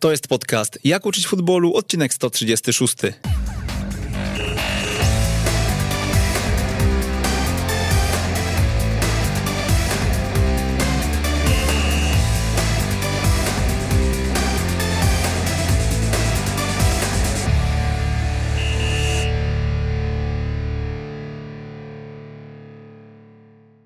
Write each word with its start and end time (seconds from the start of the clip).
To 0.00 0.10
jest 0.10 0.28
podcast 0.28 0.78
Jak 0.84 1.06
uczyć 1.06 1.26
futbolu, 1.26 1.74
odcinek 1.74 2.14
136. 2.14 2.96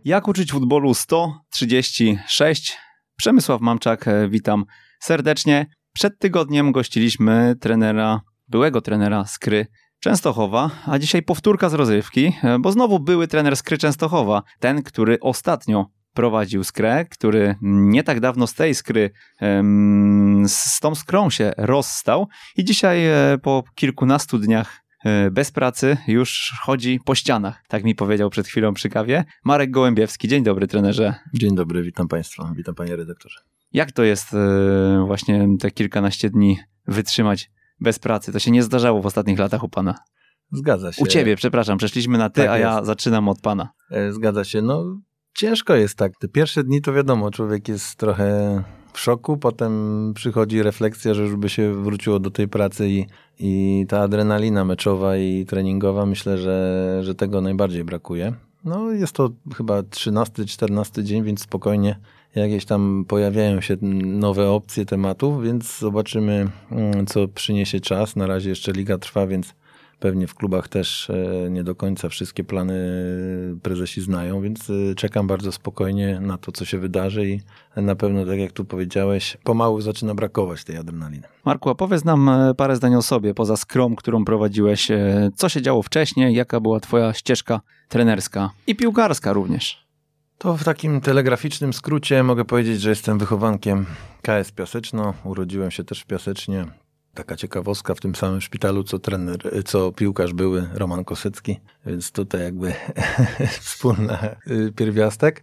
Jak 0.05 0.29
uczyć 0.29 0.53
futbolu 0.53 0.95
136. 0.95 2.79
Przemysław 3.17 3.61
Mamczak, 3.61 4.05
witam 4.29 4.65
serdecznie. 5.01 5.67
Przed 5.93 6.19
tygodniem 6.19 6.73
gościliśmy 6.73 7.57
trenera, 7.61 8.21
byłego 8.49 8.81
trenera 8.81 9.25
Skry 9.25 9.67
Częstochowa, 10.01 10.71
a 10.87 10.99
dzisiaj 10.99 11.23
powtórka 11.23 11.69
z 11.69 11.75
rozrywki, 11.75 12.33
e, 12.43 12.59
bo 12.59 12.73
znowu 12.73 13.01
były 13.01 13.29
trener 13.29 13.57
Skry 13.57 13.79
Częstochowa, 13.79 14.43
ten, 14.61 14.83
który 14.83 15.21
ostatnio 15.21 15.87
prowadził 16.15 16.65
Skrę, 16.65 17.05
który 17.05 17.55
nie 17.63 18.03
tak 18.03 18.21
dawno 18.21 18.47
z 18.47 18.55
tej 18.55 18.75
Skry, 18.75 19.11
z 20.47 20.81
tą 20.81 20.95
Skrą 20.95 21.31
się 21.31 21.53
rozstał 21.57 22.29
i 22.57 22.65
dzisiaj 22.65 23.07
e, 23.07 23.39
po 23.43 23.65
kilkunastu 23.75 24.39
dniach 24.39 24.83
e, 25.05 25.31
bez 25.31 25.51
pracy 25.51 25.97
już 26.07 26.55
chodzi 26.63 27.01
po 27.05 27.15
ścianach, 27.15 27.63
tak 27.69 27.85
mi 27.85 27.95
powiedział 27.95 28.31
przed 28.31 28.47
chwilą 28.47 28.75
przy 28.75 28.89
kawie. 28.89 29.25
Marek 29.45 29.71
Gołębiewski, 29.71 30.29
dzień 30.29 30.43
dobry 30.43 30.67
trenerze. 30.67 31.15
Dzień 31.35 31.55
dobry, 31.55 31.83
witam 31.83 32.09
Państwa, 32.09 32.53
witam 32.57 32.75
Panie 32.75 32.97
redaktorze. 32.97 33.52
Jak 33.73 33.93
to 33.93 34.03
jest 34.03 34.35
e, 34.35 35.05
właśnie 35.07 35.49
te 35.61 35.71
kilkanaście 35.71 36.31
dni 36.31 36.59
wytrzymać 36.87 37.51
bez 37.81 37.99
pracy? 37.99 38.33
To 38.33 38.39
się 38.39 38.51
nie 38.51 38.63
zdarzało 38.63 39.03
w 39.03 39.07
ostatnich 39.07 39.39
latach 39.39 39.65
u 39.65 39.69
pana. 39.69 39.95
Zgadza 40.53 40.93
się. 40.93 41.03
U 41.03 41.07
ciebie, 41.07 41.37
przepraszam, 41.37 41.79
przeszliśmy 41.79 42.19
na 42.19 42.31
ty, 42.31 42.41
tak 42.41 42.51
a 42.51 42.59
ja 42.59 42.85
zaczynam 42.85 43.29
od 43.29 43.41
pana. 43.41 43.69
E, 43.91 44.13
zgadza 44.13 44.45
się. 44.45 44.63
No, 44.63 45.01
ciężko 45.35 45.75
jest 45.75 45.95
tak. 45.95 46.13
Te 46.19 46.29
pierwsze 46.29 46.65
dni 46.65 46.83
to 46.83 46.93
wiadomo, 46.93 47.31
człowiek 47.31 47.69
jest 47.69 47.97
trochę 47.97 48.63
w 48.93 49.01
szoku, 49.01 49.37
potem 49.37 50.13
przychodzi 50.15 50.63
refleksja, 50.63 51.15
że 51.15 51.23
już 51.23 51.37
by 51.37 51.49
się 51.49 51.83
wróciło 51.83 52.19
do 52.19 52.31
tej 52.31 52.49
pracy 52.49 52.89
i, 52.89 53.07
i 53.39 53.85
ta 53.89 54.01
adrenalina 54.01 54.65
meczowa 54.65 55.17
i 55.17 55.47
treningowa, 55.47 56.07
myślę, 56.07 56.39
że, 56.39 56.99
że 57.03 57.15
tego 57.15 57.41
najbardziej 57.41 57.85
brakuje. 57.85 58.33
No, 58.65 58.91
jest 58.91 59.13
to 59.13 59.31
chyba 59.57 59.81
13-14 59.81 61.03
dzień, 61.03 61.25
więc 61.25 61.41
spokojnie 61.41 61.97
jakieś 62.35 62.65
tam 62.65 63.05
pojawiają 63.09 63.61
się 63.61 63.77
nowe 64.03 64.51
opcje 64.51 64.85
tematów, 64.85 65.43
więc 65.45 65.79
zobaczymy, 65.79 66.49
mm, 66.71 67.07
co 67.07 67.29
przyniesie 67.29 67.81
czas. 67.81 68.17
Na 68.17 68.27
razie 68.27 68.51
jeszcze 68.51 68.73
liga 68.73 68.99
trwa, 68.99 69.27
więc 69.27 69.55
pewnie 70.03 70.27
w 70.27 70.35
klubach 70.35 70.69
też 70.69 71.11
e, 71.11 71.51
nie 71.51 71.65
do 71.65 71.75
końca 71.75 72.09
wszystkie 72.09 72.45
plany 72.45 72.75
prezesi 73.63 74.01
znają, 74.01 74.41
więc 74.41 74.71
e, 74.71 74.95
czekam 74.95 75.27
bardzo 75.27 75.53
spokojnie 75.53 76.21
na 76.21 76.39
to, 76.39 76.53
co 76.53 76.65
się 76.65 76.79
wydarzy 76.79 77.27
i 77.27 77.41
na 77.77 77.97
pewno, 77.97 78.27
tak 78.27 78.39
jak 78.39 78.53
tu 78.53 78.65
powiedziałeś, 78.65 79.37
pomału 79.45 79.81
zaczyna 79.81 80.15
brakować 80.15 80.65
tej 80.65 80.77
adrenaliny. 80.77 81.23
Marku, 81.45 81.71
opowiedz 81.71 82.05
nam 82.05 82.29
e, 82.29 82.55
parę 82.55 82.77
zdań 82.77 82.95
o 82.95 83.03
sobie, 83.03 83.35
poza 83.35 83.57
skrom, 83.57 83.97
którą 83.97 84.25
prowadziłeś. 84.25 84.89
Co 85.37 85.49
się 85.49 85.63
działo 85.63 85.83
wcześniej, 85.83 86.35
jaka 86.35 86.61
była 86.61 86.81
twoja 86.81 87.13
ścieżka 87.13 87.61
trenerska 87.89 88.51
i 88.67 88.77
piłkarska 88.77 89.33
również? 89.33 89.82
To 90.43 90.57
w 90.57 90.65
takim 90.65 91.01
telegraficznym 91.01 91.73
skrócie 91.73 92.23
mogę 92.23 92.45
powiedzieć, 92.45 92.81
że 92.81 92.91
jestem 92.91 93.19
wychowankiem 93.19 93.87
KS 94.23 94.53
Piaseczno. 94.53 95.15
Urodziłem 95.25 95.71
się 95.71 95.85
też 95.85 96.01
w 96.01 96.07
Piasecznie. 96.07 96.67
Taka 97.15 97.37
ciekawostka 97.37 97.95
w 97.95 98.01
tym 98.01 98.15
samym 98.15 98.41
szpitalu, 98.41 98.85
co 98.85 98.99
trener, 98.99 99.65
co 99.65 99.93
piłkarz 99.93 100.33
były 100.33 100.69
Roman 100.75 101.05
Kosecki, 101.05 101.61
więc 101.87 102.13
tutaj 102.13 102.43
jakby 102.43 102.75
wspólny 103.61 104.19
pierwiastek. 104.77 105.43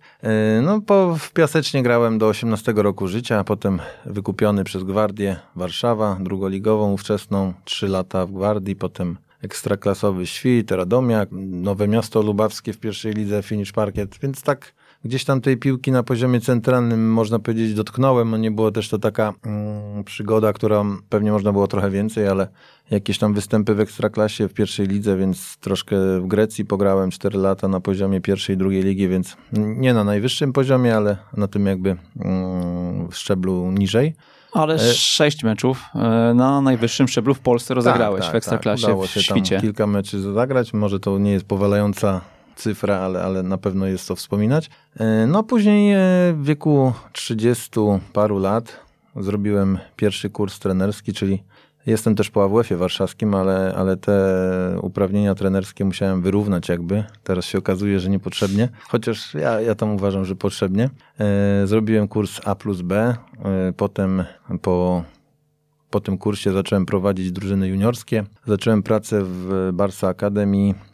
Y, 0.57 0.62
no 0.62 0.81
po, 0.81 1.16
w 1.19 1.31
Piasecznie 1.31 1.84
grałem 1.84 2.18
do 2.18 2.28
18 2.28 2.73
roku 2.75 3.07
życia, 3.07 3.40
a 3.40 3.44
potem 3.44 3.79
wykupiony 4.06 4.63
przez 4.63 4.84
Gwardię 4.84 5.40
Warszawa, 5.56 6.18
drugoligową 6.19 6.94
ówczesną, 6.94 7.53
3 7.66 7.88
lata 7.88 8.25
w 8.25 8.31
Gwardii, 8.31 8.75
potem 8.75 9.18
ekstraklasowy 9.41 10.28
Świt, 10.28 10.72
Radomiak, 10.72 11.29
Nowe 11.31 11.88
Miasto 11.88 12.22
Lubawskie 12.22 12.73
w 12.73 12.79
pierwszej 12.79 13.13
lidze, 13.13 13.44
Finish 13.44 13.72
Parkiet, 13.72 14.18
więc 14.22 14.41
tak 14.41 14.78
gdzieś 15.05 15.25
tam 15.25 15.41
tej 15.41 15.57
piłki 15.57 15.91
na 15.91 16.03
poziomie 16.03 16.41
centralnym, 16.41 17.11
można 17.11 17.39
powiedzieć, 17.39 17.73
dotknąłem. 17.73 18.31
No 18.31 18.37
nie 18.37 18.51
było 18.51 18.71
też 18.71 18.89
to 18.89 18.99
taka 18.99 19.33
mm, 19.45 20.03
przygoda, 20.03 20.53
która 20.53 20.85
pewnie 21.09 21.31
można 21.31 21.51
było 21.51 21.67
trochę 21.67 21.89
więcej, 21.89 22.27
ale 22.27 22.47
jakieś 22.91 23.17
tam 23.17 23.33
występy 23.33 23.75
w 23.75 23.79
Ekstraklasie, 23.79 24.47
w 24.47 24.53
pierwszej 24.53 24.87
lidze, 24.87 25.17
więc 25.17 25.57
troszkę 25.57 26.19
w 26.19 26.27
Grecji 26.27 26.65
pograłem 26.65 27.11
4 27.11 27.39
lata 27.39 27.67
na 27.67 27.79
poziomie 27.79 28.21
pierwszej, 28.21 28.57
drugiej 28.57 28.83
ligi, 28.83 29.07
więc 29.07 29.37
nie 29.53 29.93
na 29.93 30.03
najwyższym 30.03 30.53
poziomie, 30.53 30.95
ale 30.95 31.17
na 31.37 31.47
tym 31.47 31.66
jakby 31.66 31.95
mm, 32.19 33.07
szczeblu 33.11 33.71
niżej. 33.71 34.16
Ale 34.53 34.75
e, 34.75 34.93
sześć 34.93 35.43
meczów 35.43 35.81
e, 35.95 36.33
na 36.33 36.61
najwyższym 36.61 37.07
szczeblu 37.07 37.33
w 37.33 37.39
Polsce 37.39 37.73
rozegrałeś 37.73 38.21
tak, 38.21 38.25
tak, 38.25 38.33
w 38.33 38.35
Ekstraklasie 38.35 38.81
tak. 38.81 38.89
Udało 38.89 39.07
się 39.07 39.19
w 39.19 39.23
świcie. 39.23 39.55
Tam 39.55 39.61
kilka 39.61 39.87
meczy 39.87 40.21
zagrać, 40.33 40.73
może 40.73 40.99
to 40.99 41.19
nie 41.19 41.31
jest 41.31 41.45
powalająca 41.45 42.21
cyfra, 42.59 42.97
ale, 42.97 43.24
ale 43.24 43.44
na 43.44 43.58
pewno 43.58 43.88
jest 43.88 44.08
to 44.08 44.16
wspominać. 44.16 44.70
E, 45.00 45.28
no 45.28 45.44
później 45.44 45.94
e, 45.94 45.97
w 46.34 46.44
wieku 46.44 46.94
30 47.12 47.72
paru 48.14 48.40
lat 48.40 48.80
zrobiłem 49.16 49.78
pierwszy 49.96 50.30
kurs 50.30 50.59
trenerski, 50.59 51.14
czyli 51.14 51.44
jestem 51.86 52.16
też 52.16 52.30
po 52.30 52.44
AWF-ie 52.44 52.78
warszawskim, 52.78 53.36
ale, 53.36 53.74
ale 53.78 53.97
te 53.97 54.16
uprawnienia 54.81 55.36
trenerskie 55.36 55.86
musiałem 55.86 56.22
wyrównać 56.22 56.70
jakby. 56.70 57.03
Teraz 57.24 57.46
się 57.46 57.58
okazuje, 57.58 58.00
że 58.00 58.09
niepotrzebnie, 58.09 58.70
chociaż 58.90 59.34
ja, 59.34 59.62
ja 59.62 59.76
tam 59.76 59.91
uważam, 59.96 60.26
że 60.26 60.36
potrzebnie. 60.36 60.90
E, 61.20 61.68
zrobiłem 61.68 62.08
kurs 62.08 62.41
A 62.46 62.56
plus 62.56 62.81
B, 62.81 63.16
potem 63.78 64.24
po 64.62 65.03
po 65.90 66.00
tym 66.00 66.18
kursie 66.18 66.52
zacząłem 66.52 66.86
prowadzić 66.86 67.31
drużyny 67.31 67.68
juniorskie. 67.68 68.24
Zacząłem 68.47 68.84
pracę 68.84 69.22
w 69.24 69.70
Barca 69.74 70.09
Academy 70.09 70.74
Mm, 70.74 70.88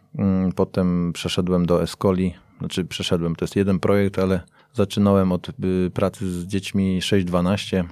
potem 0.55 1.13
przeszedłem 1.13 1.65
do 1.65 1.83
Escoli, 1.83 2.33
znaczy 2.59 2.85
przeszedłem, 2.85 3.35
to 3.35 3.45
jest 3.45 3.55
jeden 3.55 3.79
projekt, 3.79 4.19
ale 4.19 4.41
zaczynałem 4.73 5.31
od 5.31 5.49
y, 5.49 5.91
pracy 5.93 6.31
z 6.31 6.45
dziećmi 6.45 6.99
6-12. 7.01 7.83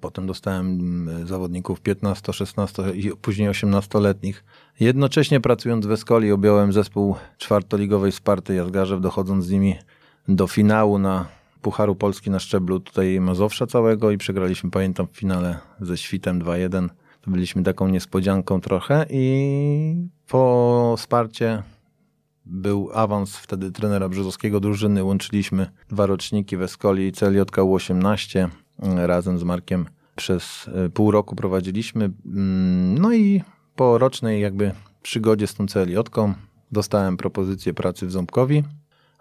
Potem 0.00 0.26
dostałem 0.26 0.66
mm, 0.66 1.26
zawodników 1.26 1.80
15, 1.80 2.32
16 2.32 2.82
i 2.94 3.10
później 3.10 3.48
18-letnich. 3.50 4.44
Jednocześnie 4.80 5.40
pracując 5.40 5.86
w 5.86 5.92
Escoli 5.92 6.32
objąłem 6.32 6.72
zespół 6.72 7.14
czwartoligowej 7.38 8.12
Sparty 8.12 8.54
Jazgarzew, 8.54 9.00
dochodząc 9.00 9.44
z 9.44 9.50
nimi 9.50 9.74
do 10.28 10.46
finału 10.46 10.98
na 10.98 11.26
Pucharu 11.62 11.94
Polski 11.94 12.30
na 12.30 12.38
szczeblu 12.38 12.80
tutaj 12.80 13.20
Mazowsza 13.20 13.66
całego 13.66 14.10
i 14.10 14.18
przegraliśmy, 14.18 14.70
pamiętam, 14.70 15.06
w 15.06 15.16
finale 15.16 15.58
ze 15.80 15.96
Świtem 15.96 16.42
2-1. 16.42 16.88
Byliśmy 17.26 17.62
taką 17.62 17.88
niespodzianką 17.88 18.60
trochę 18.60 19.06
i 19.10 20.08
po 20.28 20.94
wsparcie 20.98 21.62
był 22.46 22.90
awans 22.94 23.36
wtedy 23.36 23.72
trenera 23.72 24.08
Brzozowskiego 24.08 24.60
drużyny. 24.60 25.04
Łączyliśmy 25.04 25.66
dwa 25.88 26.06
roczniki 26.06 26.56
w 26.56 26.62
Escoli 26.62 27.06
i 27.06 27.12
CLJK 27.12 27.56
U18 27.56 28.48
razem 29.06 29.38
z 29.38 29.44
Markiem 29.44 29.86
przez 30.16 30.70
e, 30.74 30.88
pół 30.88 31.10
roku 31.10 31.36
prowadziliśmy. 31.36 32.04
Mm, 32.04 32.98
no 32.98 33.12
i 33.12 33.42
po 33.76 33.98
rocznej 33.98 34.42
jakby 34.42 34.72
przygodzie 35.02 35.46
z 35.46 35.54
tą 35.54 35.66
CLJ-ką 35.66 36.34
dostałem 36.72 37.16
propozycję 37.16 37.74
pracy 37.74 38.06
w 38.06 38.12
Ząbkowi 38.12 38.62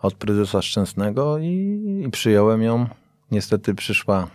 od 0.01 0.13
prezesa 0.13 0.61
Szczęsnego 0.61 1.37
i, 1.37 2.03
i 2.05 2.09
przyjąłem 2.11 2.61
ją. 2.61 2.85
Niestety 3.31 3.75
przyszła 3.75 4.27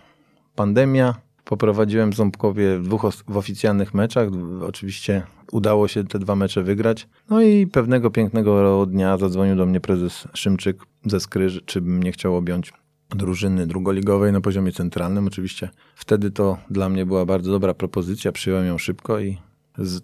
pandemia, 0.55 1.15
Poprowadziłem 1.49 2.13
Ząbkowie 2.13 2.79
w 2.79 2.83
dwóch 2.83 3.01
w 3.27 3.37
oficjalnych 3.37 3.93
meczach. 3.93 4.29
Oczywiście 4.61 5.23
udało 5.51 5.87
się 5.87 6.03
te 6.03 6.19
dwa 6.19 6.35
mecze 6.35 6.63
wygrać. 6.63 7.07
No 7.29 7.41
i 7.41 7.67
pewnego 7.67 8.11
pięknego 8.11 8.85
dnia 8.85 9.17
zadzwonił 9.17 9.55
do 9.55 9.65
mnie 9.65 9.79
prezes 9.79 10.27
Szymczyk 10.33 10.83
ze 11.05 11.19
Skry, 11.19 11.47
czy 11.65 11.81
bym 11.81 12.03
nie 12.03 12.11
chciał 12.11 12.35
objąć 12.35 12.73
drużyny 13.09 13.67
drugoligowej 13.67 14.31
na 14.31 14.41
poziomie 14.41 14.71
centralnym. 14.71 15.27
Oczywiście 15.27 15.69
wtedy 15.95 16.31
to 16.31 16.57
dla 16.69 16.89
mnie 16.89 17.05
była 17.05 17.25
bardzo 17.25 17.51
dobra 17.51 17.73
propozycja. 17.73 18.31
Przyjąłem 18.31 18.65
ją 18.65 18.77
szybko 18.77 19.19
i 19.19 19.37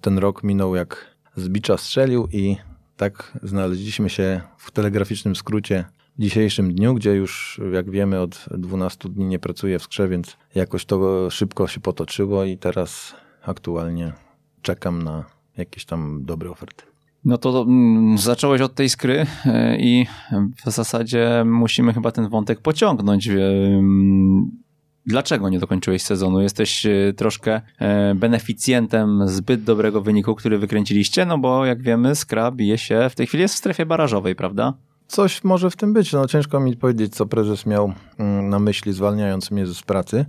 ten 0.01 0.17
rok 0.17 0.43
minął 0.43 0.75
jak 0.75 1.15
z 1.35 1.49
bicza 1.49 1.77
strzelił 1.77 2.27
i 2.31 2.57
tak 2.97 3.39
znaleźliśmy 3.43 4.09
się 4.09 4.41
w 4.57 4.71
telegraficznym 4.71 5.35
skrócie 5.35 5.85
dzisiejszym 6.19 6.73
dniu, 6.73 6.93
gdzie 6.93 7.11
już, 7.11 7.61
jak 7.73 7.89
wiemy, 7.89 8.19
od 8.19 8.45
12 8.51 9.09
dni 9.09 9.25
nie 9.25 9.39
pracuję 9.39 9.79
w 9.79 9.83
skrze, 9.83 10.07
więc 10.07 10.37
jakoś 10.55 10.85
to 10.85 11.29
szybko 11.29 11.67
się 11.67 11.79
potoczyło 11.79 12.43
i 12.43 12.57
teraz 12.57 13.15
aktualnie 13.41 14.13
czekam 14.61 15.03
na 15.03 15.25
jakieś 15.57 15.85
tam 15.85 16.25
dobre 16.25 16.49
oferty. 16.49 16.83
No 17.25 17.37
to 17.37 17.61
mm, 17.61 18.17
zacząłeś 18.17 18.61
od 18.61 18.75
tej 18.75 18.89
skry 18.89 19.25
e, 19.45 19.77
i 19.79 20.05
w 20.65 20.71
zasadzie 20.71 21.43
musimy 21.45 21.93
chyba 21.93 22.11
ten 22.11 22.29
wątek 22.29 22.61
pociągnąć. 22.61 23.29
Dlaczego 25.05 25.49
nie 25.49 25.59
dokończyłeś 25.59 26.01
sezonu? 26.01 26.41
Jesteś 26.41 26.85
e, 26.85 27.13
troszkę 27.15 27.61
e, 27.79 28.15
beneficjentem 28.15 29.27
zbyt 29.27 29.63
dobrego 29.63 30.01
wyniku, 30.01 30.35
który 30.35 30.57
wykręciliście, 30.57 31.25
no 31.25 31.37
bo 31.37 31.65
jak 31.65 31.81
wiemy, 31.81 32.15
Skra 32.15 32.51
bije 32.51 32.77
się, 32.77 33.09
w 33.09 33.15
tej 33.15 33.27
chwili 33.27 33.41
jest 33.41 33.55
w 33.55 33.57
strefie 33.57 33.85
barażowej, 33.85 34.35
prawda? 34.35 34.73
Coś 35.07 35.43
może 35.43 35.69
w 35.69 35.75
tym 35.75 35.93
być. 35.93 36.13
No 36.13 36.27
ciężko 36.27 36.59
mi 36.59 36.77
powiedzieć, 36.77 37.15
co 37.15 37.25
prezes 37.25 37.65
miał 37.65 37.93
mm, 38.17 38.49
na 38.49 38.59
myśli, 38.59 38.93
zwalniając 38.93 39.51
mnie 39.51 39.67
z 39.67 39.81
pracy. 39.81 40.25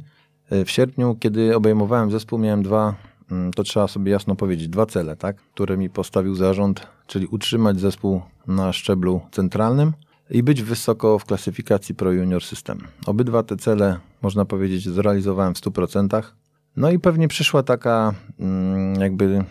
E, 0.51 0.65
w 0.65 0.71
sierpniu, 0.71 1.17
kiedy 1.21 1.57
obejmowałem 1.57 2.11
zespół, 2.11 2.39
miałem 2.39 2.63
dwa, 2.63 2.95
mm, 3.31 3.53
to 3.53 3.63
trzeba 3.63 3.89
sobie 3.89 4.13
jasno 4.13 4.37
powiedzieć, 4.37 4.69
dwa 4.69 4.87
cele, 4.87 5.17
tak, 5.17 5.37
które 5.37 5.77
mi 5.77 5.91
postawił 5.91 6.35
zarząd, 6.35 6.87
czyli 7.07 7.27
utrzymać 7.27 7.81
zespół 7.81 8.23
na 8.47 8.73
szczeblu 8.73 9.21
centralnym 9.31 9.93
i 10.31 10.43
być 10.43 10.63
wysoko 10.63 11.19
w 11.19 11.25
klasyfikacji 11.25 11.95
Pro 11.95 12.13
Junior 12.13 12.45
System. 12.45 12.79
Obydwa 13.07 13.43
te 13.43 13.57
cele, 13.57 13.99
można 14.23 14.45
powiedzieć, 14.45 14.89
zrealizowałem 14.89 15.55
w 15.55 15.59
100%. 15.59 16.23
No 16.77 16.91
i 16.91 16.99
pewnie 16.99 17.29
przyszła 17.29 17.63
taka, 17.63 18.15
mm, 18.41 19.01
jakby, 19.01 19.45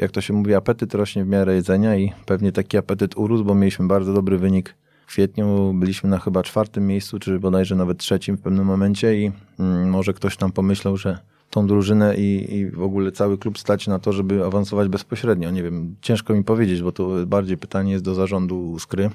jak 0.00 0.10
to 0.10 0.20
się 0.20 0.32
mówi, 0.32 0.54
apetyt 0.54 0.94
rośnie 0.94 1.24
w 1.24 1.28
miarę 1.28 1.54
jedzenia 1.54 1.96
i 1.96 2.12
pewnie 2.26 2.52
taki 2.52 2.78
apetyt 2.78 3.16
urósł, 3.16 3.44
bo 3.44 3.54
mieliśmy 3.54 3.86
bardzo 3.86 4.12
dobry 4.12 4.38
wynik 4.38 4.74
w 5.06 5.06
kwietniu. 5.06 5.74
Byliśmy 5.74 6.10
na 6.10 6.18
chyba 6.18 6.42
czwartym 6.42 6.86
miejscu, 6.86 7.18
czy 7.18 7.38
bodajże 7.38 7.76
nawet 7.76 7.98
trzecim 7.98 8.36
w 8.36 8.40
pewnym 8.40 8.66
momencie 8.66 9.20
i 9.20 9.32
mm, 9.58 9.90
może 9.90 10.12
ktoś 10.12 10.36
tam 10.36 10.52
pomyślał, 10.52 10.96
że 10.96 11.18
tą 11.50 11.66
drużynę 11.66 12.16
i, 12.16 12.54
i 12.54 12.70
w 12.70 12.82
ogóle 12.82 13.12
cały 13.12 13.38
klub 13.38 13.58
stać 13.58 13.86
na 13.86 13.98
to, 13.98 14.12
żeby 14.12 14.44
awansować 14.44 14.88
bezpośrednio. 14.88 15.50
Nie 15.50 15.62
wiem, 15.62 15.96
ciężko 16.00 16.34
mi 16.34 16.44
powiedzieć, 16.44 16.82
bo 16.82 16.92
to 16.92 17.26
bardziej 17.26 17.56
pytanie 17.56 17.92
jest 17.92 18.04
do 18.04 18.14
zarządu 18.14 18.78
Skry 18.78 19.10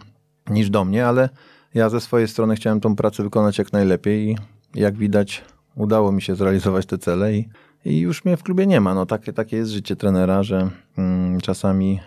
niż 0.50 0.70
do 0.70 0.86
mnie, 0.86 1.08
ale 1.08 1.30
ja 1.74 1.90
ze 1.90 2.02
swojej 2.02 2.28
strony 2.28 2.56
chciałem 2.56 2.80
tą 2.80 2.96
pracę 2.96 3.24
wykonać 3.24 3.58
jak 3.58 3.74
najlepiej 3.74 4.30
i 4.30 4.36
jak 4.76 4.98
widać 4.98 5.44
udało 5.76 6.12
mi 6.12 6.22
się 6.22 6.36
zrealizować 6.36 6.86
te 6.86 6.98
cele 6.98 7.34
i, 7.34 7.50
i 7.86 8.00
już 8.00 8.26
mnie 8.26 8.38
w 8.38 8.44
klubie 8.44 8.68
nie 8.68 8.82
ma. 8.82 8.96
No 8.96 9.06
takie, 9.06 9.34
takie 9.34 9.58
jest 9.58 9.72
życie 9.72 9.96
trenera, 9.96 10.44
że 10.44 10.70
mm, 10.98 11.42
czasami 11.42 12.00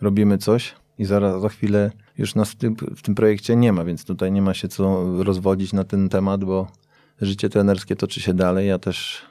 robimy 0.00 0.38
coś 0.38 0.74
i 0.98 1.04
zaraz 1.04 1.42
za 1.42 1.48
chwilę 1.48 1.90
już 2.18 2.34
nas 2.34 2.50
w 2.50 2.56
tym, 2.56 2.76
w 2.96 3.02
tym 3.02 3.14
projekcie 3.14 3.56
nie 3.56 3.72
ma, 3.72 3.84
więc 3.84 4.04
tutaj 4.04 4.32
nie 4.32 4.42
ma 4.42 4.54
się 4.54 4.68
co 4.68 5.04
rozwodzić 5.22 5.72
na 5.72 5.84
ten 5.84 6.08
temat, 6.08 6.44
bo 6.44 6.66
życie 7.20 7.48
trenerskie 7.48 7.96
toczy 7.96 8.20
się 8.20 8.34
dalej. 8.34 8.68
Ja 8.68 8.78
też 8.78 9.22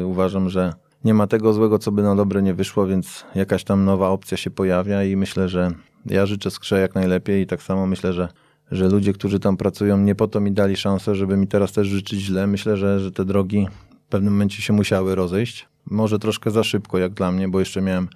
y, 0.00 0.06
uważam, 0.06 0.48
że 0.48 0.72
nie 1.04 1.14
ma 1.14 1.26
tego 1.26 1.52
złego, 1.52 1.78
co 1.78 1.92
by 1.92 2.02
na 2.02 2.14
dobre 2.14 2.42
nie 2.42 2.54
wyszło, 2.54 2.86
więc 2.86 3.24
jakaś 3.34 3.64
tam 3.64 3.84
nowa 3.84 4.08
opcja 4.08 4.36
się 4.36 4.50
pojawia 4.50 5.04
i 5.04 5.16
myślę, 5.16 5.48
że 5.48 5.70
ja 6.06 6.26
życzę 6.26 6.50
Skrze 6.50 6.80
jak 6.80 6.94
najlepiej 6.94 7.42
i 7.42 7.46
tak 7.46 7.62
samo 7.62 7.86
myślę, 7.86 8.12
że, 8.12 8.28
że 8.70 8.88
ludzie, 8.88 9.12
którzy 9.12 9.40
tam 9.40 9.56
pracują, 9.56 9.98
nie 9.98 10.14
po 10.14 10.28
to 10.28 10.40
mi 10.40 10.52
dali 10.52 10.76
szansę, 10.76 11.14
żeby 11.14 11.36
mi 11.36 11.46
teraz 11.46 11.72
też 11.72 11.88
życzyć 11.88 12.20
źle. 12.20 12.46
Myślę, 12.46 12.76
że, 12.76 13.00
że 13.00 13.12
te 13.12 13.24
drogi 13.24 13.66
w 14.06 14.08
pewnym 14.08 14.32
momencie 14.32 14.62
się 14.62 14.72
musiały 14.72 15.14
rozejść. 15.14 15.68
Może 15.90 16.18
troszkę 16.18 16.50
za 16.50 16.64
szybko, 16.64 16.98
jak 16.98 17.12
dla 17.12 17.32
mnie, 17.32 17.48
bo 17.48 17.58
jeszcze 17.58 17.82
miałem 17.82 18.08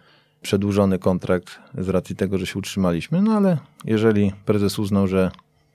przedłużony 0.42 0.98
kontrakt 0.98 1.58
z 1.78 1.88
racji 1.88 2.16
tego, 2.16 2.38
że 2.38 2.46
się 2.46 2.58
utrzymaliśmy. 2.58 3.22
No 3.22 3.32
ale 3.32 3.58
jeżeli 3.84 4.32
prezes 4.44 4.78
uznał, 4.78 5.06
że 5.06 5.30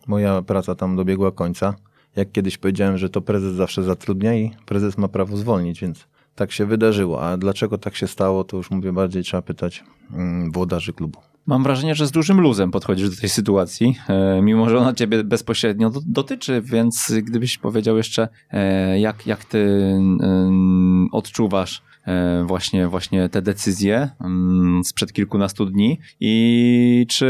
moja 0.08 0.42
praca 0.42 0.76
tam 0.76 0.96
dobiegła 0.96 1.32
końca, 1.32 1.76
jak 2.16 2.32
kiedyś 2.32 2.58
powiedziałem, 2.58 2.98
że 2.98 3.10
to 3.10 3.22
prezes 3.22 3.54
zawsze 3.54 3.84
zatrudnia 3.84 4.36
i 4.36 4.52
prezes 4.66 4.98
ma 4.98 5.08
prawo 5.08 5.38
zwolnić, 5.38 5.82
więc 5.82 6.08
tak 6.36 6.52
się 6.52 6.66
wydarzyło. 6.66 7.24
A 7.24 7.38
dlaczego 7.38 7.78
tak 7.78 7.96
się 7.96 8.08
stało, 8.08 8.44
to 8.44 8.58
już 8.58 8.72
mówię, 8.72 8.94
bardziej 8.94 9.24
trzeba 9.24 9.42
pytać 9.42 9.84
mm, 10.14 10.52
włodarzy 10.52 10.94
klubu. 10.94 11.20
Mam 11.46 11.64
wrażenie, 11.64 11.96
że 11.96 12.08
z 12.08 12.12
dużym 12.12 12.42
luzem 12.42 12.72
podchodzisz 12.72 13.10
do 13.10 13.22
tej 13.22 13.30
sytuacji, 13.30 13.96
e, 14.10 14.42
mimo 14.42 14.70
że 14.70 14.78
ona 14.78 14.94
ciebie 14.94 15.24
bezpośrednio 15.24 15.92
dotyczy, 16.06 16.62
więc 16.62 17.14
gdybyś 17.24 17.58
powiedział 17.58 17.98
jeszcze, 17.98 18.28
e, 18.50 19.00
jak, 19.00 19.28
jak 19.28 19.46
ty 19.46 19.94
odczuwasz 21.12 21.84
e, 22.06 22.44
właśnie, 22.48 22.88
właśnie 22.88 23.30
te 23.30 23.42
decyzje 23.42 24.10
mm, 24.22 24.84
sprzed 24.84 25.14
kilkunastu 25.14 25.66
dni 25.66 26.00
i 26.20 27.06
czy 27.10 27.28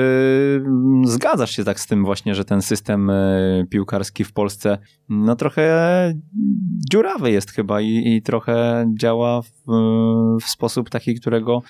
zgadzasz 1.04 1.52
się 1.52 1.64
tak 1.64 1.80
z 1.80 1.88
tym 1.88 2.06
właśnie, 2.06 2.36
że 2.36 2.46
ten 2.46 2.62
system 2.62 3.12
piłkarski 3.70 4.24
w 4.24 4.34
Polsce 4.34 4.78
no 5.10 5.36
trochę 5.36 6.14
dziurawy 6.92 7.32
jest 7.32 7.52
chyba 7.52 7.82
i, 7.82 8.16
i 8.16 8.22
trochę 8.22 8.86
działa 9.00 9.42
w, 9.42 9.52
w 10.42 10.50
sposób 10.50 10.90
taki, 10.90 11.16
którego 11.16 11.62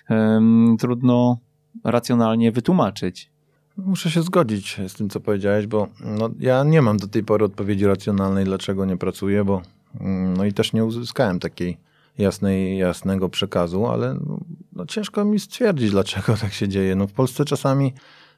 trudno 0.79 1.39
racjonalnie 1.83 2.51
wytłumaczyć. 2.51 3.31
Muszę 3.77 4.11
się 4.11 4.21
zgodzić 4.21 4.81
z 4.87 4.93
tym, 4.93 5.09
co 5.09 5.19
powiedziałeś, 5.19 5.67
bo 5.67 5.87
no, 5.99 6.29
ja 6.39 6.63
nie 6.63 6.81
mam 6.81 6.97
do 6.97 7.07
tej 7.07 7.23
pory 7.23 7.45
odpowiedzi 7.45 7.85
racjonalnej, 7.85 8.45
dlaczego 8.45 8.85
nie 8.85 8.97
pracuję, 8.97 9.43
bo 9.43 9.61
mm, 9.99 10.37
no 10.37 10.45
i 10.45 10.53
też 10.53 10.73
nie 10.73 10.85
uzyskałem 10.85 11.39
takiej 11.39 11.77
jasnej, 12.17 12.77
jasnego 12.77 13.29
przekazu, 13.29 13.87
ale 13.87 14.13
no, 14.13 14.39
no, 14.73 14.85
ciężko 14.85 15.25
mi 15.25 15.39
stwierdzić, 15.39 15.91
dlaczego 15.91 16.37
tak 16.41 16.53
się 16.53 16.67
dzieje. 16.67 16.95
No, 16.95 17.07
w 17.07 17.11
Polsce 17.13 17.45
czasami 17.45 17.93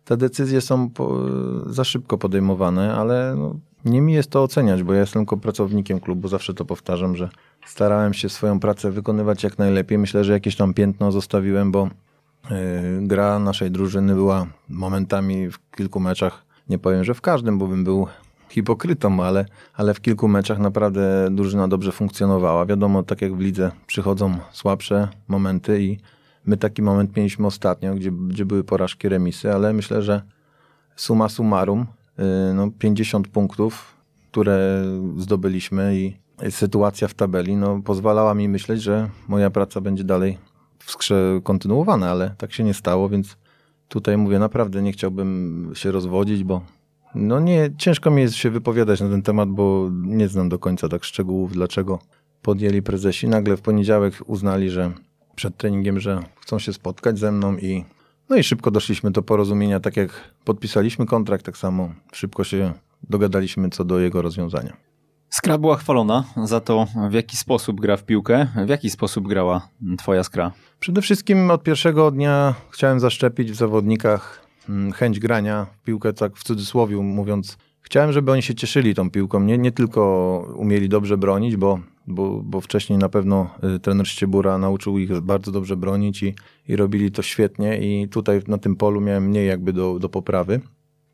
te 0.06 0.18
decyzje 0.18 0.62
są 0.62 0.90
po, 0.90 1.20
za 1.66 1.84
szybko 1.84 2.18
podejmowane, 2.18 2.96
ale 2.96 3.36
no, 3.38 3.56
nie 3.86 4.02
mi 4.02 4.14
jest 4.14 4.30
to 4.30 4.44
oceniać, 4.44 4.84
bo 4.84 4.94
ja 4.94 5.00
jestem 5.00 5.22
tylko 5.22 5.38
pracownikiem 5.38 6.00
klubu, 6.00 6.28
zawsze 6.28 6.54
to 6.54 6.66
powtarzam, 6.66 7.16
że 7.16 7.30
starałem 7.66 8.14
się 8.14 8.30
swoją 8.30 8.60
pracę 8.60 8.92
wykonywać 8.92 9.44
jak 9.44 9.58
najlepiej. 9.58 9.98
Myślę, 9.98 10.24
że 10.24 10.34
jakieś 10.34 10.56
tam 10.56 10.74
piętno 10.74 11.12
zostawiłem, 11.12 11.72
bo 11.72 11.90
gra 13.02 13.40
naszej 13.40 13.72
drużyny 13.72 14.16
była 14.16 14.48
momentami 14.70 15.52
w 15.52 15.72
kilku 15.72 16.00
meczach, 16.00 16.46
nie 16.70 16.80
powiem, 16.80 17.04
że 17.04 17.14
w 17.14 17.22
każdym, 17.22 17.58
bo 17.58 17.68
bym 17.68 17.84
był 17.84 18.08
hipokrytą, 18.50 19.24
ale, 19.24 19.46
ale 19.74 19.94
w 19.94 20.02
kilku 20.02 20.28
meczach 20.28 20.60
naprawdę 20.60 21.28
drużyna 21.32 21.68
dobrze 21.68 21.92
funkcjonowała. 21.92 22.66
Wiadomo, 22.66 23.04
tak 23.04 23.22
jak 23.22 23.36
w 23.36 23.40
lidze 23.40 23.72
przychodzą 23.88 24.38
słabsze 24.52 25.08
momenty 25.28 25.84
i 25.84 25.98
my 26.46 26.58
taki 26.58 26.82
moment 26.82 27.16
mieliśmy 27.18 27.48
ostatnio, 27.48 27.96
gdzie, 27.96 28.12
gdzie 28.12 28.46
były 28.46 28.64
porażki, 28.64 29.10
remisy, 29.10 29.54
ale 29.54 29.74
myślę, 29.74 30.02
że 30.02 30.22
suma 30.96 31.30
summarum 31.30 31.86
y, 32.52 32.54
no 32.54 32.72
50 32.80 33.28
punktów, 33.28 33.96
które 34.32 34.84
zdobyliśmy 35.18 35.96
i 35.96 36.16
sytuacja 36.50 37.08
w 37.08 37.14
tabeli 37.14 37.56
no, 37.56 37.82
pozwalała 37.86 38.34
mi 38.34 38.50
myśleć, 38.50 38.82
że 38.82 39.10
moja 39.28 39.50
praca 39.50 39.82
będzie 39.82 40.04
dalej 40.04 40.38
skrze 40.92 41.40
kontynuowane, 41.44 42.10
ale 42.10 42.36
tak 42.38 42.54
się 42.54 42.64
nie 42.64 42.74
stało, 42.74 43.10
więc 43.10 43.38
tutaj 43.88 44.18
mówię, 44.18 44.40
naprawdę 44.40 44.82
nie 44.82 44.92
chciałbym 44.92 45.72
się 45.76 45.92
rozwodzić, 45.92 46.44
bo 46.44 46.62
no 47.16 47.40
nie, 47.40 47.70
ciężko 47.78 48.12
mi 48.12 48.22
jest 48.22 48.36
się 48.36 48.50
wypowiadać 48.50 49.02
na 49.02 49.10
ten 49.10 49.22
temat, 49.22 49.50
bo 49.50 49.90
nie 49.94 50.28
znam 50.28 50.50
do 50.50 50.60
końca 50.60 50.90
tak 50.90 51.04
szczegółów, 51.04 51.54
dlaczego 51.54 52.00
podjęli 52.42 52.82
prezesi. 52.82 53.28
Nagle 53.28 53.58
w 53.58 53.62
poniedziałek 53.62 54.14
uznali, 54.26 54.70
że 54.70 54.92
przed 55.36 55.58
treningiem, 55.58 56.00
że 56.00 56.24
chcą 56.42 56.60
się 56.60 56.74
spotkać 56.74 57.20
ze 57.20 57.32
mną 57.32 57.58
i 57.58 57.84
no 58.30 58.36
i 58.36 58.44
szybko 58.44 58.72
doszliśmy 58.72 59.12
do 59.12 59.22
porozumienia, 59.22 59.80
tak 59.80 59.98
jak 59.98 60.10
podpisaliśmy 60.46 61.06
kontrakt, 61.06 61.46
tak 61.46 61.58
samo 61.58 61.90
szybko 62.14 62.44
się 62.44 62.74
dogadaliśmy 63.10 63.70
co 63.70 63.86
do 63.86 64.00
jego 64.00 64.22
rozwiązania. 64.22 64.85
Skra 65.36 65.58
była 65.58 65.78
chwalona 65.78 66.24
za 66.44 66.60
to, 66.60 66.88
w 67.10 67.14
jaki 67.14 67.38
sposób 67.38 67.82
gra 67.82 67.98
w 67.98 68.04
piłkę. 68.04 68.48
W 68.66 68.70
jaki 68.70 68.90
sposób 68.90 69.28
grała 69.28 69.70
twoja 69.98 70.24
Skra? 70.24 70.52
Przede 70.80 71.02
wszystkim 71.02 71.52
od 71.52 71.64
pierwszego 71.64 72.12
dnia 72.12 72.56
chciałem 72.70 73.00
zaszczepić 73.00 73.52
w 73.52 73.56
zawodnikach 73.56 74.48
mm, 74.70 74.92
chęć 74.92 75.20
grania 75.20 75.68
w 75.82 75.84
piłkę, 75.84 76.14
tak 76.14 76.38
w 76.38 76.44
cudzysłowie 76.44 76.98
mówiąc. 76.98 77.58
Chciałem, 77.82 78.12
żeby 78.12 78.32
oni 78.32 78.42
się 78.42 78.56
cieszyli 78.56 78.96
tą 78.96 79.10
piłką, 79.10 79.40
nie, 79.40 79.58
nie 79.58 79.72
tylko 79.72 80.02
umieli 80.58 80.90
dobrze 80.90 81.18
bronić, 81.18 81.56
bo, 81.56 81.80
bo, 82.08 82.42
bo 82.44 82.62
wcześniej 82.62 83.00
na 83.00 83.10
pewno 83.10 83.50
y, 83.76 83.80
trener 83.80 84.08
Ściebura 84.08 84.58
nauczył 84.58 84.98
ich 84.98 85.20
bardzo 85.20 85.52
dobrze 85.52 85.78
bronić 85.78 86.24
i, 86.24 86.36
i 86.68 86.76
robili 86.76 87.12
to 87.12 87.22
świetnie 87.22 87.78
i 87.78 88.10
tutaj 88.10 88.42
na 88.48 88.58
tym 88.58 88.76
polu 88.76 89.02
miałem 89.02 89.24
mniej 89.24 89.48
jakby 89.48 89.74
do, 89.74 90.00
do 90.00 90.10
poprawy. 90.10 90.62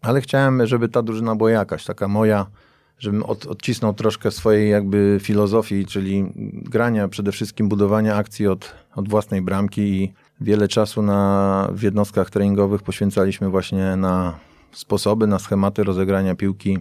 Ale 0.02 0.22
chciałem, 0.22 0.68
żeby 0.68 0.90
ta 0.90 1.02
drużyna 1.02 1.36
była 1.36 1.52
jakaś, 1.52 1.86
taka 1.86 2.08
moja, 2.08 2.46
żebym 3.02 3.24
od, 3.24 3.46
odcisnął 3.46 3.94
troszkę 3.94 4.32
swojej 4.32 4.70
jakby 4.70 5.18
filozofii, 5.22 5.86
czyli 5.86 6.26
grania, 6.54 7.08
przede 7.08 7.32
wszystkim 7.32 7.70
budowania 7.70 8.16
akcji 8.16 8.48
od, 8.48 8.74
od 8.96 9.10
własnej 9.10 9.42
bramki 9.42 9.82
i 9.82 10.14
wiele 10.42 10.68
czasu 10.68 11.02
na, 11.02 11.70
w 11.72 11.82
jednostkach 11.82 12.30
treningowych 12.30 12.84
poświęcaliśmy 12.84 13.50
właśnie 13.50 13.96
na 13.96 14.40
sposoby, 14.72 15.28
na 15.28 15.40
schematy 15.40 15.84
rozegrania 15.84 16.36
piłki 16.36 16.80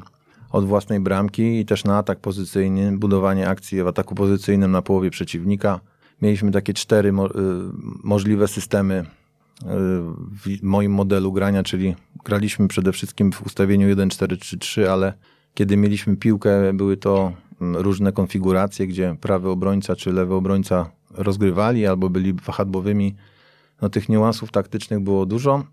od 0.50 0.64
własnej 0.64 1.00
bramki 1.00 1.60
i 1.60 1.66
też 1.66 1.84
na 1.84 1.98
atak 1.98 2.20
pozycyjny, 2.20 2.98
budowanie 2.98 3.48
akcji 3.48 3.82
w 3.82 3.86
ataku 3.86 4.14
pozycyjnym 4.14 4.70
na 4.70 4.82
połowie 4.82 5.10
przeciwnika. 5.10 5.80
Mieliśmy 6.22 6.50
takie 6.50 6.74
cztery 6.74 7.12
mo 7.12 7.26
y, 7.26 7.30
możliwe 8.04 8.48
systemy 8.48 8.94
y, 8.94 9.06
w 10.44 10.62
moim 10.62 10.92
modelu 10.92 11.32
grania, 11.32 11.62
czyli 11.62 11.96
graliśmy 12.24 12.68
przede 12.68 12.92
wszystkim 12.92 13.32
w 13.32 13.42
ustawieniu 13.46 13.96
1-4-3-3, 13.96 14.86
ale 14.86 15.14
kiedy 15.54 15.76
mieliśmy 15.76 16.16
piłkę, 16.16 16.72
były 16.72 16.96
to 16.96 17.32
mm, 17.60 17.76
różne 17.76 18.12
konfiguracje, 18.12 18.86
gdzie 18.86 19.16
prawy 19.20 19.48
obrońca 19.48 19.96
czy 19.96 20.12
lewy 20.12 20.34
obrońca 20.34 20.90
rozgrywali 21.10 21.86
albo 21.86 22.10
byli 22.10 22.32
wahadłowymi. 22.32 23.14
No, 23.82 23.88
tych 23.88 24.08
niuansów 24.08 24.50
taktycznych 24.50 25.00
było 25.00 25.26
dużo. 25.26 25.64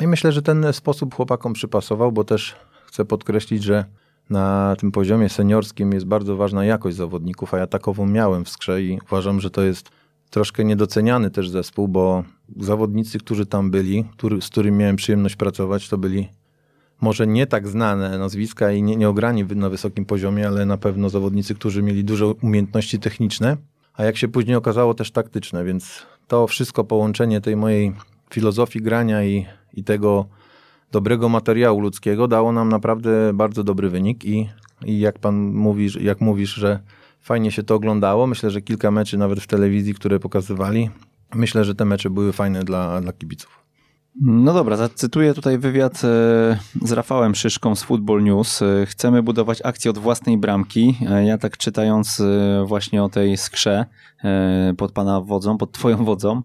I 0.00 0.06
myślę, 0.06 0.32
że 0.32 0.42
ten 0.42 0.72
sposób 0.72 1.14
chłopakom 1.14 1.52
przypasował, 1.52 2.12
bo 2.12 2.24
też 2.24 2.56
chcę 2.86 3.04
podkreślić, 3.04 3.62
że 3.62 3.84
na 4.30 4.76
tym 4.78 4.92
poziomie 4.92 5.28
seniorskim 5.28 5.92
jest 5.92 6.06
bardzo 6.06 6.36
ważna 6.36 6.64
jakość 6.64 6.96
zawodników, 6.96 7.54
a 7.54 7.58
ja 7.58 7.66
takową 7.66 8.06
miałem 8.06 8.44
w 8.44 8.48
skrze 8.48 8.82
i 8.82 8.98
uważam, 9.06 9.40
że 9.40 9.50
to 9.50 9.62
jest 9.62 9.90
troszkę 10.30 10.64
niedoceniany 10.64 11.30
też 11.30 11.50
zespół, 11.50 11.88
bo 11.88 12.24
zawodnicy, 12.56 13.18
którzy 13.18 13.46
tam 13.46 13.70
byli, 13.70 14.04
który, 14.16 14.42
z 14.42 14.48
którymi 14.48 14.78
miałem 14.78 14.96
przyjemność 14.96 15.36
pracować, 15.36 15.88
to 15.88 15.98
byli 15.98 16.28
może 17.00 17.26
nie 17.26 17.46
tak 17.46 17.68
znane 17.68 18.18
nazwiska 18.18 18.72
i 18.72 18.82
nie, 18.82 18.96
nie 18.96 19.08
ograni 19.08 19.44
na 19.44 19.68
wysokim 19.70 20.04
poziomie, 20.04 20.48
ale 20.48 20.66
na 20.66 20.76
pewno 20.76 21.08
zawodnicy, 21.10 21.54
którzy 21.54 21.82
mieli 21.82 22.04
duże 22.04 22.26
umiejętności 22.26 22.98
techniczne, 22.98 23.56
a 23.94 24.04
jak 24.04 24.16
się 24.16 24.28
później 24.28 24.56
okazało 24.56 24.94
też 24.94 25.10
taktyczne, 25.10 25.64
więc 25.64 26.06
to 26.28 26.46
wszystko 26.46 26.84
połączenie 26.84 27.40
tej 27.40 27.56
mojej 27.56 27.92
filozofii 28.30 28.82
grania 28.82 29.24
i, 29.24 29.46
i 29.74 29.84
tego 29.84 30.26
dobrego 30.92 31.28
materiału 31.28 31.80
ludzkiego 31.80 32.28
dało 32.28 32.52
nam 32.52 32.68
naprawdę 32.68 33.32
bardzo 33.34 33.64
dobry 33.64 33.90
wynik 33.90 34.24
i, 34.24 34.48
i 34.84 35.00
jak 35.00 35.18
pan 35.18 35.34
mówisz, 35.52 35.96
jak 36.00 36.20
mówisz, 36.20 36.54
że 36.54 36.80
fajnie 37.20 37.52
się 37.52 37.62
to 37.62 37.74
oglądało, 37.74 38.26
myślę, 38.26 38.50
że 38.50 38.62
kilka 38.62 38.90
meczy 38.90 39.18
nawet 39.18 39.40
w 39.40 39.46
telewizji, 39.46 39.94
które 39.94 40.20
pokazywali, 40.20 40.90
myślę, 41.34 41.64
że 41.64 41.74
te 41.74 41.84
mecze 41.84 42.10
były 42.10 42.32
fajne 42.32 42.64
dla, 42.64 43.00
dla 43.00 43.12
kibiców. 43.12 43.65
No 44.20 44.54
dobra, 44.54 44.76
zacytuję 44.76 45.34
tutaj 45.34 45.58
wywiad 45.58 45.94
e, 45.94 45.98
z 46.82 46.92
Rafałem 46.92 47.34
Szyszką 47.34 47.74
z 47.74 47.82
Football 47.82 48.22
News. 48.22 48.62
E, 48.62 48.86
chcemy 48.86 49.22
budować 49.22 49.62
akcję 49.64 49.90
od 49.90 49.98
własnej 49.98 50.38
bramki. 50.38 50.96
E, 51.10 51.24
ja 51.24 51.38
tak 51.38 51.56
czytając 51.56 52.22
właśnie 52.64 53.02
o 53.02 53.08
tej 53.08 53.36
skrze 53.36 53.86
pod 54.76 54.92
pana 54.92 55.20
wodzą, 55.20 55.58
pod 55.58 55.72
twoją 55.72 56.04
wodzą, 56.04 56.42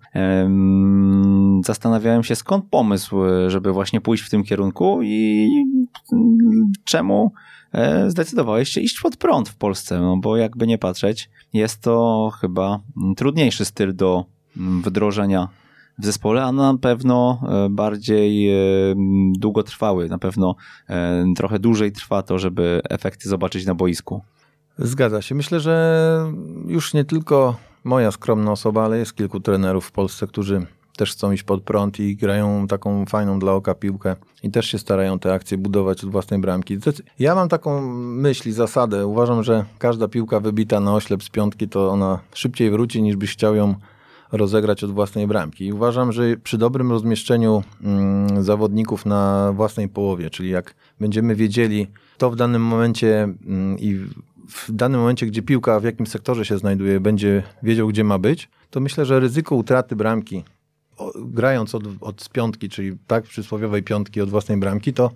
zastanawiałem 1.65 2.23
się 2.23 2.35
skąd 2.35 2.65
pomysł, 2.69 3.15
żeby 3.47 3.71
właśnie 3.71 4.01
pójść 4.01 4.23
w 4.23 4.29
tym 4.29 4.43
kierunku 4.43 4.99
i 5.03 5.49
czemu 6.83 7.31
zdecydowałeś 8.07 8.69
się 8.69 8.81
iść 8.81 8.99
pod 9.01 9.17
prąd 9.17 9.49
w 9.49 9.55
Polsce, 9.55 9.99
no 9.99 10.17
bo 10.17 10.37
jakby 10.37 10.67
nie 10.67 10.77
patrzeć, 10.77 11.29
jest 11.53 11.81
to 11.81 12.29
chyba 12.41 12.79
trudniejszy 13.15 13.65
styl 13.65 13.95
do 13.95 14.25
wdrożenia 14.55 15.47
w 15.99 16.05
zespole, 16.05 16.43
a 16.43 16.51
na 16.51 16.77
pewno 16.77 17.41
e, 17.49 17.69
bardziej 17.69 18.49
e, 18.49 18.55
długotrwały, 19.37 20.09
na 20.09 20.17
pewno 20.17 20.55
e, 20.89 21.25
trochę 21.35 21.59
dłużej 21.59 21.91
trwa 21.91 22.21
to, 22.21 22.39
żeby 22.39 22.81
efekty 22.89 23.29
zobaczyć 23.29 23.65
na 23.65 23.75
boisku. 23.75 24.21
Zgadza 24.77 25.21
się. 25.21 25.35
Myślę, 25.35 25.59
że 25.59 26.25
już 26.67 26.93
nie 26.93 27.05
tylko 27.05 27.55
moja 27.83 28.11
skromna 28.11 28.51
osoba, 28.51 28.85
ale 28.85 28.97
jest 28.97 29.15
kilku 29.15 29.39
trenerów 29.39 29.85
w 29.85 29.91
Polsce, 29.91 30.27
którzy 30.27 30.65
też 30.97 31.11
chcą 31.11 31.31
iść 31.31 31.43
pod 31.43 31.63
prąd 31.63 31.99
i 31.99 32.15
grają 32.15 32.67
taką 32.67 33.05
fajną 33.05 33.39
dla 33.39 33.53
oka 33.53 33.75
piłkę 33.75 34.15
i 34.43 34.51
też 34.51 34.65
się 34.65 34.79
starają 34.79 35.19
te 35.19 35.33
akcje 35.33 35.57
budować 35.57 36.03
od 36.03 36.11
własnej 36.11 36.39
bramki. 36.39 36.77
Ja 37.19 37.35
mam 37.35 37.49
taką 37.49 37.81
myśl 37.95 38.49
i 38.49 38.51
zasadę. 38.51 39.07
Uważam, 39.07 39.43
że 39.43 39.65
każda 39.79 40.07
piłka 40.07 40.39
wybita 40.39 40.79
na 40.79 40.95
oślep 40.95 41.23
z 41.23 41.29
piątki, 41.29 41.69
to 41.69 41.89
ona 41.89 42.19
szybciej 42.33 42.71
wróci 42.71 43.01
niż 43.01 43.15
byś 43.15 43.33
chciał 43.33 43.55
ją 43.55 43.75
rozegrać 44.31 44.83
od 44.83 44.91
własnej 44.91 45.27
bramki. 45.27 45.65
I 45.65 45.73
uważam, 45.73 46.11
że 46.11 46.37
przy 46.37 46.57
dobrym 46.57 46.91
rozmieszczeniu 46.91 47.63
mm, 47.83 48.43
zawodników 48.43 49.05
na 49.05 49.51
własnej 49.55 49.89
połowie, 49.89 50.29
czyli 50.29 50.49
jak 50.49 50.75
będziemy 50.99 51.35
wiedzieli, 51.35 51.87
to 52.17 52.31
w 52.31 52.35
danym 52.35 52.61
momencie 52.61 53.23
mm, 53.23 53.79
i 53.79 53.95
w 54.47 54.71
danym 54.71 54.99
momencie, 54.99 55.25
gdzie 55.25 55.41
piłka 55.41 55.79
w 55.79 55.83
jakim 55.83 56.07
sektorze 56.07 56.45
się 56.45 56.57
znajduje, 56.57 56.99
będzie 56.99 57.43
wiedział, 57.63 57.87
gdzie 57.87 58.03
ma 58.03 58.19
być, 58.19 58.49
to 58.69 58.79
myślę, 58.79 59.05
że 59.05 59.19
ryzyko 59.19 59.55
utraty 59.55 59.95
bramki, 59.95 60.43
grając 61.15 61.75
od, 61.75 61.83
od 62.01 62.29
piątki, 62.29 62.69
czyli 62.69 62.97
tak 63.07 63.23
przysłowiowej 63.23 63.83
piątki 63.83 64.21
od 64.21 64.29
własnej 64.29 64.57
bramki, 64.57 64.93
to 64.93 65.11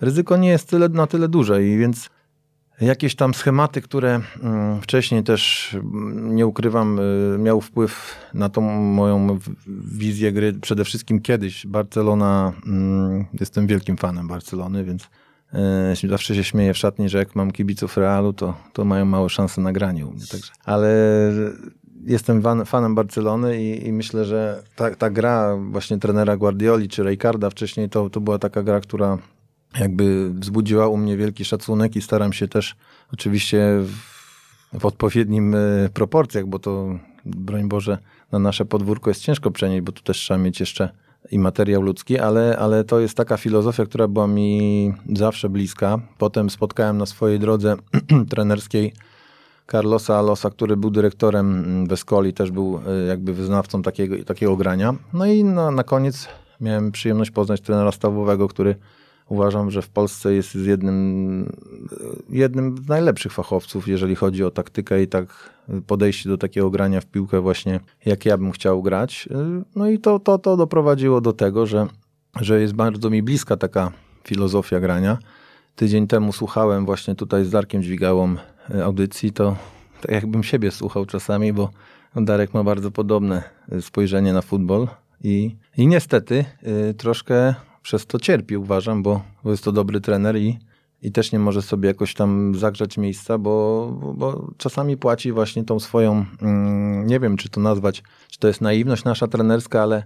ryzyko 0.00 0.36
nie 0.36 0.48
jest 0.48 0.70
tyle, 0.70 0.88
na 0.88 1.06
tyle 1.06 1.28
duże 1.28 1.64
i 1.64 1.78
więc 1.78 2.10
jakieś 2.80 3.14
tam 3.14 3.34
schematy, 3.34 3.82
które 3.82 4.20
mm, 4.42 4.80
wcześniej 4.80 5.22
też, 5.22 5.70
mm, 5.74 6.36
nie 6.36 6.46
ukrywam, 6.46 6.98
y, 6.98 7.38
miał 7.38 7.60
wpływ 7.60 8.16
na 8.34 8.48
tą 8.48 8.60
moją 8.80 9.38
wizję 9.92 10.32
gry. 10.32 10.52
Przede 10.52 10.84
wszystkim 10.84 11.20
kiedyś 11.20 11.66
Barcelona, 11.66 12.52
mm, 12.66 13.24
jestem 13.40 13.66
wielkim 13.66 13.96
fanem 13.96 14.28
Barcelony, 14.28 14.84
więc 14.84 15.08
y, 16.04 16.08
zawsze 16.08 16.34
się 16.34 16.44
śmieję 16.44 16.74
w 16.74 16.78
szatni, 16.78 17.08
że 17.08 17.18
jak 17.18 17.36
mam 17.36 17.50
kibiców 17.50 17.96
Realu, 17.96 18.32
to, 18.32 18.54
to 18.72 18.84
mają 18.84 19.04
małe 19.04 19.28
szanse 19.28 19.60
na 19.60 19.72
granie 19.72 20.06
u 20.06 20.12
mnie. 20.12 20.26
Także. 20.30 20.52
Ale 20.64 20.88
jestem 22.06 22.42
fanem 22.64 22.94
Barcelony 22.94 23.62
i, 23.62 23.86
i 23.86 23.92
myślę, 23.92 24.24
że 24.24 24.62
ta, 24.76 24.94
ta, 24.94 25.10
gra 25.10 25.56
właśnie 25.56 25.98
trenera 25.98 26.36
Guardioli 26.36 26.88
czy 26.88 27.02
Ricarda 27.02 27.50
wcześniej, 27.50 27.88
to, 27.88 28.10
to 28.10 28.20
była 28.20 28.38
taka 28.38 28.62
gra, 28.62 28.80
która 28.80 29.18
jakby 29.80 30.30
wzbudziła 30.30 30.88
u 30.88 30.96
mnie 30.96 31.16
wielki 31.16 31.44
szacunek 31.44 31.96
i 31.96 32.02
staram 32.02 32.32
się 32.32 32.48
też 32.48 32.76
oczywiście 33.12 33.78
w, 33.80 33.92
w 34.80 34.86
odpowiednim 34.86 35.54
e, 35.54 35.58
proporcjach, 35.94 36.46
bo 36.46 36.58
to 36.58 36.98
broń 37.24 37.68
Boże 37.68 37.98
na 38.32 38.38
nasze 38.38 38.64
podwórko 38.64 39.10
jest 39.10 39.22
ciężko 39.22 39.50
przenieść, 39.50 39.82
bo 39.82 39.92
tu 39.92 40.02
też 40.02 40.16
trzeba 40.18 40.38
mieć 40.38 40.60
jeszcze 40.60 40.88
i 41.30 41.38
materiał 41.38 41.82
ludzki, 41.82 42.18
ale, 42.18 42.58
ale 42.58 42.84
to 42.84 43.00
jest 43.00 43.16
taka 43.16 43.36
filozofia, 43.36 43.84
która 43.84 44.08
była 44.08 44.26
mi 44.26 44.92
zawsze 45.14 45.48
bliska. 45.48 45.98
Potem 46.18 46.50
spotkałem 46.50 46.98
na 46.98 47.06
swojej 47.06 47.38
drodze 47.38 47.76
trenerskiej 48.30 48.92
Carlosa 49.70 50.18
Alosa, 50.18 50.50
który 50.50 50.76
był 50.76 50.90
dyrektorem 50.90 51.86
Weskoli, 51.86 52.32
też 52.32 52.50
był 52.50 52.80
e, 52.86 53.06
jakby 53.06 53.34
wyznawcą 53.34 53.82
takiego, 53.82 54.24
takiego 54.24 54.56
grania. 54.56 54.94
No 55.12 55.26
i 55.26 55.44
na, 55.44 55.70
na 55.70 55.84
koniec 55.84 56.28
miałem 56.60 56.92
przyjemność 56.92 57.30
poznać 57.30 57.60
trenera 57.60 57.92
stawowego, 57.92 58.48
który 58.48 58.76
uważam, 59.28 59.70
że 59.70 59.82
w 59.82 59.88
Polsce 59.88 60.34
jest 60.34 60.54
jednym, 60.54 61.52
jednym 62.30 62.78
z 62.78 62.88
najlepszych 62.88 63.32
fachowców, 63.32 63.88
jeżeli 63.88 64.14
chodzi 64.14 64.44
o 64.44 64.50
taktykę 64.50 65.02
i 65.02 65.08
tak 65.08 65.50
podejście 65.86 66.28
do 66.28 66.38
takiego 66.38 66.70
grania 66.70 67.00
w 67.00 67.06
piłkę 67.06 67.40
właśnie, 67.40 67.80
jak 68.04 68.26
ja 68.26 68.38
bym 68.38 68.52
chciał 68.52 68.82
grać. 68.82 69.28
No 69.76 69.88
i 69.88 69.98
to, 69.98 70.18
to, 70.18 70.38
to 70.38 70.56
doprowadziło 70.56 71.20
do 71.20 71.32
tego, 71.32 71.66
że, 71.66 71.86
że 72.40 72.60
jest 72.60 72.74
bardzo 72.74 73.10
mi 73.10 73.22
bliska 73.22 73.56
taka 73.56 73.92
filozofia 74.24 74.80
grania. 74.80 75.18
Tydzień 75.76 76.06
temu 76.06 76.32
słuchałem 76.32 76.86
właśnie 76.86 77.14
tutaj 77.14 77.44
z 77.44 77.50
Darkiem 77.50 77.82
Dźwigałą 77.82 78.36
e, 78.74 78.84
audycji, 78.84 79.32
to 79.32 79.56
tak 80.00 80.10
jakbym 80.10 80.42
siebie 80.42 80.70
słuchał 80.70 81.06
czasami, 81.06 81.52
bo 81.52 81.70
Darek 82.16 82.54
ma 82.54 82.64
bardzo 82.64 82.90
podobne 82.90 83.42
spojrzenie 83.80 84.32
na 84.32 84.42
futbol 84.42 84.88
i, 85.24 85.56
i 85.76 85.86
niestety 85.86 86.44
y, 86.90 86.94
troszkę 86.94 87.54
przez 87.86 88.06
to 88.06 88.18
cierpi, 88.18 88.56
uważam, 88.56 89.02
bo, 89.02 89.22
jest 89.44 89.64
to 89.64 89.72
dobry 89.72 90.00
trener 90.00 90.36
i, 90.36 90.58
i 91.02 91.12
też 91.12 91.32
nie 91.32 91.38
może 91.38 91.62
sobie 91.62 91.88
jakoś 91.88 92.14
tam 92.14 92.54
zagrzać 92.54 92.98
miejsca, 92.98 93.38
bo, 93.38 93.88
bo, 94.00 94.14
bo 94.14 94.50
czasami 94.56 94.96
płaci 94.96 95.32
właśnie 95.32 95.64
tą 95.64 95.80
swoją, 95.80 96.24
mm, 96.42 97.06
nie 97.06 97.20
wiem 97.20 97.36
czy 97.36 97.48
to 97.48 97.60
nazwać, 97.60 98.02
czy 98.30 98.38
to 98.38 98.48
jest 98.48 98.60
naiwność 98.60 99.04
nasza 99.04 99.28
trenerska, 99.28 99.82
ale, 99.82 100.02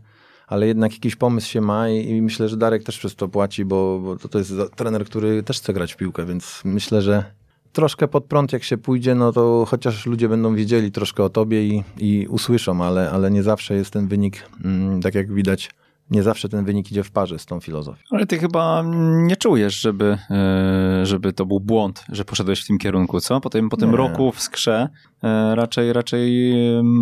ale 0.47 0.67
jednak 0.67 0.93
jakiś 0.93 1.17
pomysł 1.17 1.49
się 1.49 1.61
ma 1.61 1.89
i, 1.89 2.09
i 2.09 2.23
myślę, 2.23 2.49
że 2.49 2.57
Darek 2.57 2.85
też 2.85 2.99
przez 2.99 3.17
to 3.17 3.29
płaci, 3.29 3.65
bo, 3.65 4.01
bo 4.05 4.17
to, 4.17 4.29
to 4.29 4.39
jest 4.39 4.53
trener, 4.77 5.05
który 5.05 5.43
też 5.43 5.59
chce 5.59 5.73
grać 5.73 5.93
w 5.93 5.97
piłkę, 5.97 6.27
więc 6.27 6.63
myślę, 6.65 7.03
że 7.03 7.25
troszkę 7.73 8.09
pod 8.09 8.25
prąd 8.25 8.53
jak 8.53 8.65
się 8.65 8.79
pójdzie, 8.79 9.15
no 9.15 9.33
to 9.33 9.65
chociaż 9.69 10.07
ludzie 10.07 10.29
będą 10.29 10.55
wiedzieli 10.55 10.93
troszkę 10.93 11.25
o 11.25 11.29
tobie 11.29 11.67
i, 11.67 11.85
i 11.99 12.27
usłyszą, 12.27 12.85
ale, 12.85 13.11
ale 13.11 13.31
nie 13.31 13.43
zawsze 13.43 13.75
jest 13.75 13.91
ten 13.91 14.09
wynik, 14.09 14.49
mm, 14.65 15.03
tak 15.03 15.15
jak 15.15 15.33
widać, 15.33 15.71
nie 16.11 16.23
zawsze 16.23 16.49
ten 16.49 16.65
wynik 16.65 16.91
idzie 16.91 17.05
w 17.05 17.11
parze 17.11 17.39
z 17.39 17.47
tą 17.47 17.61
filozofią. 17.61 18.03
Ale 18.11 18.27
ty 18.27 18.39
chyba 18.39 18.85
nie 19.13 19.37
czujesz, 19.37 19.81
żeby, 19.81 20.19
e, 20.31 21.07
żeby 21.07 21.33
to 21.33 21.47
był 21.47 21.61
błąd, 21.61 22.05
że 22.13 22.25
poszedłeś 22.25 22.65
w 22.65 22.67
tym 22.67 22.79
kierunku, 22.79 23.21
co? 23.21 23.41
Po 23.41 23.51
tym, 23.51 23.69
po 23.69 23.77
tym 23.77 23.95
roku 23.95 24.33
w 24.33 24.41
skrze 24.41 24.89
e, 25.23 25.55
raczej, 25.55 25.93
raczej 25.93 26.53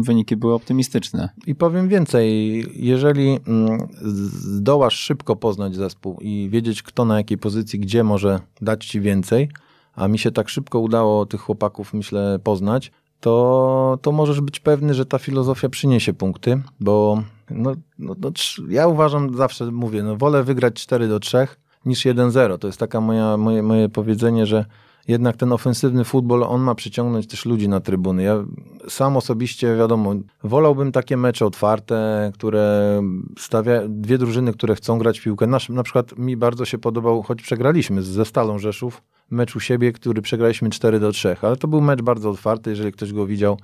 wyniki 0.03 0.37
były 0.37 0.55
optymistyczne. 0.55 1.29
I 1.47 1.55
powiem 1.55 1.89
więcej, 1.89 2.65
jeżeli 2.75 3.39
mm, 3.47 3.89
zdołasz 4.31 4.95
szybko 4.95 5.37
poznać 5.37 5.75
zespół 5.77 6.19
i 6.21 6.49
wiedzieć, 6.51 6.83
kto 6.83 7.05
na 7.05 7.17
jakiej 7.17 7.39
pozycji, 7.39 7.79
gdzie 7.79 8.05
może 8.05 8.41
dać 8.63 8.87
ci 8.87 9.01
więcej, 9.01 9.49
a 9.95 10.09
mi 10.09 10.19
się 10.19 10.31
tak 10.31 10.49
szybko 10.49 10.81
udało 10.81 11.27
tych 11.27 11.41
chłopaków, 11.41 11.95
myślę, 11.95 12.39
poznać, 12.45 12.93
to, 13.21 13.99
to 14.03 14.13
możesz 14.13 14.41
być 14.41 14.61
pewny, 14.61 14.95
że 14.95 15.07
ta 15.07 15.19
filozofia 15.19 15.69
przyniesie 15.69 16.13
punkty, 16.13 16.63
bo 16.81 17.23
no, 17.51 17.73
no, 17.99 18.15
no, 18.21 18.31
ja 18.69 18.87
uważam, 18.87 19.37
zawsze 19.37 19.71
mówię, 19.71 20.03
no 20.03 20.17
wolę 20.17 20.45
wygrać 20.45 20.75
4 20.75 21.09
do 21.09 21.21
3 21.21 21.49
niż 21.85 22.07
1-0. 22.07 22.59
To 22.59 22.67
jest 22.67 22.81
taka 22.81 23.01
moja, 23.01 23.37
moje, 23.37 23.63
moje 23.63 23.89
powiedzenie, 23.89 24.47
że 24.47 24.65
jednak 25.09 25.37
ten 25.37 25.53
ofensywny 25.53 26.05
futbol, 26.05 26.43
on 26.43 26.61
ma 26.61 26.75
przyciągnąć 26.75 27.27
też 27.27 27.47
ludzi 27.47 27.69
na 27.69 27.81
trybuny. 27.81 28.23
Ja 28.23 28.45
sam 28.89 29.17
osobiście, 29.17 29.77
wiadomo, 29.77 30.15
wolałbym 30.45 30.93
takie 30.93 31.17
mecze 31.17 31.47
otwarte, 31.47 32.31
które 32.35 33.01
stawia 33.39 33.81
dwie 33.89 34.19
drużyny, 34.19 34.53
które 34.53 34.75
chcą 34.75 34.99
grać 34.99 35.21
piłkę. 35.21 35.47
Nasz, 35.47 35.69
na 35.69 35.83
przykład 35.83 36.19
mi 36.19 36.37
bardzo 36.37 36.65
się 36.65 36.79
podobał, 36.79 37.23
choć 37.23 37.43
przegraliśmy 37.43 38.03
ze 38.03 38.25
Stalą 38.25 38.59
Rzeszów, 38.59 39.03
mecz 39.31 39.57
u 39.57 39.61
siebie, 39.61 39.93
który 39.93 40.23
przegraliśmy 40.23 40.71
4 40.71 41.01
do 41.01 41.13
3, 41.13 41.37
ale 41.43 41.57
to 41.57 41.69
był 41.69 41.81
mecz 41.81 42.03
bardzo 42.03 42.31
otwarty, 42.31 42.71
jeżeli 42.71 42.93
ktoś 42.93 43.13
go 43.13 43.27
widział 43.27 43.59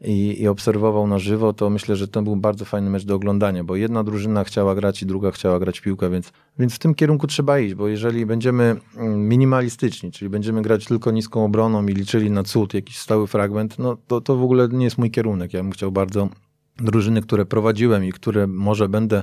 i, 0.00 0.42
i 0.42 0.48
obserwował 0.48 1.06
na 1.06 1.18
żywo, 1.18 1.52
to 1.52 1.70
myślę, 1.70 1.96
że 1.96 2.08
to 2.08 2.22
był 2.22 2.36
bardzo 2.36 2.64
fajny 2.64 2.90
mecz 2.90 3.04
do 3.04 3.14
oglądania, 3.14 3.64
bo 3.64 3.76
jedna 3.76 4.04
drużyna 4.04 4.44
chciała 4.44 4.74
grać 4.74 5.02
i 5.02 5.06
druga 5.06 5.30
chciała 5.30 5.58
grać 5.58 5.80
piłkę, 5.80 6.10
więc, 6.10 6.32
więc 6.58 6.74
w 6.74 6.78
tym 6.78 6.94
kierunku 6.94 7.26
trzeba 7.26 7.58
iść, 7.58 7.74
bo 7.74 7.88
jeżeli 7.88 8.26
będziemy 8.26 8.76
mm, 8.96 9.28
minimalistyczni, 9.28 10.12
czyli 10.12 10.28
będziemy 10.28 10.62
grać 10.62 10.84
tylko 10.84 11.10
niską 11.10 11.44
obroną 11.44 11.86
i 11.86 11.92
liczyli 11.92 12.30
na 12.30 12.42
cud, 12.42 12.74
jakiś 12.74 12.98
stały 12.98 13.26
fragment, 13.26 13.78
no 13.78 13.96
to, 14.06 14.20
to 14.20 14.36
w 14.36 14.42
ogóle 14.42 14.68
nie 14.68 14.84
jest 14.84 14.98
mój 14.98 15.10
kierunek. 15.10 15.52
Ja 15.52 15.62
bym 15.62 15.72
chciał 15.72 15.92
bardzo 15.92 16.28
drużyny, 16.76 17.22
które 17.22 17.46
prowadziłem 17.46 18.04
i 18.04 18.12
które 18.12 18.46
może 18.46 18.88
będę 18.88 19.22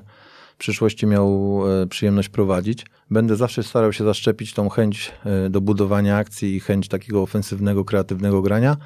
w 0.56 0.58
przyszłości 0.58 1.08
miał 1.08 1.62
e, 1.82 1.88
przyjemność 1.88 2.30
prowadzić. 2.30 2.86
Będę 3.12 3.36
zawsze 3.36 3.64
starał 3.64 3.94
się 3.94 4.04
zaszczepić 4.04 4.54
tą 4.54 4.70
chęć 4.70 5.12
e, 5.26 5.50
do 5.50 5.62
budowania 5.62 6.18
akcji 6.18 6.56
i 6.56 6.60
chęć 6.60 6.88
takiego 6.88 7.22
ofensywnego, 7.22 7.86
kreatywnego 7.86 8.42
grania 8.42 8.78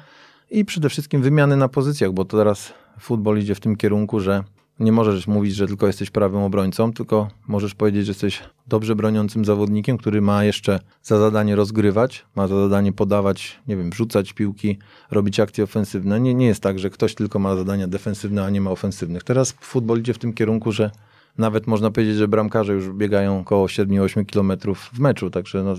i 0.50 0.64
przede 0.64 0.88
wszystkim 0.88 1.22
wymiany 1.22 1.56
na 1.56 1.68
pozycjach, 1.68 2.12
bo 2.12 2.24
to 2.24 2.36
teraz 2.36 2.72
futbol 3.00 3.38
idzie 3.38 3.54
w 3.54 3.60
tym 3.60 3.76
kierunku, 3.76 4.20
że 4.20 4.44
nie 4.80 4.92
możesz 4.92 5.26
mówić, 5.26 5.54
że 5.54 5.66
tylko 5.66 5.86
jesteś 5.86 6.10
prawym 6.10 6.42
obrońcą, 6.42 6.92
tylko 6.92 7.28
możesz 7.48 7.74
powiedzieć, 7.74 8.06
że 8.06 8.10
jesteś 8.10 8.42
dobrze 8.66 8.96
broniącym 8.96 9.44
zawodnikiem, 9.44 9.98
który 9.98 10.20
ma 10.20 10.44
jeszcze 10.44 10.80
za 11.02 11.18
zadanie 11.18 11.56
rozgrywać, 11.56 12.24
ma 12.36 12.48
za 12.48 12.60
zadanie 12.62 12.92
podawać, 12.92 13.60
nie 13.68 13.76
wiem, 13.76 13.92
rzucać 13.92 14.32
piłki, 14.32 14.78
robić 15.10 15.40
akcje 15.40 15.64
ofensywne. 15.64 16.20
Nie, 16.20 16.34
nie 16.34 16.46
jest 16.46 16.62
tak, 16.62 16.78
że 16.78 16.90
ktoś 16.90 17.14
tylko 17.14 17.38
ma 17.38 17.56
zadania 17.56 17.88
defensywne, 17.88 18.44
a 18.44 18.50
nie 18.50 18.60
ma 18.60 18.70
ofensywnych. 18.70 19.24
Teraz 19.24 19.54
futbol 19.60 19.98
idzie 19.98 20.14
w 20.14 20.18
tym 20.18 20.32
kierunku, 20.32 20.72
że 20.72 20.90
nawet 21.38 21.66
można 21.66 21.90
powiedzieć, 21.90 22.16
że 22.16 22.28
bramkarze 22.28 22.72
już 22.72 22.92
biegają 22.92 23.40
około 23.40 23.66
7-8 23.66 24.26
km 24.26 24.74
w 24.92 24.98
meczu, 24.98 25.30
także 25.30 25.62
no, 25.62 25.74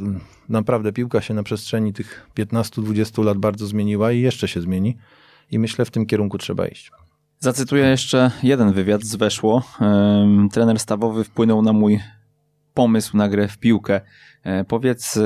naprawdę 0.50 0.94
piłka 0.94 1.22
się 1.22 1.34
na 1.34 1.44
przestrzeni 1.44 1.94
tych 1.94 2.32
15-20 2.38 3.24
lat 3.24 3.38
bardzo 3.38 3.68
zmieniła 3.68 4.12
i 4.12 4.22
jeszcze 4.22 4.48
się 4.48 4.62
zmieni 4.62 4.98
i 5.52 5.60
myślę 5.60 5.86
w 5.86 5.92
tym 5.92 6.06
kierunku 6.06 6.38
trzeba 6.38 6.68
iść. 6.68 6.92
Zacytuję 7.40 7.86
jeszcze 7.86 8.32
jeden 8.44 8.74
wywiad 8.74 9.04
z 9.04 9.16
Weszło. 9.16 9.64
Trener 10.52 10.80
stawowy 10.80 11.24
wpłynął 11.24 11.62
na 11.62 11.74
mój 11.74 12.00
pomysł 12.74 13.18
na 13.18 13.30
grę 13.30 13.48
w 13.48 13.58
piłkę. 13.58 14.02
E, 14.44 14.64
powiedz, 14.64 15.18
e, 15.18 15.22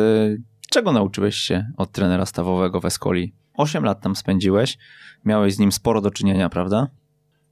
czego 0.70 0.92
nauczyłeś 0.92 1.36
się 1.36 1.72
od 1.78 1.92
trenera 1.92 2.26
stawowego 2.26 2.82
w 2.82 2.86
Escoli? 2.86 3.34
Osiem 3.54 3.84
lat 3.84 4.02
tam 4.02 4.16
spędziłeś, 4.16 4.78
miałeś 5.26 5.56
z 5.56 5.60
nim 5.60 5.72
sporo 5.72 6.02
do 6.02 6.12
czynienia, 6.12 6.50
prawda? 6.50 6.88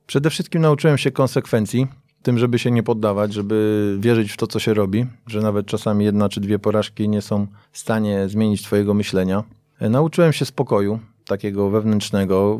Przede 0.07 0.29
wszystkim 0.29 0.61
nauczyłem 0.61 0.97
się 0.97 1.11
konsekwencji, 1.11 1.87
tym, 2.23 2.39
żeby 2.39 2.59
się 2.59 2.71
nie 2.71 2.83
poddawać, 2.83 3.33
żeby 3.33 3.97
wierzyć 3.99 4.31
w 4.31 4.37
to, 4.37 4.47
co 4.47 4.59
się 4.59 4.73
robi, 4.73 5.05
że 5.27 5.41
nawet 5.41 5.65
czasami 5.65 6.05
jedna 6.05 6.29
czy 6.29 6.41
dwie 6.41 6.59
porażki 6.59 7.09
nie 7.09 7.21
są 7.21 7.47
w 7.71 7.77
stanie 7.77 8.29
zmienić 8.29 8.63
twojego 8.63 8.93
myślenia. 8.93 9.43
E, 9.79 9.89
nauczyłem 9.89 10.33
się 10.33 10.45
spokoju, 10.45 10.99
takiego 11.25 11.69
wewnętrznego. 11.69 12.59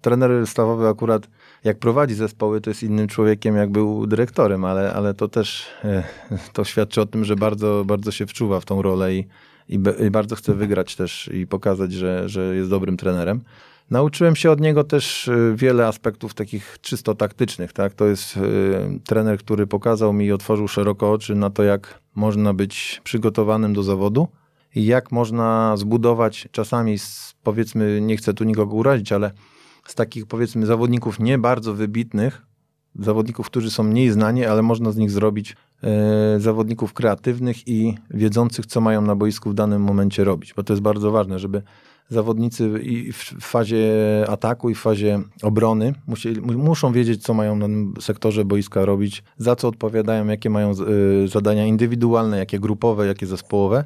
Trener 0.00 0.46
stawowy 0.46 0.88
akurat 0.88 1.28
jak 1.64 1.78
prowadzi 1.78 2.14
zespoły, 2.14 2.60
to 2.60 2.70
jest 2.70 2.82
innym 2.82 3.08
człowiekiem, 3.08 3.56
jak 3.56 3.70
był 3.70 4.06
dyrektorem, 4.06 4.64
ale, 4.64 4.92
ale 4.92 5.14
to 5.14 5.28
też 5.28 5.66
e, 5.84 6.04
to 6.52 6.64
świadczy 6.64 7.00
o 7.00 7.06
tym, 7.06 7.24
że 7.24 7.36
bardzo, 7.36 7.84
bardzo 7.86 8.10
się 8.10 8.26
wczuwa 8.26 8.60
w 8.60 8.64
tą 8.64 8.82
rolę 8.82 9.14
i, 9.14 9.26
i, 9.68 10.10
bardzo 10.10 10.36
chce 10.36 10.54
wygrać 10.54 10.96
też 10.96 11.30
i 11.34 11.46
pokazać, 11.46 11.92
że, 11.92 12.28
że 12.28 12.56
jest 12.56 12.70
dobrym 12.70 12.96
trenerem. 12.96 13.40
Nauczyłem 13.90 14.36
się 14.36 14.50
od 14.50 14.60
niego 14.60 14.84
też 14.84 15.28
e, 15.28 15.56
wiele 15.56 15.86
aspektów 15.86 16.34
takich 16.34 16.78
czysto 16.80 17.14
taktycznych. 17.14 17.72
Tak? 17.72 17.94
To 17.94 18.06
jest 18.06 18.36
e, 18.36 18.40
trener, 19.04 19.38
który 19.38 19.66
pokazał 19.66 20.12
mi 20.12 20.26
i 20.26 20.32
otworzył 20.32 20.68
szeroko 20.68 21.12
oczy 21.12 21.34
na 21.34 21.50
to, 21.50 21.62
jak 21.62 22.00
można 22.14 22.54
być 22.54 23.00
przygotowanym 23.04 23.74
do 23.74 23.82
zawodu 23.82 24.28
i 24.74 24.86
jak 24.86 25.12
można 25.12 25.76
zbudować 25.76 26.48
czasami, 26.52 26.98
z, 26.98 27.34
powiedzmy, 27.42 28.00
nie 28.02 28.16
chcę 28.16 28.34
tu 28.34 28.44
nikogo 28.44 28.76
urazić, 28.76 29.12
ale 29.12 29.30
z 29.86 29.94
takich 29.94 30.26
powiedzmy 30.26 30.66
zawodników 30.66 31.20
nie 31.20 31.38
bardzo 31.38 31.74
wybitnych, 31.74 32.42
zawodników, 32.98 33.46
którzy 33.46 33.70
są 33.70 33.82
mniej 33.82 34.10
znani, 34.10 34.44
ale 34.44 34.62
można 34.62 34.92
z 34.92 34.96
nich 34.96 35.10
zrobić 35.10 35.56
e, 35.82 36.40
zawodników 36.40 36.92
kreatywnych 36.92 37.68
i 37.68 37.94
wiedzących, 38.10 38.66
co 38.66 38.80
mają 38.80 39.02
na 39.02 39.16
boisku 39.16 39.50
w 39.50 39.54
danym 39.54 39.82
momencie 39.82 40.24
robić, 40.24 40.54
bo 40.54 40.62
to 40.62 40.72
jest 40.72 40.82
bardzo 40.82 41.10
ważne, 41.10 41.38
żeby 41.38 41.62
zawodnicy 42.08 42.70
i 42.82 43.12
w 43.12 43.16
fazie 43.40 43.86
ataku 44.28 44.70
i 44.70 44.74
w 44.74 44.80
fazie 44.80 45.20
obrony 45.42 45.94
musieli, 46.06 46.40
muszą 46.40 46.92
wiedzieć, 46.92 47.22
co 47.22 47.34
mają 47.34 47.56
na 47.56 47.66
tym 47.66 47.94
sektorze 48.00 48.44
boiska 48.44 48.84
robić, 48.84 49.22
za 49.36 49.56
co 49.56 49.68
odpowiadają, 49.68 50.26
jakie 50.26 50.50
mają 50.50 50.72
y, 51.24 51.28
zadania 51.28 51.66
indywidualne, 51.66 52.38
jakie 52.38 52.58
grupowe, 52.58 53.06
jakie 53.06 53.26
zespołowe. 53.26 53.84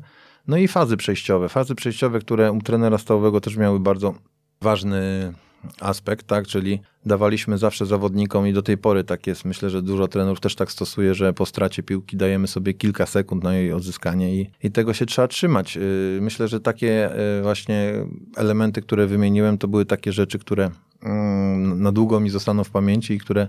No 0.49 0.57
i 0.57 0.69
fazy 0.69 0.97
przejściowe. 0.97 1.49
Fazy 1.49 1.75
przejściowe, 1.75 2.19
które 2.19 2.53
u 2.53 2.61
trenera 2.61 2.99
stałowego 2.99 3.41
też 3.41 3.57
miały 3.57 3.81
bardzo 3.81 4.15
ważny 4.61 5.33
aspekt, 5.81 6.27
tak, 6.27 6.47
czyli 6.47 6.81
dawaliśmy 7.07 7.59
zawsze 7.59 7.87
zawodnikom 7.87 8.47
i 8.47 8.53
do 8.53 8.63
tej 8.63 8.79
pory 8.79 9.05
tak 9.05 9.27
jest. 9.27 9.45
Myślę, 9.45 9.71
że 9.71 9.83
dużo 9.83 10.09
trenerów 10.09 10.41
też 10.41 10.55
tak 10.55 10.73
stosuje, 10.73 11.15
że 11.15 11.33
po 11.33 11.47
stracie 11.47 11.83
piłki 11.83 12.17
dajemy 12.17 12.47
sobie 12.47 12.75
kilka 12.75 13.07
sekund 13.07 13.45
na 13.45 13.55
jej 13.55 13.73
odzyskanie 13.73 14.35
i, 14.35 14.51
i 14.63 14.71
tego 14.71 14.95
się 14.95 15.07
trzeba 15.07 15.29
trzymać. 15.29 15.77
Y, 15.77 16.19
myślę, 16.23 16.49
że 16.49 16.61
takie 16.61 17.11
y, 17.39 17.43
właśnie 17.43 17.93
elementy, 18.37 18.83
które 18.83 19.07
wymieniłem, 19.07 19.59
to 19.59 19.69
były 19.69 19.87
takie 19.87 20.13
rzeczy, 20.13 20.39
które 20.39 20.71
mm, 21.03 21.83
na 21.83 21.93
długo 21.93 22.21
mi 22.21 22.31
zostaną 22.31 22.65
w 22.65 22.71
pamięci 22.71 23.15
i 23.15 23.19
które 23.19 23.49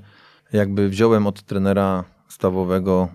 jakby 0.53 0.89
wziąłem 0.89 1.27
od 1.27 1.43
trenera 1.43 2.03
stawowego 2.27 3.07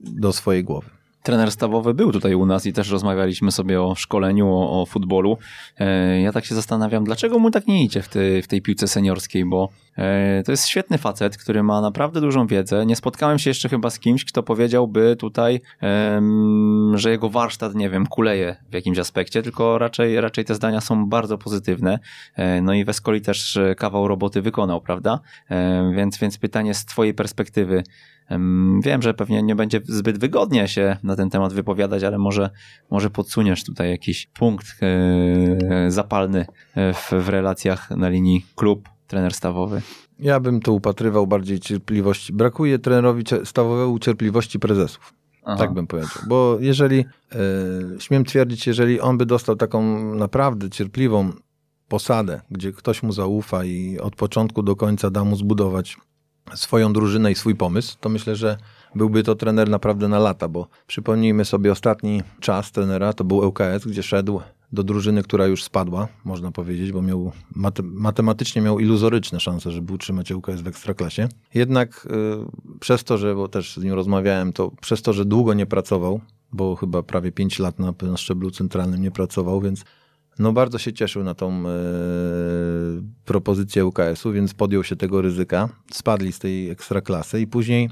do 0.00 0.32
swojej 0.32 0.64
głowy 0.64 0.93
trener 1.24 1.50
stawowy 1.50 1.94
był 1.94 2.12
tutaj 2.12 2.34
u 2.34 2.46
nas 2.46 2.66
i 2.66 2.72
też 2.72 2.90
rozmawialiśmy 2.90 3.52
sobie 3.52 3.82
o 3.82 3.94
szkoleniu, 3.94 4.48
o, 4.48 4.82
o 4.82 4.86
futbolu. 4.86 5.38
E, 5.78 6.20
ja 6.20 6.32
tak 6.32 6.44
się 6.44 6.54
zastanawiam, 6.54 7.04
dlaczego 7.04 7.38
mu 7.38 7.50
tak 7.50 7.66
nie 7.66 7.84
idzie 7.84 8.02
w, 8.02 8.08
tej, 8.08 8.42
w 8.42 8.48
tej 8.48 8.62
piłce 8.62 8.88
seniorskiej, 8.88 9.44
bo 9.44 9.68
e, 9.96 10.42
to 10.42 10.52
jest 10.52 10.66
świetny 10.66 10.98
facet, 10.98 11.36
który 11.36 11.62
ma 11.62 11.80
naprawdę 11.80 12.20
dużą 12.20 12.46
wiedzę. 12.46 12.86
Nie 12.86 12.96
spotkałem 12.96 13.38
się 13.38 13.50
jeszcze 13.50 13.68
chyba 13.68 13.90
z 13.90 13.98
kimś, 13.98 14.24
kto 14.24 14.42
powiedziałby 14.42 15.16
tutaj, 15.16 15.60
że 16.94 17.10
jego 17.10 17.28
warsztat, 17.28 17.74
nie 17.74 17.90
wiem, 17.90 18.06
kuleje 18.06 18.56
w 18.70 18.74
jakimś 18.74 18.98
aspekcie, 18.98 19.42
tylko 19.42 19.78
raczej, 19.78 20.20
raczej 20.20 20.44
te 20.44 20.54
zdania 20.54 20.80
są 20.80 21.08
bardzo 21.08 21.38
pozytywne. 21.38 21.98
E, 22.34 22.62
no 22.62 22.74
i 22.74 22.84
Weskoli 22.84 23.20
też 23.20 23.58
kawał 23.76 24.08
roboty 24.08 24.42
wykonał, 24.42 24.80
prawda? 24.80 25.20
Więc, 25.96 26.18
więc 26.18 26.38
pytanie 26.38 26.74
z 26.74 26.84
twojej 26.84 27.14
perspektywy, 27.14 27.82
Wiem, 28.80 29.02
że 29.02 29.14
pewnie 29.14 29.42
nie 29.42 29.56
będzie 29.56 29.80
zbyt 29.84 30.18
wygodnie 30.18 30.68
się 30.68 30.96
na 31.02 31.16
ten 31.16 31.30
temat 31.30 31.52
wypowiadać, 31.52 32.04
ale 32.04 32.18
może, 32.18 32.50
może 32.90 33.10
podsuniesz 33.10 33.64
tutaj 33.64 33.90
jakiś 33.90 34.26
punkt 34.26 34.66
e, 34.82 35.90
zapalny 35.90 36.46
e, 36.74 36.92
w, 36.94 37.10
w 37.12 37.28
relacjach 37.28 37.90
na 37.90 38.08
linii 38.08 38.46
klub, 38.54 38.88
trener 39.06 39.34
stawowy. 39.34 39.82
Ja 40.18 40.40
bym 40.40 40.60
to 40.60 40.72
upatrywał 40.72 41.26
bardziej 41.26 41.60
cierpliwości. 41.60 42.32
Brakuje 42.32 42.78
trenerowi 42.78 43.24
stawowego 43.44 43.98
cierpliwości 43.98 44.58
prezesów. 44.58 45.14
Aha. 45.44 45.58
Tak 45.58 45.74
bym 45.74 45.86
powiedział. 45.86 46.22
Bo 46.28 46.56
jeżeli, 46.60 47.00
e, 47.00 48.00
śmiem 48.00 48.24
twierdzić, 48.24 48.66
jeżeli 48.66 49.00
on 49.00 49.18
by 49.18 49.26
dostał 49.26 49.56
taką 49.56 50.14
naprawdę 50.14 50.70
cierpliwą 50.70 51.32
posadę, 51.88 52.40
gdzie 52.50 52.72
ktoś 52.72 53.02
mu 53.02 53.12
zaufa 53.12 53.64
i 53.64 53.98
od 53.98 54.16
początku 54.16 54.62
do 54.62 54.76
końca 54.76 55.10
da 55.10 55.24
mu 55.24 55.36
zbudować 55.36 55.96
swoją 56.54 56.92
drużynę 56.92 57.32
i 57.32 57.34
swój 57.34 57.54
pomysł, 57.54 57.96
to 58.00 58.08
myślę, 58.08 58.36
że 58.36 58.56
byłby 58.94 59.22
to 59.22 59.34
trener 59.34 59.70
naprawdę 59.70 60.08
na 60.08 60.18
lata, 60.18 60.48
bo 60.48 60.68
przypomnijmy 60.86 61.44
sobie 61.44 61.72
ostatni 61.72 62.22
czas 62.40 62.72
trenera, 62.72 63.12
to 63.12 63.24
był 63.24 63.38
ŁKS, 63.38 63.86
gdzie 63.86 64.02
szedł 64.02 64.40
do 64.72 64.82
drużyny, 64.82 65.22
która 65.22 65.46
już 65.46 65.64
spadła, 65.64 66.08
można 66.24 66.52
powiedzieć, 66.52 66.92
bo 66.92 67.02
miał 67.02 67.32
matematycznie 67.82 68.62
miał 68.62 68.80
iluzoryczne 68.80 69.40
szanse, 69.40 69.70
żeby 69.70 69.92
utrzymać 69.92 70.32
ŁKS 70.32 70.60
w 70.60 70.66
ekstraklasie. 70.66 71.28
Jednak 71.54 72.06
y, 72.06 72.78
przez 72.80 73.04
to, 73.04 73.18
że, 73.18 73.34
bo 73.34 73.48
też 73.48 73.76
z 73.76 73.84
nim 73.84 73.92
rozmawiałem, 73.92 74.52
to 74.52 74.70
przez 74.80 75.02
to, 75.02 75.12
że 75.12 75.24
długo 75.24 75.54
nie 75.54 75.66
pracował, 75.66 76.20
bo 76.52 76.76
chyba 76.76 77.02
prawie 77.02 77.32
5 77.32 77.58
lat 77.58 77.78
na, 77.78 77.94
na 78.02 78.16
szczeblu 78.16 78.50
centralnym 78.50 79.02
nie 79.02 79.10
pracował, 79.10 79.60
więc 79.60 79.84
no 80.38 80.52
bardzo 80.52 80.78
się 80.78 80.92
cieszył 80.92 81.24
na 81.24 81.34
tą 81.34 81.50
e, 81.50 81.72
propozycję 83.24 83.86
UKS-u, 83.86 84.32
więc 84.32 84.54
podjął 84.54 84.84
się 84.84 84.96
tego 84.96 85.22
ryzyka. 85.22 85.68
Spadli 85.92 86.32
z 86.32 86.38
tej 86.38 86.70
ekstraklasy 86.70 87.40
i 87.40 87.46
później 87.46 87.90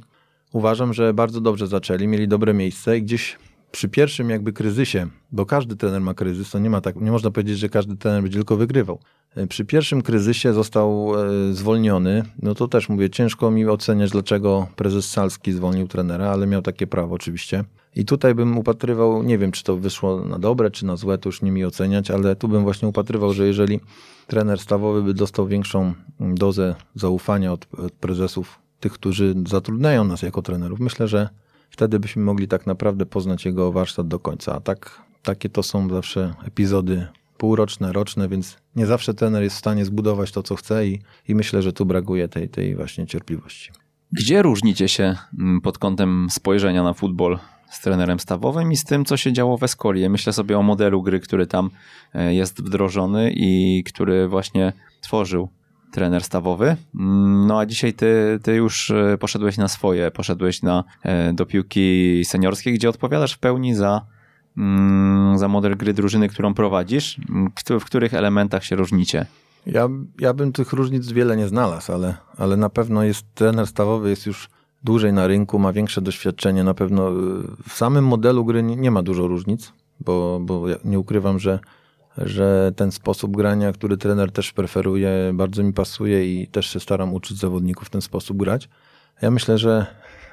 uważam, 0.52 0.92
że 0.92 1.14
bardzo 1.14 1.40
dobrze 1.40 1.66
zaczęli, 1.66 2.07
mieli 2.07 2.28
dobre 2.28 2.55
miejsce 2.55 2.98
i 2.98 3.02
gdzieś 3.02 3.38
przy 3.72 3.88
pierwszym 3.88 4.31
jakby 4.31 4.52
kryzysie, 4.52 5.07
bo 5.33 5.46
każdy 5.46 5.76
trener 5.76 6.00
ma 6.00 6.14
kryzys, 6.14 6.50
to 6.50 6.59
nie 6.59 6.70
ma 6.70 6.81
tak, 6.81 6.96
nie 6.96 7.11
można 7.11 7.31
powiedzieć, 7.31 7.59
że 7.59 7.68
każdy 7.68 7.96
trener 7.96 8.22
będzie 8.22 8.38
tylko 8.38 8.57
wygrywał. 8.57 8.98
E, 9.37 9.46
przy 9.46 9.64
pierwszym 9.64 10.02
kryzysie 10.02 10.52
został 10.52 11.12
e, 11.14 11.52
zwolniony, 11.55 12.22
no 12.42 12.55
to 12.55 12.68
też 12.68 12.88
mówię, 12.88 13.11
ciężko 13.11 13.50
mi 13.50 13.66
oceniać, 13.66 14.11
dlaczego 14.11 14.66
prezes 14.76 15.11
Salski 15.11 15.52
zwolnił 15.52 15.88
trenera, 15.88 16.31
ale 16.31 16.46
miał 16.46 16.62
takie 16.62 16.87
prawo 16.87 17.14
oczywiście. 17.14 17.64
I 17.96 18.05
tutaj 18.05 18.35
bym 18.35 18.59
upatrywał, 18.59 19.22
nie 19.22 19.38
wiem 19.38 19.52
czy 19.52 19.64
to 19.64 19.76
wyszło 19.76 20.24
na 20.24 20.38
dobre 20.38 20.70
czy 20.70 20.87
na 20.87 20.96
złe, 20.96 21.18
to 21.18 21.28
już 21.28 21.42
nie 21.42 21.52
mi 21.52 21.64
oceniać, 21.64 22.11
ale 22.11 22.37
tu 22.37 22.48
bym 22.48 22.62
właśnie 22.62 22.88
upatrywał, 22.88 23.33
że 23.33 23.46
jeżeli 23.46 23.81
trener 24.26 24.59
stawowy 24.59 25.02
by 25.02 25.14
dostał 25.14 25.46
większą 25.46 25.94
dozę 26.20 26.74
zaufania 26.94 27.52
od, 27.52 27.66
od 27.74 27.92
prezesów, 27.92 28.59
tych, 28.81 28.92
którzy 28.92 29.35
zatrudniają 29.48 30.05
nas 30.05 30.22
jako 30.22 30.42
trenerów, 30.42 30.81
myślę, 30.81 31.09
że 31.09 31.28
wtedy 31.70 32.00
byśmy 32.00 32.22
mogli 32.22 32.48
tak 32.48 32.66
naprawdę 32.66 33.07
poznać 33.07 33.44
jego 33.44 33.72
warsztat 33.72 34.09
do 34.09 34.18
końca. 34.18 34.55
A 34.55 34.61
tak, 34.61 35.02
takie 35.22 35.48
to 35.48 35.62
są 35.62 35.88
zawsze 35.88 36.35
epizody 36.44 37.07
półroczne, 37.38 37.92
roczne, 37.92 38.28
więc 38.28 38.57
nie 38.76 38.87
zawsze 38.87 39.14
trener 39.14 39.42
jest 39.42 39.57
w 39.57 39.59
stanie 39.59 39.85
zbudować 39.85 40.33
to, 40.33 40.42
co 40.42 40.57
chce 40.57 40.87
i, 40.87 41.00
i 41.28 41.35
myślę, 41.35 41.62
że 41.62 41.72
tu 41.72 41.87
brakuje 41.87 42.28
tej, 42.28 42.48
tej 42.48 42.76
właśnie 42.76 43.07
cierpliwości. 43.07 43.70
Gdzie 44.12 44.42
różnicie 44.42 44.88
się 44.88 45.16
mm, 45.38 45.61
pod 45.61 45.78
kątem 45.78 46.26
spojrzenia 46.31 46.83
na 46.83 46.94
futbol 46.94 47.38
z 47.72 47.80
trenerem 47.80 48.20
stawowym 48.20 48.72
i 48.72 48.76
z 48.76 48.85
tym, 48.85 49.04
co 49.04 49.16
się 49.16 49.32
działo 49.32 49.58
w 49.58 49.62
Escoli? 49.62 50.08
Myślę 50.08 50.32
sobie 50.32 50.58
o 50.58 50.62
modelu 50.62 51.02
gry, 51.02 51.20
który 51.20 51.46
tam 51.46 51.70
e, 52.14 52.35
jest 52.35 52.62
wdrożony 52.62 53.32
i 53.35 53.82
który 53.87 54.28
właśnie 54.28 54.72
tworzył 55.00 55.48
trener 55.92 56.22
stawowy. 56.22 56.76
Mm, 56.94 57.46
no 57.46 57.58
a 57.58 57.66
dzisiaj 57.66 57.92
ty, 57.92 58.40
ty 58.42 58.54
już 58.54 58.90
e, 58.90 59.18
poszedłeś 59.18 59.56
na 59.56 59.68
swoje, 59.68 60.11
poszedłeś 60.11 60.62
na, 60.62 60.85
e, 61.02 61.32
do 61.32 61.46
piłki 61.46 62.20
seniorskiej, 62.24 62.74
gdzie 62.74 62.88
odpowiadasz 62.88 63.32
w 63.32 63.38
pełni 63.38 63.74
za, 63.74 64.06
mm, 64.56 65.38
za 65.38 65.48
model 65.48 65.76
gry 65.76 65.92
drużyny, 65.92 66.28
którą 66.28 66.54
prowadzisz. 66.54 67.20
W 67.80 67.85
których 67.85 68.14
elementach 68.14 68.64
się 68.64 68.76
różnicie? 68.76 69.26
Ja, 69.66 69.88
ja 70.20 70.35
bym 70.35 70.52
tych 70.52 70.72
różnic 70.72 71.12
wiele 71.12 71.37
nie 71.37 71.48
znalazł, 71.48 71.92
ale, 71.92 72.14
ale 72.37 72.56
na 72.56 72.70
pewno 72.70 73.02
jest 73.02 73.35
trener 73.35 73.66
stawowy, 73.66 74.11
jest 74.11 74.26
już 74.26 74.48
dłużej 74.85 75.12
na 75.12 75.27
rynku, 75.27 75.59
ma 75.59 75.73
większe 75.73 76.01
doświadczenie. 76.01 76.64
Na 76.64 76.75
pewno 76.75 77.11
w 77.68 77.73
samym 77.73 78.07
modelu 78.07 78.45
gry 78.45 78.62
nie, 78.62 78.77
nie 78.77 78.90
ma 78.90 79.03
dużo 79.03 79.27
różnic, 79.27 79.73
bo, 80.01 80.40
bo 80.42 80.68
ja 80.68 80.77
nie 80.85 80.99
ukrywam, 80.99 81.38
że, 81.38 81.59
że 82.18 82.73
ten 82.77 82.92
sposób 82.92 83.37
grania, 83.37 83.73
który 83.73 83.97
trener 83.97 84.33
też 84.33 84.53
preferuje, 84.53 85.11
bardzo 85.35 85.62
mi 85.62 85.73
pasuje 85.73 86.42
i 86.42 86.47
też 86.47 86.66
się 86.66 86.81
staram 86.81 87.14
uczyć 87.14 87.38
zawodników 87.38 87.88
w 87.88 87.90
ten 87.90 88.01
sposób 88.01 88.37
grać. 88.37 88.68
Ja 89.23 89.31
myślę, 89.31 89.59
że 89.59 89.87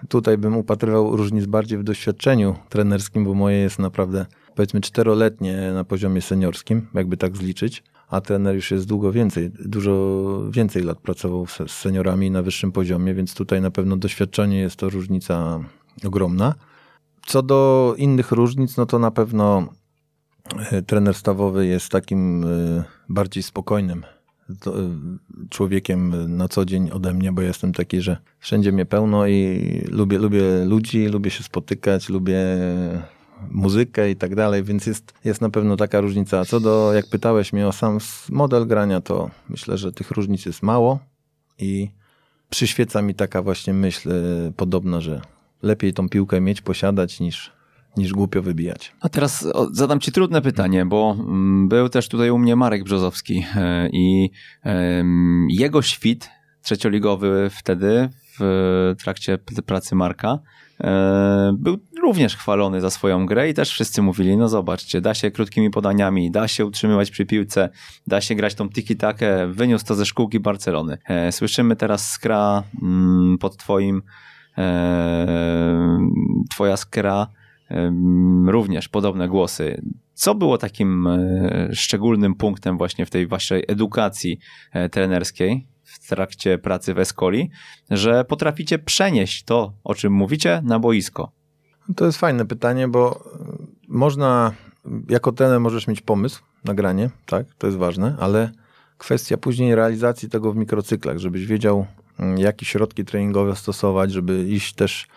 tutaj 0.10 0.38
bym 0.38 0.58
upatrywał 0.58 1.16
różnic 1.16 1.46
bardziej 1.46 1.78
w 1.78 1.84
doświadczeniu 1.84 2.56
trenerskim, 2.70 3.26
bo 3.26 3.34
moje 3.34 3.58
jest 3.58 3.80
naprawdę 3.80 4.26
powiedzmy 4.56 4.82
czteroletnie 4.82 5.72
na 5.74 5.84
poziomie 5.84 6.22
seniorskim, 6.22 6.88
jakby 6.94 7.18
tak 7.18 7.38
zliczyć 7.38 7.84
a 8.10 8.22
trener 8.22 8.56
już 8.56 8.72
jest 8.72 8.88
długo 8.88 9.12
więcej, 9.12 9.52
dużo 9.66 10.42
więcej 10.52 10.84
lat 10.84 11.00
pracował 11.00 11.46
z 11.48 11.72
seniorami 11.72 12.32
na 12.32 12.42
wyższym 12.42 12.72
poziomie, 12.72 13.14
więc 13.14 13.34
tutaj 13.34 13.62
na 13.62 13.72
pewno 13.72 13.98
doświadczenie 13.98 14.60
jest 14.60 14.76
to 14.76 14.90
różnica 14.90 15.60
ogromna. 16.06 16.56
Co 17.26 17.44
do 17.44 17.94
innych 17.98 18.32
różnic, 18.32 18.78
no 18.78 18.86
to 18.86 19.00
na 19.00 19.12
pewno 19.12 19.74
e, 20.72 20.82
trener 20.82 21.14
stawowy 21.14 21.68
jest 21.68 21.90
takim 21.90 22.44
e, 22.44 22.84
bardziej 23.10 23.44
spokojnym 23.44 24.04
e, 24.50 24.56
człowiekiem 25.50 26.14
na 26.38 26.48
co 26.48 26.66
dzień 26.66 26.92
ode 26.92 27.14
mnie, 27.14 27.32
bo 27.32 27.42
jestem 27.42 27.74
taki, 27.74 28.02
że 28.02 28.18
wszędzie 28.40 28.72
mnie 28.72 28.86
pełno 28.86 29.28
i 29.28 29.62
lubię, 29.92 30.18
lubię 30.18 30.66
ludzi, 30.66 31.08
lubię 31.08 31.32
się 31.32 31.44
spotykać, 31.44 32.10
lubię 32.10 32.38
muzykę 33.52 34.12
i 34.12 34.16
tak 34.16 34.36
dalej, 34.36 34.64
więc 34.64 34.86
jest, 34.86 35.14
jest 35.26 35.42
na 35.42 35.50
pewno 35.50 35.78
taka 35.78 36.02
różnica. 36.02 36.46
Co 36.46 36.60
do, 36.60 36.94
jak 36.94 37.08
pytałeś 37.08 37.54
mnie 37.54 37.68
o 37.68 37.72
sam 37.72 37.98
model 38.30 38.68
grania, 38.68 39.02
to 39.02 39.30
myślę, 39.50 39.78
że 39.78 39.92
tych 39.92 40.12
różnic 40.12 40.46
jest 40.46 40.64
mało 40.64 41.00
i 41.60 41.90
przyświeca 42.50 43.02
mi 43.02 43.16
taka 43.16 43.42
właśnie 43.42 43.74
myśl 43.74 44.12
e, 44.12 44.52
podobna, 44.52 45.02
że 45.02 45.22
lepiej 45.62 45.94
tą 45.94 46.10
piłkę 46.10 46.42
mieć, 46.42 46.62
posiadać 46.62 47.20
niż, 47.20 47.52
niż 47.98 48.14
głupio 48.14 48.42
wybijać. 48.42 48.92
A 49.02 49.10
teraz 49.10 49.48
zadam 49.72 50.00
ci 50.00 50.12
trudne 50.12 50.42
pytanie, 50.42 50.86
bo 50.86 51.16
mm, 51.20 51.70
był 51.70 51.90
też 51.90 52.10
tutaj 52.10 52.30
u 52.30 52.38
mnie 52.38 52.56
Marek 52.56 52.84
Brzozowski 52.84 53.46
e, 53.56 53.90
i 53.90 54.30
jego 55.50 55.82
świt 55.82 56.30
trzecioligowy 56.62 57.50
wtedy 57.52 58.10
w 58.40 58.96
trakcie 59.04 59.38
pracy 59.66 59.96
Marka 59.96 60.40
e, 60.82 61.54
był 61.58 61.78
również 62.02 62.36
chwalony 62.36 62.82
za 62.82 62.90
swoją 62.90 63.26
grę 63.26 63.50
i 63.50 63.54
też 63.54 63.70
wszyscy 63.70 64.02
mówili, 64.02 64.38
no 64.38 64.50
zobaczcie, 64.50 65.02
da 65.02 65.14
się 65.14 65.32
krótkimi 65.32 65.70
podaniami, 65.70 66.32
da 66.32 66.48
się 66.48 66.66
utrzymywać 66.66 67.12
przy 67.12 67.26
piłce, 67.26 67.70
da 68.08 68.22
się 68.22 68.36
grać 68.36 68.56
tą 68.56 68.70
tiki-takę, 68.70 69.54
wyniósł 69.54 69.86
to 69.86 69.96
ze 69.96 70.06
szkółki 70.06 70.40
Barcelony. 70.40 70.98
E, 71.06 71.32
słyszymy 71.32 71.76
teraz 71.76 72.12
skra 72.12 72.64
mm, 72.82 73.38
pod 73.38 73.58
twoim 73.58 74.02
e, 74.58 76.00
twoja 76.52 76.78
skra 76.78 77.28
również 78.46 78.90
podobne 78.90 79.28
głosy. 79.28 79.82
Co 80.14 80.36
było 80.36 80.58
takim 80.58 81.08
szczególnym 81.74 82.36
punktem 82.36 82.78
właśnie 82.78 83.06
w 83.06 83.10
tej 83.10 83.28
waszej 83.28 83.64
edukacji 83.68 84.40
trenerskiej? 84.92 85.68
w 85.90 86.08
trakcie 86.10 86.58
pracy 86.58 86.94
w 86.94 87.00
Escoli, 87.00 87.50
że 87.90 88.26
potraficie 88.26 88.80
przenieść 88.80 89.44
to, 89.44 89.74
o 89.84 89.96
czym 89.96 90.14
mówicie, 90.14 90.62
na 90.64 90.80
boisko? 90.80 91.39
To 91.96 92.06
jest 92.06 92.18
fajne 92.18 92.46
pytanie, 92.46 92.88
bo 92.88 93.24
można, 93.88 94.54
jako 95.10 95.32
trener 95.32 95.60
możesz 95.60 95.88
mieć 95.88 96.02
pomysł 96.02 96.42
na 96.66 96.74
granie, 96.74 97.10
tak, 97.26 97.46
to 97.58 97.68
jest 97.68 97.80
ważne, 97.80 98.16
ale 98.20 98.52
kwestia 98.98 99.38
później 99.38 99.76
realizacji 99.76 100.30
tego 100.30 100.52
w 100.52 100.56
mikrocyklach, 100.56 101.18
żebyś 101.18 101.46
wiedział, 101.46 101.86
mm, 102.20 102.38
jakie 102.38 102.66
środki 102.66 103.06
treningowe 103.06 103.56
stosować, 103.56 104.12
żeby 104.12 104.44
iść 104.44 104.74
też 104.74 105.08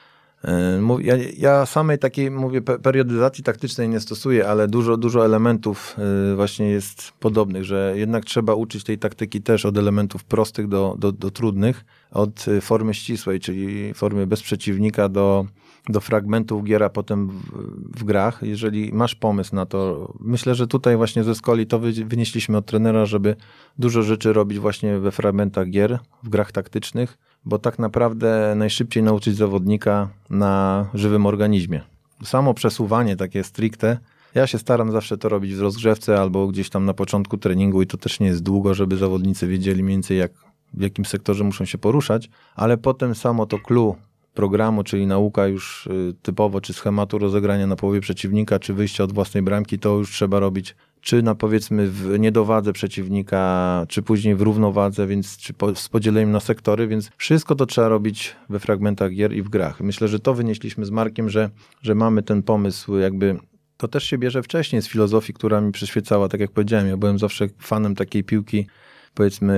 E, 0.45 0.81
ja, 1.01 1.15
ja, 1.37 1.67
samej 1.67 1.99
takiej, 1.99 2.31
mówię, 2.31 2.63
periodyzacji 2.63 3.45
taktycznej 3.45 3.89
nie 3.89 4.01
stosuję, 4.01 4.49
ale 4.49 4.69
dużo, 4.69 4.97
dużo 4.97 5.25
elementów 5.25 5.97
e, 6.33 6.37
właśnie 6.37 6.69
jest 6.69 7.13
podobnych, 7.21 7.65
że 7.65 7.95
jednak 7.97 8.25
trzeba 8.25 8.55
uczyć 8.55 8.85
tej 8.85 8.99
taktyki 8.99 9.43
też 9.43 9.67
od 9.67 9.79
elementów 9.79 10.25
prostych 10.25 10.69
do, 10.69 10.97
do, 10.99 11.13
do 11.13 11.31
trudnych, 11.31 11.85
od 12.11 12.49
e, 12.49 12.61
formy 12.61 12.95
ścisłej, 12.95 13.41
czyli 13.41 13.95
formy 13.95 14.27
bez 14.27 14.43
przeciwnika 14.43 15.09
do, 15.09 15.47
do 15.89 16.01
fragmentów 16.01 16.65
giera 16.65 16.89
potem 16.89 17.29
w, 17.29 17.99
w, 17.99 18.05
grach. 18.05 18.39
Jeżeli 18.43 18.93
masz 18.93 19.15
pomysł 19.15 19.55
na 19.55 19.67
to, 19.67 20.13
myślę, 20.21 20.55
że 20.55 20.67
tutaj 20.67 20.97
właśnie 20.97 21.25
ze 21.25 21.35
skoli 21.35 21.67
to 21.67 21.79
wynieśliśmy 22.05 22.57
od 22.57 22.67
trenera, 22.67 23.07
żeby 23.07 23.37
dużo 23.79 24.03
rzeczy 24.03 24.33
robić 24.33 24.59
właśnie 24.59 24.99
we 24.99 25.13
fragmentach 25.13 25.71
gier, 25.71 25.99
w 26.23 26.29
grach 26.29 26.53
taktycznych, 26.53 27.19
bo 27.45 27.59
tak 27.59 27.79
naprawdę 27.79 28.55
najszybciej 28.57 29.03
nauczyć 29.03 29.37
zawodnika 29.37 30.09
na 30.31 30.87
żywym 30.95 31.27
organizmie. 31.27 31.81
Samo 32.25 32.55
przesuwanie 32.55 33.17
takie 33.17 33.45
stricte, 33.45 33.99
ja 34.35 34.47
się 34.47 34.59
staram 34.59 34.93
zawsze 34.93 35.19
to 35.19 35.29
robić 35.29 35.55
w 35.55 35.61
rozgrzewce 35.61 36.21
albo 36.21 36.47
gdzieś 36.47 36.71
tam 36.71 36.85
na 36.85 36.95
początku 36.95 37.39
treningu 37.39 37.83
i 37.83 37.87
to 37.87 37.97
też 37.97 38.21
nie 38.21 38.27
jest 38.27 38.43
długo, 38.43 38.75
żeby 38.75 38.97
zawodnicy 38.97 39.47
wiedzieli 39.47 39.83
mniej 39.83 39.97
więcej 39.97 40.19
jak, 40.19 40.33
w 40.75 40.81
jakim 40.81 41.05
sektorze 41.05 41.45
muszą 41.45 41.65
się 41.65 41.79
poruszać, 41.79 42.31
ale 42.57 42.79
potem 42.79 43.15
samo 43.15 43.47
to 43.47 43.59
clue 43.59 43.97
programu, 44.35 44.85
czyli 44.85 45.07
nauka 45.07 45.47
już 45.47 45.87
y, 45.87 46.15
typowo, 46.23 46.61
czy 46.61 46.73
schematu 46.73 47.19
rozegrania 47.19 47.67
na 47.67 47.77
połowie 47.77 48.01
przeciwnika, 48.01 48.59
czy 48.59 48.75
wyjścia 48.75 49.05
od 49.05 49.13
własnej 49.13 49.43
bramki, 49.43 49.79
to 49.79 49.97
już 49.97 50.11
trzeba 50.11 50.41
robić 50.41 50.75
czy 51.03 51.23
na 51.23 51.35
powiedzmy 51.35 51.89
w 51.89 52.19
niedowadze 52.19 52.73
przeciwnika, 52.73 53.85
czy 53.89 54.03
później 54.03 54.35
w 54.35 54.43
równowadze, 54.43 55.07
więc 55.07 55.37
czy 55.37 55.55
po, 55.55 55.75
z 55.75 55.89
podzieleniem 55.89 56.33
na 56.33 56.41
sektory, 56.41 56.87
więc 56.89 57.11
wszystko 57.17 57.55
to 57.55 57.67
trzeba 57.67 57.89
robić 57.89 58.37
we 58.49 58.61
fragmentach 58.61 59.13
gier 59.13 59.33
i 59.33 59.43
w 59.43 59.49
grach. 59.49 59.81
Myślę, 59.81 60.09
że 60.09 60.19
to 60.19 60.35
wynieśliśmy 60.35 60.85
z 60.85 60.91
Markiem, 60.91 61.31
że, 61.31 61.51
że 61.83 61.95
mamy 61.95 62.23
ten 62.23 62.43
pomysł 62.43 62.97
jakby 62.97 63.37
to 63.77 63.89
też 63.89 64.05
się 64.05 64.19
bierze 64.19 64.43
wcześniej 64.43 64.83
z 64.83 64.89
filozofii, 64.89 65.33
która 65.33 65.61
mi 65.61 65.73
przyświecała, 65.73 66.29
tak 66.29 66.41
jak 66.41 66.51
powiedziałem, 66.51 66.89
ja 66.89 66.97
byłem 66.97 67.19
zawsze 67.19 67.49
fanem 67.59 67.95
takiej 67.95 68.25
piłki, 68.25 68.67
powiedzmy 69.15 69.57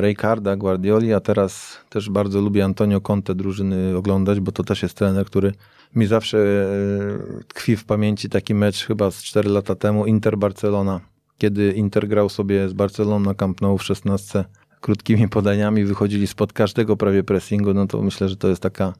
Raycarda, 0.00 0.56
Guardioli, 0.56 1.12
a 1.12 1.20
teraz 1.20 1.78
też 1.90 2.10
bardzo 2.10 2.40
lubię 2.40 2.64
Antonio 2.64 3.00
Conte 3.00 3.34
drużyny 3.34 3.96
oglądać, 3.96 4.40
bo 4.40 4.52
to 4.52 4.64
też 4.64 4.82
jest 4.82 4.94
trener, 4.94 5.26
który 5.26 5.52
mi 5.94 6.06
zawsze 6.06 6.38
e, 6.38 7.44
tkwi 7.48 7.76
w 7.76 7.84
pamięci 7.84 8.28
taki 8.28 8.54
mecz 8.54 8.86
chyba 8.86 9.10
z 9.10 9.22
4 9.22 9.50
lata 9.50 9.74
temu, 9.74 10.04
Inter-Barcelona, 10.06 11.00
kiedy 11.38 11.72
Inter 11.72 12.08
grał 12.08 12.28
sobie 12.28 12.68
z 12.68 12.72
Barceloną 12.72 13.20
na 13.20 13.34
Camp 13.34 13.60
Nou 13.60 13.78
w 13.78 13.84
16 13.84 14.44
krótkimi 14.80 15.28
podaniami, 15.28 15.84
wychodzili 15.84 16.26
spod 16.26 16.52
każdego 16.52 16.96
prawie 16.96 17.22
pressingu, 17.22 17.74
no 17.74 17.86
to 17.86 18.02
myślę, 18.02 18.28
że 18.28 18.36
to 18.36 18.48
jest 18.48 18.62
taka 18.62 18.92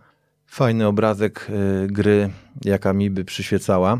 fajny 0.47 0.87
obrazek 0.87 1.49
e, 1.51 1.87
gry, 1.87 2.31
jaka 2.65 2.93
mi 2.93 3.11
by 3.11 3.25
przyświecała. 3.25 3.99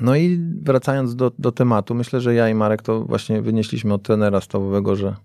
No 0.00 0.16
i 0.16 0.40
wracając 0.62 1.16
do, 1.16 1.32
do 1.38 1.52
tematu, 1.52 1.94
myślę, 1.94 2.20
że 2.20 2.34
ja 2.34 2.48
i 2.48 2.54
Marek 2.54 2.82
to 2.82 3.04
właśnie 3.04 3.42
wynieśliśmy 3.42 3.94
od 3.94 4.02
trenera 4.02 4.40
stawowego, 4.40 4.96
że 4.96 5.16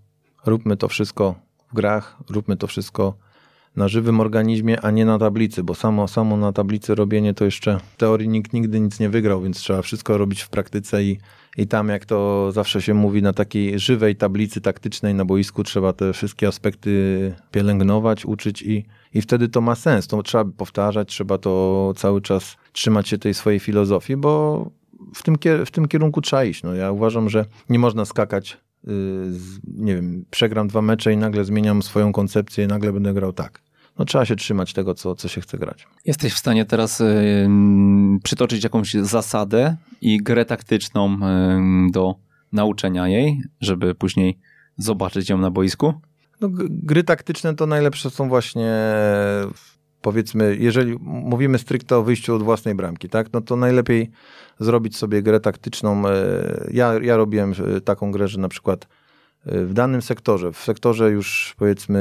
róbmy 0.46 0.78
to 0.78 0.88
wszystko 0.88 1.36
w 1.72 1.76
grach, 1.76 2.18
róbmy 2.30 2.58
to 2.58 2.68
wszystko 2.68 3.14
na 3.76 3.88
żywym 3.88 4.20
organizmie, 4.20 4.82
a 4.82 4.92
nie 4.92 5.06
na 5.06 5.20
tablicy, 5.20 5.64
bo 5.64 5.76
samo, 5.76 6.08
samo 6.08 6.38
na 6.38 6.54
tablicy 6.54 6.96
robienie 6.96 7.34
to 7.34 7.46
jeszcze 7.46 7.80
w 7.94 7.98
teorii 7.98 8.30
nikt 8.30 8.54
nigdy 8.54 8.80
nic 8.80 9.00
nie 9.00 9.10
wygrał, 9.10 9.42
więc 9.42 9.58
trzeba 9.58 9.82
wszystko 9.82 10.18
robić 10.18 10.42
w 10.42 10.50
praktyce 10.50 11.04
i, 11.04 11.20
i 11.58 11.68
tam, 11.68 11.90
jak 11.90 12.06
to 12.06 12.52
zawsze 12.52 12.82
się 12.82 12.94
mówi, 12.94 13.22
na 13.22 13.34
takiej 13.34 13.80
żywej 13.80 14.16
tablicy 14.16 14.62
taktycznej 14.62 15.16
na 15.16 15.26
boisku 15.26 15.64
trzeba 15.64 15.94
te 15.94 16.14
wszystkie 16.14 16.48
aspekty 16.48 17.34
pielęgnować, 17.52 18.26
uczyć 18.26 18.62
i, 18.62 18.86
i 19.14 19.22
wtedy 19.22 19.50
to 19.50 19.62
ma 19.62 19.76
sens. 19.76 20.08
To 20.08 20.24
trzeba 20.24 20.46
powtarzać, 20.46 21.10
trzeba 21.10 21.38
to 21.38 21.94
cały 21.96 22.22
czas 22.22 22.58
trzymać 22.72 23.08
się 23.08 23.18
tej 23.18 23.34
swojej 23.34 23.60
filozofii, 23.60 24.18
bo 24.18 24.66
w 25.16 25.24
tym, 25.24 25.36
w 25.66 25.72
tym 25.72 25.88
kierunku 25.88 26.22
trzeba 26.22 26.44
iść. 26.44 26.64
No, 26.64 26.74
ja 26.74 26.92
uważam, 26.92 27.30
że 27.30 27.46
nie 27.70 27.80
można 27.80 28.06
skakać 28.06 28.58
nie 29.74 29.96
wiem, 29.96 30.26
przegram 30.30 30.68
dwa 30.68 30.82
mecze 30.82 31.14
i 31.14 31.18
nagle 31.18 31.46
zmieniam 31.46 31.82
swoją 31.84 32.12
koncepcję 32.12 32.64
i 32.64 32.68
nagle 32.68 32.94
będę 32.94 33.14
grał 33.14 33.34
tak. 33.34 33.62
No 34.00 34.06
trzeba 34.06 34.26
się 34.26 34.36
trzymać 34.36 34.74
tego, 34.74 34.94
co, 34.94 35.16
co 35.16 35.28
się 35.28 35.42
chce 35.42 35.58
grać. 35.58 35.88
Jesteś 36.06 36.34
w 36.34 36.38
stanie 36.38 36.66
teraz 36.66 37.02
y, 37.02 37.48
przytoczyć 38.24 38.64
jakąś 38.64 38.94
zasadę 38.94 39.78
i 40.02 40.18
grę 40.18 40.46
taktyczną 40.46 41.16
y, 41.16 41.92
do 41.92 42.16
nauczenia 42.52 43.08
jej, 43.08 43.42
żeby 43.62 43.96
później 43.96 44.40
zobaczyć 44.78 45.30
ją 45.30 45.38
na 45.38 45.52
boisku? 45.52 45.94
No, 46.42 46.50
gry 46.70 47.04
taktyczne 47.04 47.56
to 47.56 47.66
najlepsze 47.66 48.10
są 48.10 48.30
właśnie 48.30 48.72
powiedzmy, 50.04 50.58
jeżeli 50.60 50.98
mówimy 51.02 51.58
stricte 51.58 51.98
o 51.98 52.04
wyjściu 52.04 52.36
od 52.36 52.44
własnej 52.44 52.76
bramki, 52.76 53.10
tak, 53.10 53.28
no 53.34 53.42
to 53.42 53.56
najlepiej 53.56 54.12
zrobić 54.60 54.98
sobie 54.98 55.22
grę 55.22 55.40
taktyczną. 55.40 56.08
E, 56.08 56.14
ja, 56.72 56.94
ja 57.02 57.18
robiłem 57.18 57.54
e, 57.78 57.82
taką 57.82 58.12
grę, 58.12 58.28
że 58.28 58.40
na 58.40 58.50
przykład 58.50 58.88
e, 59.46 59.66
w 59.66 59.74
danym 59.74 60.02
sektorze, 60.02 60.52
w 60.52 60.58
sektorze 60.58 61.12
już 61.12 61.56
powiedzmy, 61.58 62.00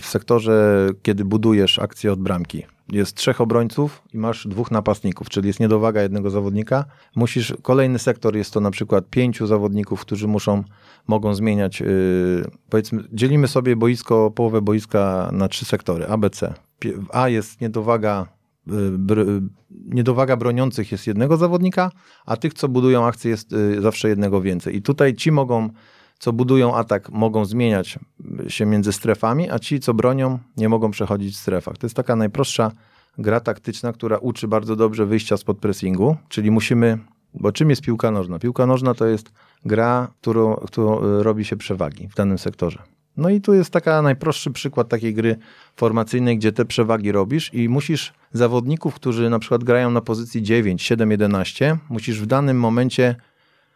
w 0.00 0.06
sektorze, 0.06 0.88
kiedy 1.02 1.24
budujesz 1.24 1.78
akcję 1.78 2.12
od 2.12 2.20
bramki, 2.20 2.66
jest 2.92 3.16
trzech 3.16 3.40
obrońców 3.40 4.02
i 4.14 4.18
masz 4.18 4.46
dwóch 4.46 4.70
napastników, 4.70 5.28
czyli 5.28 5.46
jest 5.46 5.60
niedowaga 5.60 6.02
jednego 6.02 6.30
zawodnika. 6.30 6.84
Musisz, 7.16 7.54
kolejny 7.62 7.98
sektor 7.98 8.36
jest 8.36 8.52
to 8.52 8.60
na 8.60 8.70
przykład 8.70 9.04
pięciu 9.10 9.46
zawodników, 9.46 10.00
którzy 10.00 10.28
muszą, 10.28 10.64
mogą 11.06 11.34
zmieniać, 11.34 11.80
yy, 11.80 11.86
powiedzmy, 12.70 13.04
dzielimy 13.12 13.48
sobie 13.48 13.76
boisko, 13.76 14.30
połowę 14.30 14.62
boiska 14.62 15.30
na 15.32 15.48
trzy 15.48 15.64
sektory, 15.64 16.06
A, 16.06 16.18
B, 16.18 16.30
C. 16.30 16.54
A 17.12 17.28
jest 17.28 17.60
niedowaga 17.60 18.26
yy, 18.66 19.40
niedowaga 19.70 20.36
broniących 20.36 20.92
jest 20.92 21.06
jednego 21.06 21.36
zawodnika, 21.36 21.90
a 22.26 22.36
tych, 22.36 22.54
co 22.54 22.68
budują 22.68 23.06
akcję, 23.06 23.30
jest 23.30 23.52
yy, 23.52 23.80
zawsze 23.80 24.08
jednego 24.08 24.40
więcej. 24.40 24.76
I 24.76 24.82
tutaj 24.82 25.14
ci 25.14 25.32
mogą 25.32 25.70
co 26.20 26.32
budują 26.32 26.76
atak, 26.76 27.10
mogą 27.10 27.44
zmieniać 27.44 27.98
się 28.48 28.66
między 28.66 28.92
strefami, 28.92 29.50
a 29.50 29.58
ci, 29.58 29.80
co 29.80 29.94
bronią, 29.94 30.38
nie 30.56 30.68
mogą 30.68 30.90
przechodzić 30.90 31.34
w 31.34 31.38
strefach. 31.38 31.78
To 31.78 31.86
jest 31.86 31.96
taka 31.96 32.16
najprostsza 32.16 32.72
gra 33.18 33.40
taktyczna, 33.40 33.92
która 33.92 34.18
uczy 34.18 34.48
bardzo 34.48 34.76
dobrze 34.76 35.06
wyjścia 35.06 35.36
spod 35.36 35.58
pressingu, 35.58 36.16
czyli 36.28 36.50
musimy, 36.50 36.98
bo 37.34 37.52
czym 37.52 37.70
jest 37.70 37.82
piłka 37.82 38.10
nożna? 38.10 38.38
Piłka 38.38 38.66
nożna 38.66 38.94
to 38.94 39.06
jest 39.06 39.32
gra, 39.64 40.08
którą, 40.20 40.54
którą 40.54 41.00
e, 41.00 41.22
robi 41.22 41.44
się 41.44 41.56
przewagi 41.56 42.08
w 42.08 42.14
danym 42.14 42.38
sektorze. 42.38 42.82
No 43.16 43.30
i 43.30 43.40
tu 43.40 43.54
jest 43.54 43.70
taka 43.70 44.02
najprostszy 44.02 44.50
przykład 44.50 44.88
takiej 44.88 45.14
gry 45.14 45.36
formacyjnej, 45.76 46.38
gdzie 46.38 46.52
te 46.52 46.64
przewagi 46.64 47.12
robisz 47.12 47.54
i 47.54 47.68
musisz 47.68 48.12
zawodników, 48.32 48.94
którzy 48.94 49.30
na 49.30 49.38
przykład 49.38 49.64
grają 49.64 49.90
na 49.90 50.00
pozycji 50.00 50.42
9, 50.42 50.82
7, 50.82 51.10
11, 51.10 51.78
musisz 51.88 52.20
w 52.20 52.26
danym 52.26 52.60
momencie 52.60 53.16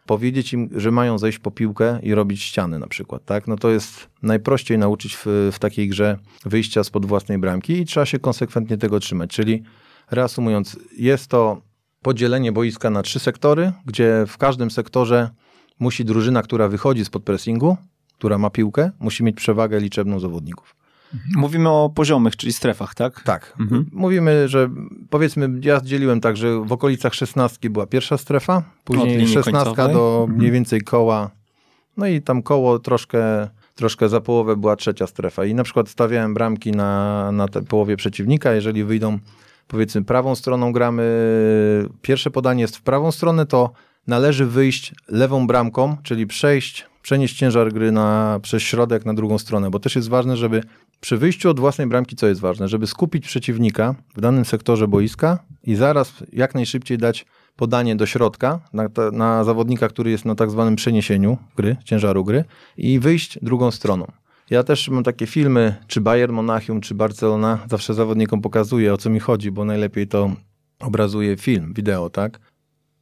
powiedzieć 0.06 0.52
im, 0.52 0.68
że 0.76 0.90
mają 0.90 1.18
zejść 1.18 1.38
po 1.38 1.50
piłkę 1.50 1.98
i 2.02 2.14
robić 2.14 2.42
ściany 2.42 2.78
na 2.78 2.86
przykład, 2.86 3.24
tak? 3.24 3.46
No 3.46 3.56
to 3.56 3.70
jest 3.70 4.10
najprościej 4.22 4.78
nauczyć 4.78 5.16
w, 5.16 5.26
w 5.52 5.58
takiej 5.58 5.88
grze 5.88 6.18
wyjścia 6.44 6.84
spod 6.84 7.06
własnej 7.06 7.38
bramki 7.38 7.72
i 7.72 7.86
trzeba 7.86 8.06
się 8.06 8.18
konsekwentnie 8.18 8.78
tego 8.78 9.00
trzymać. 9.00 9.30
Czyli 9.30 9.62
reasumując, 10.10 10.78
jest 10.96 11.26
to 11.28 11.62
podzielenie 12.02 12.52
boiska 12.52 12.90
na 12.90 13.02
trzy 13.02 13.18
sektory, 13.18 13.72
gdzie 13.86 14.24
w 14.28 14.38
każdym 14.38 14.70
sektorze 14.70 15.30
musi 15.78 16.04
drużyna, 16.04 16.42
która 16.42 16.68
wychodzi 16.68 17.04
spod 17.04 17.24
pressingu, 17.24 17.76
która 18.18 18.38
ma 18.38 18.50
piłkę, 18.50 18.90
musi 19.00 19.24
mieć 19.24 19.36
przewagę 19.36 19.80
liczebną 19.80 20.20
zawodników. 20.20 20.76
Mówimy 21.36 21.68
o 21.68 21.90
poziomych, 21.94 22.36
czyli 22.36 22.52
strefach, 22.52 22.94
tak? 22.94 23.22
Tak. 23.22 23.54
Mhm. 23.60 23.90
Mówimy, 23.92 24.48
że 24.48 24.70
powiedzmy, 25.10 25.50
ja 25.62 25.80
dzieliłem 25.80 26.20
tak, 26.20 26.36
że 26.36 26.60
w 26.60 26.72
okolicach 26.72 27.14
szesnastki 27.14 27.70
była 27.70 27.86
pierwsza 27.86 28.18
strefa, 28.18 28.62
później 28.84 29.28
szesnastka 29.28 29.88
do 29.88 30.20
mhm. 30.20 30.38
mniej 30.38 30.50
więcej 30.50 30.80
koła, 30.80 31.30
no 31.96 32.06
i 32.06 32.22
tam 32.22 32.42
koło 32.42 32.78
troszkę, 32.78 33.48
troszkę 33.74 34.08
za 34.08 34.20
połowę 34.20 34.56
była 34.56 34.76
trzecia 34.76 35.06
strefa. 35.06 35.44
I 35.44 35.54
na 35.54 35.64
przykład 35.64 35.88
stawiałem 35.88 36.34
bramki 36.34 36.72
na, 36.72 37.32
na 37.32 37.48
połowie 37.48 37.96
przeciwnika, 37.96 38.52
jeżeli 38.52 38.84
wyjdą 38.84 39.18
powiedzmy 39.68 40.04
prawą 40.04 40.34
stroną 40.34 40.72
gramy, 40.72 41.04
pierwsze 42.02 42.30
podanie 42.30 42.62
jest 42.62 42.76
w 42.76 42.82
prawą 42.82 43.12
stronę, 43.12 43.46
to 43.46 43.70
należy 44.06 44.46
wyjść 44.46 44.94
lewą 45.08 45.46
bramką, 45.46 45.96
czyli 46.02 46.26
przejść, 46.26 46.86
przenieść 47.04 47.36
ciężar 47.36 47.72
gry 47.72 47.92
na, 47.92 48.40
przez 48.42 48.62
środek 48.62 49.04
na 49.04 49.14
drugą 49.14 49.38
stronę, 49.38 49.70
bo 49.70 49.78
też 49.78 49.96
jest 49.96 50.08
ważne, 50.08 50.36
żeby 50.36 50.62
przy 51.00 51.16
wyjściu 51.16 51.50
od 51.50 51.60
własnej 51.60 51.86
bramki, 51.86 52.16
co 52.16 52.26
jest 52.26 52.40
ważne, 52.40 52.68
żeby 52.68 52.86
skupić 52.86 53.26
przeciwnika 53.26 53.94
w 54.16 54.20
danym 54.20 54.44
sektorze 54.44 54.88
boiska 54.88 55.38
i 55.62 55.74
zaraz 55.74 56.12
jak 56.32 56.54
najszybciej 56.54 56.98
dać 56.98 57.26
podanie 57.56 57.96
do 57.96 58.06
środka 58.06 58.60
na, 58.72 58.88
na 59.12 59.44
zawodnika, 59.44 59.88
który 59.88 60.10
jest 60.10 60.24
na 60.24 60.34
tak 60.34 60.50
zwanym 60.50 60.76
przeniesieniu 60.76 61.38
gry, 61.56 61.76
ciężaru 61.84 62.24
gry 62.24 62.44
i 62.76 62.98
wyjść 62.98 63.38
drugą 63.42 63.70
stroną. 63.70 64.06
Ja 64.50 64.62
też 64.62 64.88
mam 64.88 65.04
takie 65.04 65.26
filmy, 65.26 65.74
czy 65.86 66.00
Bayern 66.00 66.32
Monachium, 66.32 66.80
czy 66.80 66.94
Barcelona, 66.94 67.58
zawsze 67.70 67.94
zawodnikom 67.94 68.40
pokazuję 68.40 68.94
o 68.94 68.96
co 68.96 69.10
mi 69.10 69.20
chodzi, 69.20 69.50
bo 69.50 69.64
najlepiej 69.64 70.08
to 70.08 70.30
obrazuje 70.80 71.36
film, 71.36 71.72
wideo, 71.74 72.10
tak? 72.10 72.40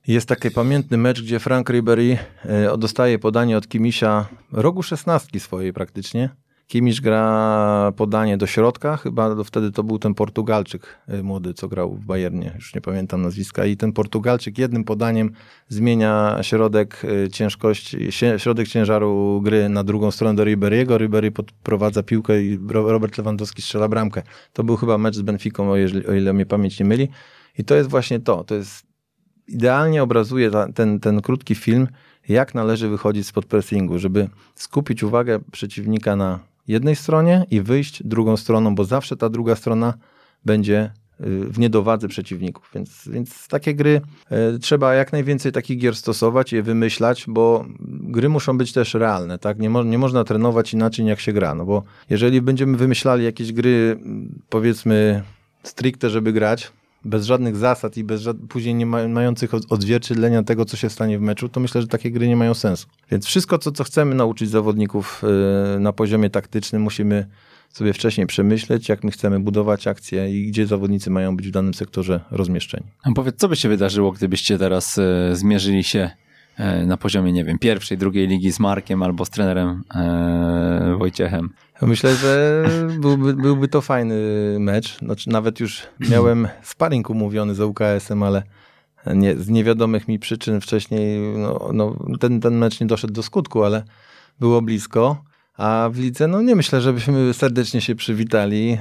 Jest 0.06 0.28
taki 0.28 0.50
pamiętny 0.50 0.96
mecz, 0.96 1.22
gdzie 1.22 1.38
Frank 1.38 1.70
Ribery 1.70 2.18
e, 2.44 2.78
dostaje 2.78 3.18
podanie 3.18 3.56
od 3.56 3.68
Kimisia 3.68 4.26
rogu 4.52 4.82
szesnastki 4.82 5.40
swojej 5.40 5.72
praktycznie 5.72 6.30
Kimisz 6.72 7.00
gra 7.00 7.92
podanie 7.96 8.36
do 8.36 8.46
środka, 8.46 8.96
chyba 8.96 9.44
wtedy 9.44 9.72
to 9.72 9.82
był 9.82 9.98
ten 9.98 10.14
Portugalczyk 10.14 10.98
y, 11.08 11.22
młody, 11.22 11.54
co 11.54 11.68
grał 11.68 11.94
w 11.94 12.04
Bayernie, 12.04 12.52
już 12.54 12.74
nie 12.74 12.80
pamiętam 12.80 13.22
nazwiska. 13.22 13.64
I 13.64 13.76
ten 13.76 13.92
Portugalczyk 13.92 14.58
jednym 14.58 14.84
podaniem 14.84 15.30
zmienia 15.68 16.38
środek 16.42 17.02
y, 17.04 17.28
ciężkości, 17.30 18.12
środek 18.36 18.68
ciężaru 18.68 19.40
gry 19.44 19.68
na 19.68 19.84
drugą 19.84 20.10
stronę 20.10 20.36
do 20.36 20.44
Riberiego. 20.44 20.98
Ribery 20.98 21.30
podprowadza 21.30 22.02
piłkę 22.02 22.42
i 22.42 22.58
Robert 22.68 23.18
Lewandowski 23.18 23.62
strzela 23.62 23.88
bramkę. 23.88 24.22
To 24.52 24.64
był 24.64 24.76
chyba 24.76 24.98
mecz 24.98 25.16
z 25.16 25.22
Benficą, 25.22 25.70
o, 25.70 25.72
o 26.08 26.14
ile 26.14 26.32
mnie 26.32 26.46
pamięć 26.46 26.80
nie 26.80 26.86
myli. 26.86 27.08
I 27.58 27.64
to 27.64 27.74
jest 27.74 27.90
właśnie 27.90 28.20
to. 28.20 28.44
To 28.44 28.54
jest 28.54 28.91
idealnie 29.48 30.02
obrazuje 30.02 30.50
ten, 30.74 31.00
ten 31.00 31.22
krótki 31.22 31.54
film, 31.54 31.88
jak 32.28 32.54
należy 32.54 32.88
wychodzić 32.88 33.26
spod 33.26 33.46
pressingu, 33.46 33.98
żeby 33.98 34.28
skupić 34.54 35.02
uwagę 35.02 35.40
przeciwnika 35.52 36.16
na 36.16 36.38
jednej 36.68 36.96
stronie 36.96 37.46
i 37.50 37.60
wyjść 37.60 38.02
drugą 38.02 38.36
stroną, 38.36 38.74
bo 38.74 38.84
zawsze 38.84 39.16
ta 39.16 39.28
druga 39.28 39.56
strona 39.56 39.94
będzie 40.44 40.90
y, 41.20 41.24
w 41.44 41.58
niedowadze 41.58 42.08
przeciwników. 42.08 42.70
Więc, 42.74 43.08
więc 43.12 43.48
takie 43.48 43.74
gry 43.74 44.00
y, 44.54 44.58
trzeba 44.58 44.94
jak 44.94 45.12
najwięcej 45.12 45.52
takich 45.52 45.78
gier 45.78 45.96
stosować, 45.96 46.52
je 46.52 46.62
wymyślać, 46.62 47.24
bo 47.28 47.64
gry 47.80 48.28
muszą 48.28 48.58
być 48.58 48.72
też 48.72 48.94
realne. 48.94 49.38
Tak? 49.38 49.58
Nie, 49.58 49.70
mo 49.70 49.82
nie 49.82 49.98
można 49.98 50.24
trenować 50.24 50.74
inaczej, 50.74 51.06
jak 51.06 51.20
się 51.20 51.32
gra. 51.32 51.54
No 51.54 51.64
bo 51.64 51.82
jeżeli 52.10 52.42
będziemy 52.42 52.76
wymyślali 52.76 53.24
jakieś 53.24 53.52
gry, 53.52 53.98
powiedzmy, 54.48 55.22
stricte, 55.62 56.10
żeby 56.10 56.32
grać, 56.32 56.72
bez 57.04 57.26
żadnych 57.26 57.56
zasad 57.56 57.96
i 57.96 58.04
bez 58.04 58.22
później 58.48 58.74
nie 58.74 58.86
mających 58.86 59.50
odzwierciedlenia 59.54 60.42
tego, 60.42 60.64
co 60.64 60.76
się 60.76 60.90
stanie 60.90 61.18
w 61.18 61.20
meczu, 61.20 61.48
to 61.48 61.60
myślę, 61.60 61.80
że 61.80 61.88
takie 61.88 62.10
gry 62.10 62.28
nie 62.28 62.36
mają 62.36 62.54
sensu. 62.54 62.86
Więc 63.10 63.26
wszystko, 63.26 63.58
co, 63.58 63.72
co 63.72 63.84
chcemy 63.84 64.14
nauczyć 64.14 64.50
zawodników 64.50 65.22
y, 65.76 65.80
na 65.80 65.92
poziomie 65.92 66.30
taktycznym, 66.30 66.82
musimy 66.82 67.26
sobie 67.70 67.92
wcześniej 67.92 68.26
przemyśleć, 68.26 68.88
jak 68.88 69.04
my 69.04 69.10
chcemy 69.10 69.40
budować 69.40 69.86
akcje 69.86 70.30
i 70.30 70.46
gdzie 70.46 70.66
zawodnicy 70.66 71.10
mają 71.10 71.36
być 71.36 71.48
w 71.48 71.50
danym 71.50 71.74
sektorze 71.74 72.20
rozmieszczeni. 72.30 72.86
A 73.02 73.12
powiedz, 73.12 73.36
co 73.36 73.48
by 73.48 73.56
się 73.56 73.68
wydarzyło, 73.68 74.12
gdybyście 74.12 74.58
teraz 74.58 74.98
y, 74.98 75.02
zmierzyli 75.32 75.84
się 75.84 76.10
y, 76.60 76.86
na 76.86 76.96
poziomie, 76.96 77.32
nie 77.32 77.44
wiem, 77.44 77.58
pierwszej, 77.58 77.98
drugiej 77.98 78.28
ligi 78.28 78.52
z 78.52 78.60
Markiem 78.60 79.02
albo 79.02 79.24
z 79.24 79.30
trenerem 79.30 79.82
Wojciechem? 80.98 81.50
Myślę, 81.86 82.14
że 82.14 82.64
byłby, 82.98 83.34
byłby 83.34 83.68
to 83.68 83.80
fajny 83.80 84.16
mecz. 84.60 84.98
Znaczy, 84.98 85.30
nawet 85.30 85.60
już 85.60 85.82
miałem 86.10 86.48
sparring 86.62 87.10
umówiony 87.10 87.54
z 87.54 87.60
UKS-em, 87.60 88.22
ale 88.22 88.42
nie, 89.06 89.36
z 89.36 89.48
niewiadomych 89.48 90.08
mi 90.08 90.18
przyczyn 90.18 90.60
wcześniej 90.60 91.20
no, 91.38 91.70
no, 91.72 91.96
ten, 92.20 92.40
ten 92.40 92.54
mecz 92.54 92.80
nie 92.80 92.86
doszedł 92.86 93.12
do 93.12 93.22
skutku, 93.22 93.64
ale 93.64 93.84
było 94.40 94.62
blisko. 94.62 95.24
A 95.56 95.88
w 95.92 95.98
lidze, 95.98 96.28
no 96.28 96.42
nie 96.42 96.56
myślę, 96.56 96.80
żebyśmy 96.80 97.34
serdecznie 97.34 97.80
się 97.80 97.94
przywitali, 97.94 98.70
yy, 98.70 98.78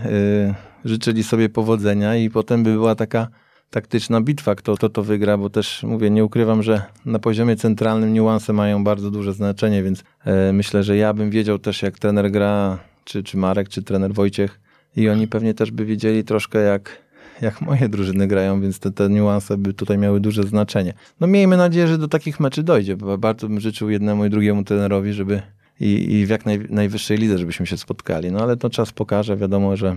życzyli 0.85 1.23
sobie 1.23 1.49
powodzenia 1.49 2.15
i 2.15 2.29
potem 2.29 2.63
by 2.63 2.71
była 2.71 2.95
taka 2.95 3.27
taktyczna 3.69 4.21
bitwa, 4.21 4.55
kto, 4.55 4.75
kto 4.75 4.89
to 4.89 5.03
wygra, 5.03 5.37
bo 5.37 5.49
też 5.49 5.83
mówię, 5.83 6.09
nie 6.09 6.25
ukrywam, 6.25 6.63
że 6.63 6.81
na 7.05 7.19
poziomie 7.19 7.55
centralnym 7.55 8.13
niuanse 8.13 8.53
mają 8.53 8.83
bardzo 8.83 9.11
duże 9.11 9.33
znaczenie, 9.33 9.83
więc 9.83 10.03
yy, 10.25 10.53
myślę, 10.53 10.83
że 10.83 10.97
ja 10.97 11.13
bym 11.13 11.29
wiedział 11.29 11.59
też, 11.59 11.81
jak 11.81 11.99
trener 11.99 12.31
gra 12.31 12.79
czy, 13.03 13.23
czy 13.23 13.37
Marek, 13.37 13.69
czy 13.69 13.83
trener 13.83 14.13
Wojciech 14.13 14.59
i 14.95 15.09
oni 15.09 15.27
pewnie 15.27 15.53
też 15.53 15.71
by 15.71 15.85
wiedzieli 15.85 16.23
troszkę 16.23 16.59
jak, 16.59 17.01
jak 17.41 17.61
moje 17.61 17.89
drużyny 17.89 18.27
grają, 18.27 18.61
więc 18.61 18.79
te, 18.79 18.91
te 18.91 19.09
niuanse 19.09 19.57
by 19.57 19.73
tutaj 19.73 19.97
miały 19.97 20.19
duże 20.19 20.43
znaczenie. 20.43 20.93
No 21.19 21.27
miejmy 21.27 21.57
nadzieję, 21.57 21.87
że 21.87 21.97
do 21.97 22.07
takich 22.07 22.39
meczy 22.39 22.63
dojdzie, 22.63 22.97
bo 22.97 23.17
bardzo 23.17 23.47
bym 23.47 23.59
życzył 23.59 23.89
jednemu 23.89 24.25
i 24.25 24.29
drugiemu 24.29 24.63
trenerowi, 24.63 25.13
żeby 25.13 25.41
i, 25.79 26.13
i 26.13 26.25
w 26.25 26.29
jak 26.29 26.45
naj, 26.45 26.59
najwyższej 26.69 27.17
lidze, 27.17 27.37
żebyśmy 27.37 27.67
się 27.67 27.77
spotkali. 27.77 28.31
No 28.31 28.39
ale 28.39 28.57
to 28.57 28.69
czas 28.69 28.91
pokaże, 28.91 29.37
wiadomo, 29.37 29.77
że 29.77 29.95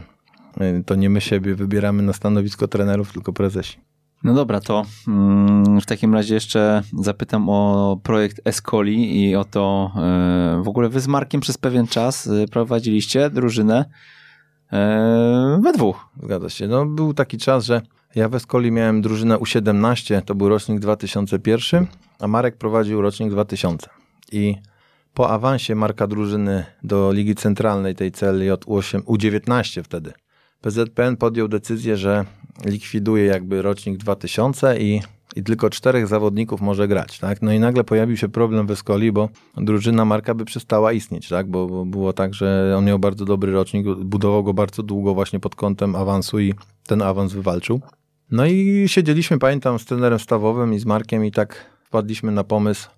y, 0.61 0.85
to 0.87 0.95
nie 0.95 1.11
my 1.11 1.21
siebie 1.21 1.55
wybieramy 1.55 2.03
na 2.03 2.13
stanowisko 2.13 2.69
trenerów, 2.69 3.13
tylko 3.13 3.33
prezesi. 3.33 3.77
No 4.25 4.35
dobra, 4.35 4.61
to 4.61 4.85
mm, 5.09 5.81
w 5.81 5.87
takim 5.87 6.15
razie 6.15 6.35
jeszcze 6.35 6.83
zapytam 7.01 7.49
o 7.49 8.01
projekt 8.03 8.41
Escoli 8.45 9.21
i 9.21 9.37
o 9.37 9.45
to, 9.45 9.93
e, 9.97 10.63
w 10.63 10.69
ogóle 10.69 10.89
wy 10.89 11.01
z 11.01 11.07
Markiem 11.09 11.41
przez 11.41 11.59
pewien 11.59 11.87
czas 11.87 12.27
e, 12.27 12.49
prowadziliście 12.49 13.31
drużynę 13.31 13.85
e, 14.73 15.61
we 15.63 15.73
dwóch. 15.73 16.09
Zgadza 16.23 16.49
się. 16.49 16.69
No, 16.69 16.87
był 16.87 17.15
taki 17.15 17.39
czas, 17.39 17.65
że 17.65 17.83
Ja 18.15 18.29
w 18.29 18.35
Escoli 18.35 18.73
miałem 18.73 19.03
drużynę 19.03 19.37
U17, 19.37 20.23
to 20.23 20.35
był 20.35 20.49
rocznik 20.49 20.81
2001, 20.81 21.87
a 22.21 22.29
Marek 22.29 22.57
prowadził 22.57 23.03
rocznik 23.03 23.31
2000. 23.31 23.89
I 24.33 24.55
po 25.15 25.31
awansie 25.31 25.75
Marka 25.75 26.07
drużyny 26.07 26.65
do 26.83 27.13
Ligi 27.13 27.35
Centralnej 27.35 27.95
tej 27.95 28.13
CLJ 28.13 28.51
U8, 28.51 29.01
U19 29.01 29.83
wtedy, 29.83 30.13
PZPN 30.61 31.17
podjął 31.17 31.49
decyzję, 31.49 31.97
że 31.97 32.25
likwiduje 32.65 33.25
jakby 33.25 33.63
rocznik 33.63 33.97
2000 33.97 34.79
i, 34.79 35.01
i 35.37 35.43
tylko 35.43 35.71
czterech 35.71 36.07
zawodników 36.07 36.61
może 36.61 36.89
grać, 36.89 37.19
tak? 37.19 37.43
No 37.43 37.53
i 37.53 37.61
nagle 37.61 37.85
pojawił 37.85 38.17
się 38.17 38.29
problem 38.29 38.67
w 38.67 38.71
Escoli, 38.71 39.13
bo 39.13 39.29
drużyna 39.57 40.05
Marka 40.05 40.35
by 40.35 40.45
przestała 40.45 40.93
istnieć, 40.93 41.29
tak? 41.29 41.51
Bo, 41.51 41.67
bo 41.67 41.85
było 41.85 42.13
tak, 42.13 42.35
że 42.35 42.75
on 42.79 42.85
miał 42.85 42.99
bardzo 42.99 43.25
dobry 43.25 43.53
rocznik, 43.53 43.87
budował 43.87 44.45
go 44.45 44.55
bardzo 44.55 44.83
długo 44.83 45.15
właśnie 45.15 45.41
pod 45.41 45.55
kątem 45.55 45.97
awansu 45.97 46.41
i 46.41 46.55
ten 46.87 47.03
awans 47.03 47.33
wywalczył. 47.33 47.81
No 48.31 48.47
i 48.47 48.85
siedzieliśmy, 48.87 49.39
pamiętam, 49.39 49.79
z 49.79 49.85
trenerem 49.85 50.19
stawowym 50.19 50.75
i 50.75 50.79
z 50.79 50.87
Markiem 50.87 51.25
i 51.25 51.33
tak 51.33 51.71
wpadliśmy 51.85 52.33
na 52.33 52.45
pomysł, 52.45 52.89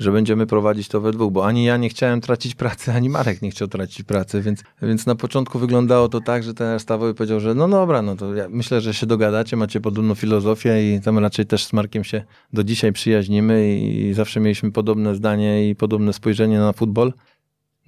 że 0.00 0.12
będziemy 0.12 0.46
prowadzić 0.46 0.88
to 0.88 1.00
we 1.00 1.12
dwóch, 1.12 1.32
bo 1.32 1.46
ani 1.46 1.64
ja 1.64 1.76
nie 1.76 1.88
chciałem 1.88 2.20
tracić 2.20 2.54
pracy, 2.54 2.92
ani 2.92 3.08
Marek 3.08 3.42
nie 3.42 3.50
chciał 3.50 3.68
tracić 3.68 4.02
pracy, 4.02 4.42
więc, 4.42 4.62
więc 4.82 5.06
na 5.06 5.14
początku 5.14 5.58
wyglądało 5.58 6.08
to 6.08 6.20
tak, 6.20 6.42
że 6.42 6.54
ten 6.54 6.80
stawowy 6.80 7.14
powiedział, 7.14 7.40
że 7.40 7.54
no 7.54 7.68
dobra, 7.68 8.02
no 8.02 8.16
to 8.16 8.34
ja 8.34 8.48
myślę, 8.48 8.80
że 8.80 8.94
się 8.94 9.06
dogadacie, 9.06 9.56
macie 9.56 9.80
podobną 9.80 10.14
filozofię 10.14 10.94
i 10.94 11.00
tam 11.00 11.18
raczej 11.18 11.46
też 11.46 11.64
z 11.64 11.72
Markiem 11.72 12.04
się 12.04 12.22
do 12.52 12.64
dzisiaj 12.64 12.92
przyjaźnimy 12.92 13.78
i 13.78 14.14
zawsze 14.14 14.40
mieliśmy 14.40 14.72
podobne 14.72 15.14
zdanie 15.14 15.70
i 15.70 15.74
podobne 15.76 16.12
spojrzenie 16.12 16.58
na 16.58 16.72
futbol. 16.72 17.12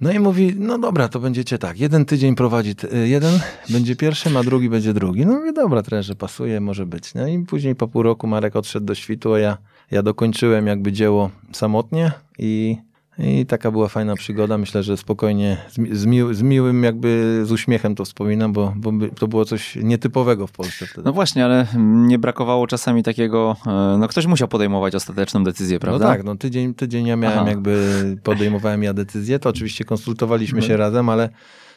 No 0.01 0.11
i 0.11 0.19
mówi, 0.19 0.55
no 0.57 0.79
dobra, 0.79 1.09
to 1.09 1.19
będziecie 1.19 1.57
tak, 1.57 1.79
jeden 1.79 2.05
tydzień 2.05 2.35
prowadzi 2.35 2.75
jeden, 3.03 3.39
będzie 3.69 3.95
pierwszym, 3.95 4.37
a 4.37 4.43
drugi 4.43 4.69
będzie 4.69 4.93
drugi. 4.93 5.25
No 5.25 5.45
i 5.45 5.53
dobra, 5.53 5.83
trenerze, 5.83 6.15
pasuje, 6.15 6.61
może 6.61 6.85
być. 6.85 7.13
No 7.13 7.27
i 7.27 7.39
później 7.39 7.75
po 7.75 7.87
pół 7.87 8.03
roku 8.03 8.27
Marek 8.27 8.55
odszedł 8.55 8.85
do 8.85 8.95
świtu, 8.95 9.33
a 9.33 9.39
ja 9.39 9.57
ja 9.93 10.03
dokończyłem 10.03 10.67
jakby 10.67 10.91
dzieło 10.91 11.29
samotnie 11.51 12.11
i, 12.39 12.77
i 13.19 13.45
taka 13.45 13.71
była 13.71 13.87
fajna 13.87 14.15
przygoda. 14.15 14.57
Myślę, 14.57 14.83
że 14.83 14.97
spokojnie, 14.97 15.57
z, 15.91 16.05
mi, 16.05 16.35
z 16.35 16.41
miłym 16.41 16.83
jakby, 16.83 17.41
z 17.45 17.51
uśmiechem 17.51 17.95
to 17.95 18.05
wspominam, 18.05 18.53
bo, 18.53 18.73
bo 18.75 18.91
to 19.19 19.27
było 19.27 19.45
coś 19.45 19.75
nietypowego 19.75 20.47
w 20.47 20.51
Polsce 20.51 20.85
wtedy. 20.85 21.01
No 21.05 21.13
właśnie, 21.13 21.45
ale 21.45 21.67
nie 21.85 22.19
brakowało 22.19 22.67
czasami 22.67 23.03
takiego, 23.03 23.55
e, 23.67 23.97
no 23.99 24.07
ktoś 24.07 24.25
musiał 24.25 24.47
podejmować 24.47 24.95
ostateczną 24.95 25.43
decyzję, 25.43 25.79
prawda? 25.79 26.05
No 26.05 26.11
tak, 26.11 26.23
no 26.23 26.35
tydzień, 26.35 26.73
tydzień 26.73 27.07
ja 27.07 27.15
miałem 27.15 27.39
Aha. 27.39 27.49
jakby, 27.49 28.17
podejmowałem 28.23 28.83
ja 28.83 28.93
decyzję, 28.93 29.39
to 29.39 29.49
oczywiście 29.49 29.85
konsultowaliśmy 29.85 30.61
się 30.61 30.73
mhm. 30.73 30.79
razem, 30.79 31.09
ale 31.09 31.29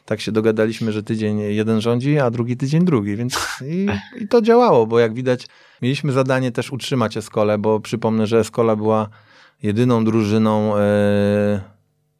tak 0.05 0.20
się 0.20 0.33
dogadaliśmy, 0.33 0.92
że 0.92 1.02
tydzień 1.02 1.38
jeden 1.38 1.81
rządzi, 1.81 2.18
a 2.18 2.31
drugi 2.31 2.57
tydzień 2.57 2.85
drugi, 2.85 3.16
więc 3.16 3.38
i, 3.66 3.87
i 4.20 4.29
to 4.29 4.42
działało, 4.42 4.87
bo 4.87 4.98
jak 4.98 5.14
widać 5.14 5.46
Mieliśmy 5.82 6.12
zadanie 6.12 6.52
też 6.52 6.72
utrzymać 6.72 7.16
Eskolę, 7.16 7.58
bo 7.58 7.80
przypomnę, 7.80 8.26
że 8.26 8.38
Eskola 8.38 8.76
była 8.76 9.08
jedyną 9.62 10.04
drużyną, 10.04 10.76
e, 10.76 11.60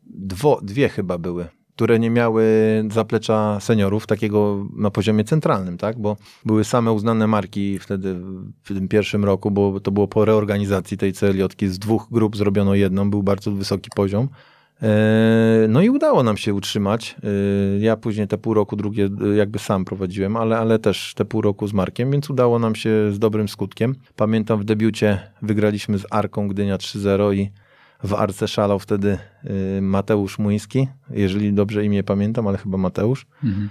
dwo, 0.03 0.61
dwie 0.63 0.89
chyba 0.89 1.19
były, 1.19 1.47
które 1.75 1.99
nie 1.99 2.11
miały 2.11 2.45
zaplecza 2.93 3.61
seniorów 3.61 4.07
takiego 4.07 4.67
na 4.77 4.91
poziomie 4.91 5.25
centralnym, 5.25 5.79
tak? 5.79 5.99
Bo 5.99 6.17
były 6.45 6.65
same 6.65 6.93
uznane 6.93 7.27
marki 7.27 7.79
wtedy 7.79 8.15
w 8.63 8.69
tym 8.69 8.89
pierwszym 8.89 9.25
roku, 9.25 9.51
bo 9.51 9.81
to 9.81 9.91
było 9.91 10.09
po 10.09 10.25
reorganizacji 10.25 10.99
tej 10.99 11.13
CLJ-ki. 11.13 11.69
Z 11.69 11.79
dwóch 11.79 12.07
grup 12.11 12.37
zrobiono 12.37 12.75
jedną, 12.75 13.11
był 13.11 13.23
bardzo 13.23 13.53
wysoki 13.53 13.91
poziom. 13.97 14.29
E, 14.83 15.67
no 15.69 15.83
i 15.83 15.91
udało 15.91 16.23
nam 16.23 16.37
się 16.37 16.55
utrzymać. 16.55 17.17
E, 17.25 17.79
ja 17.79 17.97
później 17.97 18.29
te 18.29 18.39
pół 18.39 18.55
roku 18.55 18.77
drugie 18.77 19.09
e, 19.33 19.37
jakby 19.37 19.59
sam 19.59 19.85
prowadziłem, 19.85 20.37
ale, 20.37 20.59
ale 20.59 20.79
też 20.79 21.15
te 21.15 21.25
pół 21.25 21.41
roku 21.41 21.67
z 21.67 21.73
Markiem, 21.73 22.11
więc 22.11 22.31
udało 22.31 22.59
nam 22.59 22.75
się 22.75 23.13
z 23.13 23.19
dobrym 23.19 23.49
skutkiem. 23.49 23.95
Pamiętam 24.17 24.61
w 24.61 24.65
debiucie 24.65 25.19
wygraliśmy 25.43 25.99
z 25.99 26.07
Arką 26.11 26.49
Gdynia 26.49 26.77
3-0 26.77 27.35
i 27.35 27.51
w 28.05 28.15
Arce 28.15 28.49
szalał 28.49 28.79
wtedy 28.79 29.19
Mateusz 29.81 30.39
Muński, 30.39 30.89
jeżeli 31.11 31.53
dobrze 31.53 31.85
imię 31.85 32.03
pamiętam, 32.03 32.47
ale 32.47 32.59
chyba 32.59 32.79
Mateusz. 32.79 33.27
Mhm. 33.45 33.71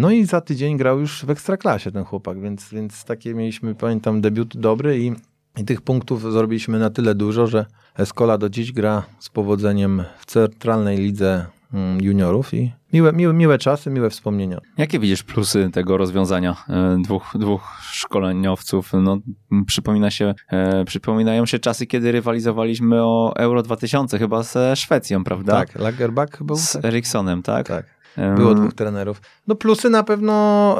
No 0.00 0.10
i 0.10 0.24
za 0.24 0.40
tydzień 0.40 0.76
grał 0.76 1.00
już 1.00 1.24
w 1.24 1.30
Ekstraklasie 1.30 1.92
ten 1.92 2.04
chłopak, 2.04 2.40
więc, 2.40 2.70
więc 2.70 3.04
takie 3.04 3.34
mieliśmy, 3.34 3.74
pamiętam, 3.74 4.20
debiut 4.20 4.56
dobry 4.56 4.98
i, 4.98 5.12
i 5.56 5.64
tych 5.64 5.80
punktów 5.80 6.32
zrobiliśmy 6.32 6.78
na 6.78 6.90
tyle 6.90 7.14
dużo, 7.14 7.46
że 7.46 7.66
Escola 7.98 8.38
do 8.38 8.48
dziś 8.48 8.72
gra 8.72 9.02
z 9.18 9.28
powodzeniem 9.28 10.02
w 10.18 10.26
centralnej 10.26 10.98
lidze 10.98 11.46
mm, 11.74 12.04
juniorów 12.04 12.54
i 12.54 12.72
miłe, 12.92 13.12
miłe, 13.12 13.32
miłe 13.32 13.58
czasy, 13.58 13.90
miłe 13.90 14.10
wspomnienia. 14.10 14.60
Jakie 14.78 14.98
widzisz 14.98 15.22
plusy 15.22 15.70
tego 15.72 15.96
rozwiązania 15.96 16.56
e, 16.68 16.98
dwóch, 17.04 17.32
dwóch 17.34 17.78
szkoleniowców? 17.82 18.92
No, 18.92 19.18
przypomina 19.66 20.10
się, 20.10 20.34
e, 20.50 20.84
przypominają 20.84 21.46
się 21.46 21.58
czasy, 21.58 21.86
kiedy 21.86 22.12
rywalizowaliśmy 22.12 23.02
o 23.02 23.32
Euro 23.36 23.62
2000 23.62 24.18
chyba 24.18 24.42
ze 24.42 24.76
Szwecją, 24.76 25.24
prawda? 25.24 25.52
Tak, 25.52 25.74
Lagerbach 25.74 26.42
był. 26.42 26.56
Z 26.56 26.76
Eriksonem, 26.84 27.42
tak? 27.42 27.68
Tak. 27.68 27.95
Było 28.36 28.54
dwóch 28.54 28.74
trenerów. 28.74 29.22
No 29.46 29.54
plusy 29.54 29.90
na 29.90 30.02
pewno 30.02 30.76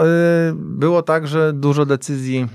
y, 0.51 0.55
było 0.55 1.03
tak, 1.03 1.27
że 1.27 1.53
dużo 1.53 1.87
decyzji 1.87 2.46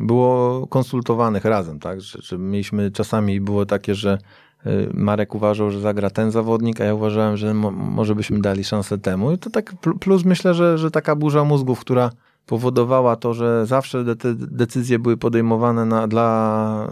y, 0.00 0.04
było 0.04 0.66
konsultowanych 0.66 1.44
razem, 1.44 1.78
tak? 1.78 2.00
Że, 2.00 2.18
że, 2.22 2.38
mieliśmy 2.38 2.90
czasami 2.90 3.40
było 3.40 3.66
takie, 3.66 3.94
że 3.94 4.18
y, 4.66 4.90
Marek 4.94 5.34
uważał, 5.34 5.70
że 5.70 5.80
zagra 5.80 6.10
ten 6.10 6.30
zawodnik, 6.30 6.80
a 6.80 6.84
ja 6.84 6.94
uważałem, 6.94 7.36
że 7.36 7.54
mo, 7.54 7.70
może 7.70 8.14
byśmy 8.14 8.40
dali 8.40 8.64
szansę 8.64 8.98
temu. 8.98 9.32
I 9.32 9.38
to 9.38 9.50
tak 9.50 9.74
plus 10.00 10.24
myślę, 10.24 10.54
że, 10.54 10.78
że 10.78 10.90
taka 10.90 11.16
burza 11.16 11.44
mózgów, 11.44 11.80
która 11.80 12.10
powodowała 12.46 13.16
to, 13.16 13.34
że 13.34 13.66
zawsze 13.66 14.16
te 14.16 14.34
decyzje 14.34 14.98
były 14.98 15.16
podejmowane 15.16 15.84
na, 15.84 16.08
dla, 16.08 16.88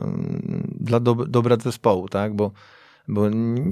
dla 0.80 1.00
do, 1.00 1.14
dobra 1.14 1.56
zespołu, 1.56 2.08
tak? 2.08 2.34
Bo 2.34 2.50
bo 3.14 3.22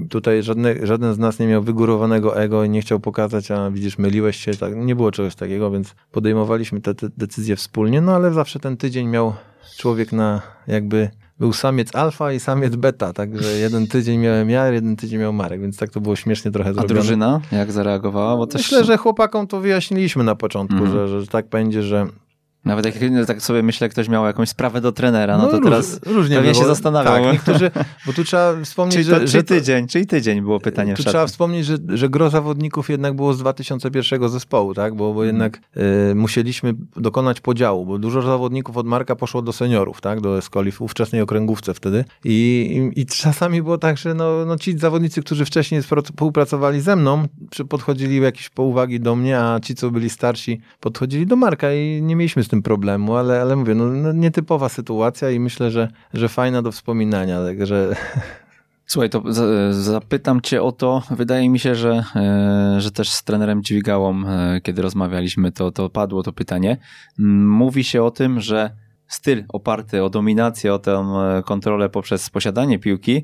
tutaj 0.09 0.43
żadne, 0.43 0.75
żaden 0.83 1.13
z 1.13 1.17
nas 1.17 1.39
nie 1.39 1.47
miał 1.47 1.63
wygórowanego 1.63 2.41
ego 2.41 2.63
i 2.63 2.69
nie 2.69 2.81
chciał 2.81 2.99
pokazać, 2.99 3.51
a 3.51 3.71
widzisz, 3.71 3.97
myliłeś 3.97 4.37
się, 4.37 4.51
tak, 4.51 4.75
nie 4.75 4.95
było 4.95 5.11
czegoś 5.11 5.35
takiego, 5.35 5.71
więc 5.71 5.95
podejmowaliśmy 6.11 6.81
te, 6.81 6.95
te 6.95 7.09
decyzje 7.17 7.55
wspólnie, 7.55 8.01
no 8.01 8.15
ale 8.15 8.33
zawsze 8.33 8.59
ten 8.59 8.77
tydzień 8.77 9.07
miał 9.07 9.33
człowiek 9.77 10.11
na 10.11 10.41
jakby 10.67 11.09
był 11.39 11.53
samiec 11.53 11.95
alfa 11.95 12.33
i 12.33 12.39
samiec 12.39 12.75
beta, 12.75 13.13
także 13.13 13.51
jeden 13.51 13.87
tydzień 13.87 14.19
miałem 14.19 14.49
ja, 14.49 14.67
jeden 14.67 14.95
tydzień 14.95 15.19
miał 15.19 15.33
Marek, 15.33 15.61
więc 15.61 15.77
tak 15.77 15.89
to 15.89 16.01
było 16.01 16.15
śmiesznie 16.15 16.51
trochę 16.51 16.73
zrobione. 16.73 16.99
A 16.99 17.01
drużyna 17.01 17.41
jak 17.51 17.71
zareagowała? 17.71 18.37
Bo 18.37 18.47
też... 18.47 18.61
Myślę, 18.61 18.83
że 18.83 18.97
chłopakom 18.97 19.47
to 19.47 19.59
wyjaśniliśmy 19.59 20.23
na 20.23 20.35
początku, 20.35 20.77
mm. 20.77 20.91
że, 20.91 21.21
że 21.21 21.27
tak 21.27 21.49
będzie, 21.49 21.83
że 21.83 22.07
nawet 22.65 22.85
jak 22.85 22.95
tak 23.27 23.41
sobie 23.41 23.63
myślę, 23.63 23.89
ktoś 23.89 24.09
miał 24.09 24.25
jakąś 24.25 24.49
sprawę 24.49 24.81
do 24.81 24.91
trenera, 24.91 25.37
no, 25.37 25.43
no 25.43 25.49
to 25.49 25.59
róż, 25.59 25.65
teraz 25.65 25.99
różnie 26.05 26.35
pewnie 26.35 26.51
było. 26.51 26.63
się 26.63 26.67
zastanawiał. 26.67 27.13
Tak, 27.13 27.33
niektórzy, 27.33 27.71
bo 28.05 28.13
tu 28.13 28.23
trzeba 28.23 28.63
wspomnieć, 28.63 28.95
czyli, 28.95 29.09
to, 29.09 29.19
że... 29.19 29.27
Czyli 29.27 29.43
tydzień, 29.43 29.87
czyli 29.87 30.07
tydzień 30.07 30.41
było 30.41 30.59
pytanie 30.59 30.93
Tu 30.93 31.03
trzeba 31.03 31.27
wspomnieć, 31.27 31.65
że, 31.65 31.77
że 31.87 32.09
gro 32.09 32.29
zawodników 32.29 32.89
jednak 32.89 33.15
było 33.15 33.33
z 33.33 33.39
2001 33.39 34.29
zespołu, 34.29 34.73
tak? 34.73 34.95
Bo, 34.95 35.13
bo 35.13 35.23
jednak 35.23 35.59
y, 36.11 36.15
musieliśmy 36.15 36.73
dokonać 36.95 37.41
podziału, 37.41 37.85
bo 37.85 37.99
dużo 37.99 38.21
zawodników 38.21 38.77
od 38.77 38.87
Marka 38.87 39.15
poszło 39.15 39.41
do 39.41 39.53
seniorów, 39.53 40.01
tak? 40.01 40.21
Do 40.21 40.37
Escoli 40.37 40.71
w 40.71 40.81
ówczesnej 40.81 41.21
okręgówce 41.21 41.73
wtedy 41.73 42.05
I, 42.23 42.91
i, 42.95 43.01
i 43.01 43.05
czasami 43.05 43.61
było 43.61 43.77
tak, 43.77 43.97
że 43.97 44.13
no, 44.13 44.45
no 44.45 44.57
ci 44.57 44.77
zawodnicy, 44.77 45.21
którzy 45.21 45.45
wcześniej 45.45 45.81
współpracowali 45.81 46.81
ze 46.81 46.95
mną, 46.95 47.27
podchodzili 47.69 48.21
jakieś 48.21 48.49
pouwagi 48.49 48.99
do 48.99 49.15
mnie, 49.15 49.39
a 49.39 49.59
ci, 49.59 49.75
co 49.75 49.91
byli 49.91 50.09
starsi, 50.09 50.61
podchodzili 50.79 51.27
do 51.27 51.35
Marka 51.35 51.73
i 51.73 52.01
nie 52.01 52.15
mieliśmy 52.15 52.43
z 52.43 52.50
tym 52.51 52.61
problemu, 52.61 53.15
ale, 53.15 53.41
ale 53.41 53.55
mówię, 53.55 53.75
no, 53.75 53.85
no 53.85 54.11
nietypowa 54.11 54.69
sytuacja 54.69 55.29
i 55.29 55.39
myślę, 55.39 55.71
że, 55.71 55.87
że 56.13 56.29
fajna 56.29 56.61
do 56.61 56.71
wspominania, 56.71 57.43
także... 57.43 57.95
Słuchaj, 58.85 59.09
to 59.09 59.23
zapytam 59.71 60.41
cię 60.41 60.63
o 60.63 60.71
to. 60.71 61.03
Wydaje 61.11 61.49
mi 61.49 61.59
się, 61.59 61.75
że, 61.75 62.03
e, 62.15 62.75
że 62.81 62.91
też 62.91 63.09
z 63.09 63.23
trenerem 63.23 63.63
Dźwigałą, 63.63 64.23
e, 64.25 64.61
kiedy 64.61 64.81
rozmawialiśmy, 64.81 65.51
to, 65.51 65.71
to 65.71 65.89
padło 65.89 66.23
to 66.23 66.33
pytanie. 66.33 66.77
Mówi 67.47 67.83
się 67.83 68.03
o 68.03 68.11
tym, 68.11 68.39
że 68.39 68.71
styl 69.07 69.43
oparty 69.49 70.03
o 70.03 70.09
dominację, 70.09 70.73
o 70.73 70.79
tę 70.79 70.91
e, 70.91 71.43
kontrolę 71.43 71.89
poprzez 71.89 72.29
posiadanie 72.29 72.79
piłki 72.79 73.23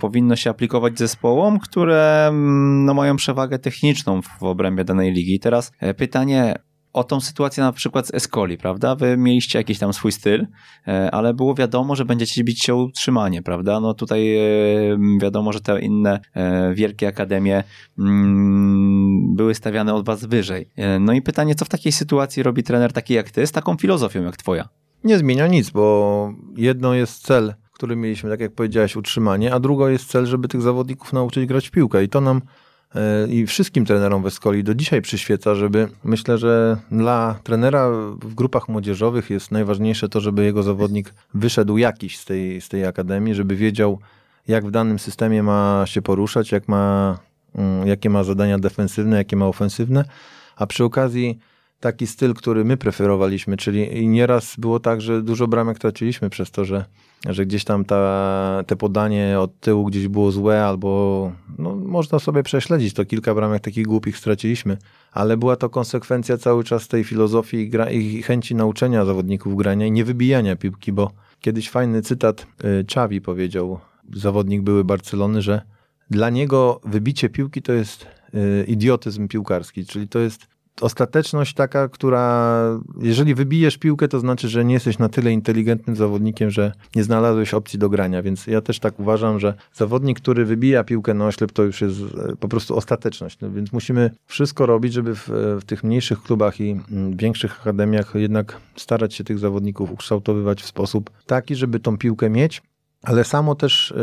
powinno 0.00 0.36
się 0.36 0.50
aplikować 0.50 0.98
zespołom, 0.98 1.58
które 1.58 2.30
no, 2.84 2.94
mają 2.94 3.16
przewagę 3.16 3.58
techniczną 3.58 4.22
w 4.22 4.42
obrębie 4.42 4.84
danej 4.84 5.12
ligi. 5.12 5.40
Teraz 5.40 5.72
pytanie, 5.96 6.54
o 6.92 7.04
tą 7.04 7.20
sytuację 7.20 7.62
na 7.62 7.72
przykład 7.72 8.06
z 8.06 8.14
Escoli, 8.14 8.58
prawda? 8.58 8.94
Wy 8.94 9.16
mieliście 9.16 9.58
jakiś 9.58 9.78
tam 9.78 9.92
swój 9.92 10.12
styl, 10.12 10.46
e, 10.88 11.10
ale 11.10 11.34
było 11.34 11.54
wiadomo, 11.54 11.96
że 11.96 12.04
będziecie 12.04 12.44
bić 12.44 12.64
się 12.64 12.74
o 12.74 12.82
utrzymanie, 12.82 13.42
prawda? 13.42 13.80
No 13.80 13.94
tutaj 13.94 14.36
e, 14.36 14.40
wiadomo, 15.20 15.52
że 15.52 15.60
te 15.60 15.80
inne 15.80 16.20
e, 16.34 16.74
wielkie 16.74 17.08
akademie 17.08 17.64
mm, 17.98 19.36
były 19.36 19.54
stawiane 19.54 19.94
od 19.94 20.06
was 20.06 20.24
wyżej. 20.24 20.68
No 21.00 21.12
i 21.12 21.22
pytanie, 21.22 21.54
co 21.54 21.64
w 21.64 21.68
takiej 21.68 21.92
sytuacji 21.92 22.42
robi 22.42 22.62
trener 22.62 22.92
taki 22.92 23.14
jak 23.14 23.30
ty, 23.30 23.46
z 23.46 23.52
taką 23.52 23.76
filozofią 23.76 24.22
jak 24.22 24.36
twoja? 24.36 24.68
Nie 25.04 25.18
zmienia 25.18 25.46
nic, 25.46 25.70
bo 25.70 26.34
jedno 26.56 26.94
jest 26.94 27.22
cel, 27.22 27.54
który 27.72 27.96
mieliśmy, 27.96 28.30
tak 28.30 28.40
jak 28.40 28.54
powiedziałeś, 28.54 28.96
utrzymanie, 28.96 29.54
a 29.54 29.60
drugo 29.60 29.88
jest 29.88 30.06
cel, 30.06 30.26
żeby 30.26 30.48
tych 30.48 30.62
zawodników 30.62 31.12
nauczyć 31.12 31.46
grać 31.46 31.68
w 31.68 31.70
piłkę 31.70 32.04
i 32.04 32.08
to 32.08 32.20
nam 32.20 32.42
i 33.28 33.46
wszystkim 33.46 33.84
trenerom 33.84 34.22
we 34.22 34.30
Skoli 34.30 34.64
do 34.64 34.74
dzisiaj 34.74 35.02
przyświeca, 35.02 35.54
żeby 35.54 35.88
myślę, 36.04 36.38
że 36.38 36.76
dla 36.90 37.38
trenera 37.42 37.90
w 38.22 38.34
grupach 38.34 38.68
młodzieżowych 38.68 39.30
jest 39.30 39.50
najważniejsze 39.50 40.08
to, 40.08 40.20
żeby 40.20 40.44
jego 40.44 40.62
zawodnik 40.62 41.14
wyszedł 41.34 41.78
jakiś 41.78 42.18
z 42.18 42.24
tej, 42.24 42.60
z 42.60 42.68
tej 42.68 42.86
akademii, 42.86 43.34
żeby 43.34 43.56
wiedział, 43.56 43.98
jak 44.48 44.66
w 44.66 44.70
danym 44.70 44.98
systemie 44.98 45.42
ma 45.42 45.82
się 45.86 46.02
poruszać, 46.02 46.52
jak 46.52 46.68
ma, 46.68 47.18
mm, 47.54 47.86
jakie 47.86 48.10
ma 48.10 48.24
zadania 48.24 48.58
defensywne, 48.58 49.16
jakie 49.16 49.36
ma 49.36 49.46
ofensywne, 49.46 50.04
a 50.56 50.66
przy 50.66 50.84
okazji 50.84 51.38
taki 51.82 52.06
styl, 52.06 52.34
który 52.34 52.64
my 52.64 52.76
preferowaliśmy, 52.76 53.56
czyli 53.56 54.08
nieraz 54.08 54.54
było 54.58 54.80
tak, 54.80 55.00
że 55.00 55.22
dużo 55.22 55.48
bramek 55.48 55.78
traciliśmy 55.78 56.30
przez 56.30 56.50
to, 56.50 56.64
że, 56.64 56.84
że 57.28 57.46
gdzieś 57.46 57.64
tam 57.64 57.84
ta, 57.84 58.62
te 58.66 58.76
podanie 58.76 59.40
od 59.40 59.60
tyłu 59.60 59.84
gdzieś 59.84 60.08
było 60.08 60.32
złe, 60.32 60.64
albo 60.64 61.32
no, 61.58 61.76
można 61.76 62.18
sobie 62.18 62.42
prześledzić, 62.42 62.94
to 62.94 63.04
kilka 63.04 63.34
bramek 63.34 63.62
takich 63.62 63.86
głupich 63.86 64.16
straciliśmy, 64.16 64.76
ale 65.12 65.36
była 65.36 65.56
to 65.56 65.70
konsekwencja 65.70 66.38
cały 66.38 66.64
czas 66.64 66.88
tej 66.88 67.04
filozofii 67.04 67.68
gra, 67.68 67.90
i 67.90 68.22
chęci 68.22 68.54
nauczenia 68.54 69.04
zawodników 69.04 69.56
grania 69.56 69.86
i 69.86 69.92
nie 69.92 70.04
wybijania 70.04 70.56
piłki, 70.56 70.92
bo 70.92 71.10
kiedyś 71.40 71.70
fajny 71.70 72.02
cytat 72.02 72.46
y, 72.80 72.84
Czawi 72.84 73.20
powiedział, 73.20 73.78
zawodnik 74.14 74.62
były 74.62 74.84
Barcelony, 74.84 75.42
że 75.42 75.62
dla 76.10 76.30
niego 76.30 76.80
wybicie 76.84 77.28
piłki 77.28 77.62
to 77.62 77.72
jest 77.72 78.06
y, 78.34 78.64
idiotyzm 78.68 79.28
piłkarski, 79.28 79.86
czyli 79.86 80.08
to 80.08 80.18
jest 80.18 80.51
ostateczność 80.80 81.54
taka, 81.54 81.88
która 81.88 82.56
jeżeli 83.00 83.34
wybijesz 83.34 83.78
piłkę, 83.78 84.08
to 84.08 84.20
znaczy, 84.20 84.48
że 84.48 84.64
nie 84.64 84.74
jesteś 84.74 84.98
na 84.98 85.08
tyle 85.08 85.32
inteligentnym 85.32 85.96
zawodnikiem, 85.96 86.50
że 86.50 86.72
nie 86.96 87.04
znalazłeś 87.04 87.54
opcji 87.54 87.78
do 87.78 87.88
grania, 87.88 88.22
więc 88.22 88.46
ja 88.46 88.60
też 88.60 88.78
tak 88.78 89.00
uważam, 89.00 89.40
że 89.40 89.54
zawodnik, 89.72 90.20
który 90.20 90.44
wybija 90.44 90.84
piłkę 90.84 91.14
na 91.14 91.26
oślep, 91.26 91.52
to 91.52 91.62
już 91.62 91.80
jest 91.80 92.00
e, 92.00 92.36
po 92.36 92.48
prostu 92.48 92.76
ostateczność, 92.76 93.38
no 93.40 93.50
więc 93.50 93.72
musimy 93.72 94.10
wszystko 94.26 94.66
robić, 94.66 94.92
żeby 94.92 95.14
w, 95.14 95.28
w 95.60 95.64
tych 95.64 95.84
mniejszych 95.84 96.22
klubach 96.22 96.60
i 96.60 96.70
mm, 96.70 97.16
większych 97.16 97.60
akademiach 97.60 98.12
jednak 98.14 98.60
starać 98.76 99.14
się 99.14 99.24
tych 99.24 99.38
zawodników 99.38 99.90
ukształtowywać 99.90 100.62
w 100.62 100.66
sposób 100.66 101.10
taki, 101.26 101.54
żeby 101.54 101.80
tą 101.80 101.98
piłkę 101.98 102.30
mieć, 102.30 102.62
ale 103.02 103.24
samo 103.24 103.54
też 103.54 103.90
y, 103.90 103.94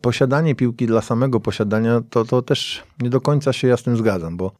posiadanie 0.00 0.54
piłki 0.54 0.86
dla 0.86 1.02
samego 1.02 1.40
posiadania, 1.40 2.00
to, 2.10 2.24
to 2.24 2.42
też 2.42 2.82
nie 3.00 3.10
do 3.10 3.20
końca 3.20 3.52
się 3.52 3.68
ja 3.68 3.76
z 3.76 3.82
tym 3.82 3.96
zgadzam, 3.96 4.36
bo 4.36 4.52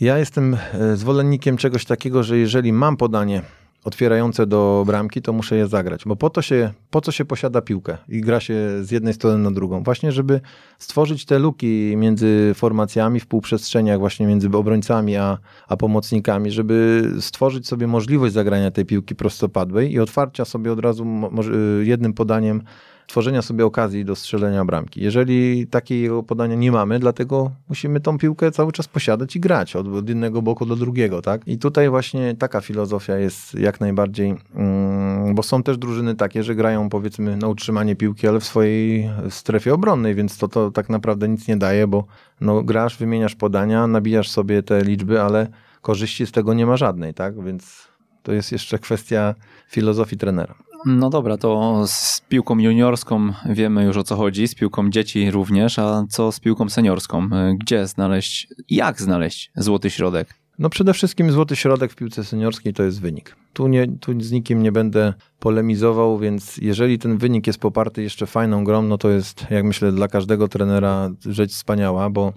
ja 0.00 0.18
jestem 0.18 0.56
e, 0.74 0.96
zwolennikiem 0.96 1.56
czegoś 1.56 1.84
takiego, 1.84 2.22
że 2.22 2.38
jeżeli 2.38 2.72
mam 2.72 2.96
podanie 2.96 3.42
otwierające 3.84 4.46
do 4.46 4.84
bramki, 4.86 5.22
to 5.22 5.32
muszę 5.32 5.56
je 5.56 5.66
zagrać, 5.66 6.04
bo 6.06 6.16
po 6.16 6.30
to 6.30 6.42
się, 6.42 6.72
po 6.90 7.00
co 7.00 7.12
się 7.12 7.24
posiada 7.24 7.62
piłkę 7.62 7.98
i 8.08 8.20
gra 8.20 8.40
się 8.40 8.54
z 8.82 8.90
jednej 8.90 9.14
strony 9.14 9.38
na 9.38 9.50
drugą? 9.50 9.82
Właśnie, 9.82 10.12
żeby 10.12 10.40
stworzyć 10.78 11.24
te 11.24 11.38
luki 11.38 11.94
między 11.96 12.52
formacjami 12.54 13.20
w 13.20 13.26
półprzestrzeniach, 13.26 13.98
właśnie 13.98 14.26
między 14.26 14.48
obrońcami 14.48 15.16
a, 15.16 15.38
a 15.68 15.76
pomocnikami, 15.76 16.50
żeby 16.50 17.04
stworzyć 17.20 17.68
sobie 17.68 17.86
możliwość 17.86 18.34
zagrania 18.34 18.70
tej 18.70 18.84
piłki 18.84 19.14
prostopadłej 19.14 19.92
i 19.92 20.00
otwarcia 20.00 20.44
sobie 20.44 20.72
od 20.72 20.78
razu 20.78 21.06
jednym 21.82 22.12
podaniem 22.12 22.62
tworzenia 23.08 23.42
sobie 23.42 23.66
okazji 23.66 24.04
do 24.04 24.16
strzelenia 24.16 24.64
bramki. 24.64 25.02
Jeżeli 25.02 25.66
takiego 25.66 26.22
podania 26.22 26.54
nie 26.54 26.72
mamy, 26.72 26.98
dlatego 26.98 27.50
musimy 27.68 28.00
tą 28.00 28.18
piłkę 28.18 28.50
cały 28.50 28.72
czas 28.72 28.88
posiadać 28.88 29.36
i 29.36 29.40
grać 29.40 29.76
od, 29.76 29.88
od 29.88 30.08
jednego 30.08 30.42
boku 30.42 30.66
do 30.66 30.76
drugiego, 30.76 31.22
tak? 31.22 31.48
I 31.48 31.58
tutaj 31.58 31.88
właśnie 31.88 32.34
taka 32.34 32.60
filozofia 32.60 33.16
jest 33.16 33.54
jak 33.54 33.80
najbardziej, 33.80 34.36
mm, 34.54 35.34
bo 35.34 35.42
są 35.42 35.62
też 35.62 35.78
drużyny 35.78 36.14
takie, 36.14 36.42
że 36.42 36.54
grają 36.54 36.88
powiedzmy 36.88 37.36
na 37.36 37.48
utrzymanie 37.48 37.96
piłki, 37.96 38.28
ale 38.28 38.40
w 38.40 38.44
swojej 38.44 39.10
strefie 39.30 39.74
obronnej, 39.74 40.14
więc 40.14 40.38
to, 40.38 40.48
to 40.48 40.70
tak 40.70 40.88
naprawdę 40.88 41.28
nic 41.28 41.48
nie 41.48 41.56
daje, 41.56 41.86
bo 41.86 42.04
no, 42.40 42.62
grasz, 42.62 42.96
wymieniasz 42.96 43.34
podania, 43.34 43.86
nabijasz 43.86 44.30
sobie 44.30 44.62
te 44.62 44.84
liczby, 44.84 45.22
ale 45.22 45.48
korzyści 45.82 46.26
z 46.26 46.32
tego 46.32 46.54
nie 46.54 46.66
ma 46.66 46.76
żadnej, 46.76 47.14
tak? 47.14 47.44
Więc 47.44 47.88
to 48.22 48.32
jest 48.32 48.52
jeszcze 48.52 48.78
kwestia 48.78 49.34
filozofii 49.68 50.16
trenera. 50.16 50.54
No 50.86 51.10
dobra, 51.10 51.36
to 51.36 51.82
z 51.86 52.20
piłką 52.28 52.58
juniorską 52.58 53.32
wiemy 53.44 53.84
już 53.84 53.96
o 53.96 54.04
co 54.04 54.16
chodzi, 54.16 54.48
z 54.48 54.54
piłką 54.54 54.90
dzieci 54.90 55.30
również, 55.30 55.78
a 55.78 56.04
co 56.08 56.32
z 56.32 56.40
piłką 56.40 56.68
seniorską? 56.68 57.28
Gdzie 57.60 57.86
znaleźć, 57.86 58.48
jak 58.70 59.00
znaleźć 59.00 59.50
złoty 59.56 59.90
środek? 59.90 60.34
No 60.58 60.70
przede 60.70 60.94
wszystkim 60.94 61.32
złoty 61.32 61.56
środek 61.56 61.92
w 61.92 61.96
piłce 61.96 62.24
seniorskiej 62.24 62.74
to 62.74 62.82
jest 62.82 63.00
wynik. 63.00 63.36
Tu, 63.52 63.68
nie, 63.68 63.86
tu 64.00 64.20
z 64.20 64.32
nikim 64.32 64.62
nie 64.62 64.72
będę 64.72 65.14
polemizował, 65.40 66.18
więc 66.18 66.56
jeżeli 66.56 66.98
ten 66.98 67.18
wynik 67.18 67.46
jest 67.46 67.58
poparty 67.58 68.02
jeszcze 68.02 68.26
fajną 68.26 68.64
grą, 68.64 68.82
no 68.82 68.98
to 68.98 69.10
jest, 69.10 69.46
jak 69.50 69.64
myślę, 69.64 69.92
dla 69.92 70.08
każdego 70.08 70.48
trenera 70.48 71.10
rzecz 71.26 71.52
wspaniała, 71.52 72.10
bo 72.10 72.32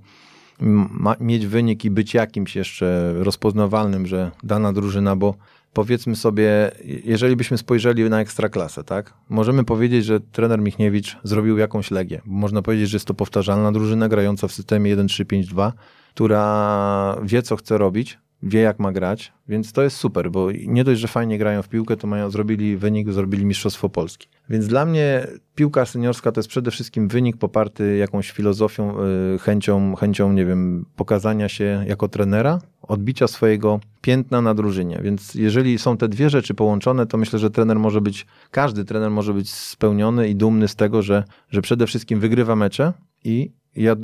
ma, 0.60 1.16
mieć 1.20 1.48
wynik 1.48 1.86
i 1.86 1.92
być 1.92 2.14
jakimś 2.14 2.56
jeszcze 2.56 3.14
rozpoznawalnym, 3.18 4.08
że 4.08 4.32
dana 4.44 4.74
drużyna, 4.74 5.16
bo 5.16 5.36
powiedzmy 5.74 6.16
sobie, 6.16 6.72
jeżeli 6.84 7.36
byśmy 7.36 7.58
spojrzeli 7.58 8.10
na 8.10 8.22
ekstraklasę, 8.22 8.84
tak? 8.84 9.14
Możemy 9.30 9.64
powiedzieć, 9.64 10.06
że 10.06 10.20
trener 10.20 10.62
Michniewicz 10.62 11.18
zrobił 11.24 11.58
jakąś 11.58 11.92
legię. 11.92 12.22
Można 12.26 12.62
powiedzieć, 12.62 12.90
że 12.90 12.96
jest 12.96 13.06
to 13.08 13.14
powtarzalna 13.14 13.72
drużyna 13.72 14.10
grająca 14.10 14.48
w 14.48 14.52
systemie 14.52 14.98
1-3-5-2, 14.98 15.72
która 16.14 17.18
wie, 17.24 17.42
co 17.42 17.56
chce 17.56 17.78
robić, 17.78 18.20
wie 18.44 18.60
jak 18.60 18.80
ma 18.80 18.92
grać, 18.92 19.34
więc 19.48 19.72
to 19.72 19.82
jest 19.84 19.98
super, 19.98 20.32
bo 20.32 20.48
nie 20.52 20.84
dość, 20.84 21.02
że 21.02 21.08
fajnie 21.08 21.38
grają 21.38 21.62
w 21.62 21.70
piłkę, 21.70 21.98
to 21.98 22.08
mają, 22.08 22.30
zrobili 22.30 22.78
wynik, 22.78 23.12
zrobili 23.12 23.46
Mistrzostwo 23.46 23.90
Polski. 23.90 24.28
Więc 24.50 24.68
dla 24.68 24.86
mnie 24.86 25.28
piłka 25.56 25.86
seniorska 25.86 26.32
to 26.32 26.40
jest 26.40 26.50
przede 26.50 26.72
wszystkim 26.72 27.08
wynik 27.08 27.38
poparty 27.38 27.98
jakąś 27.98 28.32
filozofią, 28.32 28.96
y, 29.36 29.40
chęcią, 29.40 29.96
chęcią, 29.96 30.34
nie 30.34 30.46
wiem, 30.46 30.86
pokazania 30.96 31.50
się 31.50 31.84
jako 31.88 32.08
trenera, 32.08 32.60
odbicia 32.82 33.28
swojego 33.28 33.80
piętna 34.02 34.42
na 34.42 34.54
drużynie. 34.54 35.00
Więc 35.04 35.36
jeżeli 35.36 35.80
są 35.80 35.98
te 35.98 36.08
dwie 36.08 36.30
rzeczy 36.30 36.54
połączone, 36.54 37.06
to 37.06 37.18
myślę, 37.18 37.40
że 37.40 37.50
trener 37.50 37.80
może 37.80 38.02
być, 38.02 38.26
każdy 38.52 38.86
trener 38.86 39.12
może 39.12 39.34
być 39.34 39.52
spełniony 39.52 40.30
i 40.30 40.36
dumny 40.36 40.68
z 40.68 40.76
tego, 40.76 41.02
że, 41.02 41.24
że 41.50 41.62
przede 41.62 41.88
wszystkim 41.88 42.20
wygrywa 42.20 42.56
mecze 42.56 42.94
i 43.24 43.52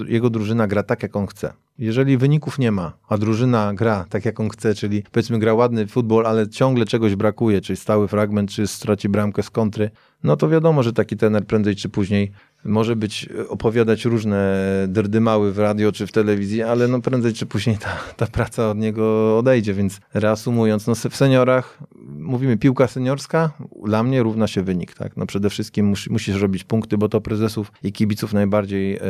jego 0.07 0.29
drużyna 0.29 0.67
gra 0.67 0.83
tak, 0.83 1.03
jak 1.03 1.15
on 1.15 1.27
chce. 1.27 1.53
Jeżeli 1.79 2.17
wyników 2.17 2.59
nie 2.59 2.71
ma, 2.71 2.93
a 3.09 3.17
drużyna 3.17 3.73
gra 3.73 4.05
tak, 4.09 4.25
jak 4.25 4.39
on 4.39 4.49
chce, 4.49 4.75
czyli 4.75 5.03
powiedzmy 5.11 5.39
gra 5.39 5.53
ładny 5.53 5.87
futbol, 5.87 6.27
ale 6.27 6.49
ciągle 6.49 6.85
czegoś 6.85 7.15
brakuje, 7.15 7.61
czyli 7.61 7.77
stały 7.77 8.07
fragment, 8.07 8.51
czy 8.51 8.67
straci 8.67 9.09
bramkę 9.09 9.43
z 9.43 9.49
kontry, 9.49 9.91
no 10.23 10.37
to 10.37 10.49
wiadomo, 10.49 10.83
że 10.83 10.93
taki 10.93 11.17
trener 11.17 11.45
prędzej 11.45 11.75
czy 11.75 11.89
później 11.89 12.31
może 12.65 12.95
być, 12.95 13.29
opowiadać 13.49 14.05
różne 14.05 14.65
drdymały 14.87 15.53
w 15.53 15.59
radio 15.59 15.91
czy 15.91 16.07
w 16.07 16.11
telewizji, 16.11 16.63
ale 16.63 16.87
no 16.87 17.01
prędzej 17.01 17.33
czy 17.33 17.45
później 17.45 17.77
ta, 17.77 17.89
ta 18.17 18.27
praca 18.27 18.69
od 18.69 18.77
niego 18.77 19.37
odejdzie, 19.37 19.73
więc 19.73 19.99
reasumując, 20.13 20.87
no 20.87 20.95
w 20.95 21.15
seniorach 21.15 21.79
mówimy 22.19 22.57
piłka 22.57 22.87
seniorska, 22.87 23.51
dla 23.85 24.03
mnie 24.03 24.23
równa 24.23 24.47
się 24.47 24.63
wynik, 24.63 24.93
tak? 24.93 25.17
No 25.17 25.25
przede 25.25 25.49
wszystkim 25.49 25.85
mus, 25.85 26.09
musisz 26.09 26.41
robić 26.41 26.63
punkty, 26.63 26.97
bo 26.97 27.09
to 27.09 27.21
prezesów 27.21 27.71
i 27.83 27.91
kibiców 27.91 28.33
najbardziej 28.33 28.95
e, 28.95 29.01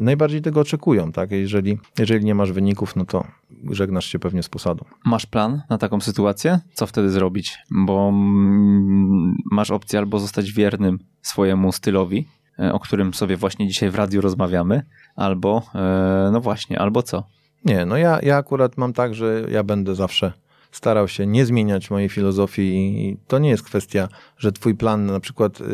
najbardziej 0.00 0.42
tego 0.42 0.60
oczekują, 0.60 1.11
tak? 1.12 1.30
Jeżeli, 1.30 1.78
jeżeli 1.98 2.24
nie 2.24 2.34
masz 2.34 2.52
wyników, 2.52 2.96
no 2.96 3.04
to 3.04 3.24
żegnasz 3.70 4.06
się 4.06 4.18
pewnie 4.18 4.42
z 4.42 4.48
posadą. 4.48 4.84
Masz 5.04 5.26
plan 5.26 5.62
na 5.70 5.78
taką 5.78 6.00
sytuację? 6.00 6.60
Co 6.74 6.86
wtedy 6.86 7.10
zrobić? 7.10 7.58
Bo 7.70 8.08
mm, 8.08 9.36
masz 9.50 9.70
opcję 9.70 9.98
albo 9.98 10.18
zostać 10.18 10.52
wiernym 10.52 10.98
swojemu 11.22 11.72
stylowi, 11.72 12.28
e, 12.58 12.72
o 12.72 12.80
którym 12.80 13.14
sobie 13.14 13.36
właśnie 13.36 13.68
dzisiaj 13.68 13.90
w 13.90 13.94
radiu 13.94 14.20
rozmawiamy, 14.20 14.82
albo 15.16 15.62
e, 15.74 16.30
no 16.32 16.40
właśnie, 16.40 16.78
albo 16.78 17.02
co? 17.02 17.24
Nie, 17.64 17.86
no 17.86 17.96
ja, 17.96 18.18
ja 18.22 18.36
akurat 18.36 18.76
mam 18.76 18.92
tak, 18.92 19.14
że 19.14 19.46
ja 19.50 19.62
będę 19.62 19.94
zawsze 19.94 20.32
starał 20.72 21.08
się 21.08 21.26
nie 21.26 21.46
zmieniać 21.46 21.90
mojej 21.90 22.08
filozofii 22.08 22.62
i 22.72 23.16
to 23.26 23.38
nie 23.38 23.50
jest 23.50 23.62
kwestia, 23.62 24.08
że 24.38 24.52
twój 24.52 24.74
plan 24.74 25.06
na 25.06 25.20
przykład, 25.20 25.60
yy, 25.60 25.66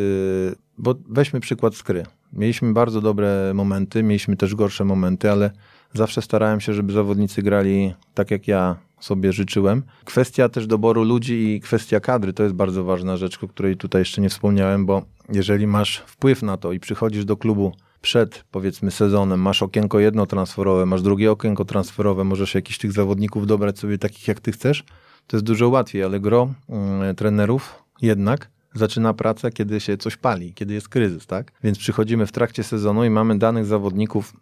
bo 0.78 0.95
weźmy 1.09 1.41
przykład 1.41 1.74
skry. 1.74 2.07
Mieliśmy 2.33 2.72
bardzo 2.72 3.01
dobre 3.01 3.55
momenty, 3.55 4.03
mieliśmy 4.03 4.37
też 4.37 4.55
gorsze 4.55 4.85
momenty, 4.85 5.31
ale 5.31 5.51
zawsze 5.95 6.22
starałem 6.22 6.61
się, 6.61 6.74
żeby 6.74 6.93
zawodnicy 6.93 7.43
grali 7.43 7.95
tak, 8.14 8.31
jak 8.31 8.49
ja 8.49 8.76
sobie 9.01 9.33
życzyłem. 9.33 9.83
Kwestia 10.05 10.49
też 10.49 10.66
doboru 10.66 11.05
ludzi 11.05 11.55
i 11.55 11.61
kwestia 11.61 12.01
kadry 12.01 12.33
to 12.33 12.43
jest 12.43 12.55
bardzo 12.55 12.85
ważna 12.85 13.16
rzecz, 13.16 13.45
o 13.45 13.49
której 13.49 13.76
tutaj 13.76 14.01
jeszcze 14.01 14.20
nie 14.20 14.29
wspomniałem, 14.29 14.87
bo 14.87 15.03
jeżeli 15.33 15.66
masz 15.66 15.99
wpływ 16.07 16.43
na 16.43 16.57
to 16.57 16.72
i 16.72 16.81
przychodzisz 16.81 17.24
do 17.24 17.37
klubu 17.37 17.72
przed 18.01 18.45
powiedzmy 18.51 18.91
sezonem, 18.91 19.41
masz 19.41 19.62
okienko 19.62 19.99
jedno 19.99 20.26
transferowe, 20.26 20.87
masz 20.87 21.03
drugie 21.03 21.31
okienko 21.31 21.64
transferowe, 21.64 22.24
możesz 22.24 22.55
jakiś 22.55 22.79
tych 22.79 22.93
zawodników 22.93 23.47
dobrać 23.47 23.79
sobie 23.79 23.99
takich 23.99 24.29
jak 24.29 24.41
ty 24.41 24.53
chcesz, 24.53 24.85
to 25.26 25.37
jest 25.37 25.47
dużo 25.47 25.68
łatwiej, 25.68 26.05
ale 26.05 26.20
gro 26.20 26.55
y, 27.11 27.14
trenerów 27.14 27.83
jednak 28.03 28.51
zaczyna 28.75 29.14
pracę, 29.14 29.51
kiedy 29.51 29.81
się 29.81 29.97
coś 29.97 30.16
pali, 30.16 30.55
kiedy 30.55 30.75
jest 30.75 30.89
kryzys, 30.89 31.27
tak? 31.27 31.53
Więc 31.64 31.79
przychodzimy 31.79 32.27
w 32.27 32.33
trakcie 32.33 32.64
sezonu 32.64 33.05
i 33.05 33.11
mamy 33.11 33.39
danych 33.39 33.66
zawodników 33.66 34.33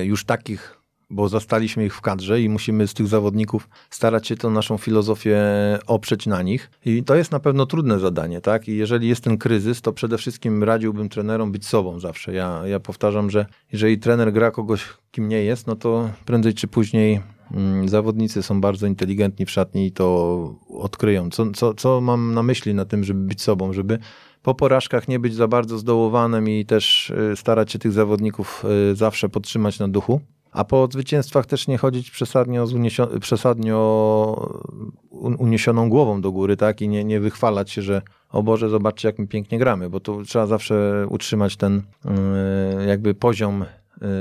y, 0.00 0.04
już 0.04 0.24
takich 0.24 0.84
bo 1.10 1.28
zastaliśmy 1.28 1.84
ich 1.84 1.94
w 1.94 2.00
kadrze 2.00 2.40
i 2.40 2.48
musimy 2.48 2.88
z 2.88 2.94
tych 2.94 3.06
zawodników 3.06 3.68
starać 3.90 4.28
się 4.28 4.36
tą 4.36 4.50
naszą 4.50 4.78
filozofię 4.78 5.38
oprzeć 5.86 6.26
na 6.26 6.42
nich. 6.42 6.70
I 6.84 7.04
to 7.04 7.14
jest 7.14 7.32
na 7.32 7.40
pewno 7.40 7.66
trudne 7.66 7.98
zadanie, 7.98 8.40
tak? 8.40 8.68
I 8.68 8.76
jeżeli 8.76 9.08
jest 9.08 9.24
ten 9.24 9.38
kryzys, 9.38 9.80
to 9.80 9.92
przede 9.92 10.18
wszystkim 10.18 10.64
radziłbym 10.64 11.08
trenerom 11.08 11.52
być 11.52 11.66
sobą 11.66 12.00
zawsze. 12.00 12.34
Ja, 12.34 12.62
ja 12.66 12.80
powtarzam, 12.80 13.30
że 13.30 13.46
jeżeli 13.72 13.98
trener 13.98 14.32
gra 14.32 14.50
kogoś, 14.50 14.84
kim 15.10 15.28
nie 15.28 15.44
jest, 15.44 15.66
no 15.66 15.76
to 15.76 16.10
prędzej 16.24 16.54
czy 16.54 16.68
później 16.68 17.20
zawodnicy 17.86 18.42
są 18.42 18.60
bardzo 18.60 18.86
inteligentni 18.86 19.46
w 19.46 19.50
szatni 19.50 19.86
i 19.86 19.92
to 19.92 20.54
odkryją. 20.68 21.30
Co, 21.30 21.50
co, 21.50 21.74
co 21.74 22.00
mam 22.00 22.34
na 22.34 22.42
myśli 22.42 22.74
na 22.74 22.84
tym, 22.84 23.04
żeby 23.04 23.20
być 23.20 23.42
sobą, 23.42 23.72
żeby 23.72 23.98
po 24.42 24.54
porażkach 24.54 25.08
nie 25.08 25.18
być 25.18 25.34
za 25.34 25.48
bardzo 25.48 25.78
zdołowanym 25.78 26.48
i 26.48 26.66
też 26.66 27.10
y, 27.10 27.36
starać 27.36 27.72
się 27.72 27.78
tych 27.78 27.92
zawodników 27.92 28.64
y, 28.92 28.94
zawsze 28.94 29.28
podtrzymać 29.28 29.78
na 29.78 29.88
duchu. 29.88 30.20
A 30.52 30.64
po 30.64 30.88
zwycięstwach 30.92 31.46
też 31.46 31.68
nie 31.68 31.78
chodzić 31.78 32.10
przesadnio, 32.10 32.64
uniesion- 32.64 33.18
przesadnio 33.18 34.58
uniesioną 35.38 35.88
głową 35.88 36.20
do 36.20 36.32
góry, 36.32 36.56
tak? 36.56 36.80
I 36.80 36.88
nie, 36.88 37.04
nie 37.04 37.20
wychwalać 37.20 37.70
się, 37.70 37.82
że 37.82 38.02
o 38.30 38.42
Boże, 38.42 38.68
zobaczcie, 38.68 39.08
jak 39.08 39.18
my 39.18 39.26
pięknie 39.26 39.58
gramy, 39.58 39.90
bo 39.90 40.00
tu 40.00 40.24
trzeba 40.24 40.46
zawsze 40.46 41.06
utrzymać 41.10 41.56
ten 41.56 41.82
jakby 42.86 43.14
poziom 43.14 43.64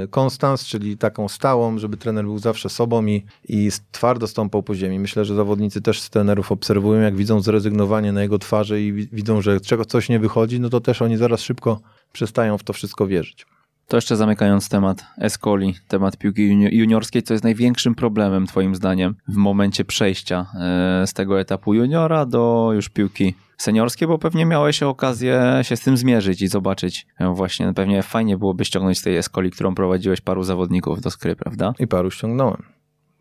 konstans, 0.09 0.65
czyli 0.65 0.97
taką 0.97 1.27
stałą, 1.29 1.77
żeby 1.77 1.97
trener 1.97 2.25
był 2.25 2.39
zawsze 2.39 2.69
sobą 2.69 3.05
i, 3.05 3.23
i 3.49 3.69
twardo 3.91 4.27
stąpał 4.27 4.63
po 4.63 4.75
ziemi. 4.75 4.99
Myślę, 4.99 5.25
że 5.25 5.35
zawodnicy 5.35 5.81
też 5.81 6.01
z 6.01 6.09
trenerów 6.09 6.51
obserwują, 6.51 7.01
jak 7.01 7.15
widzą 7.15 7.41
zrezygnowanie 7.41 8.11
na 8.11 8.21
jego 8.21 8.39
twarzy 8.39 8.81
i 8.81 8.93
widzą, 8.93 9.41
że 9.41 9.61
czego 9.61 9.85
coś 9.85 10.09
nie 10.09 10.19
wychodzi, 10.19 10.59
no 10.59 10.69
to 10.69 10.81
też 10.81 11.01
oni 11.01 11.17
zaraz 11.17 11.41
szybko 11.41 11.79
przestają 12.13 12.57
w 12.57 12.63
to 12.63 12.73
wszystko 12.73 13.07
wierzyć. 13.07 13.45
To 13.87 13.97
jeszcze 13.97 14.15
zamykając 14.15 14.69
temat 14.69 15.05
Escoli, 15.17 15.75
temat 15.87 16.17
piłki 16.17 16.49
juniorskiej, 16.71 17.23
co 17.23 17.33
jest 17.33 17.43
największym 17.43 17.95
problemem 17.95 18.47
twoim 18.47 18.75
zdaniem 18.75 19.15
w 19.27 19.35
momencie 19.35 19.85
przejścia 19.85 20.45
e, 20.55 21.07
z 21.07 21.13
tego 21.13 21.39
etapu 21.39 21.73
juniora 21.73 22.25
do 22.25 22.71
już 22.73 22.89
piłki 22.89 23.33
seniorskiej, 23.57 24.07
bo 24.07 24.17
pewnie 24.17 24.45
miałeś 24.45 24.83
okazję 24.83 25.59
się 25.61 25.75
z 25.75 25.81
tym 25.81 25.97
zmierzyć 25.97 26.41
i 26.41 26.47
zobaczyć 26.47 27.07
e, 27.19 27.33
właśnie, 27.33 27.73
pewnie 27.73 28.03
fajnie 28.03 28.37
byłoby 28.37 28.65
ściągnąć 28.65 28.99
z 28.99 29.01
tej 29.01 29.17
Escoli, 29.17 29.51
którą 29.51 29.75
prowadziłeś 29.75 30.21
paru 30.21 30.43
zawodników 30.43 31.01
do 31.01 31.11
skry, 31.11 31.35
prawda? 31.35 31.73
I 31.79 31.87
paru 31.87 32.11
ściągnąłem 32.11 32.63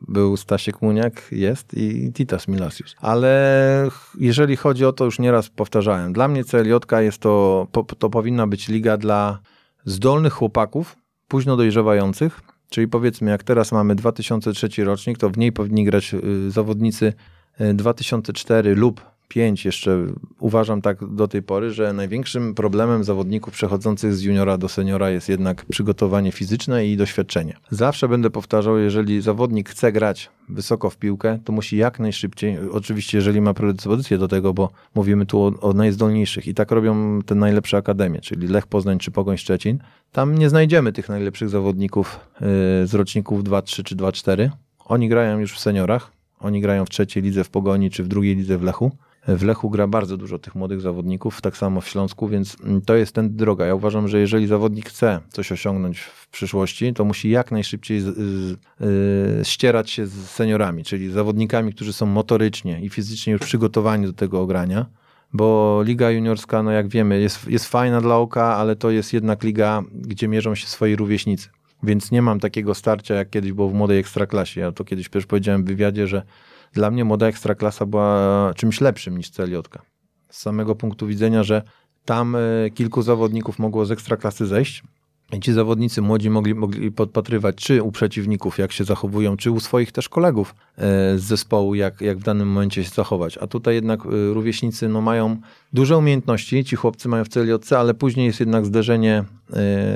był 0.09 0.37
Stasiek 0.37 0.83
Muniak, 0.83 1.29
jest 1.33 1.75
i 1.75 2.13
Titas 2.13 2.49
Milasius. 2.49 2.97
Ale 3.01 3.89
jeżeli 4.19 4.57
chodzi 4.57 4.85
o 4.85 4.93
to, 4.93 5.05
już 5.05 5.19
nieraz 5.19 5.51
powtarzałem, 5.51 6.13
dla 6.13 6.29
mnie 6.29 6.45
CLJ 6.45 6.73
jest 7.01 7.19
to, 7.19 7.67
to 7.99 8.11
powinna 8.11 8.47
być 8.47 8.69
liga 8.69 8.97
dla 8.97 9.39
zdolnych 9.85 10.33
chłopaków, 10.33 10.97
późno 11.29 11.57
dojrzewających, 11.57 12.41
czyli 12.71 12.89
powiedzmy 12.89 13.31
jak 13.31 13.43
teraz 13.43 13.73
mamy 13.73 13.95
2003 13.95 14.85
rocznik, 14.85 15.19
to 15.19 15.31
w 15.31 15.39
niej 15.39 15.53
powinni 15.53 15.85
grać 15.85 16.15
y, 16.15 16.51
zawodnicy 16.51 17.13
2004 17.75 18.71
y, 18.71 18.75
lub 18.75 19.12
5 19.33 19.65
jeszcze 19.65 20.07
uważam 20.41 20.83
tak 20.83 21.15
do 21.15 21.29
tej 21.29 21.43
pory, 21.43 21.71
że 21.71 21.93
największym 21.93 22.55
problemem 22.55 23.05
zawodników 23.05 23.55
przechodzących 23.55 24.15
z 24.15 24.23
juniora 24.23 24.59
do 24.59 24.69
seniora 24.69 25.11
jest 25.11 25.29
jednak 25.29 25.65
przygotowanie 25.65 26.33
fizyczne 26.33 26.87
i 26.87 26.97
doświadczenie. 26.97 27.57
Zawsze 27.71 28.09
będę 28.09 28.31
powtarzał, 28.31 28.79
jeżeli 28.79 29.23
zawodnik 29.23 29.69
chce 29.69 29.93
grać 29.93 30.31
wysoko 30.49 30.91
w 30.91 30.97
piłkę, 30.97 31.39
to 31.45 31.53
musi 31.53 31.77
jak 31.77 32.01
najszybciej, 32.01 32.59
oczywiście 32.73 33.19
jeżeli 33.19 33.41
ma 33.41 33.55
predyspozycję 33.55 34.19
do 34.19 34.29
tego, 34.29 34.55
bo 34.55 34.71
mówimy 34.95 35.27
tu 35.27 35.41
o, 35.41 35.53
o 35.61 35.73
najzdolniejszych 35.73 36.47
i 36.47 36.55
tak 36.55 36.71
robią 36.71 37.23
te 37.23 37.35
najlepsze 37.35 37.77
akademie, 37.77 38.21
czyli 38.21 38.49
Lech 38.49 38.67
Poznań 38.67 38.99
czy 38.99 39.11
Pogoń 39.11 39.39
Szczecin. 39.39 39.79
Tam 40.13 40.39
nie 40.39 40.49
znajdziemy 40.49 40.93
tych 40.93 41.09
najlepszych 41.09 41.49
zawodników 41.49 42.21
yy, 42.41 42.47
z 42.87 42.95
roczników 42.95 43.45
2-3 43.45 43.83
czy 43.83 43.97
2-4. 43.97 44.49
Oni 44.85 45.09
grają 45.09 45.39
już 45.39 45.53
w 45.55 45.59
seniorach, 45.59 46.13
oni 46.41 46.61
grają 46.61 46.85
w 46.85 46.91
trzeciej 46.91 47.23
lidze 47.23 47.45
w 47.45 47.51
Pogoni 47.51 47.91
czy 47.91 48.05
w 48.05 48.09
drugiej 48.09 48.37
lidze 48.37 48.59
w 48.59 48.63
Lechu. 48.63 48.93
W 49.29 49.43
Lechu 49.43 49.71
gra 49.71 49.87
bardzo 49.87 50.17
dużo 50.17 50.39
tych 50.39 50.55
młodych 50.55 50.81
zawodników, 50.81 51.41
tak 51.41 51.57
samo 51.57 51.81
w 51.81 51.89
Śląsku, 51.89 52.29
więc 52.29 52.57
to 52.87 52.95
jest 52.95 53.15
ten 53.15 53.37
droga. 53.37 53.67
Ja 53.67 53.75
uważam, 53.75 54.09
że 54.09 54.19
jeżeli 54.19 54.47
zawodnik 54.47 54.89
chce 54.89 55.21
coś 55.29 55.53
osiągnąć 55.53 55.99
w 55.99 56.29
przyszłości, 56.29 56.93
to 56.93 57.05
musi 57.05 57.31
jak 57.31 57.51
najszybciej 57.51 58.01
z, 58.01 58.05
z, 58.05 58.53
y, 58.81 59.45
ścierać 59.45 59.91
się 59.91 60.07
z 60.07 60.31
seniorami, 60.31 60.85
czyli 60.85 61.11
zawodnikami, 61.11 61.73
którzy 61.73 61.93
są 61.93 62.07
motorycznie 62.07 62.81
i 62.81 62.89
fizycznie 62.89 63.33
już 63.33 63.43
przygotowani 63.43 64.07
do 64.07 64.13
tego 64.13 64.41
ogrania 64.41 64.87
bo 65.33 65.81
liga 65.85 66.11
juniorska, 66.11 66.63
no 66.63 66.71
jak 66.71 66.89
wiemy, 66.89 67.21
jest, 67.21 67.49
jest 67.49 67.69
fajna 67.69 68.01
dla 68.01 68.17
oka, 68.17 68.57
ale 68.57 68.77
to 68.77 68.91
jest 68.91 69.13
jednak 69.13 69.43
liga, 69.43 69.83
gdzie 69.93 70.29
mierzą 70.29 70.55
się 70.55 70.67
swoi 70.67 70.97
rówieśnicy. 70.97 71.49
Więc 71.83 72.11
nie 72.11 72.23
mam 72.23 72.41
takiego 72.41 72.75
starcia, 72.75 73.15
jak 73.15 73.31
kiedyś 73.31 73.53
było 73.53 73.69
w 73.69 73.75
młodej 73.75 73.99
ekstraklasie. 73.99 74.61
Ja 74.61 74.73
to 74.73 74.85
kiedyś 74.85 75.09
też 75.09 75.27
powiedziałem 75.27 75.65
w 75.65 75.67
wywiadzie, 75.67 76.07
że 76.07 76.23
dla 76.73 76.91
mnie 76.91 77.05
młoda 77.05 77.27
ekstraklasa 77.27 77.87
była 77.87 78.53
czymś 78.57 78.81
lepszym 78.81 79.19
niż 79.19 79.31
CLJ. 79.31 79.57
Z 80.29 80.39
samego 80.39 80.75
punktu 80.75 81.07
widzenia, 81.07 81.43
że 81.43 81.63
tam 82.05 82.37
e, 82.37 82.71
kilku 82.71 83.03
zawodników 83.03 83.59
mogło 83.59 83.87
z 83.87 83.91
ekstraklasy 83.91 84.47
zejść, 84.47 84.83
i 85.33 85.41
ci 85.41 85.53
zawodnicy 85.53 86.03
młodzi 86.03 86.31
mogli, 86.31 86.55
mogli 86.55 86.93
podpatrywać, 86.93 87.57
czy 87.57 87.83
u 87.83 87.93
przeciwników, 87.93 88.59
jak 88.59 88.73
się 88.73 88.85
zachowują, 88.85 89.37
czy 89.37 89.51
u 89.51 89.61
swoich 89.61 89.93
też 89.93 90.09
kolegów 90.09 90.55
e, 90.77 90.83
z 91.19 91.23
zespołu, 91.23 91.75
jak, 91.75 92.01
jak 92.01 92.19
w 92.19 92.23
danym 92.23 92.49
momencie 92.49 92.85
się 92.85 92.91
zachować. 92.91 93.39
A 93.39 93.47
tutaj 93.47 93.75
jednak 93.75 94.07
e, 94.07 94.09
rówieśnicy 94.35 94.89
no, 94.89 95.01
mają 95.01 95.37
duże 95.73 95.99
umiejętności, 95.99 96.65
ci 96.65 96.77
chłopcy 96.77 97.09
mają 97.09 97.25
w 97.25 97.29
CLJ, 97.29 97.53
ale 97.77 97.95
później 97.95 98.27
jest 98.27 98.41
jednak 98.41 98.67
zderzenie, 98.67 99.25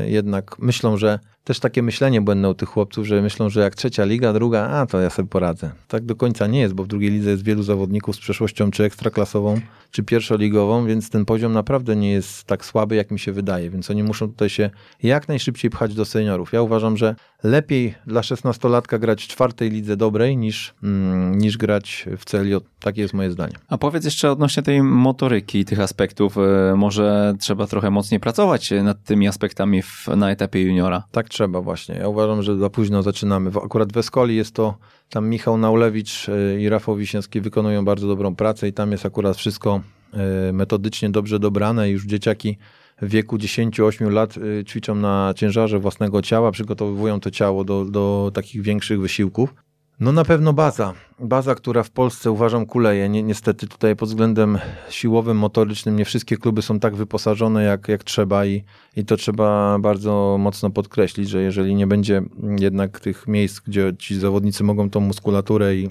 jednak 0.07 0.59
myślą, 0.59 0.97
że 0.97 1.19
też 1.47 1.61
takie 1.61 1.83
myślenie 1.83 2.21
błędne 2.21 2.51
u 2.51 2.55
tych 2.55 2.69
chłopców, 2.69 3.07
że 3.07 3.23
myślą, 3.23 3.51
że 3.51 3.61
jak 3.61 3.75
trzecia 3.75 4.05
liga, 4.05 4.33
druga, 4.33 4.69
a 4.69 4.87
to 4.87 5.01
ja 5.01 5.11
sobie 5.11 5.29
poradzę. 5.29 5.71
Tak 5.89 6.05
do 6.05 6.17
końca 6.17 6.47
nie 6.47 6.61
jest, 6.61 6.75
bo 6.75 6.85
w 6.85 6.87
drugiej 6.87 7.11
lidze 7.11 7.31
jest 7.31 7.45
wielu 7.45 7.63
zawodników 7.63 8.17
z 8.17 8.19
przeszłością 8.19 8.71
czy 8.71 8.85
ekstraklasową, 8.85 9.61
czy 9.91 10.03
pierwszoligową, 10.03 10.87
więc 10.87 11.11
ten 11.11 11.25
poziom 11.25 11.53
naprawdę 11.53 11.97
nie 11.97 12.13
jest 12.13 12.45
tak 12.45 12.65
słaby, 12.65 12.97
jak 12.97 13.11
mi 13.11 13.19
się 13.19 13.33
wydaje, 13.33 13.71
więc 13.71 13.91
oni 13.91 14.03
muszą 14.03 14.29
tutaj 14.29 14.49
się 14.51 14.71
jak 15.03 15.29
najszybciej 15.29 15.71
pchać 15.71 15.95
do 15.95 16.05
seniorów. 16.05 16.53
Ja 16.53 16.63
uważam, 16.63 16.97
że 16.97 17.15
lepiej 17.43 17.95
dla 18.07 18.23
szesnastolatka 18.23 18.99
grać 18.99 19.25
w 19.25 19.29
czwartej 19.29 19.71
lidze 19.71 19.97
dobrej 19.97 20.37
niż, 20.37 20.75
mm, 20.83 21.39
niż 21.39 21.57
grać 21.57 22.07
w 22.19 22.25
CLJ. 22.25 22.55
Takie 22.81 23.03
jest 23.03 23.15
moje 23.15 23.31
zdanie. 23.31 23.53
A 23.69 23.79
powiedz 23.79 24.05
jeszcze 24.05 24.31
odnośnie 24.31 24.63
tej 24.63 24.83
motoryki, 24.83 25.65
tych 25.65 25.81
aspektów, 25.81 26.37
e, 26.39 26.75
może 26.77 27.35
trzeba 27.41 27.67
trochę 27.67 27.91
mocniej 27.91 28.21
pracować 28.21 28.71
nad 28.83 29.05
tymi 29.05 29.29
aspektami 29.29 29.83
w, 29.83 30.07
na 30.17 30.31
etapie 30.31 30.63
juniora. 30.63 31.03
Tak 31.11 31.29
trzeba 31.29 31.61
właśnie. 31.61 31.95
Ja 31.95 32.09
uważam, 32.09 32.43
że 32.43 32.57
za 32.57 32.71
późno 32.71 33.03
zaczynamy. 33.03 33.51
Akurat 33.65 33.93
w 33.93 33.97
Eskoli 33.97 34.37
jest 34.37 34.55
to, 34.55 34.79
tam 35.11 35.29
Michał 35.29 35.59
Naulewicz 35.59 36.29
e, 36.29 36.61
i 36.61 36.69
Rafał 36.69 36.97
Wiśniewski 36.97 37.41
wykonują 37.41 37.85
bardzo 37.85 38.07
dobrą 38.07 38.37
pracę 38.37 38.69
i 38.69 38.73
tam 38.73 38.93
jest 38.93 39.07
akurat 39.07 39.37
wszystko 39.37 39.81
e, 40.13 40.53
metodycznie 40.53 41.11
dobrze 41.11 41.39
dobrane 41.39 41.89
i 41.89 41.93
już 41.93 42.07
dzieciaki 42.07 42.59
w 43.03 43.09
wieku 43.09 43.37
10-8 43.37 44.11
lat 44.11 44.35
e, 44.61 44.65
ćwiczą 44.65 44.95
na 44.95 45.35
ciężarze 45.37 45.79
własnego 45.79 46.23
ciała, 46.23 46.51
przygotowują 46.53 47.21
to 47.21 47.31
ciało 47.31 47.65
do, 47.65 47.85
do 47.85 48.31
takich 48.35 48.63
większych 48.63 49.01
wysiłków. 49.01 49.55
No 50.01 50.13
na 50.13 50.25
pewno 50.25 50.53
baza. 50.53 50.95
Baza, 51.21 51.55
która 51.55 51.83
w 51.83 51.91
Polsce 51.91 52.31
uważam 52.31 52.67
kuleje. 52.67 53.09
Ni 53.09 53.25
niestety 53.25 53.67
tutaj 53.67 53.97
pod 53.97 54.09
względem 54.09 54.59
siłowym, 54.91 55.37
motorycznym 55.37 55.97
nie 55.97 56.05
wszystkie 56.05 56.37
kluby 56.37 56.63
są 56.63 56.81
tak 56.81 56.97
wyposażone 56.97 57.65
jak, 57.65 57.89
jak 57.89 58.05
trzeba 58.05 58.47
i, 58.47 58.65
i 58.97 59.05
to 59.05 59.17
trzeba 59.17 59.79
bardzo 59.79 60.37
mocno 60.41 60.71
podkreślić, 60.71 61.29
że 61.29 61.43
jeżeli 61.43 61.75
nie 61.75 61.87
będzie 61.87 62.23
jednak 62.59 63.01
tych 63.01 63.29
miejsc, 63.29 63.61
gdzie 63.61 63.93
ci 63.99 64.19
zawodnicy 64.19 64.65
mogą 64.65 64.91
tą 64.91 65.01
muskulaturę 65.01 65.77
i 65.77 65.89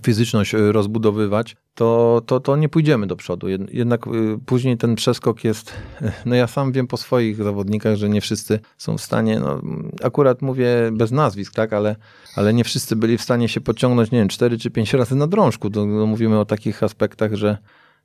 fizyczność 0.00 0.54
y, 0.54 0.72
rozbudowywać, 0.72 1.56
to, 1.74 2.22
to, 2.26 2.40
to 2.40 2.56
nie 2.56 2.68
pójdziemy 2.68 3.06
do 3.06 3.16
przodu. 3.16 3.46
Jednak 3.72 4.06
y, 4.06 4.10
później 4.46 4.76
ten 4.76 4.94
przeskok 4.94 5.44
jest, 5.44 5.72
no 6.26 6.34
ja 6.34 6.46
sam 6.46 6.72
wiem 6.72 6.86
po 6.86 6.96
swoich 6.96 7.36
zawodnikach, 7.36 7.96
że 7.96 8.08
nie 8.08 8.20
wszyscy 8.20 8.60
są 8.78 8.98
w 8.98 9.02
stanie, 9.02 9.40
no 9.40 9.62
akurat 10.02 10.42
mówię 10.42 10.68
bez 10.92 11.10
nazwisk, 11.10 11.54
tak, 11.54 11.72
ale, 11.72 11.96
ale 12.36 12.54
nie 12.54 12.64
wszyscy 12.64 12.96
byli 12.96 13.18
w 13.18 13.22
stanie 13.22 13.48
się 13.48 13.60
pociągnąć, 13.60 14.10
nie 14.10 14.18
wiem, 14.18 14.28
cztery 14.28 14.58
czy 14.58 14.70
pięć 14.70 14.92
razy 14.92 15.16
na 15.16 15.26
drążku. 15.26 15.70
To, 15.70 15.86
no, 15.86 16.06
mówimy 16.06 16.38
o 16.38 16.44
takich 16.44 16.82
aspektach, 16.82 17.34
że 17.34 17.58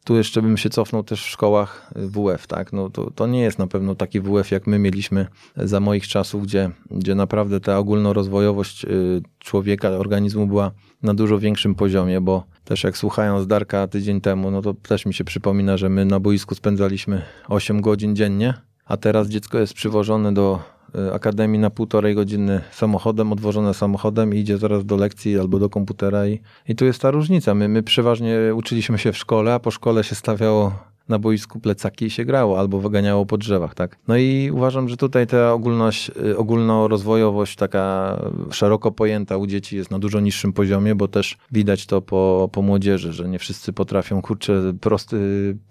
tu 0.03 0.15
jeszcze 0.15 0.41
bym 0.41 0.57
się 0.57 0.69
cofnął 0.69 1.03
też 1.03 1.23
w 1.23 1.29
szkołach 1.29 1.91
WF, 1.95 2.47
tak? 2.47 2.73
No 2.73 2.89
to, 2.89 3.11
to 3.11 3.27
nie 3.27 3.41
jest 3.41 3.59
na 3.59 3.67
pewno 3.67 3.95
taki 3.95 4.21
WF, 4.21 4.51
jak 4.51 4.67
my 4.67 4.79
mieliśmy 4.79 5.27
za 5.55 5.79
moich 5.79 6.07
czasów, 6.07 6.43
gdzie, 6.43 6.71
gdzie 6.91 7.15
naprawdę 7.15 7.59
ta 7.59 7.77
ogólnorozwojowość 7.77 8.85
y, 8.85 9.21
człowieka, 9.39 9.89
organizmu 9.89 10.47
była 10.47 10.71
na 11.03 11.13
dużo 11.13 11.39
większym 11.39 11.75
poziomie, 11.75 12.21
bo 12.21 12.43
też 12.63 12.83
jak 12.83 12.97
słuchając 12.97 13.47
Darka 13.47 13.87
tydzień 13.87 14.21
temu, 14.21 14.51
no 14.51 14.61
to 14.61 14.73
też 14.73 15.05
mi 15.05 15.13
się 15.13 15.23
przypomina, 15.23 15.77
że 15.77 15.89
my 15.89 16.05
na 16.05 16.19
boisku 16.19 16.55
spędzaliśmy 16.55 17.21
8 17.47 17.81
godzin 17.81 18.15
dziennie, 18.15 18.53
a 18.85 18.97
teraz 18.97 19.27
dziecko 19.27 19.59
jest 19.59 19.73
przywożone 19.73 20.33
do 20.33 20.59
Y, 20.59 20.76
akademii 21.13 21.59
na 21.59 21.69
półtorej 21.69 22.15
godziny 22.15 22.61
samochodem, 22.71 23.31
odwożone 23.31 23.73
samochodem 23.73 24.33
i 24.33 24.39
idzie 24.39 24.57
zaraz 24.57 24.85
do 24.85 24.95
lekcji 24.95 25.39
albo 25.39 25.59
do 25.59 25.69
komputera 25.69 26.27
i, 26.27 26.39
i 26.67 26.75
tu 26.75 26.85
jest 26.85 27.01
ta 27.01 27.11
różnica. 27.11 27.55
My, 27.55 27.67
my 27.67 27.83
przeważnie 27.83 28.37
uczyliśmy 28.55 28.97
się 28.97 29.11
w 29.11 29.17
szkole, 29.17 29.53
a 29.53 29.59
po 29.59 29.71
szkole 29.71 30.03
się 30.03 30.15
stawiało 30.15 30.73
na 31.09 31.19
boisku 31.19 31.59
plecaki 31.59 32.05
i 32.05 32.09
się 32.09 32.25
grało, 32.25 32.59
albo 32.59 32.79
wyganiało 32.79 33.25
po 33.25 33.37
drzewach, 33.37 33.75
tak. 33.75 33.97
No 34.07 34.17
i 34.17 34.51
uważam, 34.53 34.89
że 34.89 34.97
tutaj 34.97 35.27
ta 35.27 35.53
ogólność, 35.53 36.11
y, 36.25 36.37
ogólnorozwojowość 36.37 37.55
taka 37.55 38.17
szeroko 38.51 38.91
pojęta 38.91 39.37
u 39.37 39.47
dzieci 39.47 39.75
jest 39.75 39.91
na 39.91 39.99
dużo 39.99 40.19
niższym 40.19 40.53
poziomie, 40.53 40.95
bo 40.95 41.07
też 41.07 41.37
widać 41.51 41.85
to 41.85 42.01
po, 42.01 42.49
po 42.51 42.61
młodzieży, 42.61 43.13
że 43.13 43.29
nie 43.29 43.39
wszyscy 43.39 43.73
potrafią, 43.73 44.21
kurczę, 44.21 44.73
prosty 44.81 45.17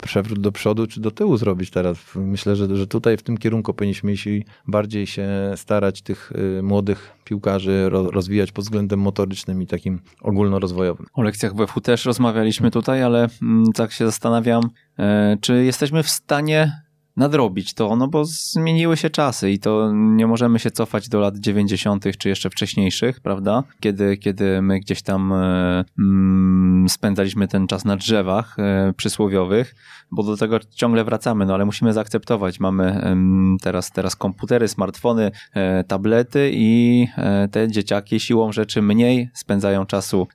przewrót 0.03 0.39
do 0.39 0.53
przodu 0.53 0.87
czy 0.87 1.01
do 1.01 1.11
tyłu 1.11 1.37
zrobić 1.37 1.71
teraz. 1.71 1.99
Myślę, 2.15 2.57
że, 2.57 2.77
że 2.77 2.87
tutaj 2.87 3.17
w 3.17 3.23
tym 3.23 3.39
kierunku 3.39 3.75
powinniśmy 3.75 4.13
i 4.13 4.45
bardziej 4.69 5.07
się 5.07 5.29
starać 5.57 6.03
tych 6.03 6.33
y, 6.59 6.63
młodych 6.63 7.16
piłkarzy 7.27 7.89
rozwijać 7.91 8.53
pod 8.53 8.65
względem 8.65 9.01
motorycznym 9.01 9.63
i 9.63 9.67
takim 9.67 10.01
ogólnorozwojowym. 10.21 11.07
O 11.15 11.23
lekcjach 11.23 11.55
WF 11.55 11.75
też 11.83 12.05
rozmawialiśmy 12.05 12.71
tutaj, 12.71 13.03
ale 13.03 13.29
mm, 13.43 13.73
tak 13.73 13.93
się 13.93 14.07
zastanawiam, 14.07 14.63
e, 14.99 15.37
czy 15.41 15.65
jesteśmy 15.65 16.03
w 16.03 16.09
stanie 16.09 16.86
nadrobić 17.17 17.75
to, 17.75 17.97
no 17.97 18.09
bo 18.09 18.25
zmieniły 18.25 18.97
się 18.97 19.11
czasy 19.11 19.51
i 19.51 19.59
to 19.59 19.93
nie 19.95 20.27
możemy 20.27 20.59
się 20.59 20.71
cofać 20.71 21.09
do 21.09 21.21
lat 21.21 21.39
90. 21.39 22.05
czy 22.19 22.29
jeszcze 22.29 22.51
wcześniejszych, 22.51 23.21
prawda? 23.21 23.63
Kiedy, 23.81 24.17
kiedy 24.17 24.63
my 24.63 24.81
gdzieś 24.81 25.03
tam 25.03 25.33
e, 25.33 25.85
mm, 25.99 26.89
spędzaliśmy 26.89 27.49
ten 27.49 27.67
czas 27.67 27.85
na 27.85 27.97
drzewach 27.97 28.57
e, 28.59 28.93
przysłowiowych, 28.97 29.75
bo 30.11 30.23
do 30.23 30.37
tego 30.37 30.59
ciągle 30.75 31.05
wracamy, 31.05 31.47
no 31.47 31.55
ale 31.55 31.65
musimy 31.65 31.93
zaakceptować. 31.93 32.61
Mamy 32.61 33.17
teraz, 33.63 33.91
teraz 33.91 34.17
komputery, 34.17 34.69
smartfony, 34.69 35.31
e, 35.55 35.85
tablety 35.85 36.51
i 36.55 37.07
te 37.51 37.69
dzieciaki 37.69 38.21
siłą 38.21 38.53
rzeczy 38.53 38.83
mniej 38.83 39.31
spędzają 39.35 39.87
czasu 39.87 40.29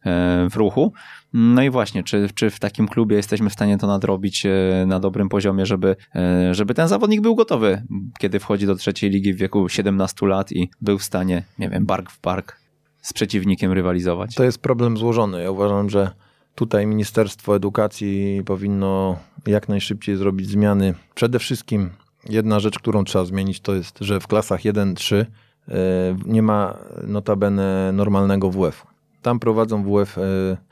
w 0.49 0.55
ruchu. 0.55 0.93
No 1.33 1.63
i 1.63 1.69
właśnie, 1.69 2.03
czy, 2.03 2.29
czy 2.35 2.49
w 2.49 2.59
takim 2.59 2.87
klubie 2.87 3.15
jesteśmy 3.15 3.49
w 3.49 3.53
stanie 3.53 3.77
to 3.77 3.87
nadrobić 3.87 4.45
e, 4.45 4.85
na 4.87 4.99
dobrym 4.99 5.29
poziomie, 5.29 5.65
żeby, 5.65 5.95
e, 6.15 6.53
żeby 6.53 6.73
ten 6.73 6.87
zawodnik 6.87 7.21
był 7.21 7.35
gotowy, 7.35 7.83
kiedy 8.19 8.39
wchodzi 8.39 8.65
do 8.65 8.75
trzeciej 8.75 9.09
ligi 9.09 9.33
w 9.33 9.37
wieku 9.37 9.69
17 9.69 10.27
lat 10.27 10.51
i 10.51 10.69
był 10.81 10.97
w 10.97 11.03
stanie, 11.03 11.43
nie 11.59 11.69
wiem, 11.69 11.85
bark 11.85 12.11
w 12.11 12.21
bark 12.21 12.57
z 13.01 13.13
przeciwnikiem 13.13 13.71
rywalizować? 13.71 14.35
To 14.35 14.43
jest 14.43 14.61
problem 14.61 14.97
złożony. 14.97 15.43
Ja 15.43 15.51
uważam, 15.51 15.89
że 15.89 16.11
tutaj 16.55 16.87
Ministerstwo 16.87 17.55
Edukacji 17.55 18.41
powinno 18.45 19.19
jak 19.47 19.69
najszybciej 19.69 20.15
zrobić 20.15 20.47
zmiany. 20.47 20.93
Przede 21.15 21.39
wszystkim 21.39 21.89
jedna 22.29 22.59
rzecz, 22.59 22.79
którą 22.79 23.03
trzeba 23.03 23.25
zmienić, 23.25 23.59
to 23.59 23.75
jest, 23.75 23.97
że 24.01 24.19
w 24.19 24.27
klasach 24.27 24.61
1-3 24.61 25.15
e, 25.15 25.25
nie 26.25 26.41
ma 26.41 26.77
notabene 27.07 27.91
normalnego 27.93 28.51
WF-u. 28.51 28.90
Tam 29.21 29.39
prowadzą 29.39 29.83
WF 29.83 30.17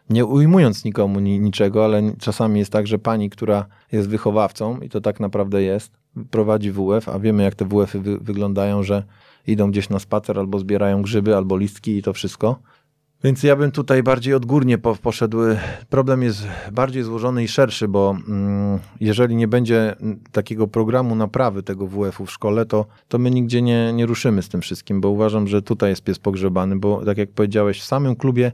nie 0.09 0.25
ujmując 0.25 0.85
nikomu 0.85 1.19
ni 1.19 1.39
niczego, 1.39 1.85
ale 1.85 2.01
czasami 2.19 2.59
jest 2.59 2.71
tak, 2.71 2.87
że 2.87 2.99
pani, 2.99 3.29
która 3.29 3.65
jest 3.91 4.09
wychowawcą 4.09 4.79
i 4.79 4.89
to 4.89 5.01
tak 5.01 5.19
naprawdę 5.19 5.61
jest, 5.61 5.91
prowadzi 6.31 6.71
WF, 6.71 7.09
a 7.09 7.19
wiemy 7.19 7.43
jak 7.43 7.55
te 7.55 7.65
WF-y 7.65 7.99
wy 7.99 8.17
wyglądają, 8.17 8.83
że 8.83 9.03
idą 9.47 9.71
gdzieś 9.71 9.89
na 9.89 9.99
spacer 9.99 10.39
albo 10.39 10.59
zbierają 10.59 11.01
grzyby, 11.01 11.35
albo 11.35 11.57
listki 11.57 11.97
i 11.97 12.03
to 12.03 12.13
wszystko. 12.13 12.59
Więc 13.23 13.43
ja 13.43 13.55
bym 13.55 13.71
tutaj 13.71 14.03
bardziej 14.03 14.33
odgórnie 14.33 14.77
po, 14.77 14.95
poszedł. 14.95 15.37
Problem 15.89 16.23
jest 16.23 16.47
bardziej 16.71 17.03
złożony 17.03 17.43
i 17.43 17.47
szerszy, 17.47 17.87
bo 17.87 18.15
mm, 18.27 18.79
jeżeli 18.99 19.35
nie 19.35 19.47
będzie 19.47 19.95
takiego 20.31 20.67
programu 20.67 21.15
naprawy 21.15 21.63
tego 21.63 21.87
WF-u 21.87 22.25
w 22.25 22.31
szkole, 22.31 22.65
to, 22.65 22.85
to 23.07 23.17
my 23.17 23.31
nigdzie 23.31 23.61
nie, 23.61 23.93
nie 23.93 24.05
ruszymy 24.05 24.43
z 24.43 24.49
tym 24.49 24.61
wszystkim, 24.61 25.01
bo 25.01 25.09
uważam, 25.09 25.47
że 25.47 25.61
tutaj 25.61 25.89
jest 25.89 26.03
pies 26.03 26.19
pogrzebany, 26.19 26.79
bo 26.79 27.05
tak 27.05 27.17
jak 27.17 27.31
powiedziałeś, 27.31 27.81
w 27.81 27.85
samym 27.85 28.15
klubie 28.15 28.51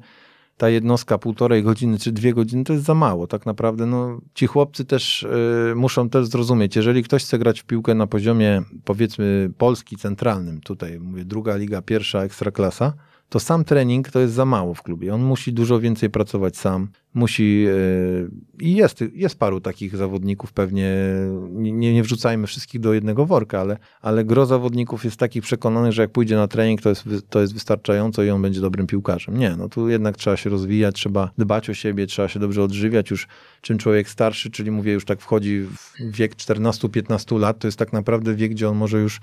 ta 0.57 0.69
jednostka 0.69 1.17
półtorej 1.17 1.63
godziny 1.63 1.99
czy 1.99 2.11
dwie 2.11 2.33
godziny 2.33 2.63
to 2.63 2.73
jest 2.73 2.85
za 2.85 2.93
mało. 2.93 3.27
Tak 3.27 3.45
naprawdę 3.45 3.85
no, 3.85 4.21
ci 4.33 4.47
chłopcy 4.47 4.85
też 4.85 5.23
y, 5.23 5.73
muszą 5.75 6.09
też 6.09 6.27
zrozumieć, 6.27 6.75
jeżeli 6.75 7.03
ktoś 7.03 7.23
chce 7.23 7.39
grać 7.39 7.61
w 7.61 7.65
piłkę 7.65 7.95
na 7.95 8.07
poziomie 8.07 8.61
powiedzmy 8.85 9.49
Polski 9.57 9.97
centralnym, 9.97 10.61
tutaj 10.61 10.99
mówię 10.99 11.25
druga 11.25 11.55
liga, 11.55 11.81
pierwsza 11.81 12.23
ekstraklasa, 12.23 12.93
to 13.29 13.39
sam 13.39 13.63
trening 13.63 14.09
to 14.09 14.19
jest 14.19 14.33
za 14.33 14.45
mało 14.45 14.73
w 14.73 14.81
klubie. 14.81 15.13
On 15.13 15.23
musi 15.23 15.53
dużo 15.53 15.79
więcej 15.79 16.09
pracować 16.09 16.57
sam. 16.57 16.87
Musi 17.13 17.65
e, 17.67 18.63
i 18.65 18.75
jest, 18.75 19.03
jest 19.13 19.39
paru 19.39 19.61
takich 19.61 19.95
zawodników, 19.95 20.53
pewnie 20.53 20.95
nie, 21.51 21.93
nie 21.93 22.03
wrzucajmy 22.03 22.47
wszystkich 22.47 22.81
do 22.81 22.93
jednego 22.93 23.25
worka, 23.25 23.59
ale, 23.59 23.77
ale 24.01 24.25
gro 24.25 24.45
zawodników 24.45 25.05
jest 25.05 25.17
takich 25.17 25.43
przekonanych, 25.43 25.91
że 25.91 26.01
jak 26.01 26.11
pójdzie 26.11 26.35
na 26.35 26.47
trening, 26.47 26.81
to 26.81 26.89
jest, 26.89 27.03
to 27.29 27.41
jest 27.41 27.53
wystarczająco 27.53 28.23
i 28.23 28.29
on 28.29 28.41
będzie 28.41 28.61
dobrym 28.61 28.87
piłkarzem. 28.87 29.37
Nie, 29.37 29.55
no 29.55 29.69
tu 29.69 29.89
jednak 29.89 30.17
trzeba 30.17 30.37
się 30.37 30.49
rozwijać, 30.49 30.95
trzeba 30.95 31.31
dbać 31.37 31.69
o 31.69 31.73
siebie, 31.73 32.07
trzeba 32.07 32.27
się 32.27 32.39
dobrze 32.39 32.63
odżywiać. 32.63 33.11
Już 33.11 33.27
czym 33.61 33.77
człowiek 33.77 34.09
starszy, 34.09 34.51
czyli 34.51 34.71
mówię, 34.71 34.93
już 34.93 35.05
tak 35.05 35.21
wchodzi 35.21 35.61
w 35.61 36.11
wiek 36.11 36.35
14-15 36.35 37.39
lat, 37.39 37.59
to 37.59 37.67
jest 37.67 37.79
tak 37.79 37.93
naprawdę 37.93 38.35
wiek, 38.35 38.51
gdzie 38.51 38.69
on 38.69 38.77
może 38.77 38.99
już 38.99 39.19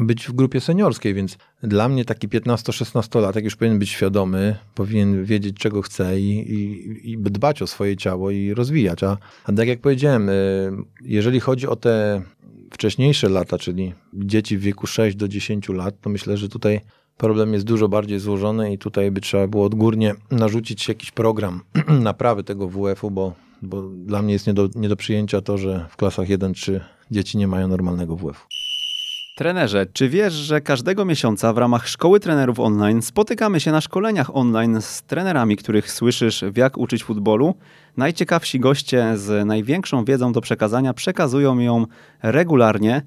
być 0.00 0.28
w 0.28 0.32
grupie 0.32 0.60
seniorskiej, 0.60 1.14
więc 1.14 1.38
dla 1.62 1.88
mnie 1.88 2.04
taki 2.04 2.28
15-16-latek 2.28 3.44
już 3.44 3.56
powinien 3.56 3.78
być 3.78 3.88
świadomy, 3.88 4.56
powinien 4.74 5.24
wiedzieć, 5.24 5.56
czego 5.56 5.82
chce 5.82 6.20
i, 6.20 6.54
i, 6.54 7.10
i 7.12 7.18
dbać 7.18 7.62
o 7.62 7.66
swoje 7.66 7.96
ciało 7.96 8.30
i 8.30 8.54
rozwijać. 8.54 9.02
A, 9.02 9.18
a 9.44 9.52
tak 9.52 9.68
jak 9.68 9.80
powiedziałem, 9.80 10.28
y, 10.28 10.70
jeżeli 11.02 11.40
chodzi 11.40 11.66
o 11.66 11.76
te 11.76 12.22
wcześniejsze 12.70 13.28
lata, 13.28 13.58
czyli 13.58 13.92
dzieci 14.14 14.58
w 14.58 14.60
wieku 14.60 14.86
6 14.86 15.16
do 15.16 15.28
10 15.28 15.68
lat, 15.68 16.00
to 16.00 16.10
myślę, 16.10 16.36
że 16.36 16.48
tutaj 16.48 16.80
problem 17.16 17.52
jest 17.52 17.64
dużo 17.64 17.88
bardziej 17.88 18.18
złożony 18.18 18.72
i 18.72 18.78
tutaj 18.78 19.10
by 19.10 19.20
trzeba 19.20 19.48
było 19.48 19.64
odgórnie 19.64 20.14
narzucić 20.30 20.88
jakiś 20.88 21.10
program 21.10 21.60
naprawy 22.00 22.44
tego 22.44 22.68
WF-u, 22.68 23.10
bo, 23.10 23.34
bo 23.62 23.82
dla 23.82 24.22
mnie 24.22 24.32
jest 24.32 24.46
nie 24.46 24.54
do, 24.54 24.68
nie 24.74 24.88
do 24.88 24.96
przyjęcia 24.96 25.40
to, 25.40 25.58
że 25.58 25.86
w 25.90 25.96
klasach 25.96 26.28
1-3 26.28 26.80
dzieci 27.10 27.38
nie 27.38 27.48
mają 27.48 27.68
normalnego 27.68 28.16
WF-u. 28.16 28.61
Trenerze, 29.34 29.86
czy 29.92 30.08
wiesz, 30.08 30.32
że 30.32 30.60
każdego 30.60 31.04
miesiąca 31.04 31.52
w 31.52 31.58
ramach 31.58 31.88
Szkoły 31.88 32.20
Trenerów 32.20 32.60
Online 32.60 33.02
spotykamy 33.02 33.60
się 33.60 33.72
na 33.72 33.80
szkoleniach 33.80 34.36
online 34.36 34.82
z 34.82 35.02
trenerami, 35.02 35.56
których 35.56 35.92
słyszysz 35.92 36.44
w 36.52 36.56
jak 36.56 36.78
uczyć 36.78 37.04
futbolu? 37.04 37.54
Najciekawsi 37.96 38.60
goście 38.60 39.18
z 39.18 39.46
największą 39.46 40.04
wiedzą 40.04 40.32
do 40.32 40.40
przekazania 40.40 40.94
przekazują 40.94 41.58
ją 41.58 41.86
regularnie. 42.22 43.02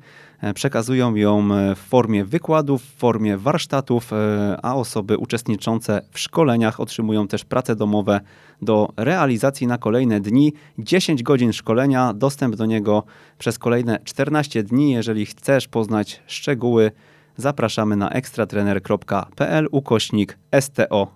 E, 0.45 0.53
przekazują 0.53 1.15
ją 1.15 1.53
e, 1.53 1.75
w 1.75 1.79
formie 1.79 2.25
wykładów, 2.25 2.83
w 2.83 2.95
formie 2.97 3.37
warsztatów, 3.37 4.13
e, 4.13 4.57
a 4.63 4.75
osoby 4.75 5.17
uczestniczące 5.17 6.01
w 6.11 6.19
szkoleniach 6.19 6.79
otrzymują 6.79 7.27
też 7.27 7.45
prace 7.45 7.75
domowe 7.75 8.21
do 8.61 8.89
realizacji 8.97 9.67
na 9.67 9.77
kolejne 9.77 10.19
dni. 10.19 10.53
10 10.79 11.23
godzin 11.23 11.53
szkolenia, 11.53 12.13
dostęp 12.13 12.55
do 12.55 12.65
niego 12.65 13.03
przez 13.37 13.59
kolejne 13.59 13.99
14 14.03 14.63
dni. 14.63 14.91
Jeżeli 14.91 15.25
chcesz 15.25 15.67
poznać 15.67 16.23
szczegóły, 16.27 16.91
zapraszamy 17.37 17.95
na 17.95 18.09
ekstratrener.pl 18.09 19.67
ukośnik 19.71 20.37
STO. 20.59 21.07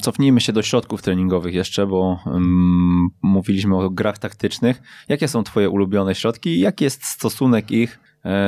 Cofnijmy 0.00 0.40
się 0.40 0.52
do 0.52 0.62
środków 0.62 1.02
treningowych 1.02 1.54
jeszcze, 1.54 1.86
bo 1.86 2.18
um, 2.26 3.08
mówiliśmy 3.22 3.76
o 3.76 3.90
grach 3.90 4.18
taktycznych. 4.18 4.82
Jakie 5.08 5.28
są 5.28 5.44
Twoje 5.44 5.70
ulubione 5.70 6.14
środki 6.14 6.50
i 6.50 6.60
jaki 6.60 6.84
jest 6.84 7.04
stosunek 7.04 7.70
ich 7.70 8.00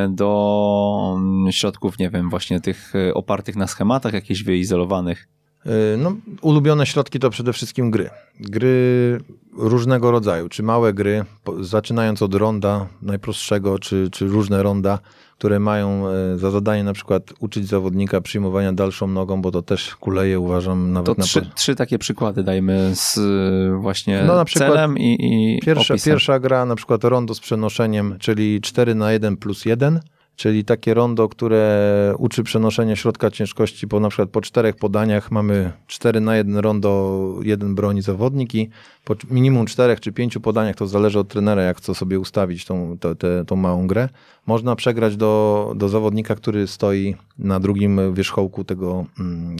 do 0.09 1.15
mm, 1.17 1.53
środków, 1.53 1.99
nie 1.99 2.11
wiem, 2.11 2.31
właśnie 2.31 2.61
tych 2.61 2.93
e, 2.95 3.15
opartych 3.15 3.57
na 3.57 3.67
schematach, 3.67 4.13
jakichś 4.13 4.43
wyizolowanych? 4.43 5.29
E, 5.67 5.97
no, 5.97 6.17
ulubione 6.41 6.87
środki 6.87 7.19
to 7.19 7.31
przede 7.31 7.53
wszystkim 7.53 7.91
gry. 7.91 8.11
Gry 8.41 9.21
różnego 9.57 10.11
rodzaju, 10.11 10.49
czy 10.49 10.63
małe 10.63 10.95
gry, 10.95 11.25
zaczynając 11.61 12.23
od 12.23 12.35
ronda 12.35 12.87
najprostszego, 13.03 13.79
czy, 13.79 14.09
czy 14.13 14.27
różne 14.27 14.63
ronda, 14.63 14.99
które 15.39 15.61
mają 15.61 16.09
e, 16.09 16.39
za 16.39 16.51
zadanie 16.51 16.85
na 16.85 16.93
przykład 16.93 17.23
uczyć 17.41 17.69
zawodnika 17.69 18.21
przyjmowania 18.21 18.73
dalszą 18.73 19.07
nogą, 19.07 19.43
bo 19.43 19.51
to 19.51 19.63
też 19.63 19.97
kuleje 19.97 20.41
uważam 20.41 20.93
nawet 20.93 21.17
to 21.17 21.23
trzy, 21.23 21.41
na... 21.41 21.47
trzy 21.55 21.75
takie 21.75 21.99
przykłady 21.99 22.43
dajmy 22.43 22.91
z 22.95 23.19
e, 23.19 23.81
właśnie 23.81 24.25
no, 24.27 24.37
na 24.37 24.45
przykład 24.45 24.71
celem 24.71 24.99
i, 24.99 25.17
i 25.21 25.61
pierwsza, 25.63 25.95
pierwsza 26.05 26.39
gra 26.39 26.67
na 26.67 26.77
przykład 26.77 27.05
rondo 27.05 27.35
z 27.35 27.41
przenoszeniem, 27.41 28.17
czyli 28.19 28.61
4 28.61 28.95
na 28.95 29.13
1 29.13 29.37
plus 29.37 29.65
1 29.65 30.01
czyli 30.37 30.65
takie 30.65 30.95
rondo, 30.95 31.29
które 31.29 32.15
uczy 32.19 32.43
przenoszenia 32.43 32.97
środka 32.97 33.31
ciężkości 33.31 33.89
po 33.89 34.01
na 34.01 34.09
przykład 34.09 34.31
po 34.31 34.41
czterech 34.41 34.77
podaniach 34.77 35.31
mamy 35.31 35.73
4 35.87 36.21
na 36.21 36.37
1 36.37 36.57
rondo, 36.57 37.35
jeden 37.43 37.75
broni 37.75 38.03
zawodnik 38.03 38.55
i 38.55 38.71
po 39.05 39.15
minimum 39.31 39.67
czterech 39.67 40.01
czy 40.01 40.13
pięciu 40.13 40.41
podaniach, 40.41 40.77
to 40.77 40.87
zależy 40.87 41.19
od 41.19 41.29
trenera, 41.29 41.63
jak 41.63 41.77
chce 41.77 41.95
sobie 41.95 42.21
ustawić 42.21 42.65
tą, 42.65 42.99
tą, 42.99 43.15
tą 43.47 43.57
małą 43.57 43.87
grę, 43.87 44.09
można 44.47 44.77
przegrać 44.77 45.17
do, 45.17 45.73
do 45.77 45.89
zawodnika, 45.89 46.35
który 46.35 46.67
stoi 46.67 47.17
na 47.39 47.61
drugim 47.61 48.15
wierzchołku 48.15 48.65
tego, 48.65 49.05
mm, 49.21 49.57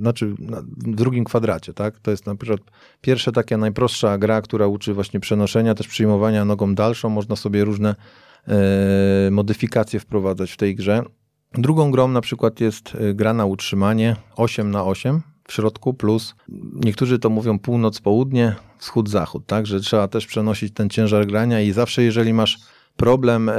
znaczy 0.00 0.34
na 0.38 0.62
drugim 0.76 1.24
kwadracie, 1.24 1.74
tak? 1.74 1.98
To 1.98 2.10
jest 2.10 2.26
na 2.26 2.34
przykład 2.34 2.60
pierwsza 3.00 3.32
taka 3.32 3.56
najprostsza 3.56 4.18
gra, 4.18 4.42
która 4.42 4.66
uczy 4.66 4.94
właśnie 4.94 5.20
przenoszenia, 5.20 5.74
też 5.74 5.88
przyjmowania 5.88 6.44
nogą 6.44 6.74
dalszą, 6.74 7.08
można 7.08 7.36
sobie 7.36 7.64
różne 7.64 7.94
modyfikacje 9.30 10.00
wprowadzać 10.00 10.52
w 10.52 10.56
tej 10.56 10.74
grze. 10.74 11.02
Drugą 11.54 11.90
grą 11.90 12.08
na 12.08 12.20
przykład 12.20 12.60
jest 12.60 12.94
e, 12.94 13.14
gra 13.14 13.34
na 13.34 13.46
utrzymanie 13.46 14.16
8 14.36 14.70
na 14.70 14.84
8 14.84 15.20
w 15.48 15.52
środku, 15.52 15.94
plus 15.94 16.34
niektórzy 16.84 17.18
to 17.18 17.30
mówią 17.30 17.58
północ-południe, 17.58 18.54
wschód-zachód, 18.78 19.46
tak, 19.46 19.66
że 19.66 19.80
trzeba 19.80 20.08
też 20.08 20.26
przenosić 20.26 20.74
ten 20.74 20.90
ciężar 20.90 21.26
grania 21.26 21.60
i 21.60 21.72
zawsze 21.72 22.02
jeżeli 22.02 22.32
masz 22.32 22.58
problem, 22.96 23.48
e, 23.48 23.54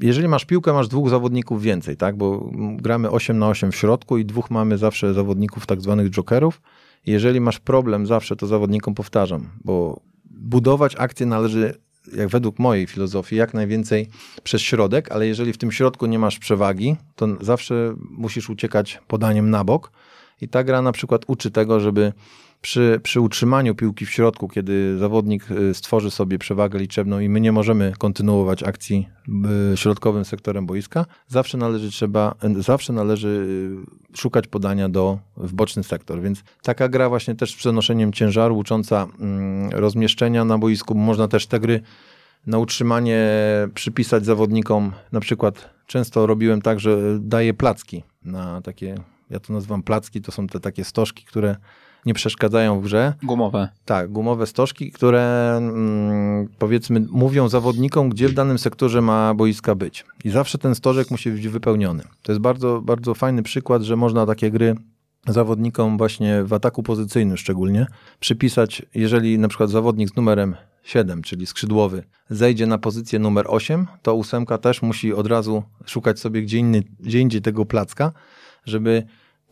jeżeli 0.00 0.28
masz 0.28 0.44
piłkę, 0.44 0.72
masz 0.72 0.88
dwóch 0.88 1.08
zawodników 1.08 1.62
więcej, 1.62 1.96
tak, 1.96 2.16
bo 2.16 2.50
gramy 2.76 3.10
8 3.10 3.38
na 3.38 3.48
8 3.48 3.72
w 3.72 3.76
środku 3.76 4.18
i 4.18 4.24
dwóch 4.24 4.50
mamy 4.50 4.78
zawsze 4.78 5.14
zawodników 5.14 5.66
tak 5.66 5.80
zwanych 5.80 6.10
jokerów. 6.10 6.60
Jeżeli 7.06 7.40
masz 7.40 7.60
problem, 7.60 8.06
zawsze 8.06 8.36
to 8.36 8.46
zawodnikom 8.46 8.94
powtarzam, 8.94 9.48
bo 9.64 10.00
budować 10.24 10.96
akcję 10.98 11.26
należy 11.26 11.74
jak 12.16 12.28
według 12.28 12.58
mojej 12.58 12.86
filozofii, 12.86 13.36
jak 13.36 13.54
najwięcej 13.54 14.08
przez 14.42 14.62
środek, 14.62 15.12
ale 15.12 15.26
jeżeli 15.26 15.52
w 15.52 15.58
tym 15.58 15.72
środku 15.72 16.06
nie 16.06 16.18
masz 16.18 16.38
przewagi, 16.38 16.96
to 17.16 17.28
zawsze 17.40 17.94
musisz 18.10 18.50
uciekać 18.50 19.00
podaniem 19.06 19.50
na 19.50 19.64
bok. 19.64 19.92
I 20.40 20.48
ta 20.48 20.64
gra 20.64 20.82
na 20.82 20.92
przykład 20.92 21.22
uczy 21.26 21.50
tego, 21.50 21.80
żeby 21.80 22.12
przy, 22.62 23.00
przy 23.02 23.20
utrzymaniu 23.20 23.74
piłki 23.74 24.06
w 24.06 24.10
środku, 24.10 24.48
kiedy 24.48 24.98
zawodnik 24.98 25.50
y, 25.50 25.74
stworzy 25.74 26.10
sobie 26.10 26.38
przewagę 26.38 26.78
liczebną 26.78 27.20
i 27.20 27.28
my 27.28 27.40
nie 27.40 27.52
możemy 27.52 27.92
kontynuować 27.98 28.62
akcji 28.62 29.08
y, 29.72 29.76
środkowym 29.76 30.24
sektorem 30.24 30.66
boiska, 30.66 31.06
zawsze 31.28 31.58
należy 31.58 31.90
trzeba, 31.90 32.34
zawsze 32.58 32.92
należy 32.92 33.46
y, 34.12 34.16
szukać 34.16 34.46
podania 34.46 34.88
do, 34.88 35.18
w 35.36 35.54
boczny 35.54 35.84
sektor. 35.84 36.20
Więc 36.20 36.44
taka 36.62 36.88
gra 36.88 37.08
właśnie 37.08 37.34
też 37.34 37.52
z 37.52 37.56
przenoszeniem 37.56 38.12
ciężaru, 38.12 38.58
ucząca 38.58 39.08
mm, 39.20 39.70
rozmieszczenia 39.70 40.44
na 40.44 40.58
boisku. 40.58 40.94
Można 40.94 41.28
też 41.28 41.46
te 41.46 41.60
gry 41.60 41.80
na 42.46 42.58
utrzymanie 42.58 43.28
przypisać 43.74 44.24
zawodnikom. 44.24 44.92
Na 45.12 45.20
przykład 45.20 45.70
często 45.86 46.26
robiłem 46.26 46.62
tak, 46.62 46.80
że 46.80 47.18
daję 47.20 47.54
placki 47.54 48.02
na 48.24 48.60
takie, 48.60 48.94
ja 49.30 49.40
to 49.40 49.52
nazywam 49.52 49.82
placki, 49.82 50.20
to 50.20 50.32
są 50.32 50.46
te 50.46 50.60
takie 50.60 50.84
stożki, 50.84 51.24
które 51.24 51.56
nie 52.06 52.14
przeszkadzają 52.14 52.80
w 52.80 52.82
grze. 52.82 53.14
Gumowe. 53.22 53.68
Tak, 53.84 54.12
gumowe 54.12 54.46
stożki, 54.46 54.92
które 54.92 55.54
mm, 55.56 56.48
powiedzmy 56.58 57.00
mówią 57.10 57.48
zawodnikom, 57.48 58.08
gdzie 58.08 58.28
w 58.28 58.34
danym 58.34 58.58
sektorze 58.58 59.00
ma 59.00 59.34
boiska 59.34 59.74
być. 59.74 60.04
I 60.24 60.30
zawsze 60.30 60.58
ten 60.58 60.74
stożek 60.74 61.10
musi 61.10 61.30
być 61.30 61.48
wypełniony. 61.48 62.02
To 62.22 62.32
jest 62.32 62.42
bardzo, 62.42 62.80
bardzo 62.80 63.14
fajny 63.14 63.42
przykład, 63.42 63.82
że 63.82 63.96
można 63.96 64.26
takie 64.26 64.50
gry 64.50 64.76
zawodnikom 65.28 65.98
właśnie 65.98 66.44
w 66.44 66.52
ataku 66.52 66.82
pozycyjnym 66.82 67.36
szczególnie 67.36 67.86
przypisać, 68.20 68.82
jeżeli 68.94 69.38
na 69.38 69.48
przykład 69.48 69.70
zawodnik 69.70 70.08
z 70.08 70.16
numerem 70.16 70.56
7, 70.82 71.22
czyli 71.22 71.46
skrzydłowy, 71.46 72.02
zejdzie 72.30 72.66
na 72.66 72.78
pozycję 72.78 73.18
numer 73.18 73.44
8, 73.48 73.86
to 74.02 74.14
ósemka 74.14 74.58
też 74.58 74.82
musi 74.82 75.14
od 75.14 75.26
razu 75.26 75.62
szukać 75.86 76.18
sobie 76.18 76.42
gdzie, 76.42 76.58
inny, 76.58 76.82
gdzie 77.00 77.20
indziej 77.20 77.42
tego 77.42 77.66
placka, 77.66 78.12
żeby 78.64 79.02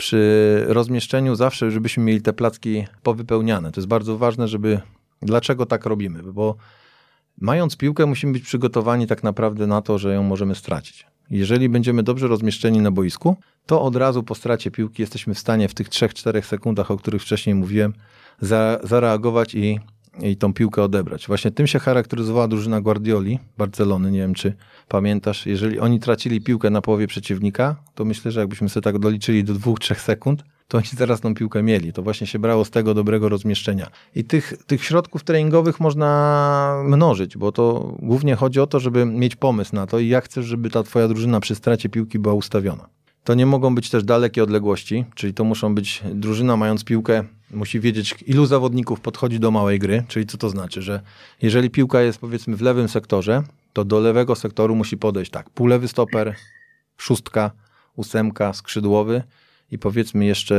przy 0.00 0.64
rozmieszczeniu 0.68 1.34
zawsze, 1.34 1.70
żebyśmy 1.70 2.04
mieli 2.04 2.22
te 2.22 2.32
placki 2.32 2.84
powypełniane. 3.02 3.72
To 3.72 3.80
jest 3.80 3.88
bardzo 3.88 4.18
ważne, 4.18 4.48
żeby. 4.48 4.80
Dlaczego 5.22 5.66
tak 5.66 5.86
robimy? 5.86 6.22
Bo 6.22 6.56
mając 7.40 7.76
piłkę, 7.76 8.06
musimy 8.06 8.32
być 8.32 8.42
przygotowani 8.42 9.06
tak 9.06 9.22
naprawdę 9.22 9.66
na 9.66 9.82
to, 9.82 9.98
że 9.98 10.14
ją 10.14 10.22
możemy 10.22 10.54
stracić. 10.54 11.06
Jeżeli 11.30 11.68
będziemy 11.68 12.02
dobrze 12.02 12.28
rozmieszczeni 12.28 12.80
na 12.80 12.90
boisku, 12.90 13.36
to 13.66 13.82
od 13.82 13.96
razu 13.96 14.22
po 14.22 14.34
stracie 14.34 14.70
piłki 14.70 15.02
jesteśmy 15.02 15.34
w 15.34 15.38
stanie 15.38 15.68
w 15.68 15.74
tych 15.74 15.88
3-4 15.88 16.42
sekundach, 16.42 16.90
o 16.90 16.96
których 16.96 17.22
wcześniej 17.22 17.54
mówiłem, 17.54 17.94
za, 18.40 18.78
zareagować 18.82 19.54
i 19.54 19.80
i 20.22 20.36
tą 20.36 20.54
piłkę 20.54 20.82
odebrać. 20.82 21.26
Właśnie 21.26 21.50
tym 21.50 21.66
się 21.66 21.78
charakteryzowała 21.78 22.48
drużyna 22.48 22.80
Guardioli, 22.80 23.38
Barcelony, 23.58 24.10
nie 24.10 24.18
wiem 24.18 24.34
czy 24.34 24.54
pamiętasz, 24.88 25.46
jeżeli 25.46 25.78
oni 25.78 26.00
tracili 26.00 26.40
piłkę 26.40 26.70
na 26.70 26.82
połowie 26.82 27.06
przeciwnika, 27.06 27.76
to 27.94 28.04
myślę, 28.04 28.30
że 28.30 28.40
jakbyśmy 28.40 28.68
sobie 28.68 28.82
tak 28.84 28.98
doliczyli 28.98 29.44
do 29.44 29.54
dwóch, 29.54 29.78
trzech 29.78 30.00
sekund, 30.00 30.44
to 30.68 30.78
oni 30.78 30.86
zaraz 30.96 31.20
tą 31.20 31.34
piłkę 31.34 31.62
mieli. 31.62 31.92
To 31.92 32.02
właśnie 32.02 32.26
się 32.26 32.38
brało 32.38 32.64
z 32.64 32.70
tego 32.70 32.94
dobrego 32.94 33.28
rozmieszczenia. 33.28 33.86
I 34.14 34.24
tych, 34.24 34.54
tych 34.66 34.84
środków 34.84 35.24
treningowych 35.24 35.80
można 35.80 36.82
mnożyć, 36.84 37.36
bo 37.36 37.52
to 37.52 37.94
głównie 37.98 38.36
chodzi 38.36 38.60
o 38.60 38.66
to, 38.66 38.80
żeby 38.80 39.06
mieć 39.06 39.36
pomysł 39.36 39.74
na 39.74 39.86
to 39.86 39.98
i 39.98 40.08
jak 40.08 40.24
chcesz, 40.24 40.46
żeby 40.46 40.70
ta 40.70 40.82
twoja 40.82 41.08
drużyna 41.08 41.40
przy 41.40 41.54
stracie 41.54 41.88
piłki 41.88 42.18
była 42.18 42.34
ustawiona. 42.34 42.88
To 43.24 43.34
nie 43.34 43.46
mogą 43.46 43.74
być 43.74 43.90
też 43.90 44.04
dalekie 44.04 44.42
odległości, 44.42 45.04
czyli 45.14 45.34
to 45.34 45.44
muszą 45.44 45.74
być 45.74 46.02
drużyna 46.14 46.56
mając 46.56 46.84
piłkę, 46.84 47.24
musi 47.50 47.80
wiedzieć 47.80 48.14
ilu 48.26 48.46
zawodników 48.46 49.00
podchodzi 49.00 49.40
do 49.40 49.50
małej 49.50 49.78
gry, 49.78 50.04
czyli 50.08 50.26
co 50.26 50.38
to 50.38 50.50
znaczy, 50.50 50.82
że 50.82 51.00
jeżeli 51.42 51.70
piłka 51.70 52.00
jest 52.00 52.18
powiedzmy 52.18 52.56
w 52.56 52.62
lewym 52.62 52.88
sektorze, 52.88 53.42
to 53.72 53.84
do 53.84 54.00
lewego 54.00 54.34
sektoru 54.34 54.76
musi 54.76 54.96
podejść 54.96 55.30
tak, 55.30 55.50
półlewy 55.50 55.88
stoper, 55.88 56.34
szóstka, 56.96 57.50
ósemka, 57.96 58.52
skrzydłowy 58.52 59.22
i 59.72 59.78
powiedzmy 59.78 60.24
jeszcze 60.24 60.56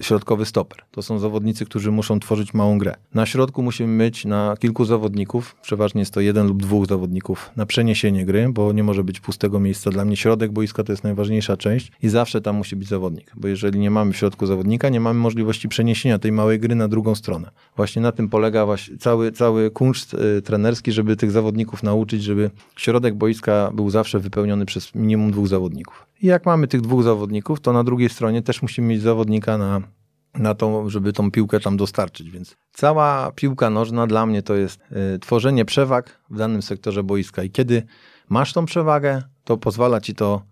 środkowy 0.00 0.44
stoper. 0.44 0.78
To 0.90 1.02
są 1.02 1.18
zawodnicy, 1.18 1.64
którzy 1.64 1.90
muszą 1.90 2.20
tworzyć 2.20 2.54
małą 2.54 2.78
grę. 2.78 2.94
Na 3.14 3.26
środku 3.26 3.62
musimy 3.62 4.04
mieć 4.04 4.24
na 4.24 4.54
kilku 4.60 4.84
zawodników, 4.84 5.56
przeważnie 5.62 6.00
jest 6.00 6.14
to 6.14 6.20
jeden 6.20 6.46
lub 6.46 6.62
dwóch 6.62 6.86
zawodników, 6.86 7.50
na 7.56 7.66
przeniesienie 7.66 8.26
gry, 8.26 8.48
bo 8.52 8.72
nie 8.72 8.82
może 8.82 9.04
być 9.04 9.20
pustego 9.20 9.60
miejsca. 9.60 9.90
Dla 9.90 10.04
mnie 10.04 10.16
środek 10.16 10.52
boiska 10.52 10.84
to 10.84 10.92
jest 10.92 11.04
najważniejsza 11.04 11.56
część 11.56 11.92
i 12.02 12.08
zawsze 12.08 12.40
tam 12.40 12.56
musi 12.56 12.76
być 12.76 12.88
zawodnik, 12.88 13.32
bo 13.36 13.48
jeżeli 13.48 13.78
nie 13.78 13.90
mamy 13.90 14.12
w 14.12 14.16
środku 14.16 14.46
zawodnika, 14.46 14.88
nie 14.88 15.00
mamy 15.00 15.20
możliwości 15.20 15.68
przeniesienia 15.68 16.18
tej 16.18 16.32
małej 16.32 16.58
gry 16.60 16.74
na 16.74 16.88
drugą 16.88 17.14
stronę. 17.14 17.50
Właśnie 17.76 18.02
na 18.02 18.12
tym 18.12 18.28
polega 18.28 18.66
właśnie 18.66 18.96
cały, 18.96 19.32
cały 19.32 19.70
kunszt 19.70 20.14
y, 20.14 20.42
trenerski, 20.42 20.92
żeby 20.92 21.16
tych 21.16 21.30
zawodników 21.30 21.82
nauczyć, 21.82 22.22
żeby 22.22 22.50
środek 22.76 23.14
boiska 23.14 23.70
był 23.74 23.90
zawsze 23.90 24.20
wypełniony 24.20 24.66
przez 24.66 24.94
minimum 24.94 25.30
dwóch 25.30 25.48
zawodników. 25.48 26.06
I 26.22 26.26
jak 26.26 26.46
mamy 26.46 26.68
tych 26.68 26.80
dwóch 26.80 27.02
zawodników, 27.02 27.60
to 27.60 27.72
na 27.72 27.84
drugiej 27.84 28.08
stronie 28.08 28.37
też 28.42 28.62
musimy 28.62 28.88
mieć 28.88 29.02
zawodnika 29.02 29.58
na, 29.58 29.80
na 30.34 30.54
to, 30.54 30.90
żeby 30.90 31.12
tą 31.12 31.30
piłkę 31.30 31.60
tam 31.60 31.76
dostarczyć. 31.76 32.30
Więc 32.30 32.56
cała 32.72 33.32
piłka 33.32 33.70
nożna 33.70 34.06
dla 34.06 34.26
mnie 34.26 34.42
to 34.42 34.54
jest 34.54 34.80
y, 35.14 35.18
tworzenie 35.18 35.64
przewag 35.64 36.20
w 36.30 36.36
danym 36.38 36.62
sektorze 36.62 37.02
boiska. 37.02 37.42
I 37.42 37.50
kiedy 37.50 37.82
masz 38.28 38.52
tą 38.52 38.66
przewagę, 38.66 39.22
to 39.44 39.56
pozwala 39.56 40.00
ci 40.00 40.14
to 40.14 40.42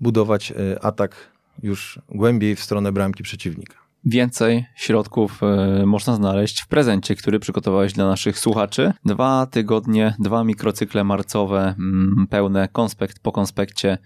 budować 0.00 0.50
y, 0.50 0.80
atak 0.80 1.16
już 1.62 2.00
głębiej 2.08 2.56
w 2.56 2.60
stronę 2.60 2.92
bramki 2.92 3.22
przeciwnika. 3.22 3.84
Więcej 4.06 4.64
środków 4.76 5.40
y, 5.82 5.86
można 5.86 6.14
znaleźć 6.14 6.62
w 6.62 6.68
prezencie, 6.68 7.16
który 7.16 7.40
przygotowałeś 7.40 7.92
dla 7.92 8.06
naszych 8.06 8.38
słuchaczy. 8.38 8.92
Dwa 9.04 9.46
tygodnie, 9.46 10.14
dwa 10.18 10.44
mikrocykle 10.44 11.04
marcowe, 11.04 11.74
mm, 11.78 12.26
pełne 12.30 12.68
konspekt 12.68 13.18
po 13.18 13.32
konspekcie 13.32 13.98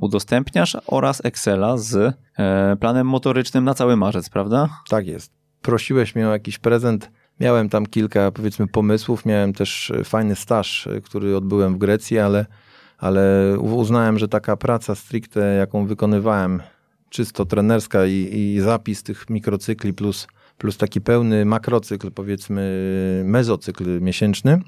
udostępniasz 0.00 0.76
oraz 0.86 1.24
Excela 1.24 1.76
z 1.76 2.14
e, 2.38 2.76
planem 2.80 3.06
motorycznym 3.06 3.64
na 3.64 3.74
cały 3.74 3.96
marzec, 3.96 4.28
prawda? 4.28 4.68
Tak 4.88 5.06
jest. 5.06 5.32
Prosiłeś 5.62 6.14
mnie 6.14 6.28
o 6.28 6.32
jakiś 6.32 6.58
prezent. 6.58 7.10
Miałem 7.40 7.68
tam 7.68 7.86
kilka, 7.86 8.30
powiedzmy, 8.30 8.66
pomysłów. 8.66 9.26
Miałem 9.26 9.52
też 9.52 9.90
e, 9.90 10.04
fajny 10.04 10.36
staż, 10.36 10.86
e, 10.86 11.00
który 11.00 11.36
odbyłem 11.36 11.74
w 11.74 11.78
Grecji, 11.78 12.18
ale, 12.18 12.46
ale 12.98 13.54
uznałem, 13.58 14.18
że 14.18 14.28
taka 14.28 14.56
praca 14.56 14.94
stricte, 14.94 15.40
jaką 15.54 15.86
wykonywałem, 15.86 16.62
czysto 17.10 17.44
trenerska 17.44 18.06
i, 18.06 18.28
i 18.32 18.60
zapis 18.60 19.02
tych 19.02 19.30
mikrocykli 19.30 19.92
plus, 19.92 20.26
plus 20.58 20.76
taki 20.76 21.00
pełny 21.00 21.44
makrocykl, 21.44 22.10
powiedzmy, 22.10 23.22
mezocykl 23.24 24.00
miesięczny, 24.00 24.60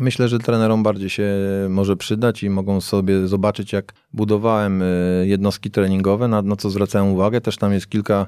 Myślę, 0.00 0.28
że 0.28 0.38
trenerom 0.38 0.82
bardziej 0.82 1.10
się 1.10 1.32
może 1.68 1.96
przydać 1.96 2.42
i 2.42 2.50
mogą 2.50 2.80
sobie 2.80 3.28
zobaczyć, 3.28 3.72
jak 3.72 3.92
budowałem 4.12 4.82
e, 4.82 4.86
jednostki 5.24 5.70
treningowe, 5.70 6.28
na, 6.28 6.56
co 6.56 6.70
zwracałem 6.70 7.08
uwagę. 7.12 7.40
Też 7.40 7.56
tam 7.56 7.72
jest 7.72 7.88
kilka 7.88 8.26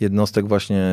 jednostek 0.00 0.48
właśnie 0.48 0.84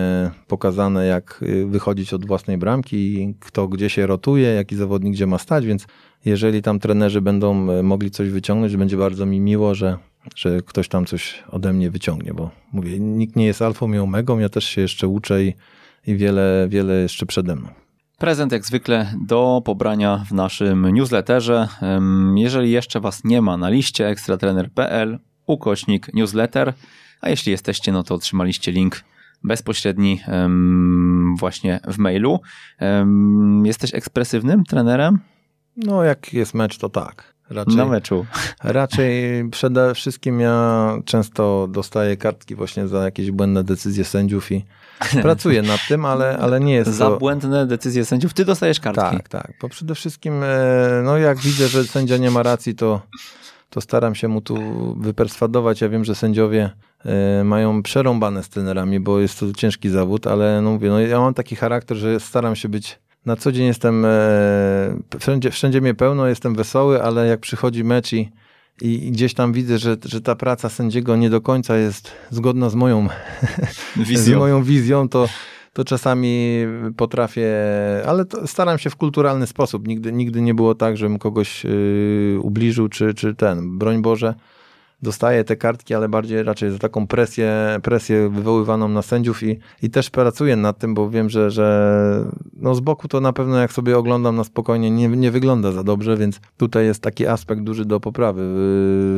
pokazane, 0.48 1.06
jak 1.06 1.44
e, 1.64 1.66
wychodzić 1.66 2.14
od 2.14 2.26
własnej 2.26 2.58
bramki, 2.58 3.34
kto 3.40 3.68
gdzie 3.68 3.90
się 3.90 4.08
rotuje, 4.08 4.48
jaki 4.48 4.76
zawodnik 4.76 5.14
gdzie 5.14 5.28
ma 5.28 5.38
stać, 5.38 5.66
więc 5.66 5.86
jeżeli 6.26 6.62
tam 6.62 6.80
trenerzy 6.80 7.22
będą 7.22 7.72
e, 7.72 7.84
mogli 7.84 8.12
coś 8.12 8.30
wyciągnąć, 8.30 8.78
będzie 8.78 8.98
bardzo 8.98 9.26
mi 9.26 9.40
miło, 9.40 9.76
że, 9.76 9.98
że 10.36 10.62
ktoś 10.62 10.88
tam 10.88 11.06
coś 11.06 11.44
ode 11.50 11.74
mnie 11.74 11.92
wyciągnie, 11.92 12.34
bo 12.34 12.50
mówię, 12.74 13.00
nikt 13.00 13.36
nie 13.36 13.46
jest 13.46 13.62
alfą 13.62 13.94
i 13.94 13.98
omegą, 13.98 14.40
ja 14.40 14.50
też 14.50 14.64
się 14.64 14.82
jeszcze 14.82 15.08
uczę 15.08 15.44
i, 15.44 15.54
i 16.08 16.16
wiele, 16.16 16.68
wiele 16.70 17.02
jeszcze 17.02 17.26
przede 17.26 17.56
mną. 17.56 17.81
Prezent 18.22 18.52
jak 18.52 18.66
zwykle 18.66 19.14
do 19.22 19.62
pobrania 19.66 20.26
w 20.30 20.32
naszym 20.32 20.90
newsletterze. 20.90 21.68
Jeżeli 22.36 22.72
jeszcze 22.72 23.00
Was 23.00 23.24
nie 23.24 23.42
ma 23.42 23.58
na 23.58 23.70
liście 23.70 24.08
ekstratrener.pl 24.08 25.20
ukośnik 25.46 26.14
newsletter, 26.14 26.74
a 27.22 27.30
jeśli 27.30 27.52
jesteście, 27.52 27.92
no 27.92 28.04
to 28.04 28.16
otrzymaliście 28.16 28.72
link 28.72 29.04
bezpośredni 29.44 30.22
właśnie 31.40 31.80
w 31.88 31.98
mailu. 31.98 32.40
Jesteś 33.64 33.94
ekspresywnym 33.94 34.64
trenerem? 34.64 35.20
No 35.78 36.04
jak 36.04 36.34
jest 36.34 36.54
mecz, 36.54 36.78
to 36.78 36.90
tak. 36.90 37.34
Raczej, 37.50 37.76
na 37.76 37.86
meczu. 37.86 38.26
Raczej 38.64 39.50
przede 39.50 39.96
wszystkim 39.96 40.40
ja 40.40 40.94
często 41.06 41.68
dostaję 41.72 42.18
kartki 42.18 42.56
właśnie 42.56 42.88
za 42.88 43.04
jakieś 43.04 43.32
błędne 43.32 43.64
decyzje 43.64 44.04
sędziów 44.04 44.52
i 44.52 44.66
pracuję 45.22 45.62
nad 45.62 45.80
tym, 45.88 46.06
ale, 46.06 46.38
ale 46.38 46.60
nie 46.60 46.74
jest 46.74 46.92
Za 46.92 47.06
to... 47.06 47.18
błędne 47.18 47.68
decyzje 47.68 48.06
sędziów 48.06 48.34
ty 48.34 48.46
dostajesz 48.46 48.80
kartki. 48.80 49.18
Tak, 49.18 49.30
tak. 49.30 49.54
Bo 49.62 49.70
przede 49.70 49.96
wszystkim 49.96 50.44
e, 50.44 50.48
no 51.04 51.18
jak 51.18 51.38
widzę, 51.38 51.68
że 51.68 51.84
sędzia 51.84 52.18
nie 52.18 52.32
ma 52.32 52.44
racji, 52.44 52.76
to 52.76 53.02
to 53.70 53.82
staram 53.82 54.16
się 54.16 54.28
mu 54.28 54.42
tu 54.42 54.56
wyperswadować. 55.00 55.82
Ja 55.82 55.90
wiem, 55.90 56.06
że 56.06 56.16
sędziowie 56.16 56.70
e, 57.06 57.44
mają 57.44 57.84
przerąbane 57.84 58.44
z 58.44 58.50
trenerami, 58.50 59.00
bo 59.00 59.20
jest 59.20 59.40
to 59.40 59.54
ciężki 59.54 59.90
zawód, 59.90 60.28
ale 60.28 60.62
no 60.62 60.72
mówię, 60.72 60.90
no 60.90 61.00
ja 61.00 61.20
mam 61.20 61.34
taki 61.34 61.56
charakter, 61.56 61.98
że 61.98 62.20
staram 62.20 62.56
się 62.56 62.70
być 62.70 63.00
na 63.26 63.36
co 63.36 63.52
dzień 63.52 63.68
jestem, 63.68 64.06
e, 64.06 64.10
wszędzie, 65.20 65.52
wszędzie 65.52 65.82
mnie 65.82 65.94
pełno, 65.94 66.28
jestem 66.28 66.56
wesoły, 66.56 67.04
ale 67.04 67.28
jak 67.28 67.40
przychodzi 67.40 67.84
mecz 67.84 68.14
i, 68.14 68.32
i 68.82 69.12
gdzieś 69.12 69.34
tam 69.34 69.54
widzę, 69.54 69.78
że, 69.78 69.98
że 70.06 70.22
ta 70.22 70.36
praca 70.36 70.70
sędziego 70.70 71.16
nie 71.16 71.30
do 71.30 71.42
końca 71.42 71.78
jest 71.78 72.12
zgodna 72.30 72.70
z 72.70 72.76
moją 72.76 73.08
wizją, 73.96 74.36
z 74.36 74.40
moją 74.40 74.64
wizją 74.64 75.10
to, 75.10 75.28
to 75.74 75.86
czasami 75.86 76.58
potrafię, 76.98 77.52
ale 78.08 78.26
staram 78.46 78.78
się 78.78 78.90
w 78.90 78.96
kulturalny 78.96 79.48
sposób. 79.48 79.88
Nigdy, 79.88 80.12
nigdy 80.12 80.42
nie 80.42 80.54
było 80.54 80.76
tak, 80.76 80.98
żebym 80.98 81.20
kogoś 81.20 81.64
yy, 81.64 82.40
ubliżył, 82.42 82.90
czy, 82.90 83.14
czy 83.14 83.36
ten, 83.36 83.78
broń 83.78 84.02
Boże, 84.02 84.34
dostaję 85.02 85.44
te 85.44 85.56
kartki, 85.56 85.94
ale 85.94 86.10
bardziej 86.10 86.44
raczej 86.44 86.72
za 86.72 86.78
taką 86.78 87.08
presję, 87.08 87.80
presję 87.84 88.30
wywoływaną 88.30 88.88
na 88.88 89.02
sędziów 89.02 89.44
i, 89.44 89.60
i 89.82 89.90
też 89.90 90.10
pracuję 90.10 90.56
nad 90.56 90.78
tym, 90.78 90.94
bo 90.94 91.10
wiem, 91.10 91.30
że, 91.30 91.52
że 91.52 92.26
no 92.54 92.76
z 92.76 92.80
boku 92.80 93.08
to 93.08 93.22
na 93.22 93.34
pewno 93.34 93.58
jak 93.58 93.74
sobie 93.74 93.98
oglądam 93.98 94.36
na 94.36 94.44
spokojnie 94.44 94.92
nie, 94.92 95.08
nie 95.08 95.32
wygląda 95.32 95.72
za 95.72 95.84
dobrze, 95.84 96.18
więc 96.18 96.40
tutaj 96.58 96.86
jest 96.86 97.04
taki 97.04 97.28
aspekt 97.28 97.62
duży 97.62 97.86
do 97.86 98.00
poprawy 98.00 98.42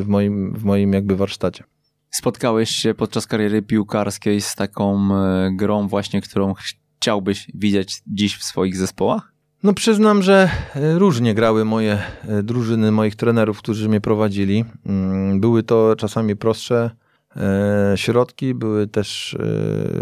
w 0.01 0.05
moim, 0.07 0.53
w 0.53 0.63
moim 0.63 0.93
jakby 0.93 1.15
warsztacie. 1.15 1.63
Spotkałeś 2.09 2.69
się 2.69 2.93
podczas 2.93 3.27
kariery 3.27 3.61
piłkarskiej 3.61 4.41
z 4.41 4.55
taką 4.55 5.15
e, 5.15 5.51
grą 5.55 5.87
właśnie, 5.87 6.21
którą 6.21 6.53
chciałbyś 6.99 7.47
widzieć 7.53 8.01
dziś 8.07 8.37
w 8.37 8.43
swoich 8.43 8.77
zespołach? 8.77 9.32
No 9.63 9.73
przyznam, 9.73 10.21
że 10.21 10.49
e, 10.75 10.99
różnie 10.99 11.33
grały 11.33 11.65
moje 11.65 11.99
e, 12.27 12.43
drużyny, 12.43 12.91
moich 12.91 13.15
trenerów, 13.15 13.57
którzy 13.57 13.89
mnie 13.89 14.01
prowadzili. 14.01 14.65
Mm, 14.85 15.39
były 15.39 15.63
to 15.63 15.95
czasami 15.95 16.35
prostsze 16.35 16.89
e, 17.35 17.93
środki, 17.95 18.53
były 18.53 18.87
też 18.87 19.37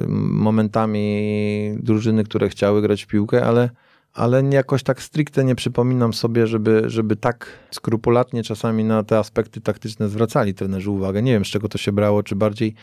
momentami 0.07 1.77
drużyny, 1.79 2.23
które 2.23 2.49
chciały 2.49 2.81
grać 2.81 3.03
w 3.03 3.07
piłkę, 3.07 3.45
ale, 3.45 3.69
ale 4.13 4.43
jakoś 4.51 4.83
tak 4.83 5.01
stricte 5.01 5.43
nie 5.43 5.55
przypominam 5.55 6.13
sobie, 6.13 6.47
żeby, 6.47 6.83
żeby 6.85 7.15
tak 7.15 7.47
skrupulatnie 7.71 8.43
czasami 8.43 8.83
na 8.83 9.03
te 9.03 9.17
aspekty 9.17 9.61
taktyczne 9.61 10.09
zwracali 10.09 10.53
trenerzy 10.53 10.91
uwagę. 10.91 11.21
Nie 11.21 11.31
wiem, 11.31 11.45
z 11.45 11.47
czego 11.47 11.69
to 11.69 11.77
się 11.77 11.91
brało, 11.91 12.23
czy 12.23 12.35
bardziej 12.35 12.75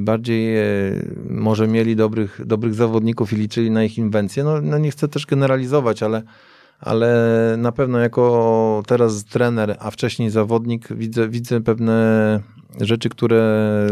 bardziej 0.00 0.58
e, 0.58 0.64
może 1.30 1.68
mieli 1.68 1.96
dobrych, 1.96 2.40
dobrych 2.44 2.74
zawodników 2.74 3.32
i 3.32 3.36
liczyli 3.36 3.70
na 3.70 3.84
ich 3.84 3.98
inwencję. 3.98 4.44
No, 4.44 4.60
no 4.60 4.78
nie 4.78 4.90
chcę 4.90 5.08
też 5.08 5.26
generalizować, 5.26 6.02
ale, 6.02 6.22
ale 6.80 7.14
na 7.58 7.72
pewno 7.72 7.98
jako 7.98 8.82
teraz 8.86 9.24
trener, 9.24 9.76
a 9.78 9.90
wcześniej 9.90 10.30
zawodnik, 10.30 10.92
widzę, 10.92 11.28
widzę 11.28 11.60
pewne 11.60 12.40
rzeczy, 12.80 13.08
które 13.08 13.86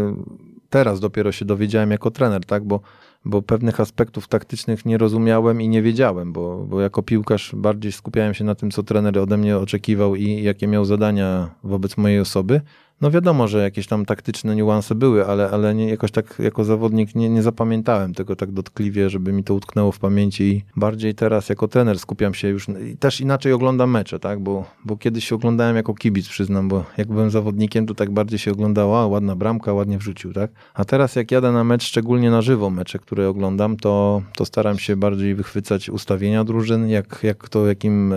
teraz 0.69 0.99
dopiero 0.99 1.31
się 1.31 1.45
dowiedziałem 1.45 1.91
jako 1.91 2.11
trener, 2.11 2.45
tak? 2.45 2.63
Bo, 2.63 2.79
bo 3.25 3.41
pewnych 3.41 3.79
aspektów 3.79 4.27
taktycznych 4.27 4.85
nie 4.85 4.97
rozumiałem 4.97 5.61
i 5.61 5.69
nie 5.69 5.81
wiedziałem, 5.81 6.33
bo, 6.33 6.65
bo 6.65 6.81
jako 6.81 7.03
piłkarz 7.03 7.55
bardziej 7.55 7.91
skupiałem 7.91 8.33
się 8.33 8.43
na 8.43 8.55
tym, 8.55 8.71
co 8.71 8.83
trener 8.83 9.17
ode 9.17 9.37
mnie 9.37 9.57
oczekiwał 9.57 10.15
i 10.15 10.43
jakie 10.43 10.67
miał 10.67 10.85
zadania 10.85 11.49
wobec 11.63 11.97
mojej 11.97 12.19
osoby. 12.19 12.61
No 13.01 13.11
wiadomo, 13.11 13.47
że 13.47 13.63
jakieś 13.63 13.87
tam 13.87 14.05
taktyczne 14.05 14.55
niuanse 14.55 14.95
były, 14.95 15.25
ale, 15.25 15.49
ale 15.49 15.75
nie, 15.75 15.89
jakoś 15.89 16.11
tak 16.11 16.35
jako 16.39 16.63
zawodnik 16.63 17.15
nie, 17.15 17.29
nie 17.29 17.43
zapamiętałem 17.43 18.13
tego 18.13 18.35
tak 18.35 18.51
dotkliwie, 18.51 19.09
żeby 19.09 19.33
mi 19.33 19.43
to 19.43 19.53
utknęło 19.53 19.91
w 19.91 19.99
pamięci. 19.99 20.43
I 20.43 20.63
bardziej 20.75 21.15
teraz 21.15 21.49
jako 21.49 21.67
trener 21.67 21.99
skupiam 21.99 22.33
się 22.33 22.47
już, 22.47 22.67
i 22.69 22.97
też 22.97 23.21
inaczej 23.21 23.53
oglądam 23.53 23.91
mecze, 23.91 24.19
tak, 24.19 24.39
bo, 24.39 24.65
bo 24.85 24.97
kiedyś 24.97 25.27
się 25.27 25.35
oglądałem 25.35 25.75
jako 25.75 25.93
kibic, 25.93 26.29
przyznam, 26.29 26.67
bo 26.67 26.85
jak 26.97 27.07
byłem 27.07 27.29
zawodnikiem, 27.29 27.85
to 27.85 27.95
tak 27.95 28.11
bardziej 28.11 28.39
się 28.39 28.51
oglądało, 28.51 29.01
a 29.01 29.07
ładna 29.07 29.35
bramka, 29.35 29.73
ładnie 29.73 29.97
wrzucił, 29.97 30.33
tak, 30.33 30.51
a 30.73 30.85
teraz 30.85 31.15
jak 31.15 31.31
jadę 31.31 31.51
na 31.51 31.63
mecz, 31.63 31.83
szczególnie 31.83 32.31
na 32.31 32.41
żywo 32.41 32.69
mecze, 32.69 32.99
które 32.99 33.29
oglądam, 33.29 33.77
to, 33.77 34.21
to 34.35 34.45
staram 34.45 34.79
się 34.79 34.95
bardziej 34.95 35.35
wychwycać 35.35 35.89
ustawienia 35.89 36.43
drużyn, 36.43 36.89
jak, 36.89 37.19
jak 37.23 37.49
to, 37.49 37.67
jakim 37.67 38.13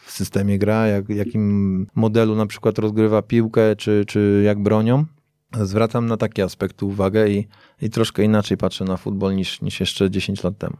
systemie 0.11 0.59
gra, 0.59 0.87
jak, 0.87 1.09
jakim 1.09 1.87
modelu 1.95 2.35
na 2.35 2.45
przykład 2.45 2.79
rozgrywa 2.79 3.21
piłkę, 3.21 3.75
czy, 3.75 4.03
czy 4.07 4.41
jak 4.45 4.63
bronią. 4.63 5.05
Zwracam 5.61 6.05
na 6.05 6.17
takie 6.17 6.43
aspekty 6.43 6.85
uwagę 6.85 7.29
i, 7.29 7.47
i 7.81 7.89
troszkę 7.89 8.23
inaczej 8.23 8.57
patrzę 8.57 8.85
na 8.85 8.97
futbol 8.97 9.35
niż, 9.35 9.61
niż 9.61 9.79
jeszcze 9.79 10.11
10 10.11 10.43
lat 10.43 10.57
temu. 10.57 10.77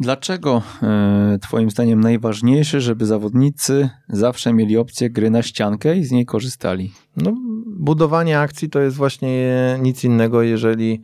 Dlaczego 0.00 0.62
e, 0.82 1.38
Twoim 1.42 1.70
zdaniem 1.70 2.00
najważniejsze, 2.00 2.80
żeby 2.80 3.06
zawodnicy 3.06 3.90
zawsze 4.08 4.52
mieli 4.52 4.76
opcję 4.76 5.10
gry 5.10 5.30
na 5.30 5.42
ściankę 5.42 5.96
i 5.96 6.04
z 6.04 6.10
niej 6.10 6.26
korzystali? 6.26 6.92
No, 7.16 7.32
budowanie 7.66 8.40
akcji 8.40 8.70
to 8.70 8.80
jest 8.80 8.96
właśnie 8.96 9.78
nic 9.82 10.04
innego, 10.04 10.42
jeżeli 10.42 11.00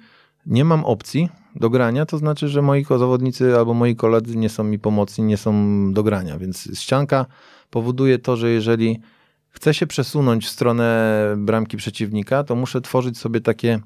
nie 0.47 0.65
mam 0.65 0.85
opcji 0.85 1.29
do 1.57 1.71
grania, 1.71 2.07
to 2.07 2.19
znaczy, 2.19 2.49
że 2.49 2.63
moi 2.63 2.85
zawodnicy 2.85 3.57
albo 3.57 3.75
moi 3.75 3.97
koledzy 3.97 4.37
nie 4.37 4.49
są 4.49 4.65
mi 4.65 4.79
pomocni, 4.79 5.25
nie 5.25 5.37
są 5.37 5.53
do 5.93 6.03
grania, 6.03 6.39
więc 6.39 6.69
ścianka 6.75 7.27
powoduje 7.71 8.19
to, 8.19 8.37
że 8.37 8.51
jeżeli 8.51 9.01
chcę 9.49 9.75
się 9.75 9.87
przesunąć 9.87 10.47
w 10.47 10.51
stronę 10.51 11.11
bramki 11.37 11.77
przeciwnika, 11.77 12.45
to 12.45 12.57
muszę 12.57 12.81
tworzyć 12.81 13.19
sobie 13.19 13.41
takie 13.41 13.81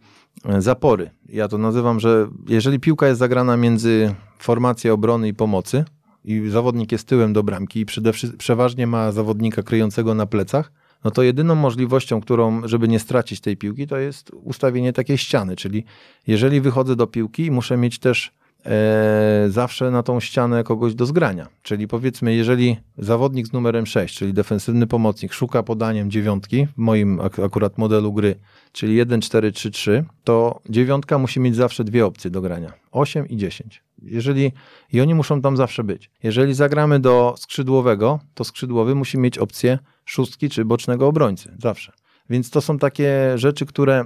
e, 0.44 0.62
zapory. 0.62 1.10
Ja 1.28 1.48
to 1.48 1.58
nazywam, 1.58 2.00
że 2.00 2.28
jeżeli 2.48 2.80
piłka 2.80 3.08
jest 3.08 3.18
zagrana 3.18 3.56
między 3.56 4.14
formacją 4.38 4.94
obrony 4.94 5.28
i 5.28 5.34
pomocy 5.34 5.84
i 6.24 6.48
zawodnik 6.48 6.92
jest 6.92 7.08
tyłem 7.08 7.32
do 7.32 7.42
bramki 7.42 7.80
i 7.80 7.86
przede, 7.86 8.12
przeważnie 8.38 8.86
ma 8.86 9.12
zawodnika 9.12 9.62
kryjącego 9.62 10.14
na 10.14 10.26
plecach, 10.26 10.72
no 11.04 11.10
to 11.10 11.22
jedyną 11.22 11.54
możliwością, 11.54 12.20
którą, 12.20 12.68
żeby 12.68 12.88
nie 12.88 12.98
stracić 12.98 13.40
tej 13.40 13.56
piłki, 13.56 13.86
to 13.86 13.98
jest 13.98 14.30
ustawienie 14.30 14.92
takiej 14.92 15.18
ściany, 15.18 15.56
czyli 15.56 15.84
jeżeli 16.26 16.60
wychodzę 16.60 16.96
do 16.96 17.06
piłki, 17.06 17.50
muszę 17.50 17.76
mieć 17.76 17.98
też 17.98 18.32
e, 18.66 19.46
zawsze 19.48 19.90
na 19.90 20.02
tą 20.02 20.20
ścianę 20.20 20.64
kogoś 20.64 20.94
do 20.94 21.06
zgrania. 21.06 21.48
Czyli 21.62 21.88
powiedzmy, 21.88 22.34
jeżeli 22.34 22.76
zawodnik 22.98 23.46
z 23.46 23.52
numerem 23.52 23.86
6, 23.86 24.18
czyli 24.18 24.32
defensywny 24.34 24.86
pomocnik, 24.86 25.32
szuka 25.32 25.62
podaniem 25.62 26.10
dziewiątki, 26.10 26.66
w 26.66 26.78
moim 26.78 27.20
ak 27.20 27.38
akurat 27.38 27.78
modelu 27.78 28.12
gry, 28.12 28.34
czyli 28.72 28.96
1, 28.96 29.20
4, 29.20 29.52
3, 29.52 29.70
3, 29.70 30.04
to 30.24 30.60
dziewiątka 30.68 31.18
musi 31.18 31.40
mieć 31.40 31.56
zawsze 31.56 31.84
dwie 31.84 32.06
opcje 32.06 32.30
do 32.30 32.40
grania. 32.40 32.72
8 32.92 33.28
i 33.28 33.36
10. 33.36 33.82
Jeżeli, 34.02 34.52
I 34.92 35.00
oni 35.00 35.14
muszą 35.14 35.42
tam 35.42 35.56
zawsze 35.56 35.84
być. 35.84 36.10
Jeżeli 36.22 36.54
zagramy 36.54 37.00
do 37.00 37.34
skrzydłowego, 37.36 38.20
to 38.34 38.44
skrzydłowy 38.44 38.94
musi 38.94 39.18
mieć 39.18 39.38
opcję 39.38 39.78
szóstki 40.04 40.48
czy 40.48 40.64
bocznego 40.64 41.06
obrońcy. 41.06 41.56
Zawsze. 41.58 41.92
Więc 42.30 42.50
to 42.50 42.60
są 42.60 42.78
takie 42.78 43.32
rzeczy, 43.38 43.66
które 43.66 44.04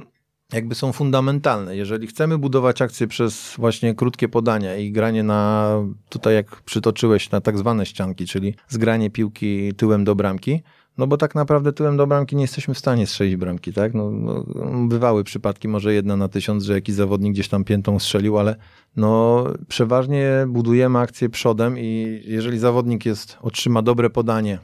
jakby 0.52 0.74
są 0.74 0.92
fundamentalne. 0.92 1.76
Jeżeli 1.76 2.06
chcemy 2.06 2.38
budować 2.38 2.82
akcje 2.82 3.06
przez 3.06 3.54
właśnie 3.58 3.94
krótkie 3.94 4.28
podania 4.28 4.76
i 4.76 4.92
granie 4.92 5.22
na, 5.22 5.72
tutaj 6.08 6.34
jak 6.34 6.62
przytoczyłeś, 6.62 7.30
na 7.30 7.40
tak 7.40 7.58
zwane 7.58 7.86
ścianki, 7.86 8.26
czyli 8.26 8.54
zgranie 8.68 9.10
piłki 9.10 9.74
tyłem 9.74 10.04
do 10.04 10.14
bramki, 10.14 10.62
no 10.98 11.06
bo 11.06 11.16
tak 11.16 11.34
naprawdę 11.34 11.72
tyłem 11.72 11.96
do 11.96 12.06
bramki 12.06 12.36
nie 12.36 12.42
jesteśmy 12.42 12.74
w 12.74 12.78
stanie 12.78 13.06
strzelić 13.06 13.36
bramki, 13.36 13.72
tak? 13.72 13.94
No, 13.94 14.10
no, 14.10 14.44
bywały 14.88 15.24
przypadki, 15.24 15.68
może 15.68 15.94
jedna 15.94 16.16
na 16.16 16.28
tysiąc, 16.28 16.64
że 16.64 16.72
jakiś 16.72 16.94
zawodnik 16.94 17.32
gdzieś 17.32 17.48
tam 17.48 17.64
piętą 17.64 17.98
strzelił, 17.98 18.38
ale 18.38 18.56
no 18.96 19.44
przeważnie 19.68 20.46
budujemy 20.48 20.98
akcję 20.98 21.28
przodem 21.28 21.78
i 21.78 22.20
jeżeli 22.24 22.58
zawodnik 22.58 23.06
jest, 23.06 23.38
otrzyma 23.40 23.82
dobre 23.82 24.10
podanie, 24.10 24.58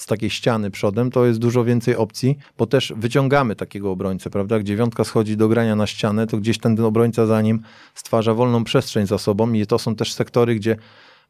z 0.00 0.06
takiej 0.06 0.30
ściany 0.30 0.70
przodem, 0.70 1.10
to 1.10 1.26
jest 1.26 1.38
dużo 1.38 1.64
więcej 1.64 1.96
opcji, 1.96 2.38
bo 2.58 2.66
też 2.66 2.92
wyciągamy 2.96 3.56
takiego 3.56 3.90
obrońcę, 3.90 4.30
prawda? 4.30 4.54
Jak 4.54 4.64
dziewiątka 4.64 5.04
schodzi 5.04 5.36
do 5.36 5.48
grania 5.48 5.76
na 5.76 5.86
ścianę, 5.86 6.26
to 6.26 6.36
gdzieś 6.36 6.58
ten 6.58 6.80
obrońca 6.80 7.26
za 7.26 7.42
nim 7.42 7.62
stwarza 7.94 8.34
wolną 8.34 8.64
przestrzeń 8.64 9.06
za 9.06 9.18
sobą 9.18 9.52
i 9.52 9.66
to 9.66 9.78
są 9.78 9.96
też 9.96 10.12
sektory, 10.12 10.54
gdzie 10.54 10.76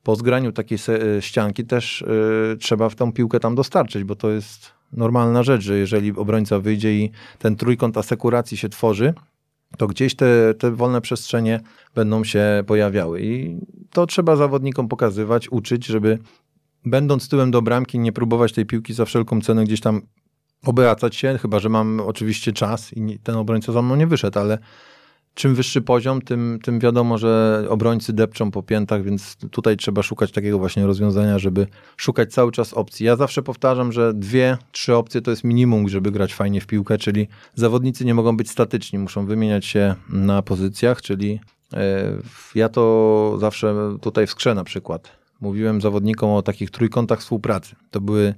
po 0.02 0.16
zgraniu 0.16 0.52
takiej 0.52 0.78
e, 0.88 1.22
ścianki 1.22 1.64
też 1.64 2.04
yy, 2.50 2.56
trzeba 2.56 2.88
w 2.88 2.94
tą 2.94 3.12
piłkę 3.12 3.40
tam 3.40 3.54
dostarczyć, 3.54 4.04
bo 4.04 4.16
to 4.16 4.30
jest 4.30 4.72
normalna 4.92 5.42
rzecz, 5.42 5.62
że 5.62 5.78
jeżeli 5.78 6.12
obrońca 6.12 6.58
wyjdzie 6.58 6.94
i 6.94 7.10
ten 7.38 7.56
trójkąt 7.56 7.96
asekuracji 7.98 8.56
się 8.56 8.68
tworzy, 8.68 9.14
to 9.78 9.86
gdzieś 9.86 10.14
te, 10.14 10.54
te 10.54 10.70
wolne 10.70 11.00
przestrzenie 11.00 11.60
będą 11.94 12.24
się 12.24 12.64
pojawiały. 12.66 13.22
I 13.22 13.58
to 13.90 14.06
trzeba 14.06 14.36
zawodnikom 14.36 14.88
pokazywać, 14.88 15.48
uczyć, 15.48 15.86
żeby 15.86 16.18
będąc 16.86 17.28
tyłem 17.28 17.50
do 17.50 17.62
bramki, 17.62 17.98
nie 17.98 18.12
próbować 18.12 18.52
tej 18.52 18.66
piłki 18.66 18.94
za 18.94 19.04
wszelką 19.04 19.40
cenę 19.40 19.64
gdzieś 19.64 19.80
tam 19.80 20.02
obracać 20.64 21.16
się, 21.16 21.38
chyba 21.42 21.58
że 21.58 21.68
mam 21.68 22.00
oczywiście 22.00 22.52
czas 22.52 22.92
i 22.92 23.18
ten 23.18 23.36
obrońca 23.36 23.72
za 23.72 23.82
mną 23.82 23.96
nie 23.96 24.06
wyszedł, 24.06 24.38
ale 24.38 24.58
czym 25.34 25.54
wyższy 25.54 25.82
poziom, 25.82 26.22
tym, 26.22 26.58
tym 26.62 26.80
wiadomo, 26.80 27.18
że 27.18 27.64
obrońcy 27.68 28.12
depczą 28.12 28.50
po 28.50 28.62
piętach, 28.62 29.02
więc 29.02 29.36
tutaj 29.36 29.76
trzeba 29.76 30.02
szukać 30.02 30.32
takiego 30.32 30.58
właśnie 30.58 30.86
rozwiązania, 30.86 31.38
żeby 31.38 31.66
szukać 31.96 32.32
cały 32.32 32.52
czas 32.52 32.74
opcji. 32.74 33.06
Ja 33.06 33.16
zawsze 33.16 33.42
powtarzam, 33.42 33.92
że 33.92 34.14
dwie, 34.14 34.58
trzy 34.72 34.94
opcje 34.94 35.20
to 35.20 35.30
jest 35.30 35.44
minimum, 35.44 35.88
żeby 35.88 36.10
grać 36.12 36.34
fajnie 36.34 36.60
w 36.60 36.66
piłkę, 36.66 36.98
czyli 36.98 37.28
zawodnicy 37.54 38.04
nie 38.04 38.14
mogą 38.14 38.36
być 38.36 38.50
statyczni, 38.50 38.98
muszą 38.98 39.26
wymieniać 39.26 39.66
się 39.66 39.94
na 40.08 40.42
pozycjach, 40.42 41.02
czyli 41.02 41.40
e, 41.72 42.12
ja 42.54 42.68
to 42.68 43.36
zawsze 43.38 43.96
tutaj 44.00 44.26
w 44.26 44.30
skrze 44.30 44.54
na 44.54 44.64
przykład 44.64 45.25
mówiłem 45.40 45.80
zawodnikom 45.80 46.30
o 46.30 46.42
takich 46.42 46.70
trójkątach 46.70 47.20
współpracy. 47.20 47.76
To 47.90 48.00
były 48.00 48.34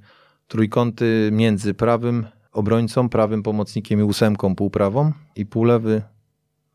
trójkąty 0.48 1.30
między 1.32 1.74
prawym 1.74 2.26
obrońcą, 2.52 3.08
prawym 3.08 3.42
pomocnikiem 3.42 4.00
i 4.00 4.02
ósemką 4.02 4.54
półprawą 4.54 5.12
i 5.36 5.46
półlewy, 5.46 6.02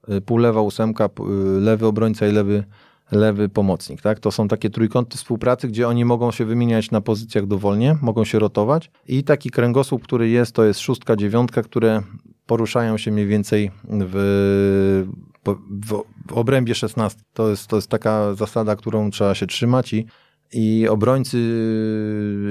y, 0.09 0.21
półlewa 0.21 0.61
ósemka, 0.61 1.05
y, 1.05 1.61
lewy 1.61 1.85
obrońca 1.85 2.27
i 2.27 2.31
lewy, 2.31 2.63
lewy 3.11 3.49
pomocnik. 3.49 4.01
Tak? 4.01 4.19
To 4.19 4.31
są 4.31 4.47
takie 4.47 4.69
trójkąty 4.69 5.17
współpracy, 5.17 5.67
gdzie 5.67 5.87
oni 5.87 6.05
mogą 6.05 6.31
się 6.31 6.45
wymieniać 6.45 6.91
na 6.91 7.01
pozycjach 7.01 7.47
dowolnie, 7.47 7.97
mogą 8.01 8.25
się 8.25 8.39
rotować 8.39 8.91
i 9.07 9.23
taki 9.23 9.49
kręgosłup, 9.49 10.03
który 10.03 10.29
jest, 10.29 10.55
to 10.55 10.63
jest 10.63 10.79
szóstka, 10.79 11.15
dziewiątka, 11.15 11.63
które 11.63 12.01
poruszają 12.45 12.97
się 12.97 13.11
mniej 13.11 13.27
więcej 13.27 13.71
w, 13.83 15.05
w, 15.85 16.03
obrębie 16.31 16.75
16. 16.75 17.21
To 17.33 17.49
jest, 17.49 17.67
to 17.67 17.75
jest 17.75 17.87
taka 17.87 18.33
zasada, 18.35 18.75
którą 18.75 19.11
trzeba 19.11 19.35
się 19.35 19.47
trzymać 19.47 19.93
i, 19.93 20.05
i 20.53 20.87
obrońcy 20.87 21.37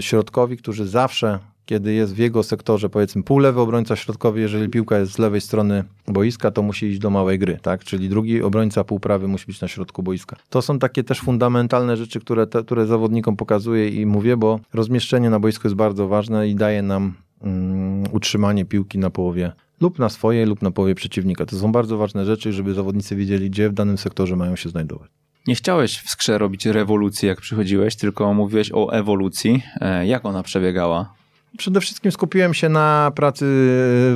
środkowi, 0.00 0.56
którzy 0.56 0.88
zawsze 0.88 1.38
kiedy 1.66 1.92
jest 1.92 2.14
w 2.14 2.18
jego 2.18 2.42
sektorze, 2.42 2.88
powiedzmy 2.88 3.22
półlewy 3.22 3.60
obrońca 3.60 3.96
środkowy, 3.96 4.40
jeżeli 4.40 4.68
piłka 4.68 4.98
jest 4.98 5.12
z 5.12 5.18
lewej 5.18 5.40
strony 5.40 5.84
boiska, 6.08 6.50
to 6.50 6.62
musi 6.62 6.86
iść 6.86 6.98
do 6.98 7.10
małej 7.10 7.38
gry, 7.38 7.58
tak? 7.62 7.84
Czyli 7.84 8.08
drugi 8.08 8.42
obrońca 8.42 8.84
półprawy 8.84 9.28
musi 9.28 9.46
być 9.46 9.60
na 9.60 9.68
środku 9.68 10.02
boiska. 10.02 10.36
To 10.50 10.62
są 10.62 10.78
takie 10.78 11.04
też 11.04 11.20
fundamentalne 11.20 11.96
rzeczy, 11.96 12.20
które, 12.20 12.46
te, 12.46 12.62
które 12.64 12.86
zawodnikom 12.86 13.36
pokazuję 13.36 13.88
i 13.88 14.06
mówię, 14.06 14.36
bo 14.36 14.60
rozmieszczenie 14.72 15.30
na 15.30 15.40
boisku 15.40 15.66
jest 15.68 15.76
bardzo 15.76 16.08
ważne 16.08 16.48
i 16.48 16.54
daje 16.54 16.82
nam 16.82 17.14
um, 17.40 18.04
utrzymanie 18.12 18.64
piłki 18.64 18.98
na 18.98 19.10
połowie 19.10 19.52
lub 19.82 19.98
na 19.98 20.08
swojej, 20.08 20.46
lub 20.46 20.62
na 20.62 20.70
połowie 20.70 20.94
przeciwnika. 20.94 21.46
To 21.46 21.56
są 21.56 21.72
bardzo 21.72 21.96
ważne 21.96 22.24
rzeczy, 22.24 22.52
żeby 22.52 22.74
zawodnicy 22.74 23.16
wiedzieli, 23.16 23.50
gdzie 23.50 23.68
w 23.68 23.72
danym 23.72 23.98
sektorze 23.98 24.36
mają 24.36 24.56
się 24.56 24.68
znajdować. 24.68 25.10
Nie 25.46 25.54
chciałeś 25.54 25.98
w 25.98 26.10
skrze 26.10 26.38
robić 26.38 26.66
rewolucji, 26.66 27.28
jak 27.28 27.40
przychodziłeś, 27.40 27.96
tylko 27.96 28.34
mówiłeś 28.34 28.70
o 28.72 28.92
ewolucji. 28.92 29.62
E, 29.80 30.06
jak 30.06 30.24
ona 30.24 30.42
przebiegała? 30.42 31.14
Przede 31.58 31.80
wszystkim 31.80 32.12
skupiłem 32.12 32.54
się 32.54 32.68
na 32.68 33.12
pracy 33.14 33.44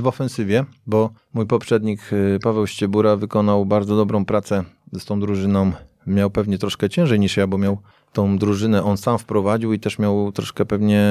w 0.01 0.03
ofensywie, 0.05 0.65
bo 0.87 1.11
mój 1.35 1.47
poprzednik 1.47 2.13
y, 2.13 2.39
Paweł 2.43 2.67
Ściebura 2.67 3.17
wykonał 3.17 3.67
bardzo 3.67 3.97
dobrą 3.97 4.25
pracę 4.25 4.65
z 4.93 5.05
tą 5.05 5.21
drużyną. 5.21 5.73
Miał 6.07 6.31
pewnie 6.31 6.59
troszkę 6.59 6.89
ciężej 6.89 7.21
niż 7.21 7.37
ja, 7.37 7.47
bo 7.47 7.59
miał 7.59 7.79
tą 8.13 8.39
drużynę 8.39 8.83
on 8.83 8.97
sam 8.97 9.19
wprowadził 9.19 9.73
i 9.73 9.79
też 9.79 9.99
miał 9.99 10.33
troszkę 10.33 10.67
pewnie 10.67 11.05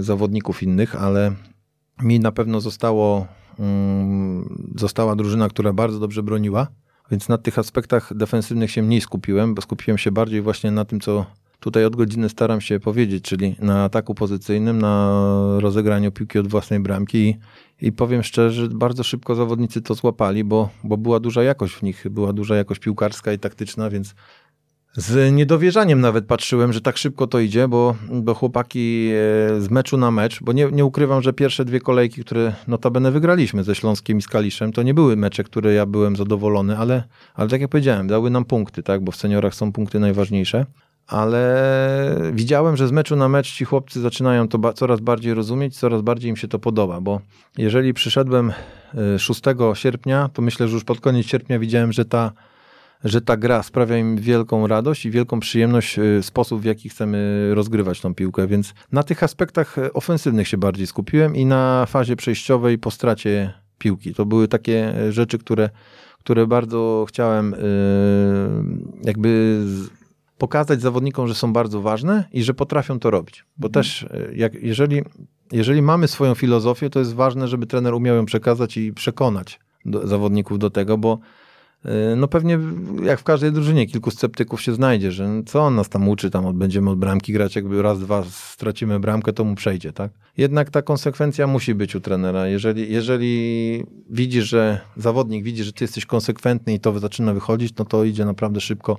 zawodników 0.00 0.62
innych, 0.62 1.02
ale 1.02 1.32
mi 2.02 2.20
na 2.20 2.32
pewno 2.32 2.60
zostało, 2.60 3.26
została 4.74 5.16
drużyna, 5.16 5.48
która 5.48 5.72
bardzo 5.72 5.98
dobrze 5.98 6.22
broniła, 6.22 6.66
więc 7.10 7.28
na 7.28 7.38
tych 7.38 7.58
aspektach 7.58 8.14
defensywnych 8.14 8.70
się 8.70 8.82
mniej 8.82 9.00
skupiłem, 9.00 9.54
bo 9.54 9.62
skupiłem 9.62 9.98
się 9.98 10.12
bardziej 10.12 10.42
właśnie 10.42 10.70
na 10.70 10.84
tym, 10.84 11.00
co 11.00 11.26
tutaj 11.60 11.84
od 11.84 11.96
godziny 11.96 12.28
staram 12.28 12.60
się 12.60 12.80
powiedzieć, 12.80 13.24
czyli 13.24 13.56
na 13.60 13.84
ataku 13.84 14.14
pozycyjnym, 14.14 14.78
na 14.78 15.22
rozegraniu 15.58 16.12
piłki 16.12 16.38
od 16.38 16.48
własnej 16.48 16.80
bramki 16.80 17.18
i, 17.28 17.38
i 17.80 17.92
powiem 17.92 18.22
szczerze, 18.22 18.68
bardzo 18.68 19.04
szybko 19.04 19.34
zawodnicy 19.34 19.82
to 19.82 19.94
złapali, 19.94 20.44
bo, 20.44 20.68
bo 20.84 20.96
była 20.96 21.20
duża 21.20 21.42
jakość 21.42 21.74
w 21.74 21.82
nich, 21.82 22.04
była 22.10 22.32
duża 22.32 22.56
jakość 22.56 22.80
piłkarska 22.80 23.32
i 23.32 23.38
taktyczna, 23.38 23.90
więc 23.90 24.14
z 24.98 25.32
niedowierzaniem 25.32 26.00
nawet 26.00 26.26
patrzyłem, 26.26 26.72
że 26.72 26.80
tak 26.80 26.96
szybko 26.96 27.26
to 27.26 27.38
idzie, 27.38 27.68
bo, 27.68 27.94
bo 28.10 28.34
chłopaki 28.34 29.10
e, 29.10 29.60
z 29.60 29.70
meczu 29.70 29.96
na 29.96 30.10
mecz, 30.10 30.42
bo 30.42 30.52
nie, 30.52 30.68
nie 30.72 30.84
ukrywam, 30.84 31.22
że 31.22 31.32
pierwsze 31.32 31.64
dwie 31.64 31.80
kolejki, 31.80 32.24
które 32.24 32.52
notabene 32.68 33.10
wygraliśmy 33.10 33.64
ze 33.64 33.74
Śląskiem 33.74 34.18
i 34.18 34.22
z 34.22 34.28
Kaliszem, 34.28 34.72
to 34.72 34.82
nie 34.82 34.94
były 34.94 35.16
mecze, 35.16 35.44
które 35.44 35.74
ja 35.74 35.86
byłem 35.86 36.16
zadowolony, 36.16 36.78
ale, 36.78 37.04
ale 37.34 37.48
tak 37.48 37.60
jak 37.60 37.70
powiedziałem, 37.70 38.06
dały 38.06 38.30
nam 38.30 38.44
punkty, 38.44 38.82
tak, 38.82 39.04
bo 39.04 39.12
w 39.12 39.16
seniorach 39.16 39.54
są 39.54 39.72
punkty 39.72 40.00
najważniejsze. 40.00 40.66
Ale 41.06 42.30
widziałem, 42.32 42.76
że 42.76 42.88
z 42.88 42.92
meczu 42.92 43.16
na 43.16 43.28
mecz 43.28 43.52
ci 43.52 43.64
chłopcy 43.64 44.00
zaczynają 44.00 44.48
to 44.48 44.58
ba 44.58 44.72
coraz 44.72 45.00
bardziej 45.00 45.34
rozumieć, 45.34 45.78
coraz 45.78 46.02
bardziej 46.02 46.30
im 46.30 46.36
się 46.36 46.48
to 46.48 46.58
podoba, 46.58 47.00
bo 47.00 47.20
jeżeli 47.58 47.94
przyszedłem 47.94 48.52
6 49.18 49.40
y, 49.46 49.54
sierpnia, 49.74 50.30
to 50.32 50.42
myślę, 50.42 50.68
że 50.68 50.74
już 50.74 50.84
pod 50.84 51.00
koniec 51.00 51.26
sierpnia 51.26 51.58
widziałem, 51.58 51.92
że 51.92 52.04
ta, 52.04 52.32
że 53.04 53.20
ta 53.20 53.36
gra 53.36 53.62
sprawia 53.62 53.98
im 53.98 54.16
wielką 54.16 54.66
radość 54.66 55.06
i 55.06 55.10
wielką 55.10 55.40
przyjemność 55.40 55.98
y, 55.98 56.22
sposób, 56.22 56.60
w 56.60 56.64
jaki 56.64 56.88
chcemy 56.88 57.50
rozgrywać 57.54 58.00
tą 58.00 58.14
piłkę, 58.14 58.46
więc 58.46 58.74
na 58.92 59.02
tych 59.02 59.22
aspektach 59.22 59.78
y, 59.78 59.92
ofensywnych 59.92 60.48
się 60.48 60.56
bardziej 60.56 60.86
skupiłem 60.86 61.36
i 61.36 61.46
na 61.46 61.86
fazie 61.86 62.16
przejściowej 62.16 62.78
po 62.78 62.90
stracie 62.90 63.54
piłki. 63.78 64.14
To 64.14 64.26
były 64.26 64.48
takie 64.48 64.94
rzeczy, 65.10 65.38
które, 65.38 65.70
które 66.18 66.46
bardzo 66.46 67.06
chciałem 67.08 67.54
jakby 69.04 69.60
pokazać 70.38 70.80
zawodnikom, 70.80 71.28
że 71.28 71.34
są 71.34 71.52
bardzo 71.52 71.80
ważne 71.80 72.24
i 72.32 72.42
że 72.42 72.54
potrafią 72.54 72.98
to 72.98 73.10
robić. 73.10 73.44
Bo 73.56 73.66
mhm. 73.66 73.72
też 73.72 74.06
jak, 74.34 74.54
jeżeli, 74.54 75.02
jeżeli 75.52 75.82
mamy 75.82 76.08
swoją 76.08 76.34
filozofię, 76.34 76.90
to 76.90 76.98
jest 76.98 77.14
ważne, 77.14 77.48
żeby 77.48 77.66
trener 77.66 77.94
umiał 77.94 78.16
ją 78.16 78.24
przekazać 78.24 78.76
i 78.76 78.92
przekonać 78.92 79.60
do, 79.84 80.06
zawodników 80.06 80.58
do 80.58 80.70
tego, 80.70 80.98
bo 80.98 81.18
no 82.16 82.28
pewnie 82.28 82.58
jak 83.02 83.20
w 83.20 83.24
każdej 83.24 83.52
drużynie 83.52 83.86
kilku 83.86 84.10
sceptyków 84.10 84.62
się 84.62 84.74
znajdzie, 84.74 85.12
że 85.12 85.28
co 85.46 85.60
on 85.60 85.74
nas 85.74 85.88
tam 85.88 86.08
uczy, 86.08 86.30
tam 86.30 86.58
będziemy 86.58 86.90
od 86.90 86.98
bramki 86.98 87.32
grać, 87.32 87.56
jakby 87.56 87.82
raz, 87.82 88.00
dwa 88.00 88.24
stracimy 88.24 89.00
bramkę, 89.00 89.32
to 89.32 89.44
mu 89.44 89.54
przejdzie, 89.54 89.92
tak? 89.92 90.12
Jednak 90.36 90.70
ta 90.70 90.82
konsekwencja 90.82 91.46
musi 91.46 91.74
być 91.74 91.94
u 91.94 92.00
trenera. 92.00 92.46
Jeżeli, 92.46 92.92
jeżeli 92.92 93.84
widzisz, 94.10 94.48
że 94.48 94.80
zawodnik 94.96 95.44
widzi, 95.44 95.64
że 95.64 95.72
ty 95.72 95.84
jesteś 95.84 96.06
konsekwentny 96.06 96.74
i 96.74 96.80
to 96.80 96.98
zaczyna 96.98 97.34
wychodzić, 97.34 97.74
no 97.78 97.84
to 97.84 98.04
idzie 98.04 98.24
naprawdę 98.24 98.60
szybko 98.60 98.98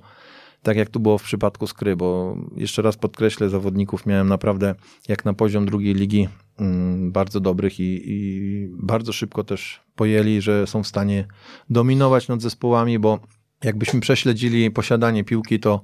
tak 0.64 0.78
jak 0.78 0.90
tu 0.90 1.00
było 1.00 1.18
w 1.18 1.24
przypadku 1.24 1.68
Skry, 1.68 1.96
bo 1.96 2.38
jeszcze 2.56 2.82
raz 2.82 2.98
podkreślę, 2.98 3.50
zawodników 3.50 4.06
miałem 4.06 4.28
naprawdę 4.28 4.76
jak 5.08 5.26
na 5.26 5.34
poziom 5.34 5.66
drugiej 5.66 5.94
ligi 5.94 6.28
bardzo 6.98 7.40
dobrych 7.40 7.80
i, 7.80 8.02
i 8.06 8.68
bardzo 8.72 9.14
szybko 9.14 9.44
też 9.44 9.82
pojęli, 9.96 10.42
że 10.42 10.68
są 10.68 10.84
w 10.84 10.88
stanie 10.88 11.26
dominować 11.70 12.28
nad 12.28 12.42
zespołami, 12.42 13.00
bo 13.00 13.20
jakbyśmy 13.64 14.00
prześledzili 14.00 14.72
posiadanie 14.72 15.24
piłki, 15.24 15.60
to 15.60 15.82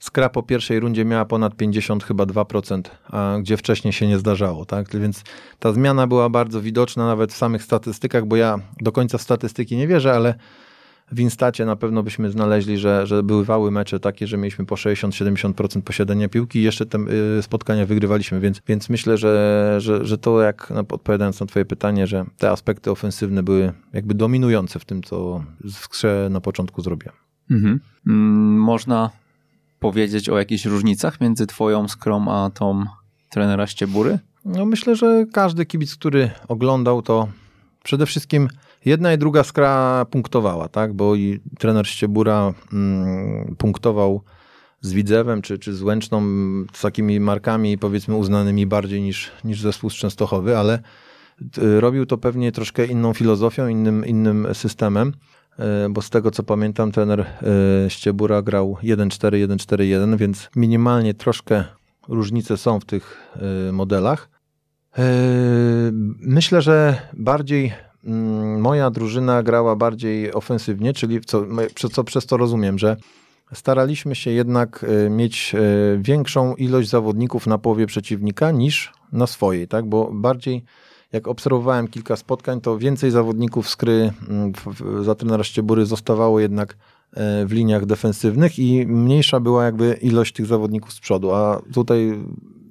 Skra 0.00 0.28
po 0.28 0.42
pierwszej 0.42 0.80
rundzie 0.80 1.04
miała 1.04 1.24
ponad 1.24 1.56
50 1.56 2.04
chyba 2.04 2.24
2%, 2.24 2.82
a 3.04 3.38
gdzie 3.40 3.56
wcześniej 3.56 3.92
się 3.92 4.06
nie 4.06 4.18
zdarzało, 4.18 4.64
tak? 4.64 4.96
Więc 4.96 5.22
ta 5.58 5.72
zmiana 5.72 6.06
była 6.06 6.28
bardzo 6.28 6.60
widoczna 6.60 7.06
nawet 7.06 7.32
w 7.32 7.36
samych 7.36 7.62
statystykach, 7.62 8.26
bo 8.26 8.36
ja 8.36 8.58
do 8.80 8.92
końca 8.92 9.18
w 9.18 9.22
statystyki 9.22 9.76
nie 9.76 9.88
wierzę, 9.88 10.12
ale 10.12 10.34
w 11.12 11.20
Instacie 11.20 11.64
na 11.64 11.76
pewno 11.76 12.02
byśmy 12.02 12.30
znaleźli, 12.30 12.78
że, 12.78 13.06
że 13.06 13.22
bywały 13.22 13.70
mecze 13.70 14.00
takie, 14.00 14.26
że 14.26 14.36
mieliśmy 14.36 14.66
po 14.66 14.74
60-70% 14.74 15.82
posiadania 15.82 16.28
piłki 16.28 16.58
i 16.58 16.62
jeszcze 16.62 16.86
te 16.86 16.98
y, 17.38 17.42
spotkania 17.42 17.86
wygrywaliśmy, 17.86 18.40
więc, 18.40 18.60
więc 18.68 18.88
myślę, 18.88 19.18
że, 19.18 19.74
że, 19.78 20.06
że 20.06 20.18
to 20.18 20.42
jak 20.42 20.72
odpowiadając 20.88 21.40
na 21.40 21.46
twoje 21.46 21.64
pytanie, 21.64 22.06
że 22.06 22.24
te 22.38 22.50
aspekty 22.50 22.90
ofensywne 22.90 23.42
były 23.42 23.72
jakby 23.92 24.14
dominujące 24.14 24.78
w 24.78 24.84
tym, 24.84 25.02
co 25.02 25.44
w 25.64 25.88
grze 25.88 26.28
na 26.30 26.40
początku 26.40 26.82
zrobiłem. 26.82 27.14
Mhm. 27.50 27.80
Mm, 28.06 28.60
można 28.60 29.10
powiedzieć 29.80 30.28
o 30.28 30.38
jakichś 30.38 30.64
różnicach 30.64 31.20
między 31.20 31.46
twoją 31.46 31.88
skrom 31.88 32.28
a 32.28 32.50
tą 32.50 32.84
trenera 33.28 33.66
Ściebury? 33.66 34.18
No 34.44 34.64
myślę, 34.66 34.96
że 34.96 35.26
każdy 35.32 35.66
kibic, 35.66 35.96
który 35.96 36.30
oglądał 36.48 37.02
to 37.02 37.28
przede 37.82 38.06
wszystkim 38.06 38.48
Jedna 38.84 39.12
i 39.12 39.18
druga 39.18 39.44
skra 39.44 40.04
punktowała, 40.10 40.68
tak? 40.68 40.92
Bo 40.92 41.14
i 41.14 41.40
trener 41.58 41.86
Ściebura 41.86 42.52
mm, 42.72 43.56
punktował 43.58 44.22
z 44.80 44.92
Widzewem 44.92 45.42
czy, 45.42 45.58
czy 45.58 45.74
z 45.74 45.82
Łęczną, 45.82 46.22
z 46.72 46.80
takimi 46.80 47.20
markami 47.20 47.78
powiedzmy 47.78 48.16
uznanymi 48.16 48.66
bardziej 48.66 49.02
niż, 49.02 49.30
niż 49.44 49.60
zespół 49.60 49.90
z 49.90 49.94
Częstochowy, 49.94 50.58
ale 50.58 50.82
y, 51.58 51.80
robił 51.80 52.06
to 52.06 52.18
pewnie 52.18 52.52
troszkę 52.52 52.86
inną 52.86 53.14
filozofią, 53.14 53.68
innym, 53.68 54.06
innym 54.06 54.46
systemem, 54.52 55.12
y, 55.58 55.62
bo 55.90 56.02
z 56.02 56.10
tego 56.10 56.30
co 56.30 56.42
pamiętam 56.42 56.92
trener 56.92 57.20
y, 57.86 57.90
Ściebura 57.90 58.42
grał 58.42 58.76
1-4, 58.82 59.46
1-4-1, 59.46 60.16
więc 60.16 60.50
minimalnie 60.56 61.14
troszkę 61.14 61.64
różnice 62.08 62.56
są 62.56 62.80
w 62.80 62.84
tych 62.84 63.32
modelach. 63.72 64.30
Myślę, 66.20 66.62
że 66.62 67.00
bardziej 67.12 67.72
moja 68.58 68.90
drużyna 68.90 69.42
grała 69.42 69.76
bardziej 69.76 70.32
ofensywnie, 70.32 70.92
czyli 70.92 71.20
co, 71.20 71.44
co 71.92 72.04
przez 72.04 72.26
to 72.26 72.36
rozumiem, 72.36 72.78
że 72.78 72.96
staraliśmy 73.52 74.14
się 74.14 74.30
jednak 74.30 74.86
e, 75.06 75.10
mieć 75.10 75.54
e, 75.54 75.58
większą 75.98 76.54
ilość 76.54 76.88
zawodników 76.88 77.46
na 77.46 77.58
połowie 77.58 77.86
przeciwnika 77.86 78.50
niż 78.50 78.92
na 79.12 79.26
swojej, 79.26 79.68
tak? 79.68 79.88
Bo 79.88 80.10
bardziej 80.12 80.64
jak 81.12 81.28
obserwowałem 81.28 81.88
kilka 81.88 82.16
spotkań, 82.16 82.60
to 82.60 82.78
więcej 82.78 83.10
zawodników 83.10 83.68
skry 83.68 84.12
mm, 84.28 84.52
za 85.04 85.14
trenera 85.14 85.44
Ściebury 85.44 85.86
zostawało 85.86 86.40
jednak 86.40 86.76
e, 87.12 87.46
w 87.46 87.52
liniach 87.52 87.86
defensywnych 87.86 88.58
i 88.58 88.86
mniejsza 88.86 89.40
była 89.40 89.64
jakby 89.64 89.98
ilość 90.02 90.32
tych 90.32 90.46
zawodników 90.46 90.92
z 90.92 91.00
przodu, 91.00 91.32
a 91.32 91.62
tutaj 91.74 92.18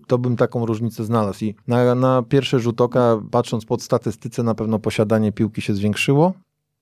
to 0.10 0.18
bym 0.18 0.36
taką 0.36 0.66
różnicę 0.66 1.06
znalazł. 1.06 1.46
I 1.46 1.56
na, 1.68 1.96
na 1.96 2.24
pierwszy 2.30 2.60
rzut 2.60 2.82
oka, 2.82 3.22
patrząc 3.32 3.66
pod 3.66 3.82
statystyce, 3.82 4.44
na 4.44 4.56
pewno 4.56 4.80
posiadanie 4.80 5.32
piłki 5.32 5.62
się 5.62 5.74
zwiększyło, 5.74 6.34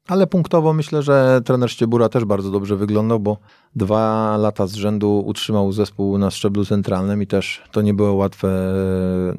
ale 0.07 0.27
punktowo 0.27 0.73
myślę, 0.73 1.03
że 1.03 1.41
trener 1.45 1.71
Ściebura 1.71 2.09
też 2.09 2.25
bardzo 2.25 2.51
dobrze 2.51 2.75
wyglądał, 2.75 3.19
bo 3.19 3.37
dwa 3.75 4.37
lata 4.37 4.67
z 4.67 4.73
rzędu 4.73 5.23
utrzymał 5.25 5.71
zespół 5.71 6.17
na 6.17 6.31
szczeblu 6.31 6.65
centralnym 6.65 7.21
i 7.21 7.27
też 7.27 7.63
to 7.71 7.81
nie 7.81 7.93
było 7.93 8.13
łatwe, 8.13 8.73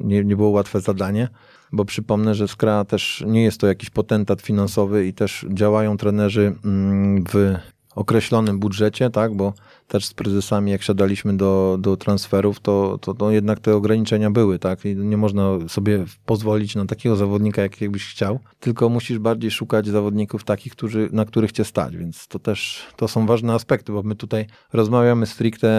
nie, 0.01 0.23
nie 0.23 0.35
było 0.35 0.49
łatwe 0.49 0.81
zadanie. 0.81 1.29
bo 1.71 1.85
przypomnę, 1.85 2.35
że 2.35 2.47
Skra 2.47 2.85
też 2.85 3.23
nie 3.27 3.43
jest 3.43 3.59
to 3.59 3.67
jakiś 3.67 3.89
potentat 3.89 4.41
finansowy 4.41 5.07
i 5.07 5.13
też 5.13 5.45
działają 5.49 5.97
trenerzy 5.97 6.55
mm, 6.65 7.23
w 7.23 7.55
określonym 7.95 8.59
budżecie, 8.59 9.09
tak, 9.09 9.35
bo 9.35 9.53
też 9.89 10.05
z 10.05 10.13
prezesami, 10.13 10.71
jak 10.71 10.83
siadaliśmy 10.83 11.37
do, 11.37 11.77
do 11.79 11.97
transferów, 11.97 12.59
to, 12.59 12.97
to, 13.01 13.13
to 13.13 13.31
jednak 13.31 13.59
te 13.59 13.75
ograniczenia 13.75 14.31
były, 14.31 14.59
tak, 14.59 14.85
i 14.85 14.95
nie 14.95 15.17
można 15.17 15.43
sobie 15.67 16.05
pozwolić 16.25 16.75
na 16.75 16.85
takiego 16.85 17.15
zawodnika, 17.15 17.61
jak, 17.61 17.81
jakbyś 17.81 18.05
chciał, 18.05 18.39
tylko 18.59 18.89
musisz 18.89 19.19
bardziej 19.19 19.51
szukać 19.51 19.87
zawodników 19.87 20.43
takich, 20.43 20.71
którzy, 20.71 21.09
na 21.11 21.25
których 21.25 21.51
cię 21.51 21.65
stać, 21.65 21.97
więc 21.97 22.27
to 22.27 22.39
też, 22.39 22.87
to 22.95 23.07
są 23.07 23.25
ważne 23.25 23.53
aspekty, 23.53 23.91
bo 23.91 24.03
my 24.03 24.15
tutaj 24.15 24.45
rozmawiamy 24.73 25.25
stricte 25.25 25.69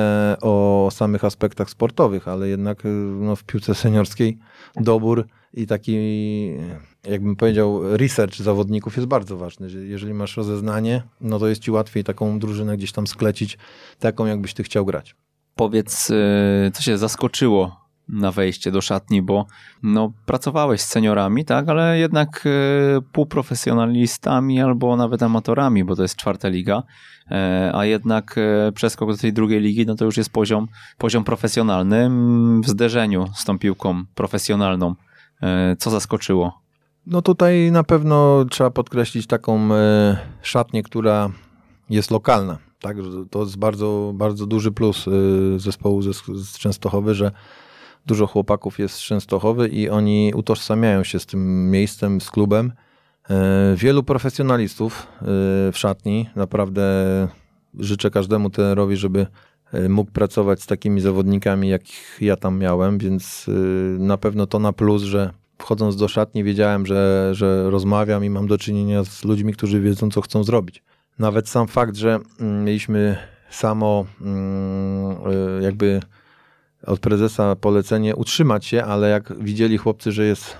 o 0.43 0.89
samych 0.93 1.25
aspektach 1.25 1.71
sportowych, 1.71 2.29
ale 2.29 2.49
jednak 2.49 2.83
no, 3.21 3.37
w 3.37 3.45
piłce 3.45 3.75
seniorskiej 3.75 4.39
dobór 4.77 5.27
i 5.55 5.67
taki, 5.67 5.97
jakbym 7.05 7.37
powiedział, 7.37 7.97
research 7.97 8.35
zawodników 8.35 8.97
jest 8.97 9.09
bardzo 9.09 9.37
ważny. 9.37 9.71
Że 9.71 9.79
jeżeli 9.79 10.15
masz 10.15 10.37
rozeznanie, 10.37 11.03
no 11.21 11.39
to 11.39 11.49
jest 11.49 11.63
ci 11.63 11.71
łatwiej 11.71 12.05
taką 12.05 12.39
drużynę 12.39 12.77
gdzieś 12.77 12.93
tam 12.93 13.07
sklecić, 13.07 13.59
taką 13.99 14.27
jakbyś 14.27 14.55
ty 14.55 14.63
chciał 14.63 14.85
grać. 14.85 15.17
Powiedz, 15.55 16.11
y, 16.11 16.71
co 16.75 16.83
się 16.83 16.99
zaskoczyło 16.99 17.81
na 18.09 18.33
wejście 18.33 18.73
do 18.73 18.81
szatni, 18.81 19.23
bo 19.23 19.47
no, 19.83 20.13
pracowałeś 20.27 20.81
z 20.81 20.89
seniorami, 20.89 21.45
tak, 21.45 21.69
ale 21.69 21.99
jednak 21.99 22.47
y, 22.47 23.03
półprofesjonalistami 23.13 24.61
albo 24.61 24.97
nawet 24.97 25.23
amatorami, 25.23 25.85
bo 25.85 25.97
to 25.97 26.03
jest 26.03 26.17
czwarta 26.17 26.49
liga, 26.49 26.83
e, 27.31 27.71
a 27.75 27.85
jednak 27.85 28.39
e, 28.39 28.73
przeskok 28.73 29.13
do 29.13 29.19
tej 29.19 29.33
drugiej 29.33 29.61
ligi, 29.61 29.87
no 29.87 29.95
to 29.95 30.05
już 30.05 30.17
jest 30.17 30.31
poziom, 30.31 30.69
poziom 30.99 31.25
profesjonalny 31.25 32.11
w 32.65 32.69
zderzeniu 32.69 33.27
z 33.35 33.45
tą 33.45 33.59
piłką 33.59 34.05
profesjonalną. 34.15 34.95
E, 35.43 35.77
co 35.79 35.91
zaskoczyło? 35.91 36.61
No 37.07 37.23
tutaj 37.23 37.71
na 37.73 37.85
pewno 37.85 38.45
trzeba 38.51 38.71
podkreślić 38.71 39.27
taką 39.27 39.75
e, 39.75 40.17
szatnię, 40.43 40.83
która 40.83 41.31
jest 41.91 42.11
lokalna. 42.11 42.59
Tak, 42.81 42.97
to 43.31 43.41
jest 43.41 43.59
bardzo, 43.59 44.13
bardzo 44.15 44.47
duży 44.47 44.73
plus 44.73 45.09
e, 45.09 45.11
zespołu 45.59 46.03
z 46.35 46.59
Częstochowy, 46.59 47.15
że 47.15 47.31
dużo 48.07 48.27
chłopaków 48.27 48.79
jest 48.79 48.95
z 48.95 49.01
Częstochowy 49.01 49.69
i 49.69 49.89
oni 49.89 50.33
utożsamiają 50.35 51.05
się 51.05 51.19
z 51.19 51.27
tym 51.27 51.71
miejscem, 51.71 52.21
z 52.21 52.31
klubem. 52.31 52.73
Wielu 53.77 54.03
profesjonalistów 54.03 55.07
w 55.73 55.73
szatni. 55.75 56.31
Naprawdę 56.37 56.83
życzę 57.79 58.11
każdemu 58.11 58.51
trenerowi, 58.51 58.97
żeby 58.97 59.27
mógł 59.89 60.11
pracować 60.11 60.63
z 60.63 60.67
takimi 60.67 61.01
zawodnikami, 61.01 61.69
jakich 61.69 62.19
ja 62.21 62.37
tam 62.37 62.59
miałem, 62.59 62.99
więc 62.99 63.49
y, 63.49 63.53
na 63.99 64.19
pewno 64.19 64.47
to 64.47 64.59
na 64.59 64.73
plus, 64.73 65.03
że 65.03 65.31
wchodząc 65.59 65.97
do 65.97 66.09
szatni 66.09 66.45
wiedziałem, 66.45 66.87
że, 66.87 67.31
że 67.33 67.71
rozmawiam 67.71 68.25
i 68.25 68.31
mam 68.31 68.47
do 68.47 68.59
czynienia 68.59 69.05
z 69.05 69.25
ludźmi, 69.25 69.53
którzy 69.53 69.81
wiedzą, 69.81 70.11
co 70.11 70.21
chcą 70.21 70.45
zrobić. 70.45 70.83
Nawet 71.19 71.49
sam 71.49 71.69
fakt, 71.69 71.97
że 71.97 72.19
mm, 72.41 72.65
mieliśmy 72.65 73.17
samo 73.51 74.07
mm, 74.21 75.13
y, 75.59 75.63
jakby 75.63 76.01
od 76.87 77.01
prezesa 77.01 77.57
polecenie 77.57 78.17
utrzymać 78.17 78.67
się, 78.67 78.85
ale 78.85 79.11
jak 79.11 79.39
widzieli 79.39 79.79
chłopcy, 79.79 80.13
że 80.13 80.25
jest, 80.25 80.57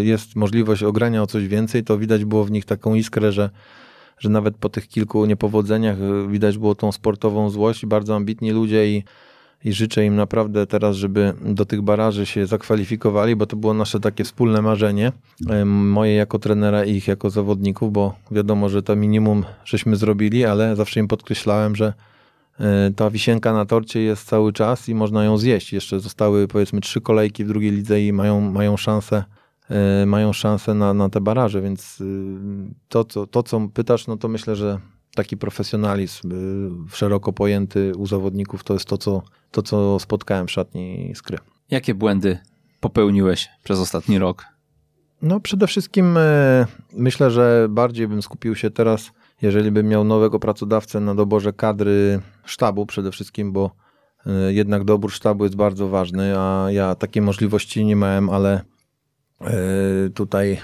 y, 0.00 0.04
jest 0.04 0.36
możliwość 0.36 0.82
ogrania 0.82 1.22
o 1.22 1.26
coś 1.26 1.48
więcej, 1.48 1.84
to 1.84 1.98
widać 1.98 2.24
było 2.24 2.44
w 2.44 2.50
nich 2.50 2.64
taką 2.64 2.94
iskrę, 2.94 3.32
że 3.32 3.50
że 4.22 4.28
nawet 4.28 4.56
po 4.56 4.68
tych 4.68 4.88
kilku 4.88 5.24
niepowodzeniach 5.24 5.96
y, 6.00 6.28
widać 6.28 6.58
było 6.58 6.74
tą 6.74 6.92
sportową 6.92 7.50
złość, 7.50 7.86
bardzo 7.86 8.16
ambitni 8.16 8.50
ludzie 8.50 8.88
i, 8.88 9.04
i 9.64 9.72
życzę 9.72 10.04
im 10.04 10.16
naprawdę 10.16 10.66
teraz, 10.66 10.96
żeby 10.96 11.34
do 11.44 11.64
tych 11.66 11.82
baraży 11.82 12.26
się 12.26 12.46
zakwalifikowali, 12.46 13.36
bo 13.36 13.46
to 13.46 13.56
było 13.56 13.74
nasze 13.74 14.00
takie 14.00 14.24
wspólne 14.24 14.62
marzenie, 14.62 15.12
moje 15.64 16.14
jako 16.14 16.38
trenera 16.38 16.84
i 16.84 16.92
ich 16.92 17.08
jako 17.08 17.30
zawodników, 17.30 17.92
bo 17.92 18.14
wiadomo, 18.30 18.68
że 18.68 18.82
to 18.82 18.96
minimum 18.96 19.44
żeśmy 19.64 19.96
zrobili, 19.96 20.44
ale 20.44 20.76
zawsze 20.76 21.00
im 21.00 21.08
podkreślałem, 21.08 21.76
że 21.76 21.92
y, 22.60 22.64
ta 22.94 23.10
wisienka 23.10 23.52
na 23.52 23.64
torcie 23.64 24.02
jest 24.02 24.28
cały 24.28 24.52
czas 24.52 24.88
i 24.88 24.94
można 24.94 25.24
ją 25.24 25.38
zjeść. 25.38 25.72
Jeszcze 25.72 26.00
zostały 26.00 26.48
powiedzmy 26.48 26.80
trzy 26.80 27.00
kolejki 27.00 27.44
w 27.44 27.48
drugiej 27.48 27.70
lidze 27.70 28.00
i 28.00 28.12
mają, 28.12 28.40
mają 28.40 28.76
szansę 28.76 29.24
mają 30.06 30.32
szansę 30.32 30.74
na, 30.74 30.94
na 30.94 31.08
te 31.08 31.20
baraże, 31.20 31.62
więc 31.62 32.00
y, 32.00 32.04
to, 32.88 33.04
to, 33.04 33.26
to, 33.26 33.42
co 33.42 33.68
pytasz, 33.74 34.06
no 34.06 34.16
to 34.16 34.28
myślę, 34.28 34.56
że 34.56 34.78
taki 35.14 35.36
profesjonalizm 35.36 36.32
y, 36.32 36.96
szeroko 36.96 37.32
pojęty 37.32 37.92
u 37.96 38.06
zawodników 38.06 38.64
to 38.64 38.74
jest 38.74 38.86
to, 38.86 38.98
co, 38.98 39.22
to, 39.50 39.62
co 39.62 39.98
spotkałem 39.98 40.46
w 40.46 40.50
szatni 40.50 41.12
Skry. 41.14 41.38
Jakie 41.70 41.94
błędy 41.94 42.38
popełniłeś 42.80 43.48
przez 43.64 43.78
ostatni 43.78 44.18
rok? 44.18 44.44
No 45.22 45.40
przede 45.40 45.66
wszystkim 45.66 46.18
myślę, 46.92 47.30
że 47.30 47.66
bardziej 47.70 48.08
bym 48.08 48.22
skupił 48.22 48.54
się 48.54 48.70
teraz, 48.70 49.10
jeżeli 49.42 49.70
bym 49.70 49.88
miał 49.88 50.04
nowego 50.04 50.38
pracodawcę 50.38 51.00
na 51.00 51.14
doborze 51.14 51.52
kadry 51.52 52.20
sztabu 52.44 52.86
przede 52.86 53.12
wszystkim, 53.12 53.52
bo 53.52 53.70
jednak 54.48 54.84
dobór 54.84 55.12
sztabu 55.12 55.44
jest 55.44 55.56
bardzo 55.56 55.88
ważny, 55.88 56.38
a 56.38 56.66
ja 56.70 56.94
takiej 56.94 57.22
możliwości 57.22 57.84
nie 57.84 57.96
miałem, 57.96 58.30
ale 58.30 58.64
tutaj 60.14 60.58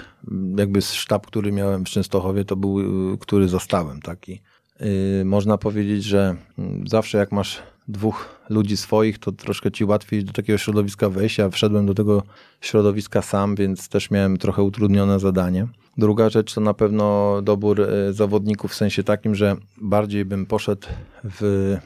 jakby 0.57 0.81
sztab, 0.81 1.27
który 1.27 1.51
miałem 1.51 1.85
w 1.85 1.89
Częstochowie, 1.89 2.45
to 2.45 2.55
był, 2.55 2.79
e, 2.79 3.17
który 3.19 3.47
zostałem 3.47 4.01
taki. 4.01 4.41
E, 4.79 5.25
można 5.25 5.57
powiedzieć, 5.57 6.03
że 6.03 6.35
mm, 6.57 6.87
zawsze 6.87 7.17
jak 7.17 7.31
masz 7.31 7.61
dwóch 7.87 8.39
ludzi 8.49 8.77
swoich, 8.77 9.19
to 9.19 9.31
troszkę 9.31 9.71
ci 9.71 9.85
łatwiej 9.85 10.23
do 10.23 10.33
takiego 10.33 10.57
środowiska 10.57 11.09
wejść. 11.09 11.37
Ja 11.37 11.49
wszedłem 11.49 11.85
do 11.85 11.93
tego 11.93 12.23
środowiska 12.61 13.21
sam, 13.21 13.55
więc 13.55 13.89
też 13.89 14.11
miałem 14.11 14.37
trochę 14.37 14.63
utrudnione 14.63 15.19
zadanie. 15.19 15.67
Druga 15.97 16.29
rzecz 16.29 16.53
to 16.53 16.61
na 16.61 16.73
pewno 16.73 17.39
dobór 17.41 17.87
zawodników 18.11 18.71
w 18.71 18.75
sensie 18.75 19.03
takim, 19.03 19.35
że 19.35 19.55
bardziej 19.81 20.25
bym 20.25 20.45
poszedł 20.45 20.87
w 21.23 21.77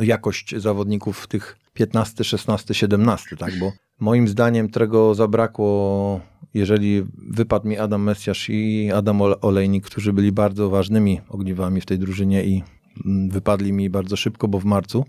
jakość 0.00 0.56
zawodników 0.56 1.26
tych 1.26 1.56
15, 1.74 2.24
16, 2.24 2.74
17, 2.74 3.36
tak, 3.36 3.58
bo 3.58 3.72
Moim 4.00 4.28
zdaniem 4.28 4.68
tego 4.68 5.14
zabrakło, 5.14 6.20
jeżeli 6.54 7.02
wypadł 7.28 7.68
mi 7.68 7.78
Adam 7.78 8.02
Mesjasz 8.02 8.50
i 8.50 8.90
Adam 8.92 9.22
Olejnik, 9.22 9.86
którzy 9.86 10.12
byli 10.12 10.32
bardzo 10.32 10.70
ważnymi 10.70 11.20
ogniwami 11.28 11.80
w 11.80 11.86
tej 11.86 11.98
drużynie 11.98 12.44
i 12.44 12.62
mm, 13.06 13.30
wypadli 13.30 13.72
mi 13.72 13.90
bardzo 13.90 14.16
szybko, 14.16 14.48
bo 14.48 14.58
w 14.60 14.64
marcu, 14.64 15.04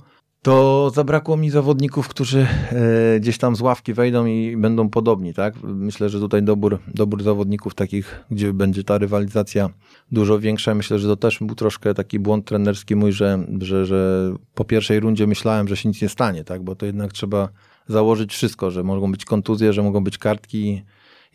to 0.45 0.89
zabrakło 0.93 1.37
mi 1.37 1.49
zawodników, 1.49 2.07
którzy 2.07 2.47
e, 2.71 3.19
gdzieś 3.19 3.37
tam 3.37 3.55
z 3.55 3.61
ławki 3.61 3.93
wejdą 3.93 4.25
i 4.25 4.57
będą 4.57 4.89
podobni, 4.89 5.33
tak? 5.33 5.53
Myślę, 5.63 6.09
że 6.09 6.19
tutaj 6.19 6.43
dobór, 6.43 6.79
dobór 6.87 7.23
zawodników 7.23 7.75
takich, 7.75 8.25
gdzie 8.31 8.53
będzie 8.53 8.83
ta 8.83 8.97
rywalizacja 8.97 9.69
dużo 10.11 10.39
większa. 10.39 10.75
Myślę, 10.75 10.99
że 10.99 11.07
to 11.07 11.15
też 11.15 11.39
był 11.41 11.55
troszkę 11.55 11.93
taki 11.93 12.19
błąd 12.19 12.45
trenerski 12.45 12.95
mój, 12.95 13.11
że, 13.11 13.45
że, 13.61 13.85
że 13.85 14.31
po 14.55 14.65
pierwszej 14.65 14.99
rundzie 14.99 15.27
myślałem, 15.27 15.67
że 15.67 15.77
się 15.77 15.89
nic 15.89 16.01
nie 16.01 16.09
stanie, 16.09 16.43
tak? 16.43 16.63
Bo 16.63 16.75
to 16.75 16.85
jednak 16.85 17.13
trzeba 17.13 17.49
założyć 17.87 18.33
wszystko, 18.33 18.71
że 18.71 18.83
mogą 18.83 19.11
być 19.11 19.25
kontuzje, 19.25 19.73
że 19.73 19.83
mogą 19.83 20.03
być 20.03 20.17
kartki. 20.17 20.81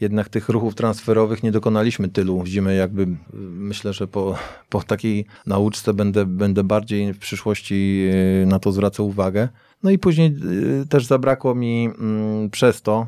Jednak 0.01 0.28
tych 0.28 0.48
ruchów 0.48 0.74
transferowych 0.74 1.42
nie 1.42 1.53
dokonaliśmy 1.53 2.09
tylu 2.09 2.42
w 2.42 2.46
zimę, 2.46 2.74
jakby 2.74 3.07
myślę, 3.32 3.92
że 3.92 4.07
po, 4.07 4.34
po 4.68 4.82
takiej 4.82 5.26
nauczce 5.46 5.94
będę, 5.94 6.26
będę 6.26 6.64
bardziej 6.64 7.12
w 7.12 7.18
przyszłości 7.18 8.09
y, 8.42 8.46
na 8.46 8.59
to 8.59 8.72
zwracał 8.72 9.07
uwagę. 9.07 9.48
No 9.82 9.90
i 9.90 9.98
później 9.98 10.36
y, 10.82 10.86
też 10.86 11.07
zabrakło 11.07 11.55
mi 11.55 11.84
mm, 11.84 12.51
przez 12.51 12.82
to 12.82 13.07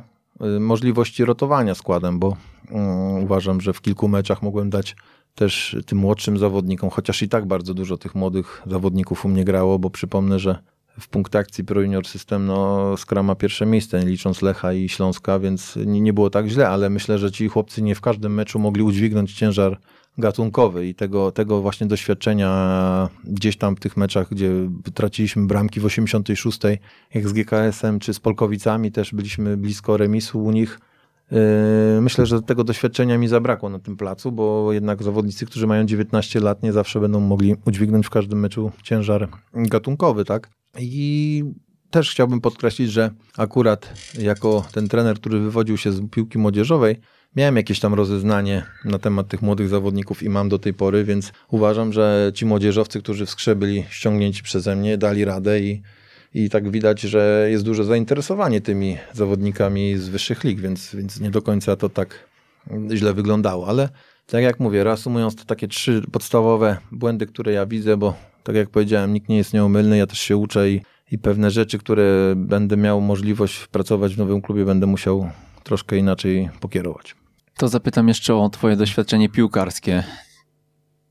y, 0.56 0.60
możliwości 0.60 1.24
rotowania 1.24 1.74
składem, 1.74 2.18
bo 2.18 2.36
mm, 2.70 3.24
uważam, 3.24 3.60
że 3.60 3.72
w 3.72 3.80
kilku 3.80 4.08
meczach 4.08 4.42
mogłem 4.42 4.70
dać 4.70 4.96
też 5.34 5.76
tym 5.86 5.98
młodszym 5.98 6.38
zawodnikom, 6.38 6.90
chociaż 6.90 7.22
i 7.22 7.28
tak 7.28 7.46
bardzo 7.46 7.74
dużo 7.74 7.96
tych 7.96 8.14
młodych 8.14 8.62
zawodników 8.66 9.24
u 9.24 9.28
mnie 9.28 9.44
grało, 9.44 9.78
bo 9.78 9.90
przypomnę, 9.90 10.38
że 10.38 10.58
w 11.00 11.08
punktakcji 11.08 11.64
Pro 11.64 11.80
Junior 11.80 12.06
System 12.06 12.46
no, 12.46 12.96
Skra 12.96 13.22
ma 13.22 13.34
pierwsze 13.34 13.66
miejsce, 13.66 14.00
nie 14.00 14.06
licząc 14.06 14.42
Lecha 14.42 14.72
i 14.72 14.88
Śląska, 14.88 15.38
więc 15.38 15.76
nie, 15.86 16.00
nie 16.00 16.12
było 16.12 16.30
tak 16.30 16.46
źle, 16.46 16.68
ale 16.68 16.90
myślę, 16.90 17.18
że 17.18 17.32
ci 17.32 17.48
chłopcy 17.48 17.82
nie 17.82 17.94
w 17.94 18.00
każdym 18.00 18.34
meczu 18.34 18.58
mogli 18.58 18.82
udźwignąć 18.82 19.34
ciężar 19.34 19.78
gatunkowy 20.18 20.88
i 20.88 20.94
tego, 20.94 21.32
tego 21.32 21.60
właśnie 21.60 21.86
doświadczenia 21.86 23.08
gdzieś 23.24 23.56
tam 23.56 23.76
w 23.76 23.80
tych 23.80 23.96
meczach, 23.96 24.28
gdzie 24.30 24.50
traciliśmy 24.94 25.46
bramki 25.46 25.80
w 25.80 25.84
86, 25.84 26.60
jak 27.14 27.28
z 27.28 27.32
GKS-em 27.32 27.98
czy 27.98 28.14
z 28.14 28.20
Polkowicami, 28.20 28.92
też 28.92 29.14
byliśmy 29.14 29.56
blisko 29.56 29.96
remisu 29.96 30.44
u 30.44 30.50
nich. 30.50 30.78
Yy, 31.30 31.38
myślę, 32.00 32.26
że 32.26 32.42
tego 32.42 32.64
doświadczenia 32.64 33.18
mi 33.18 33.28
zabrakło 33.28 33.68
na 33.68 33.78
tym 33.78 33.96
placu, 33.96 34.32
bo 34.32 34.72
jednak 34.72 35.02
zawodnicy, 35.02 35.46
którzy 35.46 35.66
mają 35.66 35.86
19 35.86 36.40
lat, 36.40 36.62
nie 36.62 36.72
zawsze 36.72 37.00
będą 37.00 37.20
mogli 37.20 37.56
udźwignąć 37.66 38.06
w 38.06 38.10
każdym 38.10 38.40
meczu 38.40 38.72
ciężar 38.82 39.28
gatunkowy, 39.54 40.24
tak? 40.24 40.50
I 40.78 41.44
też 41.90 42.10
chciałbym 42.10 42.40
podkreślić, 42.40 42.90
że 42.90 43.10
akurat 43.36 43.92
jako 44.18 44.64
ten 44.72 44.88
trener, 44.88 45.16
który 45.16 45.38
wywodził 45.38 45.76
się 45.76 45.92
z 45.92 46.10
piłki 46.10 46.38
młodzieżowej, 46.38 46.96
miałem 47.36 47.56
jakieś 47.56 47.80
tam 47.80 47.94
rozeznanie 47.94 48.62
na 48.84 48.98
temat 48.98 49.28
tych 49.28 49.42
młodych 49.42 49.68
zawodników 49.68 50.22
i 50.22 50.28
mam 50.28 50.48
do 50.48 50.58
tej 50.58 50.74
pory, 50.74 51.04
więc 51.04 51.32
uważam, 51.48 51.92
że 51.92 52.32
ci 52.34 52.46
młodzieżowcy, 52.46 53.02
którzy 53.02 53.26
w 53.26 53.30
skrze 53.30 53.56
byli 53.56 53.84
ściągnięci 53.90 54.42
przeze 54.42 54.76
mnie, 54.76 54.98
dali 54.98 55.24
radę 55.24 55.60
i, 55.60 55.82
i 56.34 56.50
tak 56.50 56.70
widać, 56.70 57.00
że 57.00 57.48
jest 57.50 57.64
duże 57.64 57.84
zainteresowanie 57.84 58.60
tymi 58.60 58.96
zawodnikami 59.12 59.96
z 59.96 60.08
wyższych 60.08 60.44
lig, 60.44 60.60
więc, 60.60 60.94
więc 60.94 61.20
nie 61.20 61.30
do 61.30 61.42
końca 61.42 61.76
to 61.76 61.88
tak 61.88 62.28
źle 62.94 63.14
wyglądało, 63.14 63.68
ale 63.68 63.88
tak 64.26 64.42
jak 64.42 64.60
mówię, 64.60 64.84
reasumując 64.84 65.36
to 65.36 65.44
takie 65.44 65.68
trzy 65.68 66.02
podstawowe 66.12 66.76
błędy, 66.92 67.26
które 67.26 67.52
ja 67.52 67.66
widzę, 67.66 67.96
bo 67.96 68.14
tak 68.42 68.56
jak 68.56 68.70
powiedziałem, 68.70 69.12
nikt 69.12 69.28
nie 69.28 69.36
jest 69.36 69.54
nieomylny, 69.54 69.98
ja 69.98 70.06
też 70.06 70.18
się 70.18 70.36
uczę 70.36 70.70
i, 70.70 70.80
i 71.10 71.18
pewne 71.18 71.50
rzeczy, 71.50 71.78
które 71.78 72.32
będę 72.36 72.76
miał 72.76 73.00
możliwość 73.00 73.66
pracować 73.66 74.14
w 74.14 74.18
nowym 74.18 74.42
klubie, 74.42 74.64
będę 74.64 74.86
musiał 74.86 75.30
troszkę 75.62 75.96
inaczej 75.96 76.50
pokierować. 76.60 77.16
To 77.56 77.68
zapytam 77.68 78.08
jeszcze 78.08 78.34
o 78.34 78.48
Twoje 78.48 78.76
doświadczenie 78.76 79.28
piłkarskie. 79.28 80.04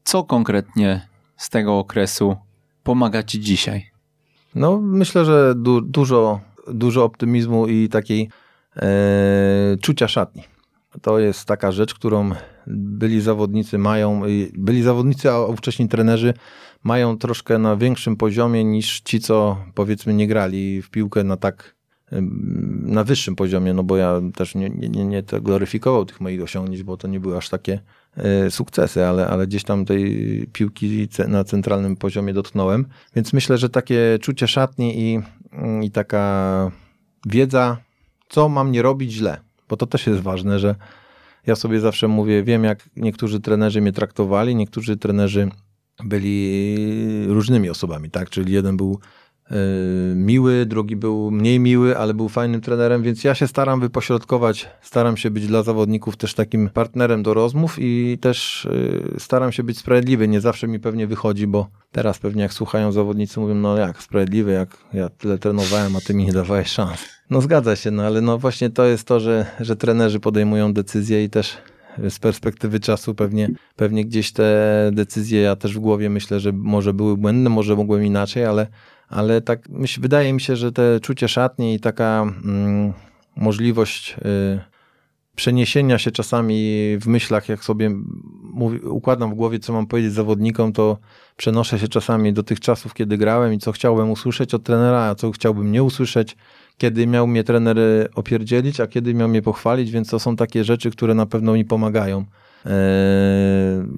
Co 0.04 0.24
konkretnie 0.24 1.08
z 1.38 1.50
tego 1.50 1.78
okresu 1.78 2.36
pomaga 2.84 3.24
Ci 3.24 3.40
dzisiaj? 3.40 3.92
No, 4.56 4.82
myślę, 4.82 5.26
że 5.26 5.54
du 5.56 5.82
dużo, 5.82 6.40
dużo 6.68 7.04
optymizmu 7.04 7.68
i 7.68 7.90
takiej 7.90 8.30
e, 8.76 9.78
czucia 9.82 10.08
szatni. 10.08 10.44
To 11.02 11.20
jest 11.20 11.46
taka 11.46 11.72
rzecz, 11.72 11.94
którą 11.94 12.32
byli 12.68 13.22
zawodnicy 13.22 13.78
mają, 13.78 14.22
byli 14.54 14.84
zawodnicy, 14.84 15.32
a 15.32 15.54
wcześniej 15.58 15.90
trenerzy 15.90 16.34
mają 16.84 17.18
troszkę 17.18 17.58
na 17.58 17.76
większym 17.76 18.16
poziomie 18.16 18.64
niż 18.64 19.02
ci, 19.02 19.20
co 19.20 19.58
powiedzmy 19.74 20.14
nie 20.14 20.28
grali 20.28 20.82
w 20.82 20.90
piłkę 20.90 21.24
na 21.24 21.38
tak 21.38 21.76
na 22.82 23.04
wyższym 23.04 23.36
poziomie, 23.36 23.74
no 23.74 23.84
bo 23.84 23.98
ja 23.98 24.22
też 24.36 24.56
nie, 24.56 24.70
nie, 24.70 25.06
nie 25.06 25.24
gloryfikował 25.24 26.06
tych 26.06 26.22
moich 26.22 26.42
osiągnięć, 26.42 26.84
bo 26.84 26.98
to 26.98 27.08
nie 27.08 27.20
były 27.20 27.38
aż 27.38 27.50
takie 27.50 27.80
e, 28.18 28.52
sukcesy, 28.52 29.06
ale, 29.06 29.28
ale 29.28 29.48
gdzieś 29.48 29.64
tam 29.64 29.86
tej 29.86 30.50
piłki 30.54 31.08
na 31.28 31.44
centralnym 31.44 31.96
poziomie 31.96 32.34
dotknąłem. 32.34 32.86
Więc 33.16 33.34
myślę, 33.34 33.58
że 33.58 33.70
takie 33.70 34.20
czucie 34.22 34.48
szatni 34.48 35.00
i, 35.00 35.20
i 35.86 35.92
taka 35.92 36.72
wiedza, 37.26 37.78
co 38.30 38.50
mam 38.50 38.72
nie 38.72 38.82
robić 38.82 39.12
źle, 39.12 39.42
bo 39.72 39.78
to 39.78 39.88
też 39.88 40.08
jest 40.08 40.22
ważne, 40.22 40.60
że 40.60 40.76
ja 41.48 41.56
sobie 41.56 41.80
zawsze 41.80 42.08
mówię, 42.08 42.44
wiem 42.44 42.64
jak 42.64 42.90
niektórzy 42.96 43.40
trenerzy 43.40 43.82
mnie 43.82 43.92
traktowali, 43.92 44.56
niektórzy 44.56 44.98
trenerzy 44.98 45.50
byli 46.04 46.76
różnymi 47.28 47.70
osobami, 47.70 48.10
tak? 48.10 48.30
Czyli 48.30 48.54
jeden 48.54 48.78
był 48.78 49.00
miły, 50.16 50.66
drugi 50.66 50.96
był 50.96 51.32
mniej 51.32 51.60
miły, 51.60 51.98
ale 51.98 52.14
był 52.14 52.30
fajnym 52.30 52.62
trenerem, 52.62 53.04
więc 53.04 53.24
ja 53.24 53.36
się 53.36 53.48
staram 53.48 53.80
wypośrodkować, 53.80 54.70
staram 54.82 55.18
się 55.18 55.32
być 55.32 55.48
dla 55.48 55.64
zawodników 55.64 56.18
też 56.18 56.34
takim 56.34 56.70
partnerem 56.70 57.24
do 57.24 57.34
rozmów 57.34 57.76
i 57.80 58.18
też 58.22 58.66
y, 58.66 59.16
staram 59.20 59.52
się 59.52 59.64
być 59.64 59.78
sprawiedliwy. 59.78 60.28
Nie 60.28 60.42
zawsze 60.42 60.68
mi 60.68 60.80
pewnie 60.80 61.08
wychodzi, 61.08 61.48
bo 61.48 61.68
teraz 61.92 62.20
pewnie 62.20 62.42
jak 62.42 62.54
słuchają 62.54 62.92
zawodnicy 62.92 63.40
mówią, 63.40 63.56
no 63.56 63.78
jak 63.78 64.04
sprawiedliwy, 64.04 64.52
jak 64.52 64.78
ja 64.94 65.10
tyle 65.10 65.38
trenowałem, 65.38 65.96
a 65.96 66.02
ty 66.02 66.14
mi 66.14 66.26
nie 66.26 66.34
dawałeś 66.34 66.68
szans. 66.68 67.00
No 67.30 67.42
zgadza 67.42 67.76
się, 67.76 67.92
no 67.92 68.04
ale 68.04 68.22
no 68.22 68.38
właśnie 68.38 68.70
to 68.70 68.86
jest 68.86 69.08
to, 69.08 69.20
że, 69.20 69.46
że 69.60 69.76
trenerzy 69.76 70.20
podejmują 70.20 70.74
decyzje 70.74 71.24
i 71.24 71.30
też 71.30 71.58
z 72.10 72.20
perspektywy 72.20 72.80
czasu 72.80 73.16
pewnie, 73.16 73.50
pewnie 73.76 74.06
gdzieś 74.06 74.32
te 74.32 74.90
decyzje, 74.94 75.42
ja 75.42 75.56
też 75.56 75.76
w 75.76 75.80
głowie 75.80 76.10
myślę, 76.10 76.40
że 76.40 76.52
może 76.52 76.94
były 76.94 77.18
błędne, 77.18 77.50
może 77.50 77.76
mogłem 77.76 78.06
inaczej, 78.06 78.46
ale 78.46 78.68
ale 79.12 79.42
tak 79.42 79.70
myśl, 79.70 80.02
wydaje 80.02 80.34
mi 80.34 80.42
się, 80.42 80.56
że 80.56 80.72
te 80.72 81.00
czucie 81.00 81.28
szatni 81.28 81.74
i 81.74 81.80
taka 81.80 82.22
mm, 82.46 82.94
możliwość 83.36 84.16
y, 84.26 84.60
przeniesienia 85.36 85.98
się 85.98 86.12
czasami 86.12 86.54
w 87.02 87.08
myślach, 87.08 87.50
jak 87.50 87.64
sobie 87.64 87.92
układam 88.84 89.32
w 89.32 89.34
głowie, 89.34 89.60
co 89.60 89.74
mam 89.74 89.88
powiedzieć 89.88 90.14
zawodnikom, 90.14 90.74
to 90.74 90.98
przenoszę 91.38 91.80
się 91.80 91.88
czasami 91.88 92.34
do 92.34 92.44
tych 92.44 92.60
czasów, 92.60 92.94
kiedy 92.94 93.18
grałem 93.18 93.54
i 93.54 93.58
co 93.58 93.72
chciałbym 93.72 94.12
usłyszeć 94.12 94.54
od 94.54 94.64
trenera, 94.64 95.00
a 95.04 95.16
co 95.16 95.32
chciałbym 95.32 95.72
nie 95.72 95.84
usłyszeć, 95.84 96.38
kiedy 96.78 97.08
miał 97.08 97.28
mnie 97.28 97.44
trener 97.44 97.78
opierdzielić, 98.16 98.80
a 98.80 98.88
kiedy 98.88 99.14
miał 99.14 99.30
mnie 99.30 99.42
pochwalić, 99.42 99.92
więc 99.92 100.10
to 100.10 100.20
są 100.20 100.36
takie 100.36 100.64
rzeczy, 100.64 100.92
które 100.92 101.14
na 101.14 101.26
pewno 101.26 101.54
mi 101.54 101.66
pomagają 101.66 102.26
yy, 102.66 102.72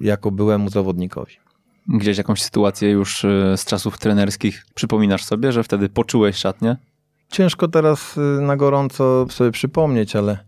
jako 0.00 0.30
byłemu 0.30 0.70
zawodnikowi. 0.70 1.43
Gdzieś 1.88 2.18
jakąś 2.18 2.42
sytuację 2.42 2.90
już 2.90 3.24
y, 3.24 3.54
z 3.56 3.64
czasów 3.64 3.98
trenerskich 3.98 4.66
przypominasz 4.74 5.24
sobie, 5.24 5.52
że 5.52 5.64
wtedy 5.64 5.88
poczułeś 5.88 6.36
szatnię? 6.36 6.76
Ciężko 7.28 7.68
teraz 7.68 8.16
y, 8.16 8.20
na 8.20 8.56
gorąco 8.56 9.26
sobie 9.30 9.50
przypomnieć, 9.50 10.16
ale 10.16 10.38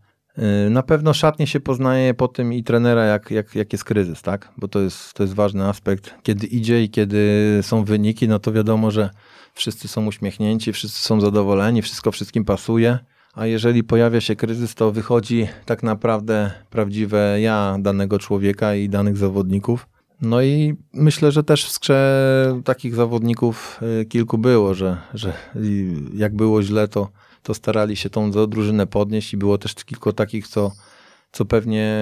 y, 0.66 0.70
na 0.70 0.82
pewno 0.82 1.14
szatnie 1.14 1.46
się 1.46 1.60
poznaje 1.60 2.14
po 2.14 2.28
tym 2.28 2.52
i 2.52 2.64
trenera, 2.64 3.04
jak, 3.04 3.30
jak, 3.30 3.54
jak 3.54 3.72
jest 3.72 3.84
kryzys, 3.84 4.22
tak? 4.22 4.52
Bo 4.56 4.68
to 4.68 4.80
jest, 4.80 5.14
to 5.14 5.22
jest 5.22 5.34
ważny 5.34 5.64
aspekt. 5.68 6.14
Kiedy 6.22 6.46
idzie 6.46 6.82
i 6.82 6.90
kiedy 6.90 7.58
są 7.62 7.84
wyniki, 7.84 8.28
no 8.28 8.38
to 8.38 8.52
wiadomo, 8.52 8.90
że 8.90 9.10
wszyscy 9.54 9.88
są 9.88 10.06
uśmiechnięci, 10.06 10.72
wszyscy 10.72 11.00
są 11.00 11.20
zadowoleni, 11.20 11.82
wszystko 11.82 12.12
wszystkim 12.12 12.44
pasuje. 12.44 12.98
A 13.34 13.46
jeżeli 13.46 13.84
pojawia 13.84 14.20
się 14.20 14.36
kryzys, 14.36 14.74
to 14.74 14.92
wychodzi 14.92 15.48
tak 15.66 15.82
naprawdę 15.82 16.50
prawdziwe 16.70 17.40
ja 17.40 17.76
danego 17.80 18.18
człowieka 18.18 18.74
i 18.74 18.88
danych 18.88 19.16
zawodników. 19.16 19.86
No 20.20 20.42
i 20.42 20.76
myślę, 20.92 21.32
że 21.32 21.42
też 21.42 21.66
w 21.66 21.70
skrze 21.70 22.60
takich 22.64 22.94
zawodników 22.94 23.80
y, 24.00 24.04
kilku 24.04 24.38
było, 24.38 24.74
że, 24.74 24.96
że 25.14 25.32
jak 26.14 26.36
było 26.36 26.62
źle, 26.62 26.88
to, 26.88 27.08
to 27.42 27.54
starali 27.54 27.96
się 27.96 28.10
tą 28.10 28.30
drużynę 28.30 28.86
podnieść 28.86 29.32
i 29.32 29.36
było 29.36 29.58
też 29.58 29.74
kilku 29.74 30.12
takich, 30.12 30.48
co, 30.48 30.72
co 31.32 31.44
pewnie 31.44 31.96